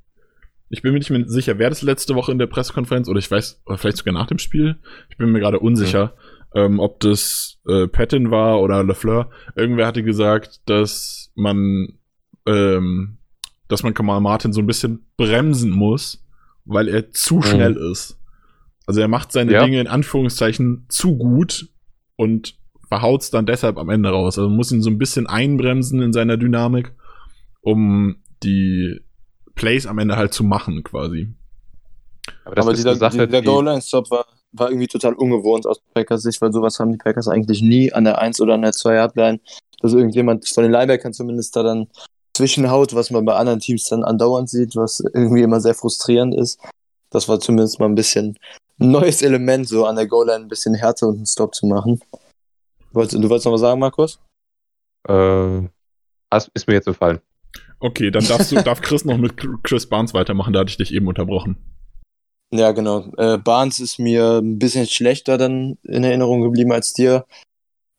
Ich 0.68 0.82
bin 0.82 0.92
mir 0.92 0.98
nicht 0.98 1.10
mehr 1.10 1.28
sicher, 1.28 1.58
wer 1.58 1.68
das 1.68 1.82
letzte 1.82 2.16
Woche 2.16 2.32
in 2.32 2.38
der 2.38 2.48
Pressekonferenz 2.48 3.08
oder 3.08 3.20
ich 3.20 3.30
weiß, 3.30 3.62
oder 3.66 3.78
vielleicht 3.78 3.98
sogar 3.98 4.14
nach 4.14 4.26
dem 4.26 4.38
Spiel. 4.38 4.80
Ich 5.10 5.16
bin 5.16 5.30
mir 5.30 5.38
gerade 5.38 5.60
unsicher, 5.60 6.16
ähm, 6.54 6.80
ob 6.80 6.98
das 7.00 7.60
äh, 7.68 7.86
Patton 7.86 8.32
war 8.32 8.60
oder 8.60 8.82
LeFleur. 8.82 9.30
Irgendwer 9.54 9.86
hatte 9.86 10.02
gesagt, 10.02 10.62
dass 10.68 11.30
man, 11.36 11.98
ähm, 12.46 13.18
dass 13.68 13.82
man 13.82 13.94
Kamal 13.94 14.20
Martin 14.20 14.52
so 14.52 14.60
ein 14.60 14.66
bisschen 14.66 15.06
bremsen 15.16 15.70
muss, 15.70 16.24
weil 16.64 16.88
er 16.88 17.12
zu 17.12 17.42
schnell 17.42 17.76
ist. 17.76 18.18
Also 18.86 19.00
er 19.00 19.08
macht 19.08 19.32
seine 19.32 19.52
Ja. 19.52 19.64
Dinge 19.64 19.80
in 19.80 19.88
Anführungszeichen 19.88 20.86
zu 20.88 21.16
gut 21.16 21.68
und 22.16 22.56
verhaut's 22.88 23.30
dann 23.30 23.46
deshalb 23.46 23.78
am 23.78 23.88
Ende 23.88 24.10
raus. 24.10 24.38
Also 24.38 24.48
man 24.48 24.56
muss 24.56 24.70
ihn 24.70 24.82
so 24.82 24.90
ein 24.90 24.98
bisschen 24.98 25.26
einbremsen 25.26 26.00
in 26.00 26.12
seiner 26.12 26.36
Dynamik, 26.36 26.92
um 27.62 28.16
die 28.42 29.00
Plays 29.56 29.86
am 29.86 29.98
Ende 29.98 30.16
halt 30.16 30.32
zu 30.32 30.44
machen, 30.44 30.84
quasi. 30.84 31.34
Aber 32.44 32.54
das 32.54 32.64
aber 32.64 32.72
ist 32.72 32.78
dieser, 32.78 32.90
eine 32.90 32.98
Sache, 32.98 33.26
dieser 33.26 33.40
die, 33.40 33.46
Goal-Line-Stop 33.46 34.10
war, 34.10 34.26
war 34.52 34.70
irgendwie 34.70 34.86
total 34.86 35.14
ungewohnt 35.14 35.66
aus 35.66 35.80
Packers 35.94 36.22
Sicht, 36.22 36.40
weil 36.40 36.52
sowas 36.52 36.78
haben 36.78 36.92
die 36.92 36.98
Packers 36.98 37.26
eigentlich 37.28 37.62
nie 37.62 37.92
an 37.92 38.04
der 38.04 38.20
1 38.20 38.40
oder 38.40 38.54
an 38.54 38.62
der 38.62 38.72
2-Yard-Line, 38.72 39.40
dass 39.80 39.92
irgendjemand 39.92 40.48
von 40.48 40.62
den 40.62 40.72
Linebackern 40.72 41.12
zumindest 41.12 41.56
da 41.56 41.62
dann 41.62 41.88
zwischenhaut, 42.36 42.94
was 42.94 43.10
man 43.10 43.24
bei 43.24 43.34
anderen 43.34 43.60
Teams 43.60 43.84
dann 43.84 44.04
andauernd 44.04 44.48
sieht, 44.48 44.76
was 44.76 45.00
irgendwie 45.14 45.42
immer 45.42 45.60
sehr 45.60 45.74
frustrierend 45.74 46.34
ist. 46.34 46.60
Das 47.10 47.28
war 47.28 47.40
zumindest 47.40 47.80
mal 47.80 47.86
ein 47.86 47.94
bisschen 47.94 48.38
ein 48.78 48.90
neues 48.90 49.22
Element, 49.22 49.68
so 49.68 49.86
an 49.86 49.96
der 49.96 50.06
Goal-Line 50.06 50.44
ein 50.44 50.48
bisschen 50.48 50.74
härter 50.74 51.08
und 51.08 51.16
einen 51.16 51.26
Stop 51.26 51.54
zu 51.54 51.66
machen. 51.66 52.00
Du 52.90 52.94
wolltest, 52.94 53.22
du 53.22 53.28
wolltest 53.28 53.46
noch 53.46 53.52
was 53.52 53.60
sagen, 53.60 53.80
Markus? 53.80 54.18
äh, 55.08 55.68
das 56.30 56.50
ist 56.54 56.66
mir 56.66 56.74
jetzt 56.74 56.86
gefallen. 56.86 57.20
Okay, 57.78 58.10
dann 58.10 58.26
darfst 58.26 58.52
du, 58.52 58.56
darf 58.62 58.80
Chris 58.80 59.04
noch 59.04 59.18
mit 59.18 59.34
Chris 59.62 59.88
Barnes 59.88 60.14
weitermachen, 60.14 60.52
da 60.52 60.60
hatte 60.60 60.70
ich 60.70 60.76
dich 60.76 60.92
eben 60.92 61.06
unterbrochen. 61.06 61.56
Ja, 62.52 62.72
genau. 62.72 63.12
Äh, 63.16 63.38
Barnes 63.38 63.80
ist 63.80 63.98
mir 63.98 64.38
ein 64.38 64.58
bisschen 64.58 64.86
schlechter 64.86 65.36
dann 65.36 65.78
in 65.82 66.04
Erinnerung 66.04 66.42
geblieben 66.42 66.72
als 66.72 66.92
dir. 66.92 67.26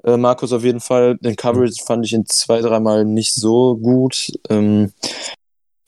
Äh, 0.07 0.17
Markus 0.17 0.53
auf 0.53 0.63
jeden 0.63 0.79
Fall. 0.79 1.17
Den 1.17 1.35
Coverage 1.35 1.83
fand 1.85 2.05
ich 2.05 2.13
in 2.13 2.25
zwei, 2.25 2.61
dreimal 2.61 3.03
nicht 3.03 3.33
so 3.33 3.75
gut. 3.75 4.31
Ähm, 4.49 4.93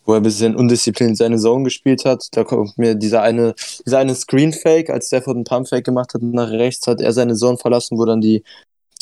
wo 0.10 0.14
er 0.14 0.22
ein 0.22 0.24
bisschen 0.24 0.56
undiszipliniert 0.56 1.18
seine 1.18 1.38
Zone 1.38 1.64
gespielt 1.64 2.04
hat. 2.04 2.28
Da 2.32 2.44
kommt 2.44 2.80
mir 2.80 2.96
dieser 2.96 3.22
eine, 3.22 3.54
dieser 3.86 4.00
eine 4.00 4.16
Screen-Fake, 4.16 4.90
als 4.90 5.08
Stafford 5.08 5.36
einen 5.36 5.44
Pump-Fake 5.44 5.86
gemacht 5.86 6.16
hat 6.16 6.24
nach 6.24 6.50
rechts, 6.50 6.88
hat 6.88 7.00
er 7.00 7.14
seine 7.14 7.36
Zone 7.36 7.58
verlassen, 7.58 7.96
wo 8.00 8.06
dann 8.06 8.20
die, 8.20 8.44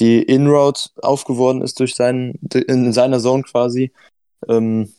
die 0.01 0.21
In-Route 0.21 0.89
aufgeworden 1.01 1.61
ist 1.61 1.79
durch 1.79 1.95
seinen, 1.95 2.33
in 2.67 2.91
seiner 2.91 3.19
Zone 3.21 3.43
quasi. 3.43 3.93
Ähm, 4.49 4.91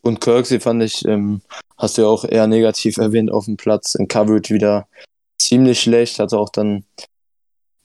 und 0.00 0.22
Kirksey 0.22 0.60
fand 0.60 0.82
ich, 0.82 1.04
ähm, 1.04 1.42
hast 1.76 1.98
du 1.98 2.02
ja 2.02 2.08
auch 2.08 2.24
eher 2.24 2.46
negativ 2.46 2.96
erwähnt 2.96 3.30
auf 3.30 3.44
dem 3.44 3.58
Platz. 3.58 3.94
In 3.96 4.08
Coverage 4.08 4.54
wieder 4.54 4.88
ziemlich 5.38 5.80
schlecht. 5.82 6.18
Hatte 6.18 6.38
auch 6.38 6.48
dann 6.48 6.84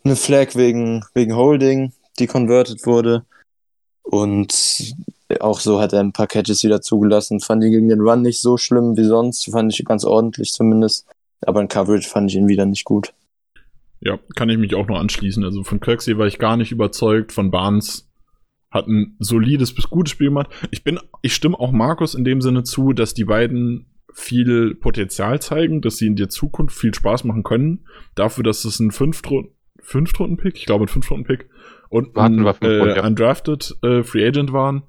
eine 0.06 0.16
Flag 0.16 0.56
wegen, 0.56 1.04
wegen 1.14 1.36
Holding, 1.36 1.92
die 2.20 2.28
converted 2.28 2.86
wurde. 2.86 3.26
Und 4.04 4.94
auch 5.40 5.60
so 5.60 5.82
hat 5.82 5.94
er 5.94 6.00
ein 6.00 6.14
paar 6.14 6.28
Catches 6.28 6.64
wieder 6.64 6.82
zugelassen. 6.82 7.40
Fand 7.40 7.64
ihn 7.64 7.72
gegen 7.72 7.90
den 7.90 8.02
Run 8.02 8.22
nicht 8.22 8.40
so 8.40 8.58
schlimm 8.58 8.96
wie 8.96 9.04
sonst. 9.04 9.50
Fand 9.52 9.74
ich 9.74 9.84
ganz 9.84 10.06
ordentlich 10.06 10.52
zumindest. 10.52 11.08
Aber 11.42 11.62
in 11.62 11.68
Coverage 11.68 12.08
fand 12.08 12.30
ich 12.30 12.38
ihn 12.38 12.48
wieder 12.48 12.66
nicht 12.66 12.86
gut. 12.86 13.14
Ja, 14.00 14.20
kann 14.36 14.50
ich 14.50 14.58
mich 14.58 14.76
auch 14.76 14.88
noch 14.88 15.00
anschließen. 15.00 15.44
Also 15.44 15.64
von 15.64 15.80
Kirksey 15.80 16.18
war 16.18 16.28
ich 16.28 16.38
gar 16.38 16.58
nicht 16.58 16.72
überzeugt. 16.72 17.32
Von 17.32 17.50
Barnes 17.50 18.08
hat 18.70 18.88
ein 18.88 19.16
solides 19.20 19.74
bis 19.74 19.90
gutes 19.90 20.12
Spiel 20.12 20.28
gemacht. 20.28 20.50
Ich 20.70 20.84
bin, 20.84 21.00
ich 21.24 21.34
stimme 21.34 21.60
auch 21.60 21.72
Markus 21.72 22.14
in 22.14 22.24
dem 22.24 22.42
Sinne 22.42 22.64
zu, 22.64 22.94
dass 22.94 23.16
die 23.16 23.26
beiden 23.26 23.88
viel 24.14 24.76
Potenzial 24.76 25.42
zeigen, 25.42 25.82
dass 25.82 25.98
sie 25.98 26.08
in 26.08 26.16
der 26.16 26.30
Zukunft 26.30 26.78
viel 26.78 26.94
Spaß 26.94 27.24
machen 27.24 27.44
können. 27.44 27.86
Dafür, 28.14 28.44
dass 28.44 28.64
es 28.64 28.80
ein 28.80 28.92
Fünftrunden, 28.92 29.52
Fünftrunden-Pick, 29.86 30.58
ich 30.58 30.66
glaube 30.66 30.86
ein 30.86 30.90
Fünftrunden-Pick 30.90 31.48
und 31.90 32.18
ein 32.18 32.40
äh, 32.40 32.96
ja. 32.96 33.06
undrafted 33.06 33.76
äh, 33.84 34.04
Free 34.04 34.28
Agent 34.28 34.52
waren, 34.52 34.84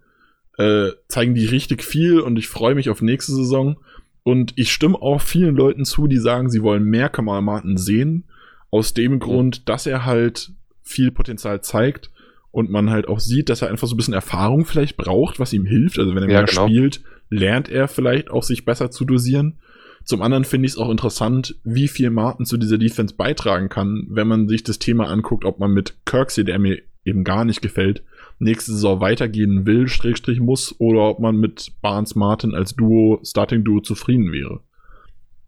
äh, 0.59 0.91
zeigen 1.09 1.35
die 1.35 1.47
richtig 1.47 1.85
viel 1.85 2.21
und 2.21 2.39
ich 2.39 2.49
freue 2.49 2.75
mich 2.75 2.91
auf 2.91 3.03
nächste 3.03 3.33
Saison. 3.33 3.77
Und 4.23 4.55
ich 4.57 4.73
stimme 4.73 5.01
auch 5.01 5.21
vielen 5.21 5.55
Leuten 5.55 5.85
zu, 5.85 6.09
die 6.09 6.19
sagen, 6.19 6.51
sie 6.51 6.63
wollen 6.63 6.83
mehr 6.83 7.09
Kamal 7.09 7.43
Martin 7.43 7.77
sehen. 7.77 8.25
Aus 8.71 8.93
dem 8.93 9.21
Grund, 9.21 9.69
dass 9.69 9.87
er 9.87 10.05
halt 10.05 10.51
viel 10.83 11.13
Potenzial 11.13 11.61
zeigt 11.61 12.11
und 12.51 12.71
man 12.71 12.91
halt 12.91 13.07
auch 13.07 13.21
sieht, 13.21 13.49
dass 13.51 13.63
er 13.63 13.69
einfach 13.69 13.87
so 13.87 13.95
ein 13.95 13.97
bisschen 13.99 14.15
Erfahrung 14.15 14.65
vielleicht 14.65 14.97
braucht, 14.97 15.39
was 15.39 15.53
ihm 15.53 15.65
hilft. 15.65 15.99
Also 15.99 16.15
wenn 16.15 16.25
er 16.25 16.31
Ja, 16.31 16.39
mehr 16.39 16.47
genau. 16.47 16.67
spielt, 16.67 17.03
lernt 17.31 17.69
er 17.69 17.87
vielleicht 17.87 18.31
auch 18.31 18.43
sich 18.43 18.65
besser 18.65 18.91
zu 18.91 19.05
dosieren. 19.05 19.59
Zum 20.07 20.23
anderen 20.23 20.45
finde 20.45 20.67
ich 20.67 20.73
es 20.73 20.79
auch 20.79 20.89
interessant, 20.89 21.57
wie 21.65 21.89
viel 21.89 22.11
Martin 22.11 22.47
zu 22.47 22.57
dieser 22.59 22.79
Defense 22.79 23.15
beitragen 23.17 23.69
kann, 23.69 24.07
wenn 24.09 24.29
man 24.29 24.49
sich 24.49 24.63
das 24.63 24.79
Thema 24.79 25.09
anguckt, 25.09 25.45
ob 25.45 25.59
man 25.59 25.73
mit 25.73 25.97
Kirksey, 26.07 26.45
der 26.45 26.61
mir 26.61 26.81
eben 27.05 27.25
gar 27.25 27.45
nicht 27.45 27.61
gefällt, 27.61 28.05
nächste 28.39 28.71
Saison 28.73 29.01
weitergehen 29.01 29.67
will, 29.67 29.89
Schrägstrich 29.89 30.39
muss, 30.39 30.79
oder 30.79 31.03
ob 31.09 31.19
man 31.19 31.37
mit 31.37 31.73
Barnes 31.83 32.15
Martin 32.15 32.55
als 32.55 32.75
Duo, 32.77 33.21
Starting 33.25 33.65
Duo 33.65 33.81
zufrieden 33.81 34.31
wäre. 34.31 34.61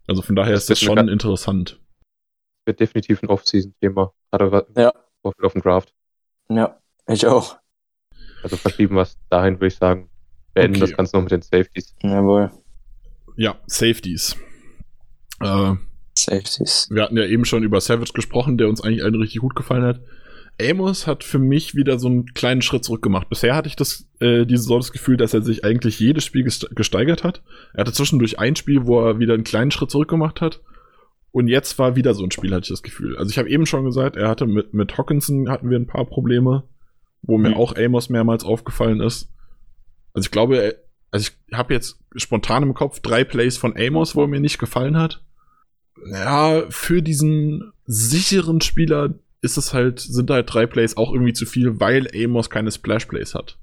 Also 0.07 0.21
von 0.21 0.35
daher 0.35 0.53
Das 0.53 0.63
ist 0.63 0.69
das 0.71 0.79
schon 0.81 1.07
interessant. 1.07 1.79
Wird 2.65 2.81
definitiv 2.81 3.23
ein 3.23 3.29
Off-Season-Thema. 3.29 4.11
Gerade 4.31 4.65
Ja. 4.75 4.91
auf, 5.23 5.33
auf 5.41 5.53
dem 5.53 5.61
Draft. 5.61 5.93
Ja, 6.49 6.77
ich 7.07 7.25
auch. 7.27 7.57
Also 8.43 8.57
verschieben 8.57 8.95
wir 8.95 9.03
es 9.03 9.17
dahin, 9.29 9.55
würde 9.55 9.67
ich 9.67 9.75
sagen. 9.75 10.09
Beenden 10.53 10.75
Okay. 10.77 10.89
das 10.89 10.97
Ganze 10.97 11.15
noch 11.15 11.23
mit 11.23 11.31
den 11.31 11.41
Safeties. 11.43 11.95
Jawohl. 12.01 12.51
Ja, 13.37 13.55
Safeties. 13.67 14.35
Äh, 15.41 15.73
Safeties. 16.17 16.87
wir 16.91 17.03
hatten 17.03 17.17
ja 17.17 17.25
eben 17.25 17.45
schon 17.45 17.63
über 17.63 17.79
Savage 17.79 18.11
gesprochen, 18.13 18.57
der 18.57 18.67
uns 18.67 18.81
eigentlich 18.81 19.03
allen 19.03 19.15
richtig 19.15 19.39
gut 19.41 19.55
gefallen 19.55 19.83
hat. 19.83 20.01
Amos 20.61 21.07
hat 21.07 21.23
für 21.23 21.39
mich 21.39 21.75
wieder 21.75 21.97
so 21.99 22.09
einen 22.09 22.25
kleinen 22.33 22.61
Schritt 22.61 22.83
zurück 22.83 23.01
gemacht. 23.01 23.29
Bisher 23.29 23.55
hatte 23.55 23.69
ich 23.69 23.77
das, 23.77 24.05
äh, 24.19 24.45
diese 24.45 24.63
Saison 24.63 24.79
das 24.79 24.91
Gefühl, 24.91 25.15
dass 25.15 25.33
er 25.33 25.41
sich 25.41 25.63
eigentlich 25.63 25.99
jedes 26.01 26.25
Spiel 26.25 26.45
gest- 26.45 26.75
gesteigert 26.75 27.23
hat. 27.23 27.41
Er 27.73 27.81
hatte 27.81 27.93
zwischendurch 27.93 28.39
ein 28.39 28.57
Spiel, 28.57 28.85
wo 28.85 28.99
er 29.01 29.19
wieder 29.19 29.35
einen 29.35 29.45
kleinen 29.45 29.71
Schritt 29.71 29.89
zurück 29.91 30.09
gemacht 30.09 30.41
hat. 30.41 30.61
Und 31.31 31.47
jetzt 31.47 31.79
war 31.79 31.95
wieder 31.95 32.13
so 32.13 32.25
ein 32.25 32.31
Spiel, 32.31 32.51
hatte 32.53 32.63
ich 32.63 32.69
das 32.69 32.83
Gefühl. 32.83 33.15
Also 33.15 33.29
ich 33.29 33.37
habe 33.37 33.49
eben 33.49 33.65
schon 33.65 33.85
gesagt, 33.85 34.17
er 34.17 34.27
hatte 34.27 34.47
mit, 34.47 34.73
mit 34.73 34.97
Hawkinson 34.97 35.49
hatten 35.49 35.69
wir 35.69 35.77
ein 35.79 35.87
paar 35.87 36.03
Probleme, 36.05 36.63
wo 37.21 37.37
mir 37.37 37.49
Mhm. 37.51 37.55
auch 37.55 37.77
Amos 37.77 38.09
mehrmals 38.09 38.43
aufgefallen 38.43 38.99
ist. 38.99 39.29
Also 40.13 40.25
ich 40.25 40.31
glaube, 40.31 40.75
also 41.11 41.29
ich 41.49 41.55
habe 41.55 41.73
jetzt 41.73 41.99
spontan 42.15 42.63
im 42.63 42.73
Kopf 42.73 42.99
drei 42.99 43.23
Plays 43.23 43.57
von 43.57 43.77
Amos, 43.77 44.15
wo 44.15 44.23
er 44.23 44.27
mir 44.27 44.41
nicht 44.41 44.57
gefallen 44.59 44.97
hat. 44.97 45.23
Ja, 46.11 46.63
für 46.69 47.01
diesen 47.01 47.71
sicheren 47.85 48.61
Spieler 48.61 49.13
ist 49.41 49.57
es 49.57 49.73
halt, 49.73 49.99
sind 49.99 50.29
halt 50.29 50.53
drei 50.53 50.65
Plays 50.65 50.97
auch 50.97 51.11
irgendwie 51.13 51.33
zu 51.33 51.45
viel, 51.45 51.79
weil 51.79 52.07
Amos 52.13 52.49
keine 52.49 52.71
Splash 52.71 53.05
Plays 53.05 53.35
hat. 53.35 53.57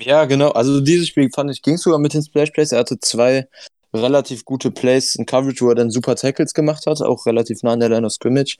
Ja, 0.00 0.24
genau. 0.26 0.50
Also 0.50 0.80
dieses 0.80 1.08
Spiel 1.08 1.30
fand 1.34 1.50
ich, 1.50 1.62
ging 1.62 1.76
sogar 1.76 1.98
mit 1.98 2.14
den 2.14 2.22
Splash 2.22 2.50
Plays. 2.50 2.72
Er 2.72 2.80
hatte 2.80 2.98
zwei 3.00 3.48
relativ 3.94 4.44
gute 4.44 4.70
Plays 4.70 5.14
in 5.14 5.26
Coverage, 5.26 5.64
wo 5.64 5.70
er 5.70 5.74
dann 5.74 5.90
super 5.90 6.14
Tackles 6.16 6.52
gemacht 6.52 6.86
hat, 6.86 7.00
auch 7.00 7.26
relativ 7.26 7.62
nah 7.62 7.72
an 7.72 7.80
der 7.80 7.88
Line 7.88 8.06
of 8.06 8.12
Scrimmage. 8.12 8.58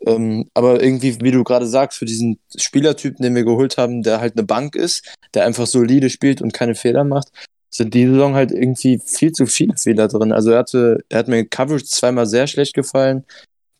Ähm, 0.00 0.50
aber 0.52 0.82
irgendwie, 0.82 1.18
wie 1.20 1.30
du 1.30 1.42
gerade 1.44 1.66
sagst, 1.66 1.98
für 1.98 2.04
diesen 2.04 2.38
Spielertypen, 2.56 3.22
den 3.22 3.34
wir 3.34 3.44
geholt 3.44 3.78
haben, 3.78 4.02
der 4.02 4.20
halt 4.20 4.36
eine 4.36 4.46
Bank 4.46 4.76
ist, 4.76 5.14
der 5.34 5.44
einfach 5.46 5.66
solide 5.66 6.10
spielt 6.10 6.42
und 6.42 6.52
keine 6.52 6.74
Fehler 6.74 7.04
macht, 7.04 7.28
sind 7.76 7.94
die 7.94 8.06
Saison 8.06 8.34
halt 8.34 8.52
irgendwie 8.52 9.00
viel 9.04 9.32
zu 9.32 9.46
viele 9.46 9.76
Fehler 9.76 10.08
drin. 10.08 10.32
Also 10.32 10.50
er 10.50 10.58
hatte, 10.58 11.04
er 11.08 11.18
hat 11.18 11.28
mir 11.28 11.44
Coverage 11.44 11.84
zweimal 11.84 12.26
sehr 12.26 12.46
schlecht 12.46 12.74
gefallen. 12.74 13.24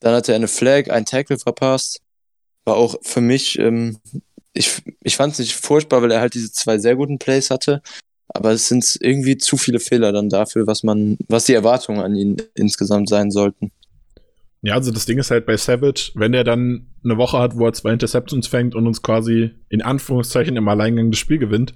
Dann 0.00 0.14
hatte 0.14 0.32
er 0.32 0.36
eine 0.36 0.48
Flag, 0.48 0.90
einen 0.90 1.06
Tackle 1.06 1.38
verpasst. 1.38 2.00
War 2.64 2.76
auch 2.76 2.96
für 3.02 3.20
mich, 3.20 3.58
ähm, 3.58 3.98
ich, 4.52 4.82
ich 5.02 5.16
fand 5.16 5.32
es 5.32 5.38
nicht 5.38 5.54
furchtbar, 5.54 6.02
weil 6.02 6.10
er 6.10 6.20
halt 6.20 6.34
diese 6.34 6.52
zwei 6.52 6.78
sehr 6.78 6.96
guten 6.96 7.18
Plays 7.18 7.50
hatte. 7.50 7.82
Aber 8.28 8.50
es 8.52 8.68
sind 8.68 8.98
irgendwie 9.00 9.38
zu 9.38 9.56
viele 9.56 9.80
Fehler 9.80 10.12
dann 10.12 10.28
dafür, 10.28 10.66
was 10.66 10.82
man, 10.82 11.16
was 11.28 11.44
die 11.44 11.54
Erwartungen 11.54 12.00
an 12.00 12.14
ihn 12.14 12.36
insgesamt 12.54 13.08
sein 13.08 13.30
sollten. 13.30 13.70
Ja, 14.62 14.74
also 14.74 14.90
das 14.90 15.06
Ding 15.06 15.18
ist 15.18 15.30
halt 15.30 15.46
bei 15.46 15.56
Savage, 15.56 16.10
wenn 16.16 16.34
er 16.34 16.42
dann 16.42 16.88
eine 17.04 17.16
Woche 17.16 17.38
hat, 17.38 17.56
wo 17.56 17.66
er 17.66 17.72
zwei 17.72 17.92
Interceptions 17.92 18.48
fängt 18.48 18.74
und 18.74 18.86
uns 18.86 19.00
quasi 19.00 19.50
in 19.68 19.80
Anführungszeichen 19.80 20.56
im 20.56 20.68
Alleingang 20.68 21.10
das 21.12 21.20
Spiel 21.20 21.38
gewinnt, 21.38 21.74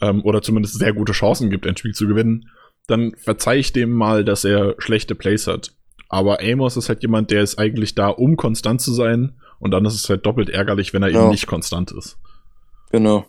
ähm, 0.00 0.22
oder 0.24 0.42
zumindest 0.42 0.78
sehr 0.78 0.92
gute 0.92 1.12
Chancen 1.12 1.50
gibt, 1.50 1.66
ein 1.66 1.76
Spiel 1.76 1.94
zu 1.94 2.06
gewinnen, 2.06 2.48
dann 2.86 3.12
verzeih 3.16 3.58
ich 3.58 3.72
dem 3.72 3.90
mal, 3.92 4.24
dass 4.24 4.44
er 4.44 4.74
schlechte 4.78 5.14
Plays 5.14 5.46
hat. 5.46 5.72
Aber 6.08 6.40
Amos 6.40 6.76
ist 6.76 6.88
halt 6.88 7.02
jemand, 7.02 7.30
der 7.30 7.42
ist 7.42 7.58
eigentlich 7.58 7.94
da, 7.94 8.08
um 8.08 8.36
konstant 8.36 8.80
zu 8.80 8.92
sein. 8.94 9.34
Und 9.58 9.72
dann 9.72 9.84
ist 9.84 9.94
es 9.94 10.08
halt 10.08 10.24
doppelt 10.24 10.48
ärgerlich, 10.50 10.94
wenn 10.94 11.02
er 11.02 11.10
Ja. 11.10 11.20
eben 11.22 11.30
nicht 11.30 11.46
konstant 11.46 11.90
ist. 11.90 12.16
Genau. 12.92 13.26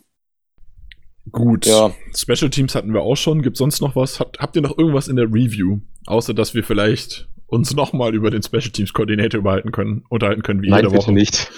Gut. 1.32 1.66
Ja. 1.66 1.92
Special 2.16 2.50
Teams 2.50 2.74
hatten 2.76 2.94
wir 2.94 3.02
auch 3.02 3.16
schon. 3.18 3.42
Gibt 3.42 3.58
sonst 3.58 3.82
noch 3.82 3.96
was? 3.96 4.20
Habt, 4.20 4.40
habt 4.40 4.56
ihr 4.56 4.62
noch 4.62 4.78
irgendwas 4.78 5.08
in 5.08 5.16
der 5.16 5.26
Review? 5.26 5.80
Außer, 6.06 6.34
dass 6.34 6.54
wir 6.54 6.64
vielleicht 6.64 7.28
uns 7.48 7.74
nochmal 7.76 8.16
über 8.16 8.32
den 8.32 8.42
Special 8.44 8.70
Teams 8.72 8.94
Koordinator 8.94 9.40
überhalten 9.40 9.72
können, 9.72 10.04
unterhalten 10.10 10.42
können, 10.42 10.62
wie 10.62 10.70
Nein, 10.70 10.80
jede 10.80 10.92
bitte 10.92 11.04
Woche. 11.04 11.14
nicht. 11.14 11.52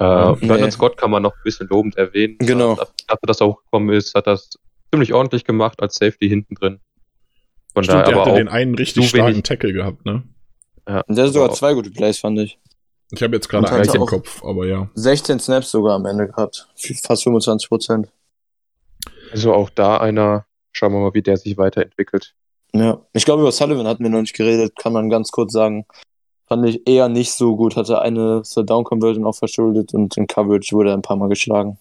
Äh, 0.00 0.32
Nee. 0.40 0.46
Vernon 0.46 0.70
Scott 0.70 0.96
kann 0.96 1.10
man 1.10 1.22
noch 1.22 1.32
ein 1.34 1.42
bisschen 1.44 1.68
lobend 1.68 1.96
erwähnen. 1.96 2.36
Genau. 2.38 2.74
Dafür, 2.76 3.26
dass 3.26 3.40
er 3.40 3.48
hochgekommen 3.48 3.94
ist, 3.94 4.14
hat 4.14 4.26
das 4.26 4.50
ziemlich 4.92 5.12
ordentlich 5.14 5.44
gemacht 5.44 5.80
als 5.82 5.96
Safety 5.96 6.28
hinten 6.28 6.54
drin. 6.54 6.80
Von 7.74 7.84
Stimmt, 7.84 8.00
daher 8.00 8.12
der 8.12 8.20
hatte 8.20 8.30
auch 8.32 8.36
den 8.36 8.48
einen 8.48 8.74
richtig 8.74 9.08
starken 9.08 9.28
wenig- 9.32 9.42
Tackle 9.44 9.72
gehabt, 9.72 10.04
ne? 10.06 10.22
ja, 10.88 11.00
Und 11.06 11.16
der 11.16 11.26
hat 11.26 11.32
sogar 11.32 11.52
zwei 11.52 11.74
gute 11.74 11.90
Plays, 11.90 12.18
fand 12.18 12.38
ich. 12.38 12.58
Ich 13.10 13.22
habe 13.22 13.34
jetzt 13.36 13.48
gerade 13.48 13.70
eins 13.70 13.94
im 13.94 14.04
Kopf, 14.06 14.42
aber 14.44 14.66
ja. 14.66 14.88
16 14.94 15.38
Snaps 15.40 15.70
sogar 15.70 15.94
am 15.94 16.04
Ende 16.06 16.26
gehabt. 16.28 16.68
Fast 17.06 17.24
25 17.24 17.68
Prozent. 17.68 18.08
Also 19.32 19.52
auch 19.54 19.70
da 19.70 19.96
einer, 19.98 20.46
schauen 20.72 20.92
wir 20.92 21.00
mal, 21.00 21.14
wie 21.14 21.22
der 21.22 21.36
sich 21.36 21.56
weiterentwickelt. 21.56 22.34
Ja. 22.74 23.00
Ich 23.14 23.24
glaube, 23.24 23.42
über 23.42 23.52
Sullivan 23.52 23.86
hatten 23.86 24.02
wir 24.02 24.10
noch 24.10 24.20
nicht 24.20 24.34
geredet, 24.36 24.74
kann 24.76 24.92
man 24.92 25.08
ganz 25.08 25.30
kurz 25.30 25.52
sagen. 25.52 25.86
Fand 26.48 26.66
ich 26.66 26.86
eher 26.88 27.08
nicht 27.08 27.32
so 27.32 27.56
gut. 27.56 27.76
Hatte 27.76 28.00
eine 28.00 28.42
Down-Conversion 28.56 29.24
auch 29.26 29.34
verschuldet 29.34 29.92
und 29.94 30.16
in 30.16 30.26
Coverage 30.26 30.74
wurde 30.74 30.90
er 30.90 30.94
ein 30.94 31.02
paar 31.02 31.16
Mal 31.16 31.28
geschlagen. 31.28 31.78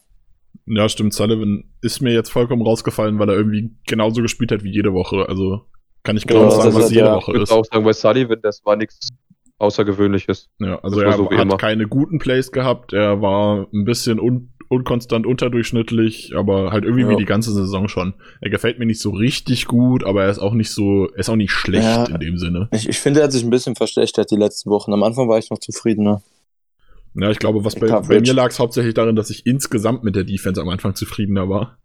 Ja, 0.65 0.89
stimmt. 0.89 1.13
Sullivan 1.13 1.63
ist 1.81 2.01
mir 2.01 2.11
jetzt 2.13 2.29
vollkommen 2.29 2.61
rausgefallen, 2.61 3.17
weil 3.19 3.29
er 3.29 3.35
irgendwie 3.35 3.71
genauso 3.87 4.21
gespielt 4.21 4.51
hat 4.51 4.63
wie 4.63 4.71
jede 4.71 4.93
Woche. 4.93 5.25
Also 5.29 5.61
kann 6.03 6.17
ich 6.17 6.27
genau 6.27 6.43
Ja, 6.43 6.51
sagen, 6.51 6.75
was 6.75 6.89
jede 6.91 7.05
ja- 7.05 7.15
Woche 7.15 7.31
Ich 7.31 7.35
würde 7.35 7.43
ist. 7.43 7.51
auch 7.51 7.65
sagen, 7.65 7.85
bei 7.85 7.93
Sullivan, 7.93 8.39
das 8.41 8.65
war 8.65 8.75
nichts 8.75 9.09
Außergewöhnliches. 9.59 10.49
Ja, 10.59 10.79
also 10.83 10.99
er 11.01 11.13
so 11.13 11.29
hat 11.31 11.41
immer. 11.41 11.57
keine 11.57 11.87
guten 11.87 12.19
Plays 12.19 12.51
gehabt. 12.51 12.93
Er 12.93 13.21
war 13.21 13.67
ein 13.73 13.85
bisschen 13.85 14.19
un 14.19 14.51
unkonstant 14.69 15.25
unterdurchschnittlich, 15.25 16.33
aber 16.35 16.71
halt 16.71 16.83
irgendwie 16.83 17.03
Ja. 17.03 17.09
wie 17.09 17.15
die 17.15 17.25
ganze 17.25 17.53
Saison 17.53 17.87
schon. 17.87 18.13
Er 18.41 18.49
gefällt 18.49 18.79
mir 18.79 18.85
nicht 18.85 18.99
so 18.99 19.11
richtig 19.11 19.65
gut, 19.65 20.03
aber 20.03 20.23
er 20.25 20.29
ist 20.29 20.39
auch 20.39 20.53
nicht 20.53 20.71
so, 20.71 21.07
er 21.11 21.19
ist 21.19 21.29
auch 21.29 21.35
nicht 21.35 21.51
schlecht 21.51 21.83
Ja. 21.85 22.05
in 22.05 22.19
dem 22.19 22.37
Sinne. 22.37 22.67
Ich, 22.71 22.87
ich 22.89 22.99
finde, 22.99 23.21
er 23.21 23.25
hat 23.25 23.31
sich 23.31 23.43
ein 23.43 23.49
bisschen 23.49 23.75
verschlechtert 23.75 24.29
die 24.31 24.35
letzten 24.35 24.69
Wochen. 24.69 24.93
Am 24.93 25.03
Anfang 25.03 25.29
war 25.29 25.37
ich 25.37 25.49
noch 25.49 25.59
zufriedener. 25.59 26.21
Ja, 27.15 27.31
ich 27.31 27.39
glaube, 27.39 27.63
was 27.65 27.75
bei, 27.75 27.87
bei 27.87 28.19
mir 28.21 28.33
lag 28.33 28.49
es 28.49 28.59
hauptsächlich 28.59 28.93
darin, 28.93 29.15
dass 29.15 29.29
ich 29.29 29.45
insgesamt 29.45 30.03
mit 30.03 30.15
der 30.15 30.23
Defense 30.23 30.61
am 30.61 30.69
Anfang 30.69 30.93
zufriedener 30.95 31.49
war. 31.49 31.77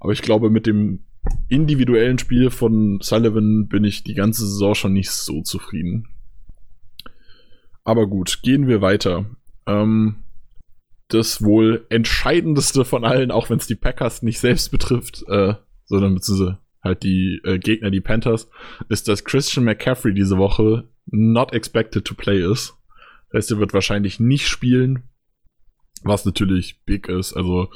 Aber 0.00 0.12
ich 0.12 0.22
glaube, 0.22 0.50
mit 0.50 0.66
dem 0.66 1.04
individuellen 1.48 2.18
Spiel 2.18 2.50
von 2.50 2.98
Sullivan 3.02 3.68
bin 3.68 3.84
ich 3.84 4.02
die 4.02 4.14
ganze 4.14 4.46
Saison 4.46 4.74
schon 4.74 4.92
nicht 4.94 5.10
so 5.10 5.42
zufrieden. 5.42 6.08
Aber 7.84 8.06
gut, 8.06 8.40
gehen 8.42 8.66
wir 8.66 8.80
weiter. 8.80 9.26
Ähm, 9.66 10.16
das 11.08 11.42
wohl 11.42 11.86
entscheidendste 11.88 12.84
von 12.84 13.04
allen, 13.04 13.30
auch 13.30 13.50
wenn 13.50 13.58
es 13.58 13.66
die 13.66 13.74
Packers 13.74 14.22
nicht 14.22 14.38
selbst 14.38 14.70
betrifft, 14.70 15.24
äh, 15.28 15.54
sondern 15.86 16.14
beziehungsweise 16.14 16.58
halt 16.82 17.02
die 17.02 17.40
äh, 17.44 17.58
Gegner, 17.58 17.90
die 17.90 18.00
Panthers, 18.00 18.48
ist, 18.88 19.08
dass 19.08 19.24
Christian 19.24 19.64
McCaffrey 19.64 20.14
diese 20.14 20.38
Woche 20.38 20.88
not 21.06 21.52
expected 21.52 22.04
to 22.04 22.14
play 22.14 22.40
ist. 22.40 22.74
Das 23.30 23.38
heißt, 23.38 23.52
er 23.52 23.58
wird 23.58 23.74
wahrscheinlich 23.74 24.20
nicht 24.20 24.48
spielen, 24.48 25.04
was 26.02 26.24
natürlich 26.24 26.84
big 26.84 27.08
ist. 27.08 27.34
Also, 27.34 27.70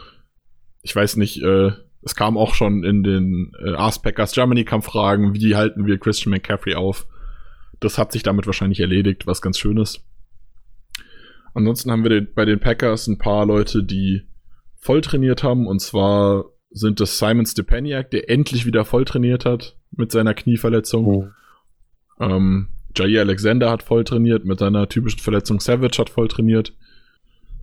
ich 0.83 0.95
weiß 0.95 1.17
nicht, 1.17 1.43
äh, 1.43 1.73
es 2.03 2.15
kam 2.15 2.37
auch 2.37 2.55
schon 2.55 2.85
in 2.85 3.03
den 3.03 3.53
äh, 3.65 3.75
Ask 3.75 4.03
Packers 4.03 4.33
Germany 4.33 4.65
Kampffragen, 4.65 5.35
wie 5.35 5.57
halten 5.57 5.87
wir 5.87 5.99
Christian 5.99 6.33
McCaffrey 6.33 6.75
auf? 6.75 7.07
Das 7.81 7.99
hat 7.99 8.13
sich 8.13 8.23
damit 8.23 8.47
wahrscheinlich 8.47 8.81
erledigt, 8.81 9.27
was 9.27 9.43
ganz 9.43 9.59
schön 9.59 9.79
ist. 9.79 10.05
Ansonsten 11.55 11.91
haben 11.91 12.03
wir 12.03 12.11
den, 12.11 12.29
bei 12.35 12.45
den 12.45 12.61
Packers 12.61 13.07
ein 13.07 13.19
paar 13.19 13.47
Leute, 13.47 13.85
die 13.85 14.23
voll 14.77 15.01
trainiert 15.01 15.43
haben. 15.43 15.67
Und 15.67 15.81
zwar 15.81 16.47
sind 16.71 17.01
das 17.01 17.19
Simon 17.19 17.47
Stepaniak, 17.47 18.11
der 18.11 18.31
endlich 18.31 18.67
wieder 18.67 18.85
voll 18.85 19.05
trainiert 19.05 19.45
hat 19.45 19.77
mit 19.91 20.11
seiner 20.13 20.35
Knieverletzung. 20.35 21.33
Ähm, 22.21 22.69
Jair 22.97 23.23
Alexander 23.23 23.71
hat 23.71 23.83
voll 23.83 24.05
trainiert 24.05 24.45
mit 24.45 24.59
seiner 24.59 24.89
typischen 24.89 25.21
Verletzung. 25.21 25.61
Savage 25.61 25.99
hat 25.99 26.11
voll 26.11 26.29
trainiert. 26.29 26.75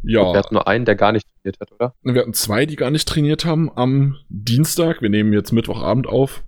Ja, 0.04 0.22
Wir 0.22 0.40
hatten 0.40 0.54
nur 0.54 0.68
einen, 0.68 0.86
der 0.86 0.96
gar 0.96 1.12
nicht 1.12 1.26
trainiert 1.28 1.60
hat, 1.60 1.72
oder? 1.72 1.94
wir 2.04 2.22
hatten 2.22 2.34
zwei, 2.34 2.66
die 2.66 2.76
gar 2.76 2.90
nicht 2.90 3.08
trainiert 3.08 3.46
haben 3.46 3.70
am 3.76 4.16
Dienstag. 4.30 5.02
Wir 5.02 5.10
nehmen 5.10 5.34
jetzt 5.34 5.52
Mittwochabend 5.52 6.08
auf. 6.08 6.44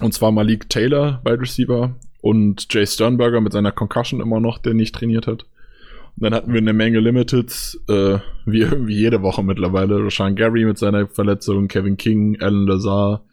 Und 0.00 0.12
zwar 0.12 0.32
Malik 0.32 0.68
Taylor, 0.68 1.20
Wide 1.24 1.40
Receiver, 1.40 1.96
und 2.20 2.72
Jay 2.72 2.86
Sternberger 2.86 3.40
mit 3.40 3.52
seiner 3.52 3.72
Concussion 3.72 4.20
immer 4.20 4.40
noch, 4.40 4.58
der 4.58 4.74
nicht 4.74 4.94
trainiert 4.94 5.26
hat. 5.26 5.46
Dann 6.20 6.34
hatten 6.34 6.52
wir 6.52 6.60
eine 6.60 6.72
Menge 6.72 6.98
Limiteds, 6.98 7.80
äh, 7.88 8.18
wie 8.44 8.60
irgendwie 8.60 8.96
jede 8.96 9.22
Woche 9.22 9.42
mittlerweile. 9.42 10.04
Rashan 10.04 10.34
Gary 10.34 10.64
mit 10.64 10.78
seiner 10.78 11.06
Verletzung, 11.06 11.68
Kevin 11.68 11.96
King, 11.96 12.40
Alan 12.40 12.66
Lazar, 12.66 13.24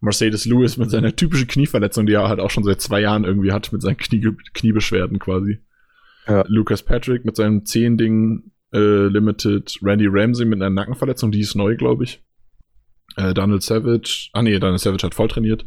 Mercedes 0.00 0.44
Lewis 0.44 0.76
mit 0.76 0.90
seiner 0.90 1.16
typischen 1.16 1.48
Knieverletzung, 1.48 2.06
die 2.06 2.12
er 2.12 2.28
halt 2.28 2.38
auch 2.38 2.50
schon 2.50 2.64
seit 2.64 2.80
zwei 2.80 3.00
Jahren 3.00 3.24
irgendwie 3.24 3.52
hat, 3.52 3.72
mit 3.72 3.82
seinen 3.82 3.96
Knie 3.96 4.24
Kniebeschwerden 4.54 5.18
quasi. 5.18 5.58
Ja. 6.28 6.44
Lucas 6.46 6.82
Patrick 6.82 7.24
mit 7.24 7.36
seinem 7.36 7.64
Zehn-Ding 7.64 8.52
äh, 8.72 9.06
Limited, 9.06 9.78
Randy 9.82 10.06
Ramsey 10.08 10.44
mit 10.44 10.60
einer 10.60 10.70
Nackenverletzung, 10.70 11.32
die 11.32 11.40
ist 11.40 11.56
neu, 11.56 11.76
glaube 11.76 12.04
ich. 12.04 12.22
Äh, 13.16 13.34
Daniel 13.34 13.60
Savage, 13.60 14.28
ah 14.32 14.42
nee, 14.42 14.58
Daniel 14.58 14.78
Savage 14.78 15.04
hat 15.04 15.14
voll 15.14 15.28
trainiert. 15.28 15.64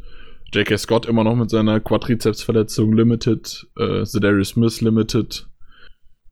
J.K. 0.53 0.77
Scott 0.77 1.05
immer 1.05 1.23
noch 1.23 1.35
mit 1.35 1.49
seiner 1.49 1.79
Quadrizepsverletzung 1.79 2.93
Limited, 2.93 3.67
äh, 3.77 4.03
Zedarius 4.03 4.49
Smith 4.49 4.81
Limited, 4.81 5.47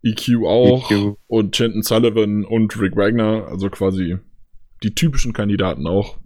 EQ 0.03 0.45
auch 0.45 0.91
EQ. 0.91 1.17
und 1.27 1.55
Chinton 1.55 1.83
Sullivan 1.83 2.45
und 2.45 2.79
Rick 2.79 2.95
Wagner, 2.95 3.47
also 3.47 3.69
quasi 3.69 4.17
die 4.83 4.95
typischen 4.95 5.33
Kandidaten 5.33 5.87
auch. 5.87 6.17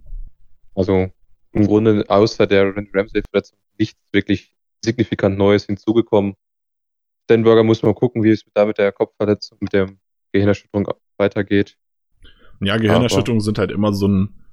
Also 0.74 1.10
im 1.52 1.66
Grunde 1.66 2.04
außer 2.08 2.46
der 2.46 2.74
Randy 2.76 2.90
Ramsey-Verletzung 2.92 3.58
nichts 3.78 3.98
wirklich 4.12 4.54
signifikant 4.84 5.38
Neues 5.38 5.66
hinzugekommen. 5.66 6.34
Stenberger 7.24 7.62
muss 7.62 7.82
mal 7.82 7.94
gucken, 7.94 8.22
wie 8.22 8.30
es 8.30 8.44
da 8.54 8.66
mit 8.66 8.78
der 8.78 8.92
Kopfverletzung, 8.92 9.58
mit 9.60 9.72
der 9.72 9.90
Gehirnerschütterung 10.32 10.88
weitergeht. 11.16 11.76
Ja, 12.60 12.76
Gehirnerschütterungen 12.76 13.40
sind 13.40 13.58
halt 13.58 13.70
immer 13.70 13.92
so 13.92 14.08
ein 14.08 14.44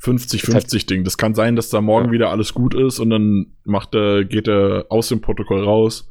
50-50-Ding. 0.00 1.04
Das 1.04 1.18
kann 1.18 1.34
sein, 1.34 1.56
dass 1.56 1.70
da 1.70 1.80
morgen 1.80 2.06
ja. 2.06 2.12
wieder 2.12 2.30
alles 2.30 2.54
gut 2.54 2.74
ist 2.74 2.98
und 2.98 3.10
dann 3.10 3.56
macht 3.64 3.94
er, 3.94 4.24
geht 4.24 4.48
er 4.48 4.86
aus 4.88 5.08
dem 5.08 5.20
Protokoll 5.20 5.64
raus. 5.64 6.08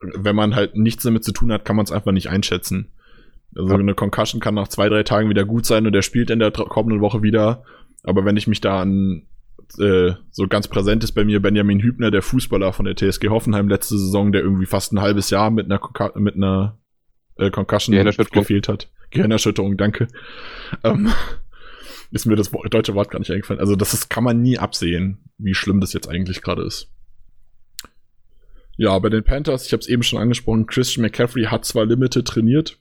Wenn 0.00 0.36
man 0.36 0.54
halt 0.54 0.76
nichts 0.76 1.02
damit 1.02 1.24
zu 1.24 1.32
tun 1.32 1.52
hat, 1.52 1.64
kann 1.64 1.76
man 1.76 1.84
es 1.84 1.92
einfach 1.92 2.12
nicht 2.12 2.28
einschätzen. 2.28 2.90
Also 3.54 3.74
eine 3.74 3.94
Concussion 3.94 4.40
kann 4.40 4.54
nach 4.54 4.68
zwei, 4.68 4.88
drei 4.88 5.02
Tagen 5.02 5.28
wieder 5.28 5.44
gut 5.44 5.66
sein 5.66 5.86
und 5.86 5.92
der 5.92 6.02
spielt 6.02 6.30
in 6.30 6.38
der 6.38 6.52
kommenden 6.52 7.00
Woche 7.00 7.22
wieder. 7.22 7.64
Aber 8.02 8.24
wenn 8.24 8.36
ich 8.36 8.46
mich 8.46 8.60
da 8.60 8.80
an 8.80 9.26
äh, 9.78 10.12
so 10.30 10.46
ganz 10.48 10.68
präsent 10.68 11.04
ist 11.04 11.12
bei 11.12 11.24
mir 11.24 11.40
Benjamin 11.40 11.80
Hübner, 11.80 12.10
der 12.10 12.22
Fußballer 12.22 12.72
von 12.72 12.86
der 12.86 12.96
TSG 12.96 13.28
Hoffenheim 13.28 13.68
letzte 13.68 13.98
Saison, 13.98 14.32
der 14.32 14.42
irgendwie 14.42 14.66
fast 14.66 14.92
ein 14.92 15.00
halbes 15.00 15.30
Jahr 15.30 15.50
mit 15.50 15.66
einer, 15.66 15.80
mit 16.14 16.36
einer 16.36 16.78
äh, 17.36 17.50
Concussion 17.50 17.96
gefehlt 18.32 18.68
hat. 18.68 18.88
Gehirnerschütterung, 19.10 19.76
danke. 19.76 20.08
Ähm, 20.84 21.12
ist 22.10 22.26
mir 22.26 22.36
das 22.36 22.50
deutsche 22.70 22.94
Wort 22.94 23.10
gar 23.10 23.18
nicht 23.18 23.30
eingefallen. 23.30 23.60
Also 23.60 23.76
das 23.76 23.94
ist, 23.94 24.08
kann 24.08 24.24
man 24.24 24.40
nie 24.40 24.58
absehen, 24.58 25.18
wie 25.38 25.54
schlimm 25.54 25.80
das 25.80 25.92
jetzt 25.92 26.08
eigentlich 26.08 26.42
gerade 26.42 26.62
ist. 26.62 26.90
Ja, 28.80 28.98
bei 28.98 29.10
den 29.10 29.22
Panthers, 29.22 29.66
ich 29.66 29.74
habe 29.74 29.80
es 29.80 29.88
eben 29.90 30.02
schon 30.02 30.18
angesprochen, 30.18 30.66
Christian 30.66 31.02
McCaffrey 31.02 31.44
hat 31.44 31.66
zwar 31.66 31.84
Limited 31.84 32.26
trainiert, 32.26 32.78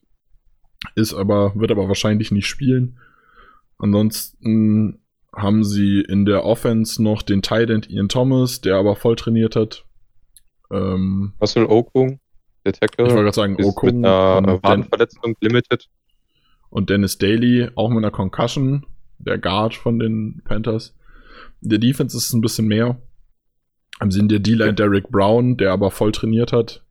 ist 0.95 1.14
aber, 1.14 1.52
wird 1.56 1.72
aber 1.72 1.89
wahrscheinlich 1.89 2.32
nicht 2.32 2.47
spielen. 2.47 2.97
Ansonsten 3.80 5.02
haben 5.36 5.66
sie 5.66 6.00
in 6.00 6.24
der 6.24 6.45
Offense 6.45 7.04
noch 7.04 7.22
den 7.22 7.41
Tight 7.41 7.70
End 7.70 7.89
Ian 7.89 8.08
Thomas, 8.08 8.62
der 8.62 8.78
aber 8.78 8.95
voll 8.95 9.18
trainiert 9.18 9.58
hat. 9.58 9.84
Ähm, 10.72 11.34
Russell 11.41 11.66
Okung, 11.66 12.22
der 12.66 12.72
Tackle. 12.72 13.08
Ich 13.08 13.12
wollte 13.12 13.24
gerade 13.24 13.36
sagen, 13.36 13.58
Okung. 13.62 13.97
Mit 13.97 14.06
einer 14.06 14.64
Warnverletzung 14.64 15.36
limited. 15.41 15.89
Und 16.70 16.89
Dennis 16.89 17.18
Daly, 17.18 17.72
auch 17.76 17.89
mit 17.89 17.97
einer 17.97 18.12
Concussion, 18.12 18.86
der 19.18 19.38
Guard 19.38 19.76
von 19.76 20.00
den 20.00 20.43
Panthers. 20.45 20.95
Der 21.60 21.78
Defense 21.78 22.16
ist 22.16 22.32
ein 22.32 22.39
bisschen 22.39 22.68
mehr. 22.68 23.02
Sie 24.08 24.20
in 24.20 24.30
der 24.30 24.39
D-Line 24.39 24.74
Derek 24.74 25.10
Brown, 25.10 25.58
der 25.58 25.72
aber 25.72 25.91
voll 25.91 26.12
trainiert 26.12 26.54
hat. 26.54 26.84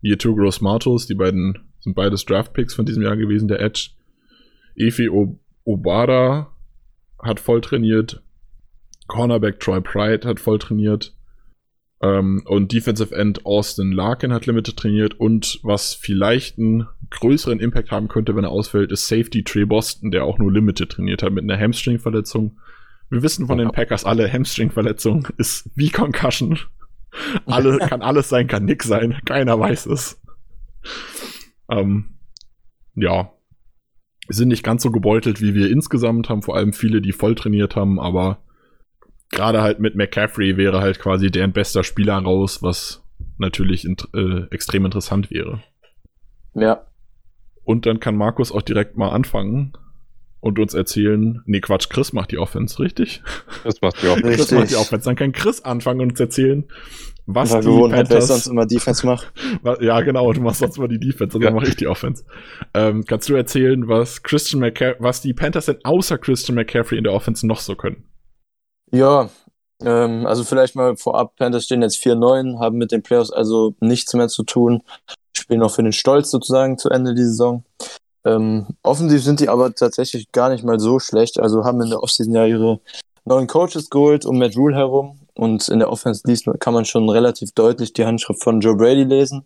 Yetu 0.00 0.34
Gross 0.34 0.60
Matos, 0.60 1.06
die 1.06 1.14
beiden 1.14 1.58
sind 1.80 1.94
beides 1.94 2.24
Draft-Picks 2.24 2.74
von 2.74 2.86
diesem 2.86 3.02
Jahr 3.02 3.16
gewesen, 3.16 3.48
der 3.48 3.60
Edge. 3.60 3.90
Efi 4.76 5.10
Obada 5.64 6.52
hat 7.20 7.40
voll 7.40 7.60
trainiert. 7.60 8.22
Cornerback 9.08 9.60
Troy 9.60 9.80
Pride 9.80 10.26
hat 10.26 10.40
voll 10.40 10.58
trainiert. 10.58 11.14
Ähm, 12.00 12.42
und 12.46 12.72
Defensive 12.72 13.14
End 13.14 13.44
Austin 13.46 13.92
Larkin 13.92 14.32
hat 14.32 14.46
Limited 14.46 14.76
trainiert. 14.76 15.18
Und 15.18 15.60
was 15.62 15.94
vielleicht 15.94 16.58
einen 16.58 16.86
größeren 17.10 17.60
Impact 17.60 17.90
haben 17.90 18.08
könnte, 18.08 18.34
wenn 18.34 18.44
er 18.44 18.50
ausfällt, 18.50 18.90
ist 18.90 19.06
Safety 19.06 19.44
Trey 19.44 19.64
Boston, 19.64 20.10
der 20.10 20.24
auch 20.24 20.38
nur 20.38 20.52
Limited 20.52 20.90
trainiert 20.90 21.22
hat 21.22 21.32
mit 21.32 21.44
einer 21.44 21.60
Hamstring-Verletzung. 21.60 22.58
Wir 23.12 23.22
wissen 23.22 23.46
von 23.46 23.58
den 23.58 23.70
Packers 23.72 24.06
alle, 24.06 24.32
Hamstring-Verletzung 24.32 25.28
ist 25.36 25.68
wie 25.74 25.90
Concussion. 25.90 26.58
Alle, 27.44 27.76
kann 27.86 28.00
alles 28.00 28.30
sein, 28.30 28.46
kann 28.46 28.64
nix 28.64 28.86
sein. 28.86 29.20
Keiner 29.26 29.60
weiß 29.60 29.84
es. 29.84 30.18
Ähm, 31.68 32.14
ja, 32.94 33.30
sind 34.30 34.48
nicht 34.48 34.62
ganz 34.64 34.82
so 34.82 34.90
gebeutelt, 34.90 35.42
wie 35.42 35.52
wir 35.52 35.70
insgesamt 35.70 36.30
haben, 36.30 36.40
vor 36.40 36.56
allem 36.56 36.72
viele, 36.72 37.02
die 37.02 37.12
voll 37.12 37.34
trainiert 37.34 37.76
haben, 37.76 38.00
aber 38.00 38.38
gerade 39.30 39.60
halt 39.60 39.78
mit 39.78 39.94
McCaffrey 39.94 40.56
wäre 40.56 40.80
halt 40.80 40.98
quasi 40.98 41.30
deren 41.30 41.52
bester 41.52 41.84
Spieler 41.84 42.16
raus, 42.16 42.62
was 42.62 43.04
natürlich 43.36 43.84
int 43.84 44.08
äh, 44.14 44.46
extrem 44.50 44.86
interessant 44.86 45.30
wäre. 45.30 45.62
Ja. 46.54 46.86
Und 47.62 47.84
dann 47.84 48.00
kann 48.00 48.16
Markus 48.16 48.52
auch 48.52 48.62
direkt 48.62 48.96
mal 48.96 49.10
anfangen 49.10 49.76
und 50.42 50.58
uns 50.58 50.74
erzählen, 50.74 51.40
nee, 51.46 51.60
Quatsch, 51.60 51.88
Chris 51.88 52.12
macht 52.12 52.32
die 52.32 52.38
Offense, 52.38 52.80
richtig? 52.80 53.22
Chris 53.62 53.80
macht 53.80 54.02
die 54.02 54.08
Offense. 54.08 54.36
Chris 54.36 54.50
macht 54.50 54.70
die 54.70 54.76
Offense. 54.76 55.04
Dann 55.04 55.14
kann 55.14 55.30
Chris 55.30 55.64
anfangen 55.64 56.00
und 56.00 56.10
uns 56.10 56.20
erzählen, 56.20 56.64
was 57.26 57.52
Weil 57.52 57.60
die 57.60 57.68
Gewohnheit, 57.68 58.08
Panthers, 58.08 58.26
sonst 58.26 58.46
immer 58.48 58.66
Defense 58.66 59.06
macht. 59.06 59.32
Ja, 59.80 60.00
genau, 60.00 60.32
du 60.32 60.40
machst 60.40 60.58
sonst 60.58 60.78
immer 60.78 60.88
die 60.88 60.98
Defense 60.98 61.36
und 61.36 61.44
dann 61.44 61.54
mache 61.54 61.68
ich 61.68 61.76
die 61.76 61.86
Offense. 61.86 62.24
Ähm, 62.74 63.04
kannst 63.06 63.28
du 63.28 63.34
erzählen, 63.34 63.86
was 63.86 64.24
Christian 64.24 64.60
McCaffrey, 64.60 64.96
was 64.98 65.20
die 65.20 65.32
Panthers 65.32 65.66
denn 65.66 65.78
außer 65.84 66.18
Christian 66.18 66.56
McCaffrey 66.56 66.98
in 66.98 67.04
der 67.04 67.12
Offense 67.12 67.46
noch 67.46 67.60
so 67.60 67.76
können? 67.76 68.04
Ja, 68.90 69.30
ähm, 69.80 70.26
also 70.26 70.42
vielleicht 70.42 70.74
mal 70.74 70.96
vorab, 70.96 71.36
Panthers 71.36 71.66
stehen 71.66 71.82
jetzt 71.82 72.04
4-9, 72.04 72.58
haben 72.58 72.78
mit 72.78 72.90
den 72.90 73.04
Playoffs 73.04 73.30
also 73.30 73.76
nichts 73.78 74.12
mehr 74.14 74.26
zu 74.26 74.42
tun, 74.42 74.82
spielen 75.36 75.60
noch 75.60 75.72
für 75.72 75.84
den 75.84 75.92
Stolz 75.92 76.32
sozusagen 76.32 76.78
zu 76.78 76.90
Ende 76.90 77.14
die 77.14 77.22
Saison. 77.22 77.64
Ähm, 78.24 78.66
offensiv 78.82 79.22
sind 79.22 79.40
die 79.40 79.48
aber 79.48 79.74
tatsächlich 79.74 80.30
gar 80.32 80.48
nicht 80.48 80.64
mal 80.64 80.78
so 80.78 80.98
schlecht, 80.98 81.40
also 81.40 81.64
haben 81.64 81.80
in 81.80 81.90
der 81.90 82.02
Offseason 82.02 82.34
ja 82.34 82.46
ihre 82.46 82.80
neuen 83.24 83.46
Coaches 83.46 83.90
geholt 83.90 84.24
um 84.24 84.38
Matt 84.38 84.56
Rule 84.56 84.76
herum 84.76 85.18
und 85.34 85.68
in 85.68 85.78
der 85.80 85.90
Offense 85.90 86.22
liest, 86.26 86.48
kann 86.60 86.74
man 86.74 86.84
schon 86.84 87.08
relativ 87.08 87.52
deutlich 87.52 87.92
die 87.92 88.04
Handschrift 88.04 88.42
von 88.42 88.60
Joe 88.60 88.76
Brady 88.76 89.04
lesen, 89.04 89.44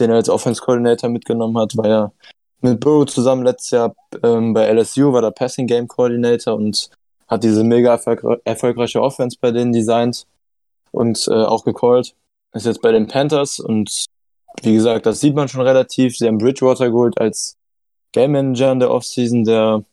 den 0.00 0.10
er 0.10 0.16
als 0.16 0.28
Offense 0.28 0.60
Coordinator 0.60 1.10
mitgenommen 1.10 1.56
hat, 1.58 1.76
weil 1.76 1.90
er 1.90 2.12
mit 2.60 2.80
Burrow 2.80 3.06
zusammen 3.06 3.44
letztes 3.44 3.70
Jahr 3.70 3.94
ähm, 4.22 4.54
bei 4.54 4.72
LSU 4.72 5.12
war 5.12 5.22
der 5.22 5.30
Passing 5.30 5.66
Game 5.66 5.88
Coordinator 5.88 6.54
und 6.54 6.90
hat 7.28 7.44
diese 7.44 7.64
mega 7.64 7.90
erfolgre 7.92 8.40
erfolgreiche 8.44 9.00
Offense 9.00 9.36
bei 9.40 9.50
denen 9.50 9.72
designt 9.72 10.26
und 10.92 11.26
äh, 11.28 11.32
auch 11.32 11.64
gecallt. 11.64 12.14
Ist 12.52 12.66
jetzt 12.66 12.80
bei 12.80 12.92
den 12.92 13.06
Panthers 13.06 13.60
und 13.60 14.06
wie 14.62 14.74
gesagt, 14.74 15.04
das 15.04 15.20
sieht 15.20 15.34
man 15.34 15.48
schon 15.48 15.60
relativ. 15.60 16.16
Sie 16.16 16.26
haben 16.26 16.38
Bridgewater 16.38 16.90
geholt 16.90 17.20
als 17.20 17.56
Game 18.16 18.32
Manager 18.32 18.72
in 18.72 18.80
der 18.80 18.90
Offseason, 18.90 19.44
der 19.44 19.84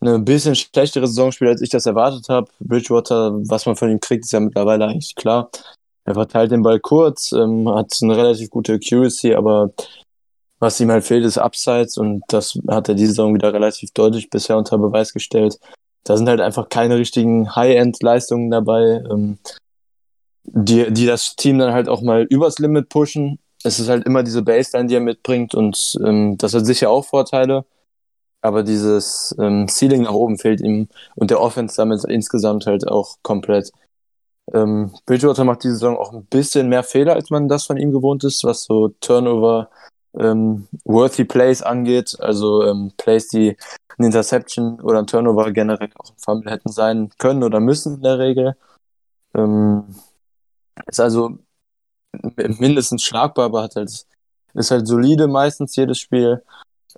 eine 0.00 0.18
bisschen 0.18 0.54
schlechtere 0.54 1.06
Saison 1.06 1.30
spielt, 1.30 1.50
als 1.50 1.60
ich 1.60 1.68
das 1.68 1.84
erwartet 1.84 2.30
habe. 2.30 2.50
Bridgewater, 2.58 3.32
was 3.50 3.66
man 3.66 3.76
von 3.76 3.90
ihm 3.90 4.00
kriegt, 4.00 4.24
ist 4.24 4.32
ja 4.32 4.40
mittlerweile 4.40 4.86
eigentlich 4.86 5.14
klar. 5.14 5.50
Er 6.06 6.14
verteilt 6.14 6.52
den 6.52 6.62
Ball 6.62 6.80
kurz, 6.80 7.32
ähm, 7.32 7.68
hat 7.68 7.98
eine 8.00 8.16
relativ 8.16 8.48
gute 8.48 8.72
Accuracy, 8.72 9.34
aber 9.34 9.72
was 10.58 10.80
ihm 10.80 10.90
halt 10.90 11.04
fehlt, 11.04 11.26
ist 11.26 11.36
Upsides 11.36 11.98
und 11.98 12.22
das 12.28 12.58
hat 12.66 12.88
er 12.88 12.94
diese 12.94 13.08
Saison 13.08 13.34
wieder 13.34 13.52
relativ 13.52 13.90
deutlich 13.90 14.30
bisher 14.30 14.56
unter 14.56 14.78
Beweis 14.78 15.12
gestellt. 15.12 15.58
Da 16.04 16.16
sind 16.16 16.30
halt 16.30 16.40
einfach 16.40 16.70
keine 16.70 16.96
richtigen 16.96 17.54
High-End-Leistungen 17.54 18.50
dabei, 18.50 19.02
ähm, 19.10 19.36
die, 20.44 20.90
die 20.90 21.04
das 21.04 21.36
Team 21.36 21.58
dann 21.58 21.74
halt 21.74 21.90
auch 21.90 22.00
mal 22.00 22.22
übers 22.22 22.58
Limit 22.58 22.88
pushen. 22.88 23.38
Es 23.64 23.80
ist 23.80 23.88
halt 23.88 24.06
immer 24.06 24.22
diese 24.22 24.42
Baseline, 24.42 24.88
die 24.88 24.94
er 24.94 25.00
mitbringt 25.00 25.54
und 25.54 25.98
ähm, 26.04 26.36
das 26.38 26.54
hat 26.54 26.66
sicher 26.66 26.90
auch 26.90 27.04
Vorteile 27.04 27.64
aber 28.44 28.62
dieses 28.62 29.34
ähm, 29.40 29.68
Ceiling 29.68 30.02
nach 30.02 30.12
oben 30.12 30.36
fehlt 30.38 30.60
ihm 30.60 30.88
und 31.14 31.30
der 31.30 31.40
Offense 31.40 31.76
damit 31.76 32.04
insgesamt 32.04 32.66
halt 32.66 32.86
auch 32.86 33.16
komplett. 33.22 33.72
Ähm, 34.52 34.92
Bridgewater 35.06 35.44
macht 35.44 35.64
diese 35.64 35.76
Saison 35.76 35.96
auch 35.96 36.12
ein 36.12 36.26
bisschen 36.26 36.68
mehr 36.68 36.82
Fehler, 36.82 37.14
als 37.14 37.30
man 37.30 37.48
das 37.48 37.64
von 37.64 37.78
ihm 37.78 37.90
gewohnt 37.90 38.22
ist, 38.22 38.44
was 38.44 38.64
so 38.64 38.88
Turnover 39.00 39.70
ähm, 40.18 40.68
worthy 40.84 41.24
Plays 41.24 41.62
angeht, 41.62 42.16
also 42.20 42.62
ähm, 42.64 42.92
Plays, 42.98 43.28
die 43.28 43.56
ein 43.96 44.04
Interception 44.04 44.78
oder 44.82 44.98
ein 44.98 45.06
Turnover 45.06 45.50
generell 45.50 45.88
auch 45.98 46.10
ein 46.10 46.18
Fumble 46.18 46.52
hätten 46.52 46.70
sein 46.70 47.10
können 47.18 47.44
oder 47.44 47.60
müssen 47.60 47.96
in 47.96 48.02
der 48.02 48.18
Regel. 48.18 48.56
Ähm, 49.34 49.84
ist 50.86 51.00
also 51.00 51.38
mindestens 52.58 53.02
schlagbar, 53.02 53.46
aber 53.46 53.62
hat 53.62 53.76
halt, 53.76 54.06
ist 54.54 54.70
halt 54.70 54.86
solide 54.86 55.28
meistens 55.28 55.76
jedes 55.76 55.98
Spiel. 55.98 56.42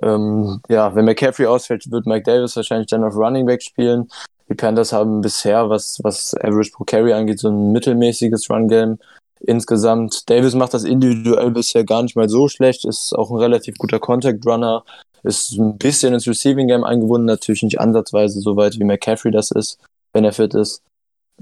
Ähm, 0.03 0.61
ja, 0.69 0.95
wenn 0.95 1.05
McCaffrey 1.05 1.47
ausfällt, 1.47 1.91
wird 1.91 2.07
Mike 2.07 2.25
Davis 2.25 2.57
wahrscheinlich 2.57 2.89
dann 2.89 3.05
auf 3.05 3.17
Running 3.17 3.47
Back 3.47 3.63
spielen. 3.63 4.09
Die 4.49 4.55
Panthers 4.55 4.93
haben 4.93 5.23
bisher, 5.23 5.69
was, 5.71 5.99
was 6.03 6.35
Average 6.35 6.71
pro 6.73 6.85
Carry 6.85 7.13
angeht, 7.13 7.39
so 7.39 7.49
ein 7.49 7.73
mittelmäßiges 7.73 8.49
Run-Game 8.49 8.99
insgesamt. 9.41 10.29
Davis 10.31 10.55
macht 10.55 10.75
das 10.75 10.85
individuell 10.85 11.51
bisher 11.51 11.85
gar 11.85 12.03
nicht 12.03 12.17
mal 12.17 12.29
so 12.29 12.49
schlecht, 12.49 12.85
ist 12.85 13.13
auch 13.15 13.31
ein 13.31 13.39
relativ 13.39 13.77
guter 13.77 13.99
Contact-Runner, 13.99 14.85
ist 15.23 15.53
ein 15.59 15.79
bisschen 15.79 16.15
ins 16.15 16.29
Receiving-Game 16.29 16.85
eingebunden, 16.85 17.27
natürlich 17.27 17.63
nicht 17.63 17.81
ansatzweise 17.81 18.41
so 18.41 18.57
weit 18.57 18.79
wie 18.79 18.85
McCaffrey 18.85 19.33
das 19.33 19.51
ist, 19.51 19.79
wenn 20.13 20.25
er 20.25 20.33
fit 20.33 20.55
ist. 20.55 20.83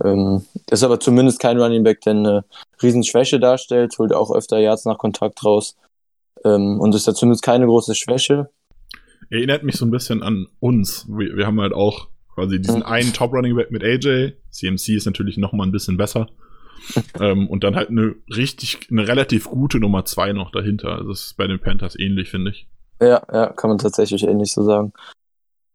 Ähm, 0.03 0.45
ist 0.71 0.83
aber 0.83 0.99
zumindest 0.99 1.41
kein 1.41 1.61
Running 1.61 1.85
Back, 1.85 2.01
der 2.01 2.15
eine 2.15 2.45
Riesenschwäche 2.83 3.39
darstellt, 3.39 3.95
holt 3.99 4.13
auch 4.13 4.35
öfter 4.35 4.59
Yards 4.59 4.85
nach 4.87 4.99
Kontakt 4.99 5.45
raus. 5.45 5.77
Ähm, 6.45 6.81
und 6.81 6.95
ist 6.95 7.07
ja 7.07 7.15
zumindest 7.15 7.45
keine 7.45 7.67
große 7.67 7.95
Schwäche. 7.95 8.51
Erinnert 9.31 9.63
mich 9.63 9.77
so 9.77 9.87
ein 9.87 9.91
bisschen 9.91 10.23
an 10.23 10.47
uns. 10.61 11.07
Wir, 11.09 11.37
wir 11.37 11.47
haben 11.47 11.61
halt 11.61 11.73
auch 11.73 12.09
quasi 12.35 12.61
diesen 12.61 12.81
mhm. 12.81 12.87
einen 12.87 13.13
Top 13.13 13.33
Running 13.33 13.55
Back 13.55 13.71
mit 13.71 13.83
AJ. 13.83 14.33
CMC 14.51 14.89
ist 14.91 15.07
natürlich 15.07 15.39
noch 15.39 15.53
mal 15.53 15.65
ein 15.65 15.73
bisschen 15.73 15.97
besser. 15.97 16.29
ähm, 17.21 17.49
und 17.49 17.65
dann 17.65 17.77
halt 17.77 17.89
eine 17.89 18.15
richtig, 18.29 18.89
eine 18.91 19.07
relativ 19.09 19.45
gute 19.45 19.79
Nummer 19.79 20.05
zwei 20.05 20.33
noch 20.33 20.51
dahinter. 20.51 20.97
Also 20.97 21.11
das 21.11 21.27
ist 21.27 21.37
bei 21.37 21.47
den 21.47 21.61
Panthers 21.61 21.99
ähnlich, 21.99 22.31
finde 22.31 22.51
ich. 22.51 22.67
Ja, 23.01 23.23
ja, 23.33 23.47
kann 23.49 23.71
man 23.71 23.79
tatsächlich 23.79 24.25
ähnlich 24.25 24.53
so 24.53 24.63
sagen. 24.65 24.93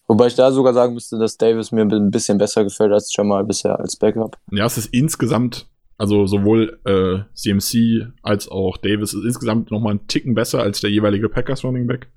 Wobei 0.10 0.28
ich 0.28 0.36
da 0.36 0.52
sogar 0.52 0.74
sagen 0.74 0.96
müsste, 0.96 1.20
dass 1.20 1.38
Davis 1.38 1.72
mir 1.72 1.84
ein 1.84 2.10
bisschen 2.10 2.40
besser 2.40 2.64
gefällt 2.64 2.92
als 2.92 3.16
Jamal 3.16 3.46
bisher 3.46 3.80
als 3.80 3.96
Backup. 3.96 4.38
Ja, 4.52 4.66
es 4.66 4.78
ist 4.78 4.88
insgesamt 4.88 5.68
Also 6.00 6.26
sowohl 6.26 6.80
äh, 6.86 7.20
CMC 7.36 8.08
als 8.24 8.48
auch 8.48 8.78
Davis 8.78 9.14
ist 9.14 9.24
insgesamt 9.24 9.70
nochmal 9.70 9.92
einen 9.92 10.08
Ticken 10.08 10.34
besser 10.34 10.62
als 10.62 10.82
der 10.82 10.90
jeweilige 10.90 11.30
Packers 11.30 11.64
Running 11.64 11.88
Back. 11.88 12.08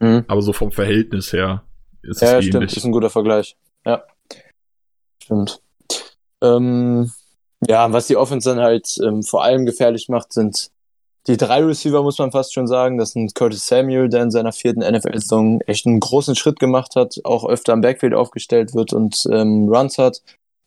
Mhm. 0.00 0.24
Aber 0.26 0.42
so 0.42 0.52
vom 0.52 0.72
Verhältnis 0.72 1.32
her 1.32 1.62
ist 2.02 2.20
ja, 2.20 2.26
es 2.26 2.30
ja, 2.30 2.38
ähnlich. 2.38 2.48
stimmt, 2.48 2.76
ist 2.76 2.84
ein 2.84 2.92
guter 2.92 3.10
Vergleich. 3.10 3.56
Ja, 3.84 4.02
stimmt. 5.22 5.60
Ähm, 6.42 7.12
ja, 7.68 7.92
was 7.92 8.06
die 8.06 8.16
Offense 8.16 8.48
dann 8.48 8.58
halt 8.58 8.96
ähm, 9.06 9.22
vor 9.22 9.44
allem 9.44 9.66
gefährlich 9.66 10.08
macht, 10.08 10.32
sind 10.32 10.70
die 11.26 11.36
drei 11.36 11.62
Receiver, 11.62 12.02
muss 12.02 12.18
man 12.18 12.32
fast 12.32 12.54
schon 12.54 12.66
sagen. 12.66 12.98
Das 12.98 13.12
sind 13.12 13.34
Curtis 13.34 13.66
Samuel, 13.66 14.08
der 14.08 14.22
in 14.22 14.30
seiner 14.30 14.52
vierten 14.52 14.80
NFL-Saison 14.80 15.60
echt 15.62 15.86
einen 15.86 16.00
großen 16.00 16.34
Schritt 16.34 16.58
gemacht 16.58 16.96
hat, 16.96 17.20
auch 17.24 17.44
öfter 17.46 17.72
am 17.72 17.82
Backfield 17.82 18.14
aufgestellt 18.14 18.74
wird 18.74 18.92
und 18.92 19.26
ähm, 19.30 19.68
Runs 19.68 19.98
hat. 19.98 20.22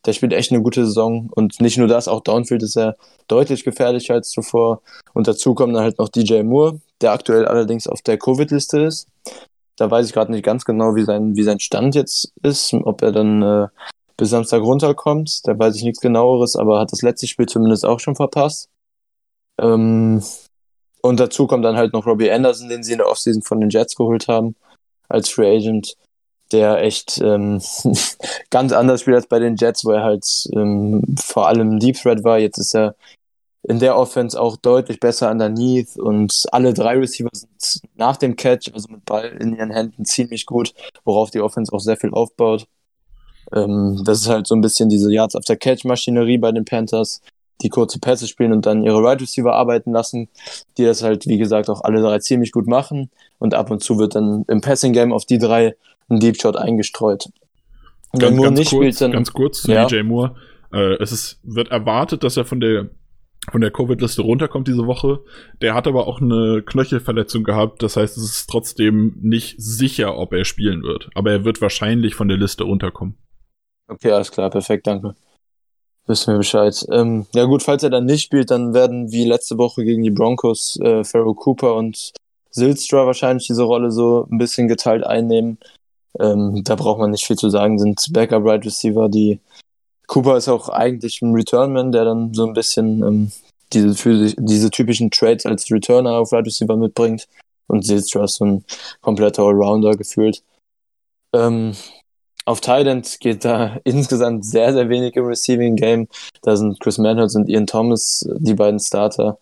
Der 0.06 0.14
spielt 0.14 0.34
echt 0.34 0.52
eine 0.52 0.62
gute 0.62 0.86
Saison. 0.86 1.30
Und 1.32 1.62
nicht 1.62 1.78
nur 1.78 1.88
das, 1.88 2.08
auch 2.08 2.22
Downfield 2.22 2.62
ist 2.62 2.76
er 2.76 2.98
deutlich 3.28 3.64
gefährlicher 3.64 4.16
als 4.16 4.32
zuvor. 4.32 4.82
Und 5.14 5.28
dazu 5.28 5.56
kommt 5.56 5.76
dann 5.76 5.84
halt 5.84 5.98
noch 5.98 6.10
DJ 6.10 6.44
Moore, 6.44 6.82
der 7.02 7.14
aktuell 7.14 7.46
allerdings 7.46 7.88
auf 7.88 8.02
der 8.02 8.18
Covid-Liste 8.18 8.82
ist. 8.82 9.08
Da 9.78 9.90
weiß 9.90 10.06
ich 10.06 10.14
gerade 10.14 10.32
nicht 10.32 10.44
ganz 10.44 10.66
genau, 10.66 10.96
wie 10.96 11.04
sein, 11.04 11.36
wie 11.36 11.44
sein 11.44 11.60
Stand 11.60 11.96
jetzt 11.96 12.32
ist, 12.44 12.74
ob 12.74 13.02
er 13.02 13.12
dann 13.12 13.42
äh, 13.42 13.68
bis 14.18 14.30
Samstag 14.30 14.62
runterkommt. 14.62 15.48
Da 15.48 15.58
weiß 15.58 15.76
ich 15.78 15.84
nichts 15.84 16.02
genaueres, 16.02 16.56
aber 16.56 16.80
hat 16.80 16.92
das 16.92 17.02
letzte 17.02 17.28
Spiel 17.28 17.48
zumindest 17.48 17.86
auch 17.86 18.00
schon 18.00 18.16
verpasst. 18.16 18.70
Ähm, 19.60 20.24
und 21.02 21.20
dazu 21.20 21.48
kommt 21.48 21.66
dann 21.66 21.78
halt 21.78 21.94
noch 21.94 22.06
Robbie 22.06 22.32
Anderson, 22.32 22.70
den 22.70 22.84
sie 22.84 22.94
in 22.94 23.00
der 23.00 23.10
Offseason 23.10 23.42
von 23.42 23.60
den 23.60 23.70
Jets 23.70 23.96
geholt 23.96 24.28
haben, 24.28 24.56
als 25.10 25.30
Free 25.30 25.58
Agent, 25.58 25.98
der 26.52 26.82
echt 26.82 27.20
ähm, 27.22 27.62
ganz 28.50 28.72
anders 28.72 29.02
spielt 29.02 29.18
als 29.18 29.28
bei 29.28 29.40
den 29.40 29.58
Jets, 29.58 29.84
wo 29.86 29.92
er 29.92 30.04
halt 30.04 30.48
ähm, 30.54 31.04
vor 31.20 31.48
allem 31.48 31.80
Deep 31.80 31.98
Threat 31.98 32.24
war. 32.24 32.40
Jetzt 32.40 32.58
ist 32.58 32.76
er 32.76 32.96
in 33.64 33.80
der 33.80 33.98
Offense 33.98 34.40
auch 34.40 34.58
deutlich 34.58 35.00
besser 35.00 35.32
underneath 35.32 35.98
und 35.98 36.46
alle 36.52 36.74
drei 36.74 36.98
Receiver 36.98 37.30
sind 37.34 37.82
nach 37.96 38.18
dem 38.18 38.36
Catch, 38.36 38.72
also 38.74 38.90
mit 38.90 39.06
Ball 39.06 39.30
in 39.40 39.56
ihren 39.56 39.72
Händen, 39.72 40.06
ziemlich 40.06 40.46
gut, 40.46 40.74
worauf 41.06 41.32
die 41.32 41.40
Offense 41.42 41.72
auch 41.74 41.80
sehr 41.80 41.98
viel 41.98 42.12
aufbaut. 42.12 42.68
Ähm, 43.54 44.02
das 44.06 44.22
ist 44.22 44.28
halt 44.28 44.48
so 44.48 44.56
ein 44.56 44.62
bisschen 44.62 44.90
diese 44.90 45.12
Yards 45.12 45.36
after 45.36 45.56
Catch 45.56 45.86
Maschinerie 45.86 46.38
bei 46.38 46.52
den 46.52 46.66
Panthers, 46.66 47.22
die 47.62 47.70
kurze 47.70 48.00
Pässe 48.00 48.28
spielen 48.28 48.52
und 48.52 48.66
dann 48.66 48.84
ihre 48.84 49.02
Right 49.02 49.22
Receiver 49.22 49.54
arbeiten 49.54 49.92
lassen, 49.92 50.30
die 50.78 50.86
das 50.86 51.04
halt, 51.04 51.28
wie 51.28 51.38
gesagt, 51.38 51.70
auch 51.70 51.82
alle 51.84 52.02
drei 52.02 52.20
ziemlich 52.20 52.52
gut 52.52 52.68
machen. 52.68 53.10
Und 53.40 53.54
ab 53.54 53.72
und 53.72 53.84
zu 53.84 53.98
wird 53.98 54.16
dann 54.16 54.44
im 54.48 54.62
Passing 54.62 54.94
Game 54.94 55.14
auf 55.14 55.26
die 55.26 55.38
drei 55.38 55.76
ein 56.10 56.20
Deep 56.20 56.40
Shot 56.42 56.56
eingestreut. 56.56 57.30
Wenn 58.12 58.36
Moore 58.36 58.52
nicht 58.52 58.70
kurz, 58.70 58.82
spielt, 58.82 59.02
dann. 59.02 59.12
Ganz 59.12 59.34
kurz 59.34 59.62
zu 59.62 59.72
ja. 59.72 59.86
DJ 59.86 60.04
Moore. 60.04 60.36
Äh, 60.72 61.02
es 61.02 61.12
ist, 61.12 61.40
wird 61.44 61.70
erwartet, 61.70 62.24
dass 62.24 62.38
er 62.38 62.46
von 62.46 62.60
der 62.60 62.90
von 63.52 63.60
der 63.60 63.72
Covid-Liste 63.72 64.22
runterkommt 64.22 64.68
diese 64.70 64.88
Woche. 64.88 65.20
Der 65.62 65.74
hat 65.74 65.86
aber 65.86 66.08
auch 66.08 66.22
eine 66.22 66.64
Knöchelverletzung 66.66 67.44
gehabt. 67.44 67.84
Das 67.84 67.98
heißt, 67.98 68.16
es 68.16 68.24
ist 68.24 68.50
trotzdem 68.50 69.18
nicht 69.22 69.56
sicher, 69.62 70.18
ob 70.18 70.32
er 70.32 70.46
spielen 70.46 70.84
wird. 70.84 71.10
Aber 71.14 71.32
er 71.32 71.44
wird 71.44 71.62
wahrscheinlich 71.62 72.16
von 72.16 72.30
der 72.30 72.38
Liste 72.38 72.64
runterkommen. 72.64 73.18
Okay, 73.88 74.12
alles 74.12 74.32
klar, 74.32 74.50
perfekt, 74.50 74.88
danke. 74.88 75.16
Wissen 76.06 76.34
wir 76.34 76.38
Bescheid. 76.40 76.86
Ähm, 76.92 77.26
ja 77.34 77.46
gut, 77.46 77.64
falls 77.64 77.84
er 77.84 77.90
dann 77.90 78.06
nicht 78.06 78.24
spielt, 78.24 78.52
dann 78.52 78.74
werden 78.74 79.12
wie 79.12 79.24
letzte 79.24 79.58
Woche 79.58 79.86
gegen 79.86 80.04
die 80.04 80.12
Broncos 80.12 80.78
äh, 80.82 81.04
Pharaoh 81.04 81.34
Cooper 81.34 81.76
und 81.76 82.12
Silstra 82.52 83.06
wahrscheinlich 83.06 83.48
diese 83.48 83.64
Rolle 83.64 83.92
so 83.92 84.28
ein 84.30 84.38
bisschen 84.38 84.68
geteilt 84.68 85.06
einnehmen. 85.06 85.58
Ähm, 86.20 86.64
da 86.64 86.76
braucht 86.76 87.00
man 87.00 87.12
nicht 87.12 87.26
viel 87.26 87.38
zu 87.38 87.50
sagen, 87.50 87.80
sind 87.80 88.06
Backup 88.12 88.44
Right 88.46 88.66
Receiver, 88.66 89.10
die 89.10 89.40
Cooper 90.08 90.38
ist 90.38 90.50
auch 90.50 90.70
eigentlich 90.70 91.22
ein 91.22 91.34
Returnman, 91.34 91.92
der 91.92 92.06
dann 92.06 92.34
so 92.34 92.46
ein 92.46 92.54
bisschen 92.54 93.02
ähm, 93.02 93.32
diese, 93.72 94.36
diese 94.38 94.70
typischen 94.70 95.10
Trades 95.10 95.46
als 95.46 95.72
Returner 95.72 96.12
auf 96.12 96.32
Right 96.32 96.46
Receiver 96.46 96.76
mitbringt. 96.76 97.28
Und 97.68 97.86
Silstra 97.86 98.26
ist 98.26 98.36
so 98.36 98.46
ein 98.46 98.66
kompletter 99.02 99.44
Allrounder 99.44 99.96
gefühlt. 99.96 100.44
Ähm, 101.34 101.74
auf 102.46 102.62
Thailand 102.62 103.20
geht 103.20 103.46
da 103.46 103.78
insgesamt 103.84 104.46
sehr, 104.46 104.74
sehr 104.74 104.90
wenig 104.90 105.16
im 105.16 105.26
Receiving 105.26 105.76
Game. 105.76 106.08
Da 106.42 106.56
sind 106.56 106.80
Chris 106.80 106.98
Manhurst 106.98 107.36
und 107.36 107.50
Ian 107.50 107.68
Thomas 107.68 108.28
die 108.38 108.54
beiden 108.54 108.80
Starter, 108.80 109.38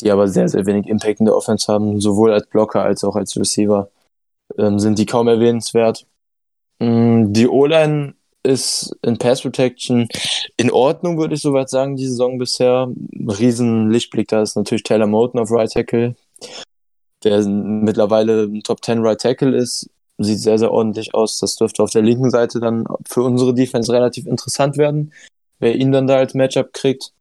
die 0.00 0.10
aber 0.10 0.28
sehr, 0.28 0.48
sehr 0.48 0.66
wenig 0.66 0.86
Impact 0.86 1.20
in 1.20 1.26
der 1.26 1.36
Offense 1.36 1.72
haben, 1.72 2.00
sowohl 2.00 2.32
als 2.32 2.46
Blocker 2.46 2.82
als 2.82 3.04
auch 3.04 3.16
als 3.16 3.36
Receiver. 3.36 3.90
Ähm, 4.56 4.78
sind 4.78 4.98
die 4.98 5.06
kaum 5.06 5.28
erwähnenswert. 5.28 6.06
Ähm, 6.80 7.32
die 7.32 7.48
O-Line 7.48 8.14
ist 8.42 8.96
in 9.02 9.18
Pass 9.18 9.42
Protection 9.42 10.08
in 10.56 10.70
Ordnung, 10.70 11.18
würde 11.18 11.34
ich 11.34 11.42
soweit 11.42 11.68
sagen, 11.68 11.96
die 11.96 12.06
Saison 12.06 12.38
bisher. 12.38 12.88
Riesen 13.12 13.90
Lichtblick 13.90 14.28
da 14.28 14.42
ist 14.42 14.56
natürlich 14.56 14.84
Taylor 14.84 15.06
Moten 15.06 15.38
auf 15.38 15.50
Right 15.50 15.70
Tackle, 15.70 16.14
der 17.24 17.44
mittlerweile 17.46 18.44
ein 18.44 18.62
Top 18.62 18.82
10 18.82 19.00
Right 19.00 19.20
Tackle 19.20 19.56
ist 19.56 19.90
sieht 20.18 20.40
sehr, 20.40 20.58
sehr 20.58 20.72
ordentlich 20.72 21.14
aus. 21.14 21.38
Das 21.38 21.56
dürfte 21.56 21.82
auf 21.82 21.90
der 21.90 22.02
linken 22.02 22.30
Seite 22.30 22.60
dann 22.60 22.84
für 23.06 23.22
unsere 23.22 23.54
Defense 23.54 23.92
relativ 23.92 24.26
interessant 24.26 24.76
werden, 24.76 25.12
wer 25.60 25.76
ihn 25.76 25.92
dann 25.92 26.06
da 26.06 26.16
als 26.16 26.34
Matchup 26.34 26.72
kriegt 26.72 27.12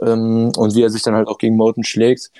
ähm, 0.00 0.52
und 0.56 0.74
wie 0.74 0.82
er 0.82 0.90
sich 0.90 1.02
dann 1.02 1.14
halt 1.14 1.28
auch 1.28 1.38
gegen 1.38 1.56
Moten 1.56 1.84
schlägt. 1.84 2.30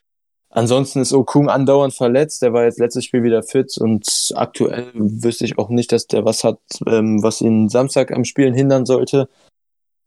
Ansonsten 0.51 1.01
ist 1.01 1.13
Okung 1.13 1.51
andauernd 1.51 1.93
verletzt. 1.93 2.41
Der 2.41 2.55
war 2.55 2.65
jetzt 2.65 2.79
letztes 2.79 3.05
Spiel 3.05 3.23
wieder 3.23 3.43
fit 3.43 3.77
und 3.79 4.33
aktuell 4.35 4.91
wüsste 4.95 5.45
ich 5.45 5.59
auch 5.59 5.69
nicht, 5.69 5.93
dass 5.93 6.07
der 6.07 6.25
was 6.25 6.43
hat, 6.43 6.59
ähm, 6.87 7.23
was 7.23 7.43
ihn 7.43 7.69
Samstag 7.69 8.11
am 8.13 8.25
Spielen 8.25 8.55
hindern 8.55 8.87
sollte. 8.87 9.29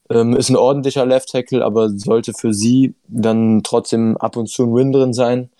Ähm, 0.10 0.36
ist 0.36 0.50
ein 0.50 0.56
ordentlicher 0.58 1.06
Left 1.06 1.30
Tackle, 1.30 1.64
aber 1.64 1.90
sollte 1.90 2.34
für 2.34 2.54
sie 2.54 2.96
dann 3.08 3.62
trotzdem 3.64 4.18
ab 4.18 4.36
und 4.36 4.48
zu 4.48 4.64
ein 4.64 4.74
Win 4.74 4.92
drin 4.92 5.14
sein 5.14 5.52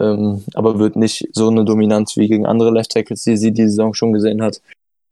ähm, 0.00 0.44
aber 0.54 0.78
wird 0.78 0.96
nicht 0.96 1.28
so 1.32 1.48
eine 1.48 1.64
Dominanz 1.64 2.16
wie 2.16 2.28
gegen 2.28 2.46
andere 2.46 2.70
Left 2.70 2.92
Tackles, 2.92 3.22
die 3.24 3.36
sie 3.36 3.52
die 3.52 3.68
Saison 3.68 3.94
schon 3.94 4.12
gesehen 4.12 4.42
hat. 4.42 4.60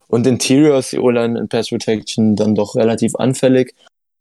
Und 0.09 0.27
Interior 0.27 0.79
ist 0.79 0.93
die 0.93 0.99
O-Line 0.99 1.39
in 1.39 1.49
Pass 1.49 1.69
Protection 1.69 2.35
dann 2.35 2.55
doch 2.55 2.75
relativ 2.75 3.15
anfällig. 3.17 3.75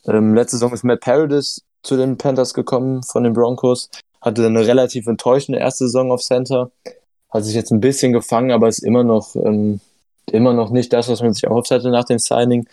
Ähm, 0.06 0.36
letzte 0.36 0.58
Saison 0.58 0.74
ist 0.74 0.84
Matt 0.84 1.00
Paradis 1.00 1.64
zu 1.84 1.96
den 1.96 2.18
Panthers 2.18 2.54
gekommen 2.54 3.04
von 3.04 3.24
den 3.24 3.34
Broncos, 3.34 3.90
hatte 4.22 4.46
eine 4.46 4.68
relativ 4.68 5.08
enttäuschende 5.08 5.60
erste 5.60 5.86
Saison 5.86 6.12
auf 6.12 6.22
Center, 6.22 6.72
hat 7.30 7.46
sich 7.46 7.56
jetzt 7.56 7.72
ein 7.72 7.80
bisschen 7.80 8.12
gefangen, 8.12 8.52
aber 8.52 8.68
ist 8.68 8.80
immer 8.80 9.04
noch, 9.04 9.36
ähm, 9.36 9.80
immer 10.30 10.54
noch 10.54 10.70
nicht 10.72 10.92
das, 10.92 11.08
was 11.08 11.22
man 11.22 11.34
sich 11.34 11.46
erhofft 11.46 11.72
hatte 11.72 11.90
nach 11.90 12.06
dem 12.06 12.20
Signing. 12.20 12.68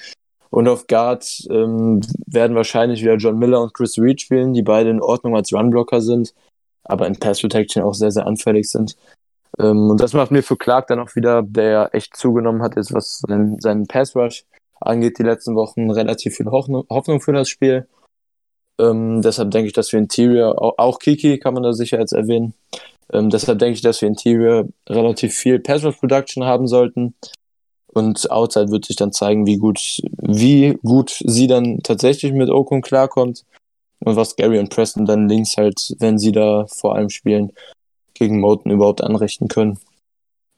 Und 0.50 0.68
auf 0.68 0.86
Guard 0.86 1.46
ähm, 1.50 2.00
werden 2.26 2.56
wahrscheinlich 2.56 3.02
wieder 3.02 3.16
John 3.16 3.38
Miller 3.38 3.60
und 3.60 3.74
Chris 3.74 3.98
Reed 3.98 4.20
spielen, 4.20 4.54
die 4.54 4.62
beide 4.62 4.90
in 4.90 5.00
Ordnung 5.00 5.36
als 5.36 5.52
Runblocker 5.52 6.00
sind 6.00 6.34
aber 6.84 7.06
in 7.06 7.18
Pass 7.18 7.40
Protection 7.40 7.82
auch 7.82 7.94
sehr, 7.94 8.10
sehr 8.10 8.26
anfällig 8.26 8.68
sind. 8.70 8.96
Ähm, 9.58 9.90
und 9.90 10.00
das 10.00 10.12
macht 10.12 10.30
mir 10.30 10.42
für 10.42 10.56
Clark 10.56 10.88
dann 10.88 11.00
auch 11.00 11.14
wieder, 11.16 11.42
der 11.42 11.90
echt 11.92 12.16
zugenommen 12.16 12.62
hat, 12.62 12.76
ist, 12.76 12.92
was 12.92 13.20
seinen, 13.26 13.60
seinen 13.60 13.86
Pass 13.86 14.14
Rush 14.14 14.44
angeht, 14.80 15.18
die 15.18 15.22
letzten 15.22 15.54
Wochen 15.54 15.90
relativ 15.90 16.36
viel 16.36 16.46
Hoffnung, 16.46 16.84
Hoffnung 16.90 17.20
für 17.20 17.32
das 17.32 17.48
Spiel. 17.48 17.86
Ähm, 18.78 19.22
deshalb 19.22 19.50
denke 19.50 19.68
ich, 19.68 19.72
dass 19.72 19.92
wir 19.92 19.98
Interior, 19.98 20.60
auch, 20.60 20.74
auch 20.78 20.98
Kiki 20.98 21.38
kann 21.38 21.54
man 21.54 21.62
da 21.62 21.72
sicher 21.72 21.98
jetzt 21.98 22.12
erwähnen. 22.12 22.54
Ähm, 23.12 23.30
deshalb 23.30 23.58
denke 23.60 23.74
ich, 23.74 23.82
dass 23.82 24.00
wir 24.02 24.08
Interior 24.08 24.66
relativ 24.88 25.34
viel 25.34 25.60
Pass 25.60 25.84
Rush 25.84 25.96
Production 25.96 26.44
haben 26.44 26.66
sollten. 26.66 27.14
Und 27.86 28.28
Outside 28.32 28.72
wird 28.72 28.86
sich 28.86 28.96
dann 28.96 29.12
zeigen, 29.12 29.46
wie 29.46 29.56
gut, 29.56 30.00
wie 30.20 30.76
gut 30.82 31.22
sie 31.24 31.46
dann 31.46 31.78
tatsächlich 31.84 32.32
mit 32.32 32.50
Okun 32.50 32.82
klarkommt 32.82 33.44
und 34.04 34.16
was 34.16 34.36
Gary 34.36 34.58
und 34.58 34.70
Preston 34.70 35.06
dann 35.06 35.28
links 35.28 35.56
halt, 35.56 35.94
wenn 35.98 36.18
sie 36.18 36.32
da 36.32 36.66
vor 36.66 36.94
allem 36.94 37.10
spielen, 37.10 37.52
gegen 38.14 38.40
Moten 38.40 38.70
überhaupt 38.70 39.02
anrichten 39.02 39.48
können. 39.48 39.78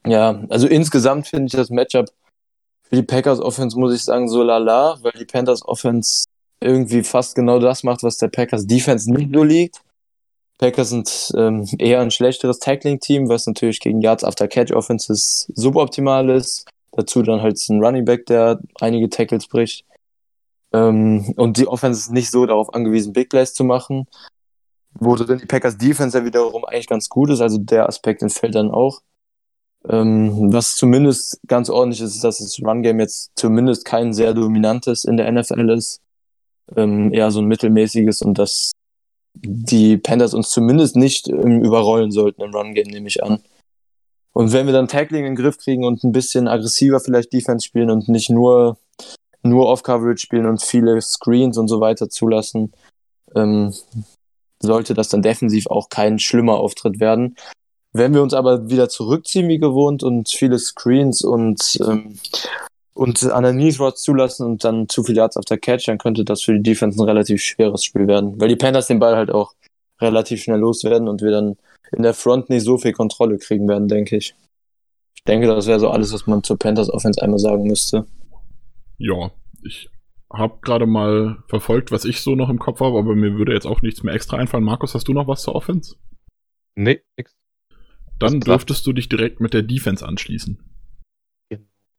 Ja, 0.05 0.41
also 0.49 0.67
insgesamt 0.67 1.27
finde 1.27 1.47
ich 1.47 1.53
das 1.53 1.69
Matchup 1.69 2.09
für 2.83 2.95
die 2.95 3.03
Packers 3.03 3.39
Offense, 3.39 3.77
muss 3.77 3.93
ich 3.93 4.03
sagen, 4.03 4.29
so 4.29 4.43
lala, 4.43 4.97
weil 5.01 5.13
die 5.19 5.25
Panthers 5.25 5.65
Offense 5.65 6.25
irgendwie 6.61 7.03
fast 7.03 7.35
genau 7.35 7.59
das 7.59 7.83
macht, 7.83 8.03
was 8.03 8.17
der 8.17 8.29
Packers 8.29 8.65
Defense 8.65 9.11
nicht 9.11 9.33
so 9.33 9.43
liegt. 9.43 9.81
Packers 10.57 10.89
sind 10.89 11.33
ähm, 11.37 11.67
eher 11.77 11.99
ein 11.99 12.11
schlechteres 12.11 12.59
Tackling-Team, 12.59 13.29
was 13.29 13.45
natürlich 13.45 13.79
gegen 13.79 14.01
Yards 14.01 14.23
After 14.23 14.47
Catch 14.47 14.71
Offenses 14.71 15.51
suboptimal 15.53 16.29
ist. 16.29 16.67
Dazu 16.93 17.21
dann 17.21 17.41
halt 17.41 17.59
ein 17.69 17.83
Running 17.83 18.05
Back, 18.05 18.25
der 18.25 18.59
einige 18.79 19.09
Tackles 19.09 19.47
bricht. 19.47 19.85
Ähm, 20.73 21.33
und 21.37 21.57
die 21.57 21.67
Offense 21.67 22.01
ist 22.01 22.11
nicht 22.11 22.31
so 22.31 22.45
darauf 22.45 22.73
angewiesen, 22.73 23.13
Big 23.13 23.29
Plays 23.29 23.53
zu 23.53 23.63
machen. 23.63 24.05
Wo 24.99 25.15
dann 25.15 25.37
die 25.37 25.45
Packers 25.45 25.77
Defense 25.77 26.17
ja 26.17 26.25
wiederum 26.25 26.65
eigentlich 26.65 26.87
ganz 26.87 27.07
gut 27.07 27.29
ist, 27.29 27.41
also 27.41 27.57
der 27.59 27.87
Aspekt 27.87 28.21
entfällt 28.21 28.55
dann 28.55 28.71
auch. 28.71 29.01
Ähm, 29.87 30.51
was 30.51 30.75
zumindest 30.75 31.39
ganz 31.47 31.69
ordentlich 31.69 32.01
ist, 32.01 32.15
ist, 32.15 32.23
dass 32.23 32.39
das 32.39 32.59
Run 32.61 32.81
Game 32.81 32.99
jetzt 32.99 33.31
zumindest 33.35 33.85
kein 33.85 34.13
sehr 34.13 34.33
dominantes 34.33 35.05
in 35.05 35.17
der 35.17 35.31
NFL 35.31 35.69
ist. 35.69 36.01
Ähm, 36.75 37.13
eher 37.13 37.31
so 37.31 37.39
ein 37.39 37.45
mittelmäßiges 37.45 38.21
und 38.21 38.37
dass 38.39 38.71
die 39.35 39.97
Panthers 39.97 40.33
uns 40.33 40.49
zumindest 40.49 40.95
nicht 40.95 41.29
ähm, 41.29 41.63
überrollen 41.63 42.11
sollten 42.11 42.41
im 42.41 42.53
Run 42.53 42.73
Game, 42.73 42.87
nehme 42.87 43.07
ich 43.07 43.23
an. 43.23 43.39
Und 44.33 44.51
wenn 44.51 44.65
wir 44.65 44.73
dann 44.73 44.87
Tackling 44.87 45.25
in 45.25 45.35
den 45.35 45.35
Griff 45.35 45.57
kriegen 45.57 45.85
und 45.85 46.03
ein 46.03 46.11
bisschen 46.11 46.47
aggressiver 46.47 46.99
vielleicht 46.99 47.31
Defense 47.33 47.65
spielen 47.65 47.89
und 47.89 48.09
nicht 48.09 48.29
nur 48.29 48.77
nur 49.49 49.67
Off-Coverage 49.67 50.21
spielen 50.21 50.45
und 50.45 50.61
viele 50.61 51.01
Screens 51.01 51.57
und 51.57 51.67
so 51.67 51.79
weiter 51.79 52.09
zulassen, 52.09 52.73
ähm, 53.35 53.73
sollte 54.59 54.93
das 54.93 55.09
dann 55.09 55.21
defensiv 55.21 55.67
auch 55.67 55.89
kein 55.89 56.19
schlimmer 56.19 56.57
Auftritt 56.57 56.99
werden. 56.99 57.35
Wenn 57.93 58.13
wir 58.13 58.21
uns 58.21 58.33
aber 58.33 58.69
wieder 58.69 58.89
zurückziehen 58.89 59.47
wie 59.47 59.59
gewohnt 59.59 60.03
und 60.03 60.29
viele 60.29 60.59
Screens 60.59 61.23
und, 61.23 61.79
ähm, 61.81 62.19
und 62.93 63.23
Underneath 63.23 63.79
Rods 63.79 64.01
zulassen 64.03 64.45
und 64.45 64.63
dann 64.63 64.89
zu 64.89 65.03
viele 65.03 65.17
Yards 65.17 65.37
auf 65.37 65.45
der 65.45 65.57
Catch, 65.57 65.87
dann 65.87 65.97
könnte 65.97 66.25
das 66.25 66.41
für 66.41 66.53
die 66.53 66.63
Defense 66.63 67.01
ein 67.01 67.07
relativ 67.07 67.41
schweres 67.41 67.83
Spiel 67.83 68.07
werden, 68.07 68.39
weil 68.39 68.49
die 68.49 68.55
Panthers 68.55 68.87
den 68.87 68.99
Ball 68.99 69.15
halt 69.15 69.31
auch 69.31 69.53
relativ 70.01 70.43
schnell 70.43 70.59
loswerden 70.59 71.07
und 71.07 71.21
wir 71.21 71.31
dann 71.31 71.57
in 71.95 72.03
der 72.03 72.13
Front 72.13 72.49
nicht 72.49 72.63
so 72.63 72.77
viel 72.77 72.93
Kontrolle 72.93 73.37
kriegen 73.37 73.67
werden, 73.67 73.87
denke 73.87 74.17
ich. 74.17 74.35
Ich 75.15 75.23
denke, 75.23 75.47
das 75.47 75.67
wäre 75.67 75.79
so 75.79 75.89
alles, 75.89 76.13
was 76.13 76.27
man 76.27 76.43
zur 76.43 76.57
Panthers 76.57 76.89
Offense 76.89 77.21
einmal 77.21 77.39
sagen 77.39 77.63
müsste. 77.63 78.05
Ja, 78.97 79.31
ich 79.63 79.89
habe 80.31 80.59
gerade 80.61 80.85
mal 80.85 81.43
verfolgt, 81.47 81.91
was 81.91 82.03
ich 82.03 82.21
so 82.21 82.35
noch 82.35 82.49
im 82.49 82.59
Kopf 82.59 82.79
habe, 82.81 82.97
aber 82.97 83.15
mir 83.15 83.37
würde 83.37 83.53
jetzt 83.53 83.65
auch 83.65 83.81
nichts 83.81 84.03
mehr 84.03 84.13
extra 84.13 84.37
einfallen. 84.37 84.63
Markus, 84.63 84.93
hast 84.93 85.07
du 85.07 85.13
noch 85.13 85.27
was 85.27 85.43
zur 85.43 85.55
Offense? 85.55 85.95
Nee, 86.75 87.01
nix. 87.17 87.35
Dann 88.19 88.39
dürftest 88.39 88.85
du 88.85 88.93
dich 88.93 89.09
direkt 89.09 89.39
mit 89.39 89.53
der 89.53 89.61
Defense 89.61 90.05
anschließen. 90.05 90.63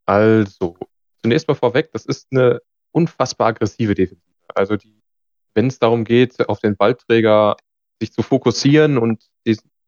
Also, 0.06 0.76
zunächst 1.22 1.48
mal 1.48 1.54
vorweg, 1.54 1.90
das 1.92 2.06
ist 2.06 2.28
eine 2.32 2.60
unfassbar 2.92 3.48
aggressive 3.48 3.94
Defensive. 3.94 4.26
Also, 4.54 4.76
wenn 5.54 5.66
es 5.66 5.78
darum 5.78 6.04
geht, 6.04 6.48
auf 6.48 6.60
den 6.60 6.76
Ballträger 6.76 7.56
sich 8.00 8.12
zu 8.12 8.22
fokussieren 8.22 8.98
und 8.98 9.24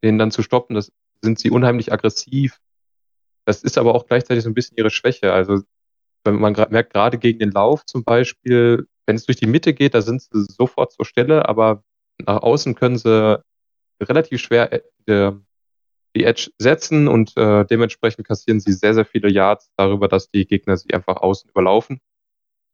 den 0.02 0.18
dann 0.18 0.30
zu 0.30 0.42
stoppen, 0.42 0.74
das 0.74 0.92
sind 1.22 1.38
sie 1.38 1.50
unheimlich 1.50 1.92
aggressiv. 1.92 2.60
Das 3.44 3.62
ist 3.62 3.78
aber 3.78 3.94
auch 3.94 4.06
gleichzeitig 4.06 4.44
so 4.44 4.50
ein 4.50 4.54
bisschen 4.54 4.76
ihre 4.76 4.90
Schwäche. 4.90 5.32
Also, 5.32 5.62
man 6.24 6.52
merkt, 6.70 6.92
gerade 6.92 7.18
gegen 7.18 7.38
den 7.38 7.50
Lauf 7.50 7.84
zum 7.86 8.04
Beispiel, 8.04 8.86
wenn 9.06 9.16
es 9.16 9.26
durch 9.26 9.38
die 9.38 9.46
Mitte 9.46 9.74
geht, 9.74 9.94
da 9.94 10.02
sind 10.02 10.22
sie 10.22 10.44
sofort 10.48 10.92
zur 10.92 11.04
Stelle, 11.04 11.48
aber 11.48 11.82
nach 12.18 12.42
außen 12.42 12.74
können 12.74 12.98
sie 12.98 13.42
relativ 14.00 14.40
schwer 14.40 14.72
äh, 15.06 15.32
die 16.16 16.24
Edge 16.24 16.50
setzen 16.58 17.08
und 17.08 17.36
äh, 17.36 17.64
dementsprechend 17.64 18.26
kassieren 18.26 18.60
sie 18.60 18.72
sehr, 18.72 18.94
sehr 18.94 19.04
viele 19.04 19.30
Yards 19.30 19.70
darüber, 19.76 20.08
dass 20.08 20.30
die 20.30 20.46
Gegner 20.46 20.76
sie 20.76 20.92
einfach 20.92 21.16
außen 21.16 21.50
überlaufen. 21.50 22.00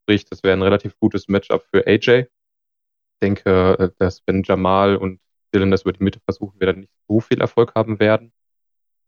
Sprich, 0.02 0.24
das 0.24 0.42
wäre 0.42 0.56
ein 0.56 0.62
relativ 0.62 0.98
gutes 0.98 1.28
Matchup 1.28 1.64
für 1.70 1.86
AJ. 1.86 2.20
Ich 2.20 3.20
denke, 3.22 3.76
äh, 3.78 3.90
dass 3.98 4.22
wenn 4.26 4.42
Jamal 4.42 4.96
und 4.96 5.20
Dylan 5.54 5.70
das 5.70 5.82
über 5.82 5.92
die 5.92 6.02
Mitte 6.02 6.20
versuchen, 6.20 6.58
wir 6.60 6.66
dann 6.66 6.80
nicht 6.80 6.92
so 7.08 7.20
viel 7.20 7.40
Erfolg 7.40 7.74
haben 7.74 8.00
werden. 8.00 8.32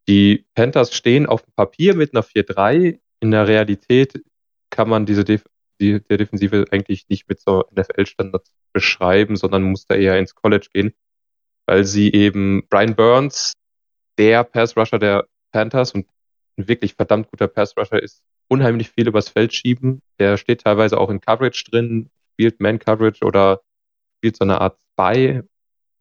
Die 0.09 0.47
Panthers 0.55 0.95
stehen 0.95 1.27
auf 1.27 1.43
dem 1.43 1.53
Papier 1.55 1.95
mit 1.95 2.15
einer 2.15 2.25
4-3. 2.25 2.99
In 3.21 3.31
der 3.31 3.49
Realität 3.49 4.23
kann 4.71 4.89
man 4.89 5.07
diese 5.07 5.25
Def 5.25 5.45
die, 5.81 6.01
der 6.01 6.19
Defensive 6.19 6.65
eigentlich 6.71 7.09
nicht 7.09 7.29
mit 7.29 7.41
so 7.41 7.65
NFL-Standards 7.71 8.53
beschreiben, 8.73 9.37
sondern 9.37 9.63
muss 9.63 9.87
da 9.87 9.95
eher 9.95 10.19
ins 10.19 10.35
College 10.35 10.69
gehen, 10.73 10.93
weil 11.67 11.85
sie 11.85 12.13
eben 12.13 12.67
Brian 12.69 12.97
Burns, 12.97 13.55
der 14.19 14.45
Pass-Rusher 14.45 14.99
der 14.99 15.27
Panthers 15.53 15.93
und 15.93 16.07
ein 16.57 16.69
wirklich 16.69 16.95
verdammt 16.95 17.31
guter 17.31 17.47
Pass-Rusher 17.47 18.03
ist, 18.03 18.23
unheimlich 18.49 18.91
viel 18.91 19.07
übers 19.07 19.29
Feld 19.29 19.55
schieben. 19.55 20.03
Der 20.19 20.37
steht 20.37 20.63
teilweise 20.63 20.99
auch 20.99 21.11
in 21.11 21.21
Coverage 21.21 21.65
drin, 21.71 22.11
spielt 22.33 22.61
Man-Coverage 22.61 23.25
oder 23.25 23.61
spielt 24.17 24.37
so 24.37 24.45
eine 24.45 24.61
Art 24.61 24.79
Spy, 24.81 25.43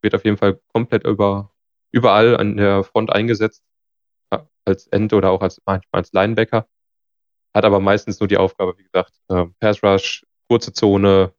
wird 0.01 0.15
auf 0.15 0.25
jeden 0.25 0.37
Fall 0.37 0.59
komplett 0.73 1.05
über, 1.05 1.51
überall 1.91 2.35
an 2.37 2.57
der 2.57 2.83
Front 2.83 3.11
eingesetzt, 3.11 3.63
als 4.65 4.87
End 4.87 5.13
oder 5.13 5.31
auch 5.31 5.41
als, 5.41 5.61
manchmal 5.65 6.01
als 6.01 6.11
Linebacker 6.11 6.67
hat 7.57 7.65
aber 7.65 7.79
meistens 7.79 8.19
nur 8.19 8.27
die 8.27 8.37
Aufgabe, 8.37 8.77
wie 8.77 8.83
gesagt, 8.83 9.13
äh, 9.29 9.45
Pass 9.59 9.83
Rush, 9.83 10.25
kurze 10.47 10.73
Zone 10.73 11.33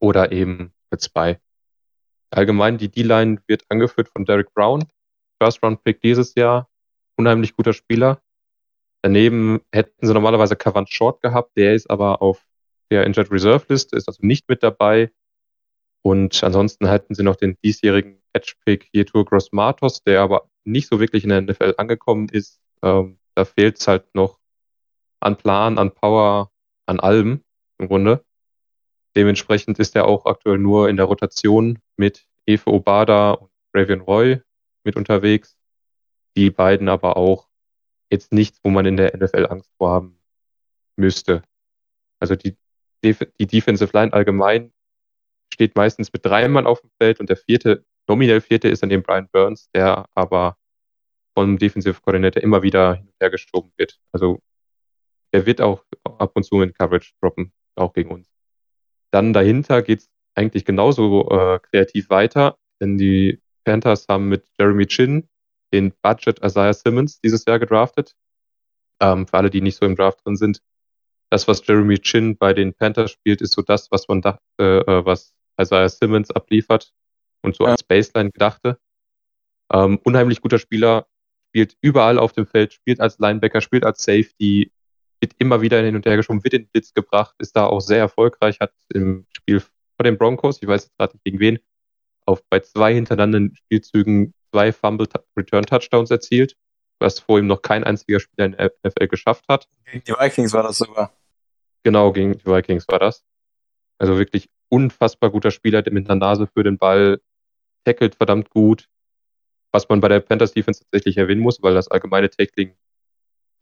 oder 0.00 0.32
eben 0.32 0.72
mit 0.90 1.02
Spy. 1.02 1.36
Allgemein, 2.30 2.78
die 2.78 2.90
D-Line 2.90 3.40
wird 3.46 3.64
angeführt 3.68 4.08
von 4.08 4.24
Derek 4.24 4.52
Brown, 4.52 4.84
First 5.40 5.62
Round 5.62 5.82
Pick 5.84 6.00
dieses 6.02 6.34
Jahr, 6.34 6.68
unheimlich 7.16 7.56
guter 7.56 7.72
Spieler. 7.72 8.20
Daneben 9.02 9.60
hätten 9.72 10.04
sie 10.04 10.12
normalerweise 10.12 10.56
Kavan 10.56 10.86
Short 10.88 11.22
gehabt, 11.22 11.56
der 11.56 11.74
ist 11.74 11.88
aber 11.88 12.20
auf 12.20 12.44
der 12.90 13.04
Injured 13.04 13.30
Reserve 13.30 13.64
List, 13.68 13.92
ist 13.92 14.08
also 14.08 14.26
nicht 14.26 14.48
mit 14.48 14.62
dabei. 14.62 15.12
Und 16.02 16.42
ansonsten 16.42 16.88
hätten 16.88 17.14
sie 17.14 17.22
noch 17.22 17.36
den 17.36 17.56
diesjährigen 17.64 18.20
Edge 18.32 18.54
Pick 18.64 18.88
Yetur 18.92 19.24
Gross 19.24 19.52
Matos, 19.52 20.02
der 20.02 20.20
aber 20.22 20.48
nicht 20.64 20.88
so 20.88 20.98
wirklich 20.98 21.22
in 21.22 21.30
der 21.30 21.42
NFL 21.42 21.74
angekommen 21.78 22.28
ist. 22.28 22.60
Ähm, 22.82 23.18
da 23.34 23.44
fehlt 23.44 23.78
es 23.78 23.86
halt 23.86 24.12
noch 24.14 24.40
an 25.20 25.36
Plan, 25.36 25.78
an 25.78 25.92
Power, 25.92 26.50
an 26.86 27.00
allem 27.00 27.44
im 27.78 27.88
Grunde. 27.88 28.24
Dementsprechend 29.16 29.78
ist 29.78 29.96
er 29.96 30.06
auch 30.06 30.26
aktuell 30.26 30.58
nur 30.58 30.88
in 30.88 30.96
der 30.96 31.06
Rotation 31.06 31.78
mit 31.96 32.26
Efe 32.46 32.70
Obada 32.70 33.32
und 33.32 33.50
Ravian 33.74 34.00
Roy 34.00 34.42
mit 34.84 34.96
unterwegs. 34.96 35.56
Die 36.36 36.50
beiden 36.50 36.88
aber 36.88 37.16
auch 37.16 37.48
jetzt 38.10 38.32
nichts, 38.32 38.60
wo 38.62 38.70
man 38.70 38.86
in 38.86 38.96
der 38.96 39.16
NFL 39.16 39.46
Angst 39.46 39.72
vor 39.78 39.90
haben 39.90 40.20
müsste. 40.96 41.42
Also 42.20 42.36
die, 42.36 42.56
die 43.02 43.46
Defensive 43.46 43.90
Line 43.92 44.12
allgemein 44.12 44.72
steht 45.52 45.76
meistens 45.76 46.12
mit 46.12 46.24
drei 46.24 46.48
Mann 46.48 46.66
auf 46.66 46.80
dem 46.80 46.90
Feld 46.98 47.20
und 47.20 47.28
der 47.28 47.36
vierte, 47.36 47.84
nominell 48.06 48.40
vierte 48.40 48.68
ist 48.68 48.82
dann 48.82 48.90
eben 48.90 49.02
Brian 49.02 49.28
Burns, 49.28 49.70
der 49.74 50.06
aber 50.14 50.56
vom 51.34 51.58
Defensive 51.58 52.00
Coordinator 52.00 52.42
immer 52.42 52.62
wieder 52.62 52.94
hin 52.94 53.06
und 53.06 53.14
her 53.20 53.30
geschoben 53.30 53.72
wird. 53.76 53.98
Also 54.12 54.40
der 55.36 55.44
wird 55.44 55.60
auch 55.60 55.84
ab 56.04 56.32
und 56.34 56.44
zu 56.44 56.62
in 56.62 56.72
Coverage 56.72 57.12
droppen, 57.20 57.52
auch 57.74 57.92
gegen 57.92 58.10
uns. 58.10 58.32
Dann 59.10 59.34
dahinter 59.34 59.82
geht 59.82 59.98
es 59.98 60.10
eigentlich 60.34 60.64
genauso 60.64 61.28
äh, 61.28 61.58
kreativ 61.58 62.08
weiter, 62.08 62.56
denn 62.80 62.96
die 62.96 63.42
Panthers 63.64 64.06
haben 64.08 64.30
mit 64.30 64.46
Jeremy 64.58 64.86
Chin 64.86 65.28
den 65.74 65.92
Budget 66.00 66.42
Isaiah 66.42 66.72
Simmons 66.72 67.20
dieses 67.20 67.44
Jahr 67.44 67.58
gedraftet. 67.58 68.14
Ähm, 68.98 69.26
für 69.26 69.34
alle, 69.34 69.50
die 69.50 69.60
nicht 69.60 69.76
so 69.76 69.84
im 69.84 69.94
Draft 69.94 70.24
drin 70.24 70.36
sind, 70.36 70.62
das, 71.28 71.46
was 71.46 71.66
Jeremy 71.66 71.98
Chin 71.98 72.38
bei 72.38 72.54
den 72.54 72.72
Panthers 72.72 73.10
spielt, 73.10 73.42
ist 73.42 73.52
so 73.52 73.60
das, 73.60 73.90
was 73.90 74.08
man 74.08 74.22
dachte, 74.22 74.40
äh, 74.58 75.04
was 75.04 75.34
Isaiah 75.60 75.90
Simmons 75.90 76.30
abliefert 76.30 76.94
und 77.42 77.54
so 77.54 77.64
ja. 77.64 77.72
als 77.72 77.82
Baseline 77.82 78.30
gedachte. 78.30 78.78
Ähm, 79.70 80.00
unheimlich 80.02 80.40
guter 80.40 80.58
Spieler, 80.58 81.06
spielt 81.50 81.76
überall 81.82 82.18
auf 82.18 82.32
dem 82.32 82.46
Feld, 82.46 82.72
spielt 82.72 83.00
als 83.00 83.18
Linebacker, 83.18 83.60
spielt 83.60 83.84
als 83.84 84.02
Safety, 84.02 84.72
wird 85.20 85.32
immer 85.38 85.60
wieder 85.60 85.82
hin 85.82 85.96
und 85.96 86.06
her 86.06 86.16
geschoben, 86.16 86.44
wird 86.44 86.54
in 86.54 86.62
den 86.62 86.68
Blitz 86.68 86.92
gebracht, 86.92 87.34
ist 87.38 87.56
da 87.56 87.66
auch 87.66 87.80
sehr 87.80 87.98
erfolgreich, 87.98 88.60
hat 88.60 88.72
im 88.92 89.26
Spiel 89.36 89.60
vor 89.60 90.04
den 90.04 90.18
Broncos, 90.18 90.60
ich 90.60 90.68
weiß 90.68 90.84
jetzt 90.84 90.98
gerade 90.98 91.14
nicht 91.14 91.24
gegen 91.24 91.40
wen, 91.40 91.58
auf 92.26 92.42
bei 92.50 92.60
zwei 92.60 92.94
hintereinanderen 92.94 93.54
Spielzügen 93.56 94.34
zwei 94.50 94.72
Fumble 94.72 95.08
Return 95.36 95.64
Touchdowns 95.64 96.10
erzielt, 96.10 96.56
was 96.98 97.20
vor 97.20 97.38
ihm 97.38 97.46
noch 97.46 97.62
kein 97.62 97.84
einziger 97.84 98.20
Spieler 98.20 98.46
in 98.46 98.52
der 98.52 98.72
NFL 98.84 99.08
geschafft 99.08 99.44
hat. 99.48 99.68
Gegen 99.84 100.04
die 100.04 100.12
Vikings 100.12 100.52
war 100.52 100.62
das 100.62 100.78
sogar. 100.78 101.12
Genau, 101.82 102.12
gegen 102.12 102.38
die 102.38 102.46
Vikings 102.46 102.86
war 102.88 102.98
das. 102.98 103.24
Also 103.98 104.18
wirklich 104.18 104.48
unfassbar 104.68 105.30
guter 105.30 105.50
Spieler, 105.50 105.82
der 105.82 105.92
mit 105.92 106.10
einer 106.10 106.18
Nase 106.18 106.46
für 106.46 106.62
den 106.62 106.78
Ball 106.78 107.20
tackelt 107.84 108.16
verdammt 108.16 108.50
gut. 108.50 108.88
Was 109.72 109.88
man 109.88 110.00
bei 110.00 110.08
der 110.08 110.20
Panthers 110.20 110.52
Defense 110.52 110.80
tatsächlich 110.80 111.16
erwähnen 111.16 111.40
muss, 111.40 111.62
weil 111.62 111.74
das 111.74 111.88
allgemeine 111.88 112.30
Tackling 112.30 112.74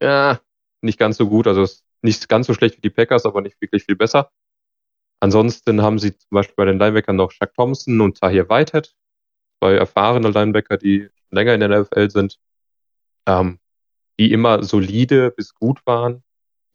ja, 0.00 0.40
nicht 0.84 0.98
ganz 0.98 1.16
so 1.16 1.28
gut. 1.28 1.46
Also 1.46 1.66
nicht 2.02 2.28
ganz 2.28 2.46
so 2.46 2.54
schlecht 2.54 2.76
wie 2.76 2.82
die 2.82 2.90
Packers, 2.90 3.24
aber 3.24 3.40
nicht 3.40 3.60
wirklich 3.60 3.84
viel 3.84 3.96
besser. 3.96 4.30
Ansonsten 5.20 5.82
haben 5.82 5.98
sie 5.98 6.16
zum 6.16 6.28
Beispiel 6.30 6.54
bei 6.56 6.66
den 6.66 6.78
Linebackern 6.78 7.16
noch 7.16 7.32
Chuck 7.32 7.54
Thompson 7.54 8.00
und 8.00 8.18
Tahir 8.20 8.48
Whitehead, 8.48 8.94
zwei 9.58 9.74
erfahrene 9.74 10.28
Linebacker, 10.30 10.76
die 10.76 11.08
länger 11.30 11.54
in 11.54 11.60
der 11.60 11.80
NFL 11.80 12.10
sind, 12.10 12.38
ähm, 13.26 13.58
die 14.18 14.32
immer 14.32 14.62
solide 14.62 15.30
bis 15.30 15.54
gut 15.54 15.80
waren. 15.86 16.22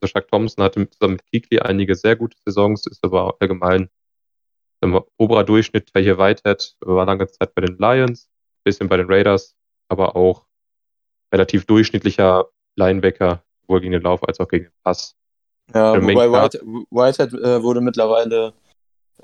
Also 0.01 0.13
Chuck 0.13 0.27
Thompson 0.29 0.63
hatte 0.63 0.89
zusammen 0.89 1.13
mit 1.13 1.25
Kikli 1.27 1.59
einige 1.59 1.95
sehr 1.95 2.15
gute 2.15 2.37
Saisons, 2.45 2.87
ist 2.87 3.03
aber 3.03 3.35
allgemein 3.39 3.89
wir, 4.81 5.05
oberer 5.17 5.43
Durchschnitt. 5.43 5.93
Tahir 5.93 6.17
Whitehead 6.17 6.75
war 6.81 7.05
lange 7.05 7.27
Zeit 7.27 7.53
bei 7.53 7.61
den 7.61 7.77
Lions, 7.77 8.29
bisschen 8.63 8.87
bei 8.87 8.97
den 8.97 9.11
Raiders, 9.11 9.55
aber 9.89 10.15
auch 10.15 10.45
relativ 11.31 11.65
durchschnittlicher 11.65 12.49
Linebacker, 12.75 13.43
sowohl 13.69 13.81
gegen 13.81 13.93
den 13.93 14.01
Lauf 14.01 14.27
als 14.27 14.39
auch 14.39 14.47
gegen 14.47 14.65
den 14.65 14.73
Pass. 14.83 15.15
Ja, 15.73 15.93
Der 15.93 16.01
wobei 16.01 16.31
White, 16.31 16.61
Whitehead 16.89 17.33
äh, 17.33 17.61
wurde 17.61 17.81
mittlerweile, 17.81 18.53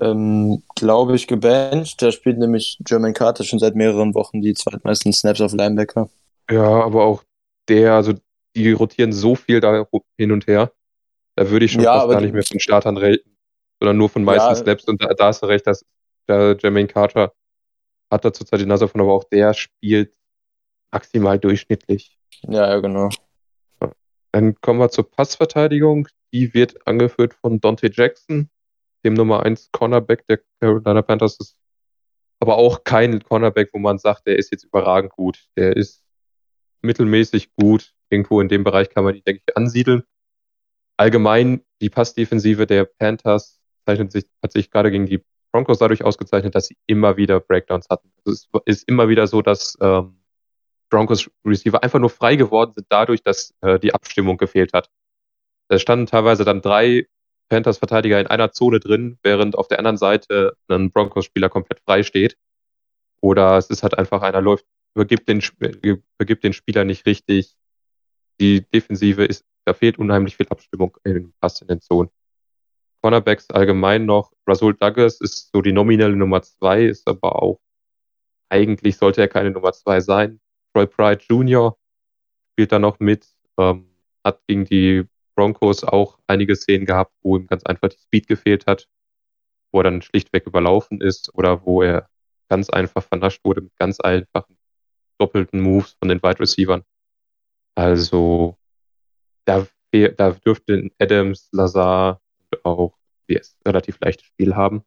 ähm, 0.00 0.62
glaube 0.76 1.16
ich, 1.16 1.26
gebancht. 1.26 2.00
Der 2.00 2.12
spielt 2.12 2.38
nämlich 2.38 2.78
German 2.80 3.12
Carter 3.12 3.44
schon 3.44 3.58
seit 3.58 3.74
mehreren 3.74 4.14
Wochen 4.14 4.40
die 4.40 4.54
zweitmeisten 4.54 5.12
Snaps 5.12 5.40
auf 5.40 5.52
Linebacker. 5.52 6.08
Ja, 6.50 6.84
aber 6.84 7.04
auch 7.04 7.24
der, 7.68 7.94
also 7.94 8.14
die 8.54 8.72
rotieren 8.72 9.12
so 9.12 9.34
viel 9.34 9.60
da 9.60 9.86
hin 10.16 10.30
und 10.30 10.46
her. 10.46 10.72
Da 11.34 11.50
würde 11.50 11.66
ich 11.66 11.72
schon 11.72 11.82
ja, 11.82 11.98
fast 11.98 12.10
gar 12.10 12.20
nicht 12.20 12.32
mehr 12.32 12.44
von 12.44 12.60
Startern 12.60 12.96
reden, 12.96 13.36
sondern 13.80 13.98
nur 13.98 14.08
von 14.08 14.24
meisten 14.24 14.48
ja, 14.48 14.54
Snaps. 14.54 14.84
Und 14.84 15.02
da, 15.02 15.08
da 15.08 15.26
hast 15.26 15.42
du 15.42 15.46
recht, 15.46 15.66
dass 15.66 15.84
der 16.28 16.56
Jermaine 16.58 16.86
Carter 16.86 17.32
hat 18.10 18.24
da 18.24 18.32
zurzeit 18.32 18.60
die 18.60 18.66
Nase 18.66 18.86
von, 18.86 19.00
aber 19.00 19.12
auch 19.12 19.24
der 19.24 19.52
spielt 19.52 20.14
maximal 20.92 21.38
durchschnittlich. 21.38 22.16
Ja, 22.42 22.68
ja, 22.68 22.78
genau. 22.78 23.10
Dann 24.36 24.54
kommen 24.60 24.78
wir 24.80 24.90
zur 24.90 25.10
Passverteidigung. 25.10 26.08
Die 26.30 26.52
wird 26.52 26.86
angeführt 26.86 27.32
von 27.32 27.58
Dante 27.58 27.90
Jackson, 27.90 28.50
dem 29.02 29.14
Nummer 29.14 29.42
1 29.46 29.70
Cornerback 29.72 30.26
der 30.26 30.40
Carolina 30.60 31.00
Panthers. 31.00 31.38
Das 31.38 31.56
aber 32.38 32.58
auch 32.58 32.84
kein 32.84 33.22
Cornerback, 33.22 33.70
wo 33.72 33.78
man 33.78 33.96
sagt, 33.96 34.26
der 34.26 34.36
ist 34.36 34.52
jetzt 34.52 34.64
überragend 34.64 35.12
gut. 35.12 35.48
Der 35.56 35.74
ist 35.74 36.04
mittelmäßig 36.82 37.54
gut. 37.54 37.94
Irgendwo 38.10 38.42
in 38.42 38.50
dem 38.50 38.62
Bereich 38.62 38.90
kann 38.90 39.04
man 39.04 39.14
ihn, 39.14 39.22
denke 39.26 39.40
ich, 39.46 39.56
ansiedeln. 39.56 40.02
Allgemein, 40.98 41.64
die 41.80 41.88
Passdefensive 41.88 42.66
der 42.66 42.84
Panthers 42.84 43.58
zeichnet 43.86 44.12
sich, 44.12 44.26
hat 44.42 44.52
sich 44.52 44.70
gerade 44.70 44.90
gegen 44.90 45.06
die 45.06 45.24
Broncos 45.50 45.78
dadurch 45.78 46.04
ausgezeichnet, 46.04 46.54
dass 46.54 46.66
sie 46.66 46.76
immer 46.86 47.16
wieder 47.16 47.40
Breakdowns 47.40 47.88
hatten. 47.88 48.12
Also 48.18 48.32
es 48.66 48.80
ist 48.80 48.86
immer 48.86 49.08
wieder 49.08 49.28
so, 49.28 49.40
dass 49.40 49.78
ähm, 49.80 50.18
Broncos 50.90 51.30
Receiver 51.44 51.82
einfach 51.82 51.98
nur 51.98 52.10
frei 52.10 52.36
geworden 52.36 52.72
sind 52.74 52.86
dadurch, 52.88 53.22
dass 53.22 53.54
äh, 53.60 53.78
die 53.78 53.94
Abstimmung 53.94 54.36
gefehlt 54.36 54.72
hat. 54.72 54.90
Da 55.68 55.78
standen 55.78 56.06
teilweise 56.06 56.44
dann 56.44 56.62
drei 56.62 57.06
Panthers-Verteidiger 57.48 58.20
in 58.20 58.26
einer 58.26 58.52
Zone 58.52 58.80
drin, 58.80 59.18
während 59.22 59.56
auf 59.56 59.68
der 59.68 59.78
anderen 59.78 59.96
Seite 59.96 60.56
ein 60.68 60.90
Broncos-Spieler 60.90 61.48
komplett 61.48 61.80
frei 61.80 62.02
steht. 62.02 62.36
Oder 63.20 63.56
es 63.56 63.70
ist 63.70 63.82
halt 63.82 63.98
einfach 63.98 64.22
einer 64.22 64.40
läuft, 64.40 64.66
übergibt 64.94 65.28
den, 65.28 65.42
übergibt 65.82 66.44
den 66.44 66.52
Spieler 66.52 66.84
nicht 66.84 67.06
richtig. 67.06 67.56
Die 68.40 68.62
Defensive 68.62 69.24
ist, 69.24 69.44
da 69.64 69.74
fehlt 69.74 69.98
unheimlich 69.98 70.36
viel 70.36 70.48
Abstimmung 70.48 70.96
in 71.04 71.32
den 71.68 71.80
Zonen. 71.80 72.10
Cornerbacks 73.02 73.50
allgemein 73.50 74.04
noch. 74.04 74.32
Rasul 74.46 74.74
Douglas 74.74 75.20
ist 75.20 75.50
so 75.52 75.62
die 75.62 75.72
nominelle 75.72 76.16
Nummer 76.16 76.42
zwei, 76.42 76.84
ist 76.84 77.08
aber 77.08 77.42
auch 77.42 77.60
eigentlich 78.48 78.96
sollte 78.96 79.20
er 79.20 79.28
keine 79.28 79.50
Nummer 79.50 79.72
zwei 79.72 80.00
sein. 80.00 80.40
Troy 80.76 80.86
Pride 80.86 81.24
Jr. 81.26 81.74
spielt 82.52 82.70
da 82.70 82.78
noch 82.78 83.00
mit, 83.00 83.26
ähm, 83.56 83.88
hat 84.22 84.46
gegen 84.46 84.66
die 84.66 85.08
Broncos 85.34 85.84
auch 85.84 86.18
einige 86.26 86.54
Szenen 86.54 86.84
gehabt, 86.84 87.14
wo 87.22 87.38
ihm 87.38 87.46
ganz 87.46 87.62
einfach 87.64 87.88
die 87.88 87.96
Speed 87.96 88.26
gefehlt 88.26 88.66
hat, 88.66 88.86
wo 89.72 89.80
er 89.80 89.84
dann 89.84 90.02
schlichtweg 90.02 90.46
überlaufen 90.46 91.00
ist 91.00 91.32
oder 91.32 91.64
wo 91.64 91.80
er 91.80 92.10
ganz 92.50 92.68
einfach 92.68 93.02
vernascht 93.02 93.42
wurde 93.42 93.62
mit 93.62 93.74
ganz 93.78 94.00
einfachen 94.00 94.58
doppelten 95.16 95.62
Moves 95.62 95.96
von 95.98 96.10
den 96.10 96.22
Wide 96.22 96.40
Receivern. 96.40 96.84
Also 97.74 98.58
da, 99.46 99.66
da 99.92 100.30
dürfte 100.32 100.90
Adams, 100.98 101.48
Lazar 101.52 102.20
und 102.38 102.64
auch 102.66 102.98
DS 103.30 103.56
relativ 103.66 103.98
leichtes 104.00 104.26
Spiel 104.26 104.54
haben. 104.54 104.82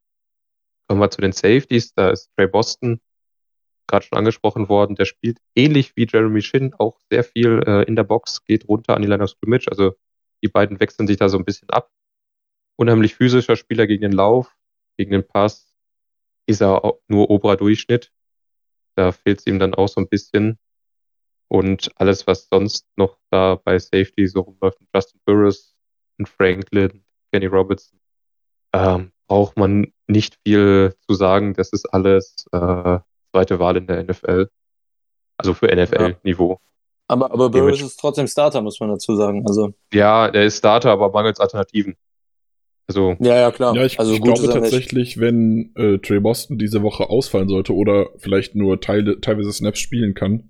Kommen 0.88 1.02
wir 1.02 1.10
zu 1.10 1.22
den 1.22 1.32
Safeties. 1.32 1.96
Da 1.96 2.12
ist 2.12 2.30
Trey 2.36 2.46
Boston 2.46 3.02
gerade 3.90 4.06
schon 4.06 4.18
angesprochen 4.18 4.70
worden. 4.70 4.96
Der 4.96 5.06
spielt 5.06 5.40
ähnlich 5.56 5.96
wie 5.96 6.08
Jeremy 6.10 6.42
Shin 6.42 6.74
auch 6.76 6.98
sehr 7.10 7.24
viel 7.24 7.62
äh, 7.66 7.84
in 7.84 7.96
der 7.96 8.04
Box, 8.04 8.44
geht 8.46 8.68
runter 8.68 8.96
an 8.96 9.02
die 9.02 9.08
Line 9.08 9.24
of 9.24 9.32
Scrimmage. 9.32 9.68
Also 9.70 9.96
die 10.42 10.48
beiden 10.48 10.80
wechseln 10.80 11.08
sich 11.08 11.18
da 11.18 11.28
so 11.28 11.38
ein 11.38 11.46
bisschen 11.46 11.70
ab. 11.70 11.92
Unheimlich 12.78 13.16
physischer 13.16 13.58
Spieler 13.58 13.88
gegen 13.88 14.02
den 14.02 14.14
Lauf, 14.14 14.56
gegen 14.98 15.12
den 15.12 15.28
Pass 15.28 15.76
ist 16.46 16.62
er 16.62 16.94
nur 17.08 17.30
oberer 17.30 17.58
Durchschnitt. 17.58 18.12
Da 18.96 19.12
fehlt 19.12 19.40
es 19.40 19.48
ihm 19.48 19.60
dann 19.60 19.74
auch 19.74 19.88
so 19.88 20.02
ein 20.02 20.08
bisschen. 20.08 20.58
Und 21.48 21.92
alles, 21.96 22.28
was 22.28 22.48
sonst 22.50 22.88
noch 22.96 23.18
da 23.32 23.56
bei 23.56 23.78
Safety 23.80 24.28
so 24.28 24.42
rumläuft, 24.42 24.80
Justin 24.94 25.20
Burris, 25.26 25.76
Franklin, 26.26 27.04
Kenny 27.32 27.48
Robertson, 27.48 28.00
ähm, 28.74 29.12
braucht 29.28 29.58
man 29.58 29.94
nicht 30.08 30.38
viel 30.46 30.96
zu 31.08 31.14
sagen. 31.16 31.54
Das 31.54 31.70
ist 31.72 31.86
alles 31.88 32.46
äh, 32.52 33.00
zweite 33.32 33.60
Wahl 33.60 33.78
in 33.78 33.88
der 33.88 34.04
NFL. 34.04 34.50
Also 35.38 35.54
für 35.54 35.68
NFL-Niveau. 35.68 36.60
Aber, 37.08 37.32
aber 37.32 37.50
Burris 37.50 37.82
ist 37.82 38.00
trotzdem 38.00 38.28
Starter, 38.28 38.62
muss 38.62 38.80
man 38.80 38.90
dazu 38.90 39.16
sagen. 39.16 39.44
Also. 39.48 39.74
Ja, 39.92 40.30
der 40.30 40.46
ist 40.46 40.60
Starter, 40.60 40.92
aber 40.92 41.10
mangels 41.10 41.40
Alternativen. 41.40 41.96
Also, 42.88 43.16
ja, 43.20 43.36
ja, 43.36 43.52
klar. 43.52 43.76
Ja, 43.76 43.86
ich, 43.86 44.00
also 44.00 44.14
ich 44.14 44.22
glaube 44.22 44.48
tatsächlich, 44.48 45.20
wenn 45.20 45.72
äh, 45.76 46.00
Trey 46.00 46.20
Boston 46.20 46.58
diese 46.58 46.82
Woche 46.82 47.10
ausfallen 47.10 47.48
sollte 47.48 47.74
oder 47.74 48.10
vielleicht 48.18 48.56
nur 48.56 48.82
Teile, 48.82 49.22
teilweise 49.22 49.52
Snaps 49.54 49.80
spielen 49.80 50.14
kann, 50.14 50.50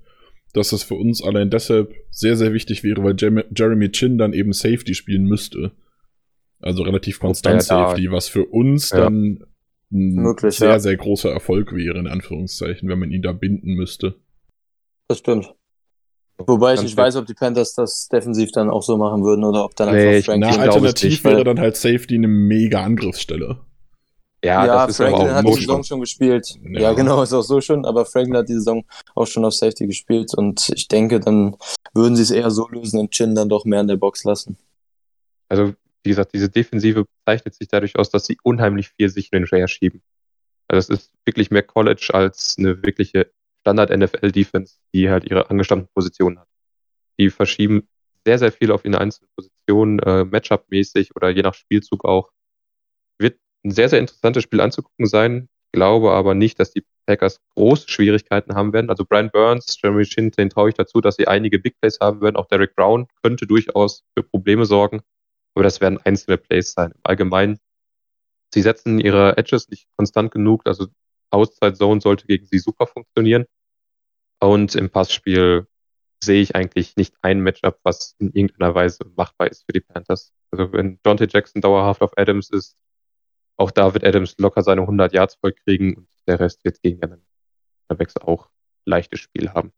dass 0.53 0.69
das 0.69 0.83
für 0.83 0.95
uns 0.95 1.23
allein 1.23 1.49
deshalb 1.49 1.93
sehr, 2.11 2.35
sehr 2.35 2.53
wichtig 2.53 2.83
wäre, 2.83 3.03
weil 3.03 3.15
Jeremy, 3.17 3.43
Jeremy 3.55 3.91
Chin 3.91 4.17
dann 4.17 4.33
eben 4.33 4.53
Safety 4.53 4.95
spielen 4.95 5.25
müsste. 5.25 5.73
Also 6.61 6.83
relativ 6.83 7.19
konstant 7.19 7.55
ja, 7.55 7.61
Safety, 7.61 8.11
was 8.11 8.27
für 8.27 8.45
uns 8.45 8.91
ja. 8.91 9.01
dann 9.01 9.45
Möglich, 9.91 10.57
sehr, 10.57 10.69
ja. 10.69 10.79
sehr 10.79 10.97
großer 10.97 11.31
Erfolg 11.31 11.73
wäre, 11.73 11.97
in 11.97 12.07
Anführungszeichen, 12.07 12.87
wenn 12.89 12.99
man 12.99 13.11
ihn 13.11 13.23
da 13.23 13.31
binden 13.31 13.73
müsste. 13.73 14.15
Das 15.07 15.19
stimmt. 15.19 15.53
Wobei 16.37 16.75
ich 16.75 16.81
nicht 16.81 16.95
weiß, 16.95 17.17
ob 17.17 17.25
die 17.25 17.33
Panthers 17.33 17.73
das 17.73 18.07
defensiv 18.07 18.51
dann 18.51 18.69
auch 18.69 18.83
so 18.83 18.97
machen 18.97 19.23
würden 19.23 19.43
oder 19.43 19.65
ob 19.65 19.75
dann 19.75 19.93
nee, 19.93 20.17
einfach 20.17 20.25
Franklin. 20.33 20.55
Na, 20.55 20.61
alternativ 20.61 21.09
nicht, 21.09 21.23
wäre 21.25 21.43
dann 21.43 21.59
halt 21.59 21.75
Safety 21.75 22.15
eine 22.15 22.29
mega 22.29 22.81
Angriffsstelle. 22.81 23.59
Ja, 24.43 24.65
ja 24.65 24.87
das 24.87 24.91
ist 24.91 24.97
Franklin 24.97 25.33
hat 25.33 25.45
die 25.45 25.53
Saison 25.53 25.83
schon 25.83 25.99
gespielt. 25.99 26.55
Ja. 26.71 26.79
ja. 26.79 26.93
genau, 26.93 27.21
ist 27.21 27.33
auch 27.33 27.41
so 27.41 27.59
schon, 27.59 27.85
aber 27.85 28.05
Franklin 28.05 28.37
hat 28.37 28.47
die 28.47 28.53
Saison 28.53 28.85
auch 29.15 29.27
schon 29.27 29.43
auf 29.43 29.53
Safety 29.53 29.87
gespielt 29.87 30.33
und 30.33 30.69
ich 30.73 30.87
denke, 30.87 31.19
dann 31.19 31.57
würden 31.93 32.15
sie 32.15 32.21
es 32.21 32.31
eher 32.31 32.51
so 32.51 32.69
lösen 32.69 32.99
und 32.99 33.11
Chin 33.11 33.35
dann 33.35 33.49
doch 33.49 33.65
mehr 33.65 33.81
in 33.81 33.87
der 33.87 33.97
Box 33.97 34.23
lassen. 34.23 34.57
Also, 35.49 35.73
wie 36.03 36.09
gesagt, 36.09 36.33
diese 36.33 36.49
Defensive 36.49 37.05
zeichnet 37.25 37.55
sich 37.55 37.67
dadurch 37.67 37.97
aus, 37.97 38.09
dass 38.09 38.25
sie 38.25 38.37
unheimlich 38.43 38.89
viel 38.89 39.09
sich 39.09 39.31
in 39.31 39.39
den 39.39 39.47
Share 39.47 39.67
schieben. 39.67 40.01
Also, 40.67 40.93
es 40.93 40.99
ist 40.99 41.13
wirklich 41.25 41.51
mehr 41.51 41.63
College 41.63 42.09
als 42.13 42.55
eine 42.57 42.81
wirkliche 42.83 43.31
Standard-NFL-Defense, 43.61 44.77
die 44.93 45.09
halt 45.09 45.25
ihre 45.25 45.49
angestammten 45.49 45.89
Positionen 45.93 46.39
hat. 46.39 46.47
Die 47.19 47.29
verschieben 47.29 47.87
sehr, 48.25 48.39
sehr 48.39 48.51
viel 48.51 48.71
auf 48.71 48.85
ihre 48.85 48.99
einzelnen 48.99 49.29
Positionen, 49.35 49.99
äh, 49.99 50.25
Matchup-mäßig 50.25 51.15
oder 51.15 51.29
je 51.29 51.41
nach 51.41 51.53
Spielzug 51.53 52.05
auch. 52.05 52.31
Wird 53.17 53.39
ein 53.65 53.71
sehr, 53.71 53.89
sehr 53.89 53.99
interessantes 53.99 54.43
Spiel 54.43 54.61
anzugucken 54.61 55.05
sein. 55.05 55.49
Glaube 55.71 56.11
aber 56.11 56.33
nicht, 56.33 56.59
dass 56.59 56.71
die 56.71 56.83
Packers 57.05 57.41
große 57.55 57.89
Schwierigkeiten 57.89 58.55
haben 58.55 58.73
werden. 58.73 58.89
Also 58.89 59.05
Brian 59.05 59.29
Burns, 59.31 59.77
Jeremy 59.81 60.05
Shin, 60.05 60.31
den 60.31 60.49
traue 60.49 60.69
ich 60.69 60.75
dazu, 60.75 61.01
dass 61.01 61.15
sie 61.15 61.27
einige 61.27 61.59
Big 61.59 61.79
Plays 61.79 61.99
haben 61.99 62.21
werden. 62.21 62.35
Auch 62.35 62.47
Derek 62.47 62.75
Brown 62.75 63.07
könnte 63.23 63.47
durchaus 63.47 64.03
für 64.15 64.23
Probleme 64.23 64.65
sorgen. 64.65 65.01
Aber 65.59 65.65
das 65.65 65.81
werden 65.81 65.99
einzelne 66.05 66.37
Plays 66.37 66.71
sein. 66.71 66.91
Im 66.91 67.01
Allgemeinen, 67.03 67.59
sie 68.53 68.61
setzen 68.61 68.97
ihre 68.97 69.37
Edges 69.37 69.67
nicht 69.67 69.89
konstant 69.97 70.31
genug. 70.31 70.61
Also 70.63 70.87
Outside 71.31 71.73
Zone 71.73 71.99
sollte 71.99 72.27
gegen 72.27 72.45
sie 72.45 72.59
super 72.59 72.87
funktionieren. 72.87 73.43
Und 74.39 74.75
im 74.75 74.89
Passspiel 74.89 75.67
sehe 76.23 76.41
ich 76.41 76.55
eigentlich 76.55 76.95
nicht 76.95 77.13
ein 77.23 77.41
Matchup, 77.41 77.77
was 77.83 78.15
in 78.19 78.31
irgendeiner 78.31 78.73
Weise 78.73 79.03
machbar 79.17 79.51
ist 79.51 79.65
für 79.65 79.73
die 79.73 79.81
Panthers. 79.81 80.31
Also 80.51 80.71
wenn 80.71 80.97
Dante 81.03 81.27
Jackson 81.29 81.61
dauerhaft 81.61 82.01
auf 82.03 82.17
Adams 82.17 82.49
ist, 82.51 82.77
auch 83.57 83.71
da 83.71 83.93
wird 83.93 84.05
Adams 84.05 84.37
locker 84.37 84.63
seine 84.63 84.79
100 84.79 85.11
Yards 85.11 85.35
voll 85.35 85.51
kriegen 85.51 85.97
und 85.97 86.07
der 86.25 86.39
Rest 86.39 86.63
wird 86.63 86.81
gegen 86.81 87.03
einen 87.03 87.21
Wechsel 87.89 88.21
auch 88.21 88.47
leichtes 88.85 89.19
Spiel 89.19 89.49
haben. 89.49 89.73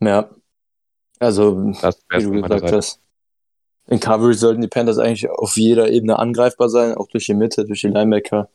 Ja, 0.00 0.28
also 1.18 1.72
das 1.80 2.04
wie 2.10 2.22
du 2.22 2.42
gesagt 2.42 2.70
hast, 2.70 3.00
in 3.90 3.98
Coverage 3.98 4.38
sollten 4.38 4.62
die 4.62 4.68
Panthers 4.68 4.98
eigentlich 4.98 5.28
auf 5.28 5.56
jeder 5.56 5.90
Ebene 5.90 6.18
angreifbar 6.18 6.68
sein, 6.68 6.94
auch 6.94 7.08
durch 7.08 7.26
die 7.26 7.34
Mitte, 7.34 7.64
durch 7.64 7.80
die 7.80 7.88
Linebacker. 7.88 8.48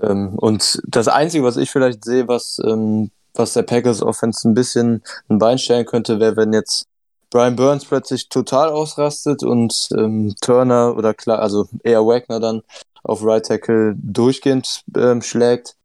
Ähm, 0.00 0.34
und 0.36 0.82
das 0.84 1.06
Einzige, 1.06 1.44
was 1.44 1.56
ich 1.56 1.70
vielleicht 1.70 2.04
sehe, 2.04 2.26
was, 2.26 2.60
ähm, 2.66 3.10
was 3.34 3.52
der 3.52 3.62
Packers 3.62 4.02
Offense 4.02 4.48
ein 4.48 4.54
bisschen 4.54 5.02
ein 5.28 5.38
Bein 5.38 5.58
stellen 5.58 5.86
könnte, 5.86 6.18
wäre, 6.18 6.36
wenn 6.36 6.52
jetzt 6.52 6.86
Brian 7.30 7.54
Burns 7.54 7.84
plötzlich 7.84 8.28
total 8.28 8.70
ausrastet 8.70 9.44
und 9.44 9.90
ähm, 9.96 10.34
Turner 10.40 10.96
oder 10.96 11.14
klar, 11.14 11.38
also 11.38 11.68
eher 11.84 12.04
Wagner 12.04 12.40
dann 12.40 12.62
auf 13.04 13.24
Right 13.24 13.46
Tackle 13.46 13.94
durchgehend 13.96 14.82
ähm, 14.96 15.22
schlägt. 15.22 15.76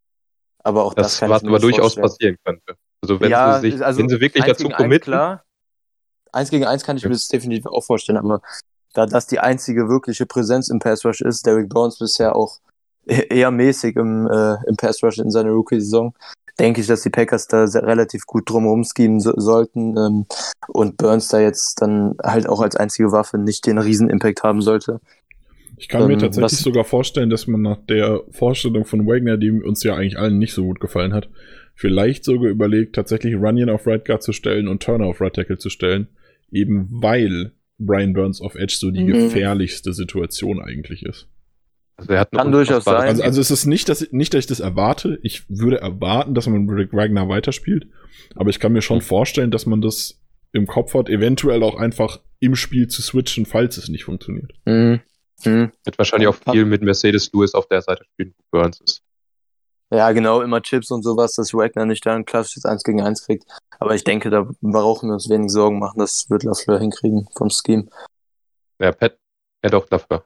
Aber 0.63 0.83
auch 0.83 0.95
das, 0.95 1.07
das 1.07 1.19
kann 1.19 1.29
was 1.29 1.43
aber 1.43 1.59
durchaus 1.59 1.95
passieren 1.95 2.37
könnte. 2.43 2.75
Also 3.01 3.19
wenn 3.19 3.29
ja, 3.29 3.59
sie 3.59 3.71
sich, 3.71 3.85
also 3.85 3.99
wenn 3.99 4.09
sie 4.09 4.19
wirklich 4.19 4.45
dazu 4.45 4.69
committen. 4.69 5.11
Klar, 5.11 5.43
eins 6.33 6.49
gegen 6.49 6.65
eins 6.65 6.83
kann 6.83 6.97
ich 6.97 7.03
mir 7.03 7.11
das 7.11 7.27
definitiv 7.27 7.65
auch 7.67 7.83
vorstellen, 7.83 8.17
aber 8.17 8.41
da 8.93 9.05
das 9.05 9.27
die 9.27 9.39
einzige 9.39 9.89
wirkliche 9.89 10.25
Präsenz 10.25 10.69
im 10.69 10.79
Pass 10.79 11.05
Rush 11.05 11.21
ist, 11.21 11.45
Derek 11.45 11.69
Burns 11.69 11.97
bisher 11.97 12.35
auch 12.35 12.59
E-, 13.05 13.27
eher 13.29 13.51
mäßig 13.51 13.95
im, 13.95 14.27
äh, 14.27 14.55
im 14.67 14.75
Pass 14.77 15.03
Rush 15.03 15.19
in 15.19 15.31
seiner 15.31 15.51
Rookie-Saison. 15.51 16.13
Denke 16.59 16.81
ich, 16.81 16.87
dass 16.87 17.01
die 17.01 17.09
Packers 17.09 17.47
da 17.47 17.63
relativ 17.63 18.25
gut 18.27 18.49
drumherum 18.49 18.83
schieben 18.83 19.19
so, 19.19 19.33
sollten 19.37 19.97
ähm, 19.97 20.25
und 20.67 20.97
Burns 20.97 21.27
da 21.29 21.39
jetzt 21.39 21.81
dann 21.81 22.15
halt 22.23 22.47
auch 22.47 22.61
als 22.61 22.75
einzige 22.75 23.11
Waffe 23.11 23.39
nicht 23.39 23.65
den 23.65 23.79
riesen 23.79 24.09
Impact 24.09 24.43
haben 24.43 24.61
sollte. 24.61 24.99
Ich 25.77 25.89
kann 25.89 26.03
ähm, 26.03 26.09
mir 26.09 26.17
tatsächlich 26.19 26.59
sogar 26.59 26.83
vorstellen, 26.83 27.31
dass 27.31 27.47
man 27.47 27.63
nach 27.63 27.79
der 27.89 28.21
Vorstellung 28.29 28.85
von 28.85 29.07
Wagner, 29.07 29.37
die 29.37 29.49
uns 29.49 29.83
ja 29.83 29.95
eigentlich 29.95 30.19
allen 30.19 30.37
nicht 30.37 30.53
so 30.53 30.63
gut 30.63 30.79
gefallen 30.79 31.13
hat, 31.13 31.27
vielleicht 31.73 32.23
sogar 32.23 32.51
überlegt, 32.51 32.95
tatsächlich 32.95 33.35
Runyon 33.35 33.71
auf 33.71 33.87
Right 33.87 34.05
Guard 34.05 34.21
zu 34.21 34.31
stellen 34.31 34.67
und 34.67 34.83
Turner 34.83 35.05
auf 35.05 35.21
Right 35.21 35.33
Tackle 35.33 35.57
zu 35.57 35.71
stellen, 35.71 36.07
eben 36.53 36.87
weil 36.89 37.51
Brian 37.77 38.13
Burns 38.13 38.41
auf 38.41 38.55
Edge 38.55 38.75
so 38.77 38.91
die 38.91 39.03
mhm. 39.03 39.13
gefährlichste 39.13 39.93
Situation 39.93 40.61
eigentlich 40.61 41.03
ist. 41.03 41.27
Also 41.95 42.13
er 42.13 42.21
hat 42.21 42.31
Kann 42.31 42.51
durchaus 42.51 42.85
sein. 42.85 42.95
Also, 42.95 43.23
also 43.23 43.41
es 43.41 43.51
ist 43.51 43.65
nicht, 43.65 43.87
dass, 43.89 44.11
nicht, 44.11 44.33
dass 44.33 44.39
ich 44.39 44.47
das 44.47 44.59
erwarte. 44.59 45.19
Ich 45.21 45.43
würde 45.49 45.79
erwarten, 45.79 46.33
dass 46.33 46.47
man 46.47 46.67
Rick 46.69 46.93
Wagner 46.93 47.29
weiterspielt. 47.29 47.87
Aber 48.35 48.49
ich 48.49 48.59
kann 48.59 48.73
mir 48.73 48.81
schon 48.81 49.01
vorstellen, 49.01 49.51
dass 49.51 49.65
man 49.65 49.81
das 49.81 50.19
im 50.53 50.67
Kopf 50.67 50.93
hat, 50.93 51.09
eventuell 51.09 51.63
auch 51.63 51.75
einfach 51.75 52.19
im 52.39 52.55
Spiel 52.55 52.87
zu 52.87 53.01
switchen, 53.01 53.45
falls 53.45 53.77
es 53.77 53.89
nicht 53.89 54.05
funktioniert. 54.05 54.53
Mhm. 54.65 55.01
Mhm. 55.45 55.71
Wird 55.83 55.97
wahrscheinlich 55.97 56.27
auch 56.27 56.37
viel 56.51 56.65
mit 56.65 56.81
Mercedes 56.81 57.31
Lewis 57.33 57.53
auf 57.53 57.67
der 57.67 57.81
Seite 57.81 58.03
spielen, 58.05 58.33
wo 58.37 58.59
Burns 58.59 58.81
ist. 58.81 59.03
Ja, 59.93 60.11
genau, 60.11 60.41
immer 60.41 60.59
Chips 60.61 60.89
und 60.89 61.03
sowas, 61.03 61.33
dass 61.35 61.53
Wagner 61.53 61.85
nicht 61.85 62.03
da 62.05 62.15
ein 62.15 62.25
klassisches 62.25 62.65
1 62.65 62.83
gegen 62.83 63.01
1 63.01 63.25
kriegt. 63.25 63.43
Aber 63.79 63.93
ich 63.93 64.03
denke, 64.03 64.31
da 64.31 64.49
brauchen 64.61 65.09
wir 65.09 65.13
uns 65.13 65.29
wenig 65.29 65.51
Sorgen 65.51 65.77
machen, 65.77 65.99
das 65.99 66.29
wird 66.31 66.43
Lafleur 66.43 66.79
hinkriegen 66.79 67.27
vom 67.37 67.49
Scheme. 67.51 67.85
Ja, 68.79 68.91
Pat, 68.91 69.17
ja 69.63 69.69
doch, 69.69 69.87
dafür. 69.87 70.25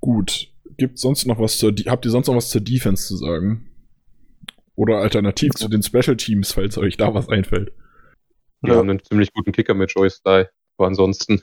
Gut. 0.00 0.48
Gibt 0.78 0.98
sonst 0.98 1.26
noch 1.26 1.38
was 1.38 1.58
zur, 1.58 1.72
habt 1.86 2.04
ihr 2.06 2.10
sonst 2.10 2.26
noch 2.26 2.34
was 2.34 2.48
zur 2.48 2.60
Defense 2.62 3.06
zu 3.06 3.16
sagen? 3.16 3.70
Oder 4.74 4.96
alternativ 4.98 5.52
zu 5.54 5.68
den 5.68 5.82
Special 5.82 6.16
Teams, 6.16 6.52
falls 6.52 6.76
euch 6.78 6.96
da 6.96 7.12
was 7.14 7.28
einfällt. 7.28 7.72
Wir 8.62 8.72
Ja. 8.72 8.78
haben 8.80 8.90
einen 8.90 9.04
ziemlich 9.04 9.32
guten 9.32 9.52
Kicker 9.52 9.74
mit 9.74 9.92
Joyce 9.94 10.16
Sly, 10.22 10.46
aber 10.76 10.86
ansonsten 10.88 11.42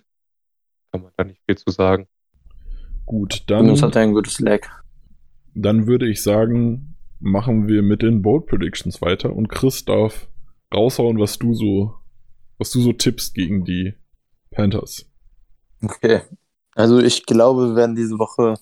kann 0.92 1.04
man 1.04 1.12
da 1.16 1.24
nicht 1.24 1.40
viel 1.46 1.58
zu 1.58 1.70
sagen. 1.70 2.08
Gut, 3.06 3.42
Und 3.42 3.50
dann, 3.52 3.70
uns 3.70 3.82
hat 3.82 3.96
er 3.96 4.02
ein 4.02 4.14
gutes 4.14 4.40
Leg. 4.40 4.70
dann 5.54 5.88
würde 5.88 6.10
ich 6.10 6.22
sagen, 6.22 6.96
machen 7.20 7.68
wir 7.68 7.82
mit 7.82 8.02
den 8.02 8.22
Bold 8.22 8.46
Predictions 8.46 9.02
weiter 9.02 9.34
und 9.34 9.50
Chris 9.50 9.86
darf 9.86 10.28
raushauen, 10.74 11.20
was 11.20 11.38
du 11.38 11.54
so, 11.54 11.96
was 12.58 12.72
du 12.72 12.82
so 12.82 12.94
tippst 12.94 13.34
gegen 13.34 13.66
die 13.66 13.94
Panthers. 14.52 15.06
Okay. 15.84 16.22
Also 16.76 17.00
ich 17.00 17.26
glaube, 17.26 17.70
wir 17.70 17.76
werden 17.76 17.96
diese 17.96 18.20
Woche 18.20 18.56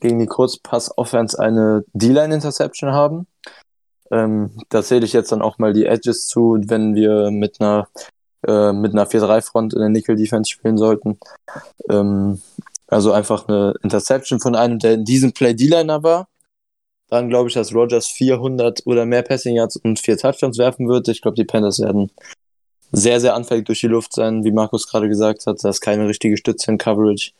gegen 0.00 0.18
die 0.18 0.26
Kurzpass-Offense 0.26 1.38
eine 1.38 1.84
D-Line-Interception 1.94 2.92
haben. 2.92 3.26
Ähm, 4.10 4.50
da 4.68 4.82
zähle 4.82 5.06
ich 5.06 5.12
jetzt 5.12 5.32
dann 5.32 5.42
auch 5.42 5.58
mal 5.58 5.72
die 5.72 5.86
Edges 5.86 6.26
zu, 6.26 6.58
wenn 6.66 6.94
wir 6.94 7.30
mit 7.30 7.60
einer 7.60 7.88
äh, 8.46 8.72
mit 8.72 8.92
einer 8.92 9.06
4-3-Front 9.06 9.74
in 9.74 9.80
der 9.80 9.88
Nickel-Defense 9.88 10.50
spielen 10.50 10.76
sollten. 10.76 11.18
Ähm, 11.88 12.40
also 12.88 13.12
einfach 13.12 13.48
eine 13.48 13.74
Interception 13.82 14.40
von 14.40 14.54
einem, 14.54 14.78
der 14.78 14.94
in 14.94 15.04
diesem 15.04 15.32
Play 15.32 15.54
D-Liner 15.54 16.02
war. 16.02 16.28
Dann 17.12 17.28
glaube 17.28 17.50
ich, 17.50 17.54
dass 17.54 17.74
Rogers 17.74 18.06
400 18.06 18.86
oder 18.86 19.04
mehr 19.04 19.20
Passing 19.20 19.54
Yards 19.54 19.76
und 19.76 20.00
vier 20.00 20.16
Touchdowns 20.16 20.56
werfen 20.56 20.88
wird. 20.88 21.08
Ich 21.08 21.20
glaube, 21.20 21.34
die 21.34 21.44
Panthers 21.44 21.78
werden 21.78 22.10
sehr, 22.90 23.20
sehr 23.20 23.34
anfällig 23.34 23.66
durch 23.66 23.80
die 23.80 23.88
Luft 23.88 24.14
sein, 24.14 24.44
wie 24.44 24.50
Markus 24.50 24.88
gerade 24.88 25.10
gesagt 25.10 25.44
hat. 25.44 25.62
Da 25.62 25.68
ist 25.68 25.82
keine 25.82 26.08
richtige 26.08 26.38
Stütze 26.38 26.70
in 26.70 26.78
Coverage. 26.78 27.32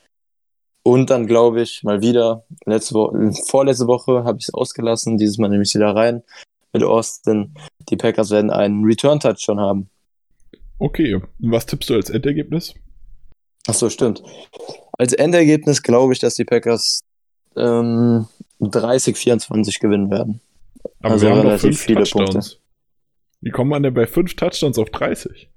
Und 0.82 1.09
dann 1.09 1.27
glaube 1.27 1.62
ich 1.62 1.82
mal 1.85 2.03
wieder, 2.03 2.44
letzte 2.66 2.93
Woche, 2.97 3.32
vorletzte 3.49 3.86
Woche 3.86 4.24
habe 4.24 4.36
ich 4.39 4.49
es 4.49 4.53
ausgelassen, 4.53 5.16
dieses 5.16 5.39
Mal 5.39 5.49
nehme 5.49 5.62
ich 5.62 5.70
es 5.70 5.74
wieder 5.74 5.97
rein 5.97 6.23
mit 6.74 6.82
Austin. 6.82 7.55
Die 7.89 7.97
Packers 7.97 8.31
werden 8.31 8.51
einen 8.51 8.85
Return-Touchdown 8.85 9.59
haben. 9.59 9.89
Okay, 10.81 11.19
was 11.39 11.65
tippst 11.65 11.89
du 11.89 11.94
als 11.94 12.11
Endergebnis? 12.11 12.74
Ach 13.66 13.74
so, 13.74 13.89
stimmt. 13.89 14.23
Als 14.99 15.15
Endergebnis 15.15 15.82
glaube 15.82 16.12
ich, 16.12 16.19
dass 16.19 16.35
die 16.35 16.44
Packers 16.44 17.01
ähm, 17.57 18.27
30-24 18.68 19.80
gewinnen 19.80 20.10
werden. 20.10 20.40
Aber 21.01 21.14
Also 21.14 21.26
wir 21.26 21.32
haben 21.32 21.40
relativ 21.40 21.62
fünf 21.62 21.80
viele 21.80 22.05
Touchdowns. 22.05 22.59
Wie 23.40 23.51
kommt 23.51 23.70
man 23.70 23.82
denn 23.82 23.94
bei 23.94 24.06
fünf 24.06 24.36
Touchdowns 24.36 24.78
auf 24.78 24.90
30? 24.90 25.48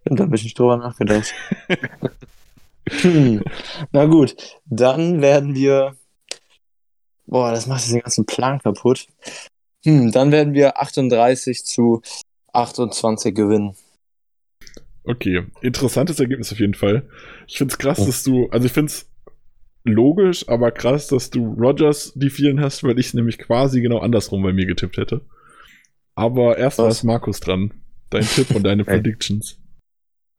Stimmt, 0.00 0.20
da 0.20 0.24
habe 0.24 0.36
ich 0.36 0.44
nicht 0.44 0.58
drüber 0.58 0.76
nachgedacht. 0.76 1.32
hm. 2.88 3.42
Na 3.92 4.06
gut, 4.06 4.34
dann 4.66 5.20
werden 5.20 5.54
wir. 5.54 5.96
Boah, 7.26 7.52
das 7.52 7.66
macht 7.66 7.88
den 7.88 8.00
ganzen 8.00 8.26
Plan 8.26 8.58
kaputt. 8.58 9.06
Hm, 9.84 10.10
dann 10.10 10.32
werden 10.32 10.54
wir 10.54 10.80
38 10.80 11.64
zu 11.64 12.02
28 12.52 13.34
gewinnen. 13.34 13.76
Okay, 15.04 15.46
interessantes 15.62 16.20
Ergebnis 16.20 16.52
auf 16.52 16.60
jeden 16.60 16.74
Fall. 16.74 17.08
Ich 17.48 17.58
find's 17.58 17.78
krass, 17.78 18.04
dass 18.04 18.22
du, 18.22 18.48
also 18.50 18.66
ich 18.66 18.72
find's 18.72 19.08
logisch, 19.84 20.48
aber 20.48 20.70
krass, 20.70 21.08
dass 21.08 21.30
du 21.30 21.54
Rogers 21.54 22.12
die 22.14 22.30
vielen 22.30 22.60
hast, 22.60 22.84
weil 22.84 22.98
ich 22.98 23.14
nämlich 23.14 23.38
quasi 23.38 23.80
genau 23.80 23.98
andersrum 23.98 24.42
bei 24.42 24.52
mir 24.52 24.66
getippt 24.66 24.96
hätte. 24.96 25.22
Aber 26.14 26.58
erst 26.58 26.78
Was? 26.78 26.84
war 26.84 26.90
es 26.90 27.02
Markus 27.04 27.40
dran. 27.40 27.72
Dein 28.10 28.24
Tipp 28.24 28.50
und 28.54 28.64
deine. 28.64 28.84
Predictions. 28.84 29.58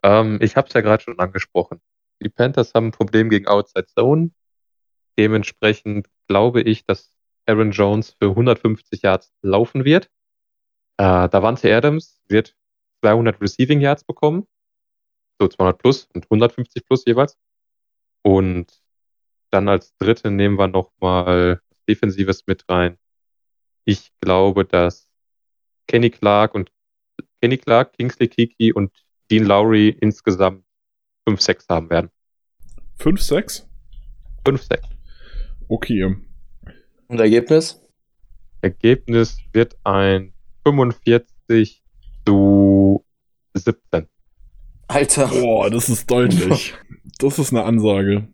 Ähm, 0.04 0.38
ich 0.42 0.56
habe 0.56 0.68
es 0.68 0.74
ja 0.74 0.82
gerade 0.82 1.04
schon 1.04 1.20
angesprochen. 1.20 1.82
Die 2.22 2.30
Panthers 2.30 2.74
haben 2.74 2.88
ein 2.88 2.92
Problem 2.92 3.30
gegen 3.30 3.48
Outside 3.48 3.88
Zone. 3.88 4.32
Dementsprechend 5.18 6.08
glaube 6.28 6.62
ich, 6.62 6.86
dass 6.86 7.14
Aaron 7.46 7.72
Jones 7.72 8.16
für 8.22 8.30
150 8.30 9.02
Yards 9.02 9.34
laufen 9.42 9.86
wird. 9.86 10.10
Äh, 10.98 11.30
Davante 11.30 11.76
Adams 11.76 12.22
wird 12.28 12.56
200 13.02 13.42
Receiving 13.42 13.82
Yards 13.82 14.04
bekommen. 14.04 14.48
So 15.40 15.48
200 15.48 15.78
plus 15.78 16.08
und 16.14 16.26
150 16.26 16.86
plus 16.86 17.06
jeweils. 17.06 17.38
Und 18.22 18.83
dann 19.54 19.70
als 19.70 19.96
dritte 19.98 20.32
nehmen 20.32 20.58
wir 20.58 20.68
nochmal 20.68 21.62
Defensives 21.88 22.48
mit 22.48 22.66
rein. 22.70 22.98
Ich 23.86 24.12
glaube, 24.20 24.66
dass 24.66 25.08
Kenny 25.88 26.10
Clark 26.10 26.56
und 26.56 26.72
Kenny 27.42 27.58
Clark, 27.58 27.94
Kingsley 27.94 28.28
Kiki 28.28 28.74
und 28.74 28.92
Dean 29.30 29.46
Lowry 29.46 29.90
insgesamt 29.90 30.64
5-6 31.28 31.70
haben 31.70 31.90
werden. 31.90 32.10
5, 33.00 33.22
6? 33.22 33.70
5-6. 34.46 34.80
Okay. 35.68 36.16
Und 37.08 37.20
Ergebnis? 37.20 37.82
Ergebnis 38.62 39.38
wird 39.52 39.76
ein 39.84 40.34
45 40.66 41.84
zu 42.26 43.06
17. 43.54 44.08
Alter. 44.88 45.28
Boah, 45.28 45.70
das 45.70 45.90
ist 45.90 46.10
deutlich. 46.10 46.74
Das 47.20 47.38
ist 47.38 47.54
eine 47.54 47.64
Ansage. 47.64 48.28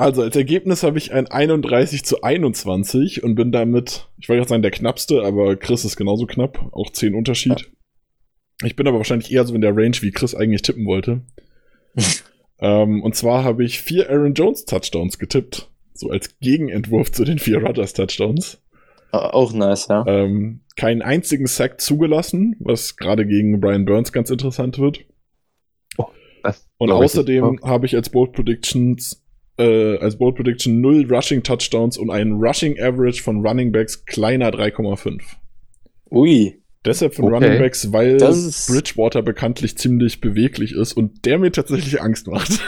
Also 0.00 0.22
als 0.22 0.34
Ergebnis 0.34 0.82
habe 0.82 0.96
ich 0.96 1.12
ein 1.12 1.26
31 1.26 2.06
zu 2.06 2.22
21 2.22 3.22
und 3.22 3.34
bin 3.34 3.52
damit, 3.52 4.08
ich 4.16 4.30
wollte 4.30 4.38
gerade 4.38 4.48
sagen, 4.48 4.62
der 4.62 4.70
knappste, 4.70 5.22
aber 5.22 5.56
Chris 5.56 5.84
ist 5.84 5.96
genauso 5.96 6.24
knapp, 6.24 6.72
auch 6.72 6.90
10 6.90 7.14
Unterschied. 7.14 7.70
Ich 8.64 8.76
bin 8.76 8.88
aber 8.88 8.96
wahrscheinlich 8.96 9.30
eher 9.30 9.44
so 9.44 9.54
in 9.54 9.60
der 9.60 9.76
Range, 9.76 9.96
wie 10.00 10.10
Chris 10.10 10.34
eigentlich 10.34 10.62
tippen 10.62 10.86
wollte. 10.86 11.20
ähm, 12.60 13.02
und 13.02 13.14
zwar 13.14 13.44
habe 13.44 13.62
ich 13.62 13.82
vier 13.82 14.08
Aaron 14.08 14.32
Jones 14.32 14.64
Touchdowns 14.64 15.18
getippt, 15.18 15.70
so 15.92 16.08
als 16.08 16.38
Gegenentwurf 16.40 17.12
zu 17.12 17.24
den 17.24 17.38
vier 17.38 17.62
Rodgers 17.62 17.92
Touchdowns. 17.92 18.58
Auch 19.12 19.52
nice, 19.52 19.88
ja. 19.88 20.06
Ähm, 20.06 20.60
keinen 20.76 21.02
einzigen 21.02 21.46
Sack 21.46 21.78
zugelassen, 21.78 22.56
was 22.58 22.96
gerade 22.96 23.26
gegen 23.26 23.60
Brian 23.60 23.84
Burns 23.84 24.14
ganz 24.14 24.30
interessant 24.30 24.78
wird. 24.78 25.00
Das 26.42 26.66
Und 26.78 26.90
außerdem 26.90 27.60
habe 27.64 27.84
ich 27.84 27.94
als 27.94 28.08
Bold 28.08 28.32
Predictions 28.32 29.22
äh, 29.60 29.98
als 29.98 30.16
Bold 30.16 30.36
Prediction 30.36 30.80
0 30.80 31.06
Rushing 31.12 31.42
Touchdowns 31.42 31.98
und 31.98 32.10
einen 32.10 32.42
Rushing 32.42 32.80
Average 32.80 33.22
von 33.22 33.46
Running 33.46 33.72
Backs 33.72 34.04
kleiner 34.06 34.50
3,5. 34.50 35.20
Ui. 36.10 36.56
Deshalb 36.84 37.14
von 37.14 37.26
Okay. 37.26 37.34
Running 37.34 37.58
Backs, 37.58 37.92
weil 37.92 38.16
Bridgewater 38.16 39.22
bekanntlich 39.22 39.76
ziemlich 39.76 40.22
beweglich 40.22 40.72
ist 40.72 40.94
und 40.94 41.26
der 41.26 41.38
mir 41.38 41.52
tatsächlich 41.52 42.00
Angst 42.00 42.26
macht. 42.26 42.58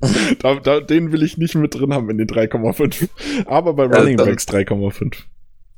da, 0.38 0.60
da, 0.60 0.80
den 0.80 1.10
will 1.10 1.24
ich 1.24 1.38
nicht 1.38 1.56
mit 1.56 1.74
drin 1.74 1.92
haben 1.92 2.08
in 2.08 2.18
den 2.18 2.28
3,5. 2.28 3.08
Aber 3.46 3.74
bei 3.74 3.86
Running 3.86 4.16
Backs 4.16 4.46
3,5. 4.46 5.24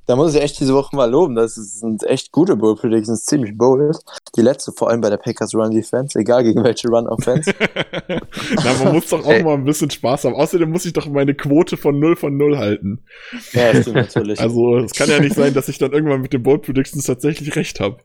Da 0.07 0.17
muss 0.17 0.35
ich 0.35 0.43
echt 0.43 0.59
diese 0.59 0.75
Woche 0.75 0.97
mal 0.97 1.09
loben. 1.09 1.37
Das 1.37 1.55
sind 1.55 2.03
echt 2.05 2.33
gute 2.33 2.57
Bull 2.57 2.75
Predictions, 2.75 3.25
ziemlich 3.25 3.57
bold. 3.57 3.97
Die 4.37 4.41
letzte 4.43 4.73
vor 4.73 4.91
allem 4.91 5.01
bei 5.01 5.11
der 5.11 5.19
Packers 5.19 5.55
Run 5.55 5.71
Defense, 5.71 6.19
egal 6.19 6.43
gegen 6.43 6.65
welche 6.65 6.89
Run 6.89 7.07
Offense. 7.07 7.53
Na, 8.09 8.75
man 8.85 8.95
muss 8.95 9.09
doch 9.09 9.25
auch 9.25 9.31
Ey. 9.31 9.45
mal 9.45 9.55
ein 9.55 9.65
bisschen 9.65 9.91
Spaß 9.91 10.25
haben. 10.25 10.35
Außerdem 10.35 10.69
muss 10.71 10.85
ich 10.85 10.93
doch 10.95 11.07
meine 11.07 11.35
Quote 11.35 11.77
von 11.77 11.99
0 12.01 12.17
von 12.17 12.37
0 12.37 12.59
halten. 12.59 13.05
ja, 13.53 13.73
stimmt 13.75 13.97
natürlich. 13.97 14.41
Also, 14.41 14.79
es 14.79 14.93
kann 14.93 15.09
ja 15.09 15.21
nicht 15.21 15.37
sein, 15.37 15.55
dass 15.55 15.69
ich 15.69 15.79
dann 15.79 15.93
irgendwann 15.93 16.23
mit 16.23 16.33
den 16.33 16.43
Bold 16.43 16.63
Predictions 16.63 17.05
tatsächlich 17.05 17.55
recht 17.55 17.79
habe. 17.79 17.99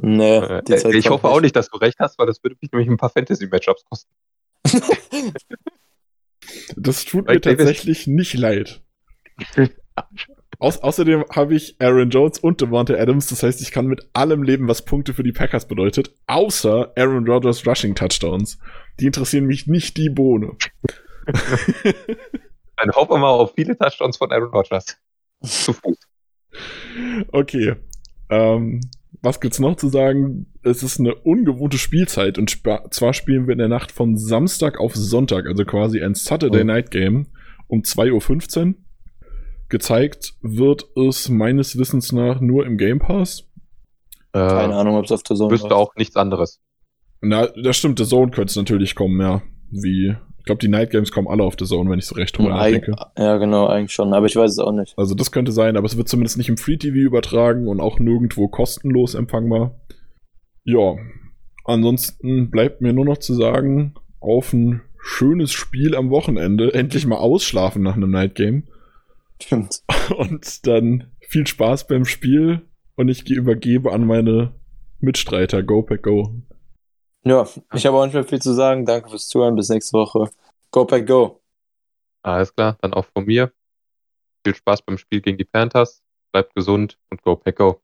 nee, 0.00 0.36
Äh, 0.38 0.62
die 0.64 0.76
Zeit 0.76 0.94
ich 0.94 1.08
hoffe 1.08 1.28
auch 1.28 1.40
nicht, 1.40 1.56
dass 1.56 1.68
du 1.70 1.78
recht 1.78 1.98
hast, 1.98 2.18
weil 2.18 2.26
das 2.26 2.42
würde 2.42 2.56
mich 2.60 2.70
nämlich 2.72 2.88
ein 2.90 2.96
paar 2.98 3.10
Fantasy-Matchups 3.10 3.84
kosten. 3.88 4.10
Das 6.76 7.04
tut 7.04 7.26
Weil 7.26 7.36
mir 7.36 7.40
tatsächlich 7.40 8.06
nicht 8.06 8.34
leid. 8.34 8.82
Aus, 10.62 10.78
außerdem 10.78 11.24
habe 11.34 11.54
ich 11.56 11.74
Aaron 11.80 12.10
Jones 12.10 12.38
und 12.38 12.60
Devonta 12.60 12.94
Adams, 12.94 13.26
das 13.26 13.42
heißt, 13.42 13.60
ich 13.62 13.72
kann 13.72 13.86
mit 13.86 14.08
allem 14.12 14.42
leben, 14.44 14.68
was 14.68 14.84
Punkte 14.84 15.12
für 15.12 15.24
die 15.24 15.32
Packers 15.32 15.66
bedeutet, 15.66 16.14
außer 16.28 16.92
Aaron 16.96 17.26
Rodgers 17.28 17.66
Rushing 17.66 17.94
Touchdowns. 17.96 18.58
Die 19.00 19.06
interessieren 19.06 19.46
mich 19.46 19.66
nicht 19.66 19.96
die 19.96 20.08
Bohne. 20.08 20.52
Dann 22.76 22.90
hoffen 22.92 23.10
wir 23.10 23.18
mal 23.18 23.30
auf 23.30 23.54
viele 23.54 23.76
Touchdowns 23.76 24.16
von 24.16 24.30
Aaron 24.30 24.50
Rodgers. 24.50 24.96
Zu 25.42 25.72
Fuß. 25.72 25.98
Okay. 27.32 27.74
Ähm, 28.30 28.80
was 29.20 29.40
gibt's 29.40 29.58
noch 29.58 29.76
zu 29.76 29.88
sagen? 29.88 30.46
Es 30.62 30.82
ist 30.82 31.00
eine 31.00 31.14
ungewohnte 31.14 31.78
Spielzeit 31.78 32.38
und 32.38 32.50
spa- 32.50 32.88
zwar 32.90 33.14
spielen 33.14 33.46
wir 33.46 33.52
in 33.52 33.58
der 33.58 33.68
Nacht 33.68 33.92
von 33.92 34.16
Samstag 34.16 34.78
auf 34.80 34.94
Sonntag, 34.94 35.46
also 35.46 35.64
quasi 35.64 36.02
ein 36.02 36.14
Saturday 36.14 36.62
Oh. 36.62 36.64
Night 36.64 36.90
Game 36.90 37.26
um 37.68 37.80
2.15 37.82 38.66
Uhr. 38.68 38.74
Gezeigt 39.72 40.34
wird 40.42 40.84
es 40.96 41.30
meines 41.30 41.78
Wissens 41.78 42.12
nach 42.12 42.40
nur 42.42 42.66
im 42.66 42.76
Game 42.76 42.98
Pass. 42.98 43.48
Keine 44.34 44.74
Äh, 44.74 44.76
Ahnung, 44.76 44.96
ob 44.96 45.06
es 45.06 45.12
auf 45.12 45.22
der 45.22 45.34
Zone 45.34 45.50
wüsste 45.50 45.74
auch 45.74 45.94
nichts 45.96 46.14
anderes. 46.14 46.60
Na, 47.22 47.46
das 47.46 47.78
stimmt, 47.78 47.98
der 47.98 48.06
Zone 48.06 48.30
könnte 48.32 48.50
es 48.50 48.56
natürlich 48.56 48.94
kommen, 48.94 49.18
ja. 49.20 49.40
Wie 49.70 50.14
Ich 50.38 50.44
glaube, 50.44 50.58
die 50.58 50.68
Night 50.68 50.90
Games 50.90 51.10
kommen 51.10 51.26
alle 51.26 51.42
auf 51.42 51.56
der 51.56 51.66
Zone, 51.66 51.88
wenn 51.88 51.98
ich 51.98 52.04
so 52.04 52.16
recht 52.16 52.36
drüber 52.36 52.50
nachdenke. 52.50 52.94
Ja, 53.16 53.38
genau, 53.38 53.66
eigentlich 53.66 53.92
schon, 53.94 54.12
aber 54.12 54.26
ich 54.26 54.36
weiß 54.36 54.50
es 54.50 54.58
auch 54.58 54.72
nicht. 54.72 54.92
Also 54.98 55.14
das 55.14 55.32
könnte 55.32 55.52
sein, 55.52 55.76
aber 55.78 55.86
es 55.86 55.96
wird 55.96 56.08
zumindest 56.08 56.36
nicht 56.36 56.50
im 56.50 56.58
Free 56.58 56.76
TV 56.76 56.96
übertragen 56.96 57.66
und 57.66 57.80
auch 57.80 57.98
nirgendwo 57.98 58.48
kostenlos 58.48 59.14
empfangbar. 59.14 59.80
Ja, 60.64 60.96
ansonsten 61.64 62.50
bleibt 62.50 62.82
mir 62.82 62.92
nur 62.92 63.06
noch 63.06 63.18
zu 63.18 63.32
sagen, 63.34 63.94
auf 64.20 64.52
ein 64.52 64.82
schönes 65.00 65.50
Spiel 65.52 65.96
am 65.96 66.10
Wochenende, 66.10 66.74
endlich 66.74 67.06
mal 67.06 67.16
ausschlafen 67.16 67.82
nach 67.82 67.96
einem 67.96 68.10
Night 68.10 68.34
Game. 68.34 68.64
Stimmt. 69.42 69.82
Und 70.16 70.66
dann 70.66 71.10
viel 71.20 71.46
Spaß 71.46 71.88
beim 71.88 72.04
Spiel 72.04 72.68
und 72.94 73.08
ich 73.08 73.28
übergebe 73.28 73.92
an 73.92 74.06
meine 74.06 74.54
Mitstreiter. 75.00 75.62
Go 75.62 75.82
Pack 75.82 76.04
Go. 76.04 76.42
Ja, 77.24 77.48
ich 77.74 77.86
habe 77.86 77.96
auch 77.96 78.04
nicht 78.04 78.14
mehr 78.14 78.24
viel 78.24 78.40
zu 78.40 78.52
sagen. 78.52 78.84
Danke 78.84 79.10
fürs 79.10 79.28
Zuhören. 79.28 79.56
Bis 79.56 79.68
nächste 79.68 79.98
Woche. 79.98 80.30
Go 80.70 80.84
Pack 80.84 81.06
Go. 81.06 81.40
Alles 82.22 82.54
klar, 82.54 82.76
dann 82.82 82.94
auch 82.94 83.06
von 83.06 83.24
mir. 83.24 83.52
Viel 84.44 84.54
Spaß 84.54 84.82
beim 84.82 84.98
Spiel 84.98 85.20
gegen 85.20 85.38
die 85.38 85.44
Panthers. 85.44 86.04
Bleibt 86.30 86.54
gesund 86.54 86.98
und 87.10 87.22
Go 87.22 87.34
Pack 87.34 87.56
Go. 87.56 87.81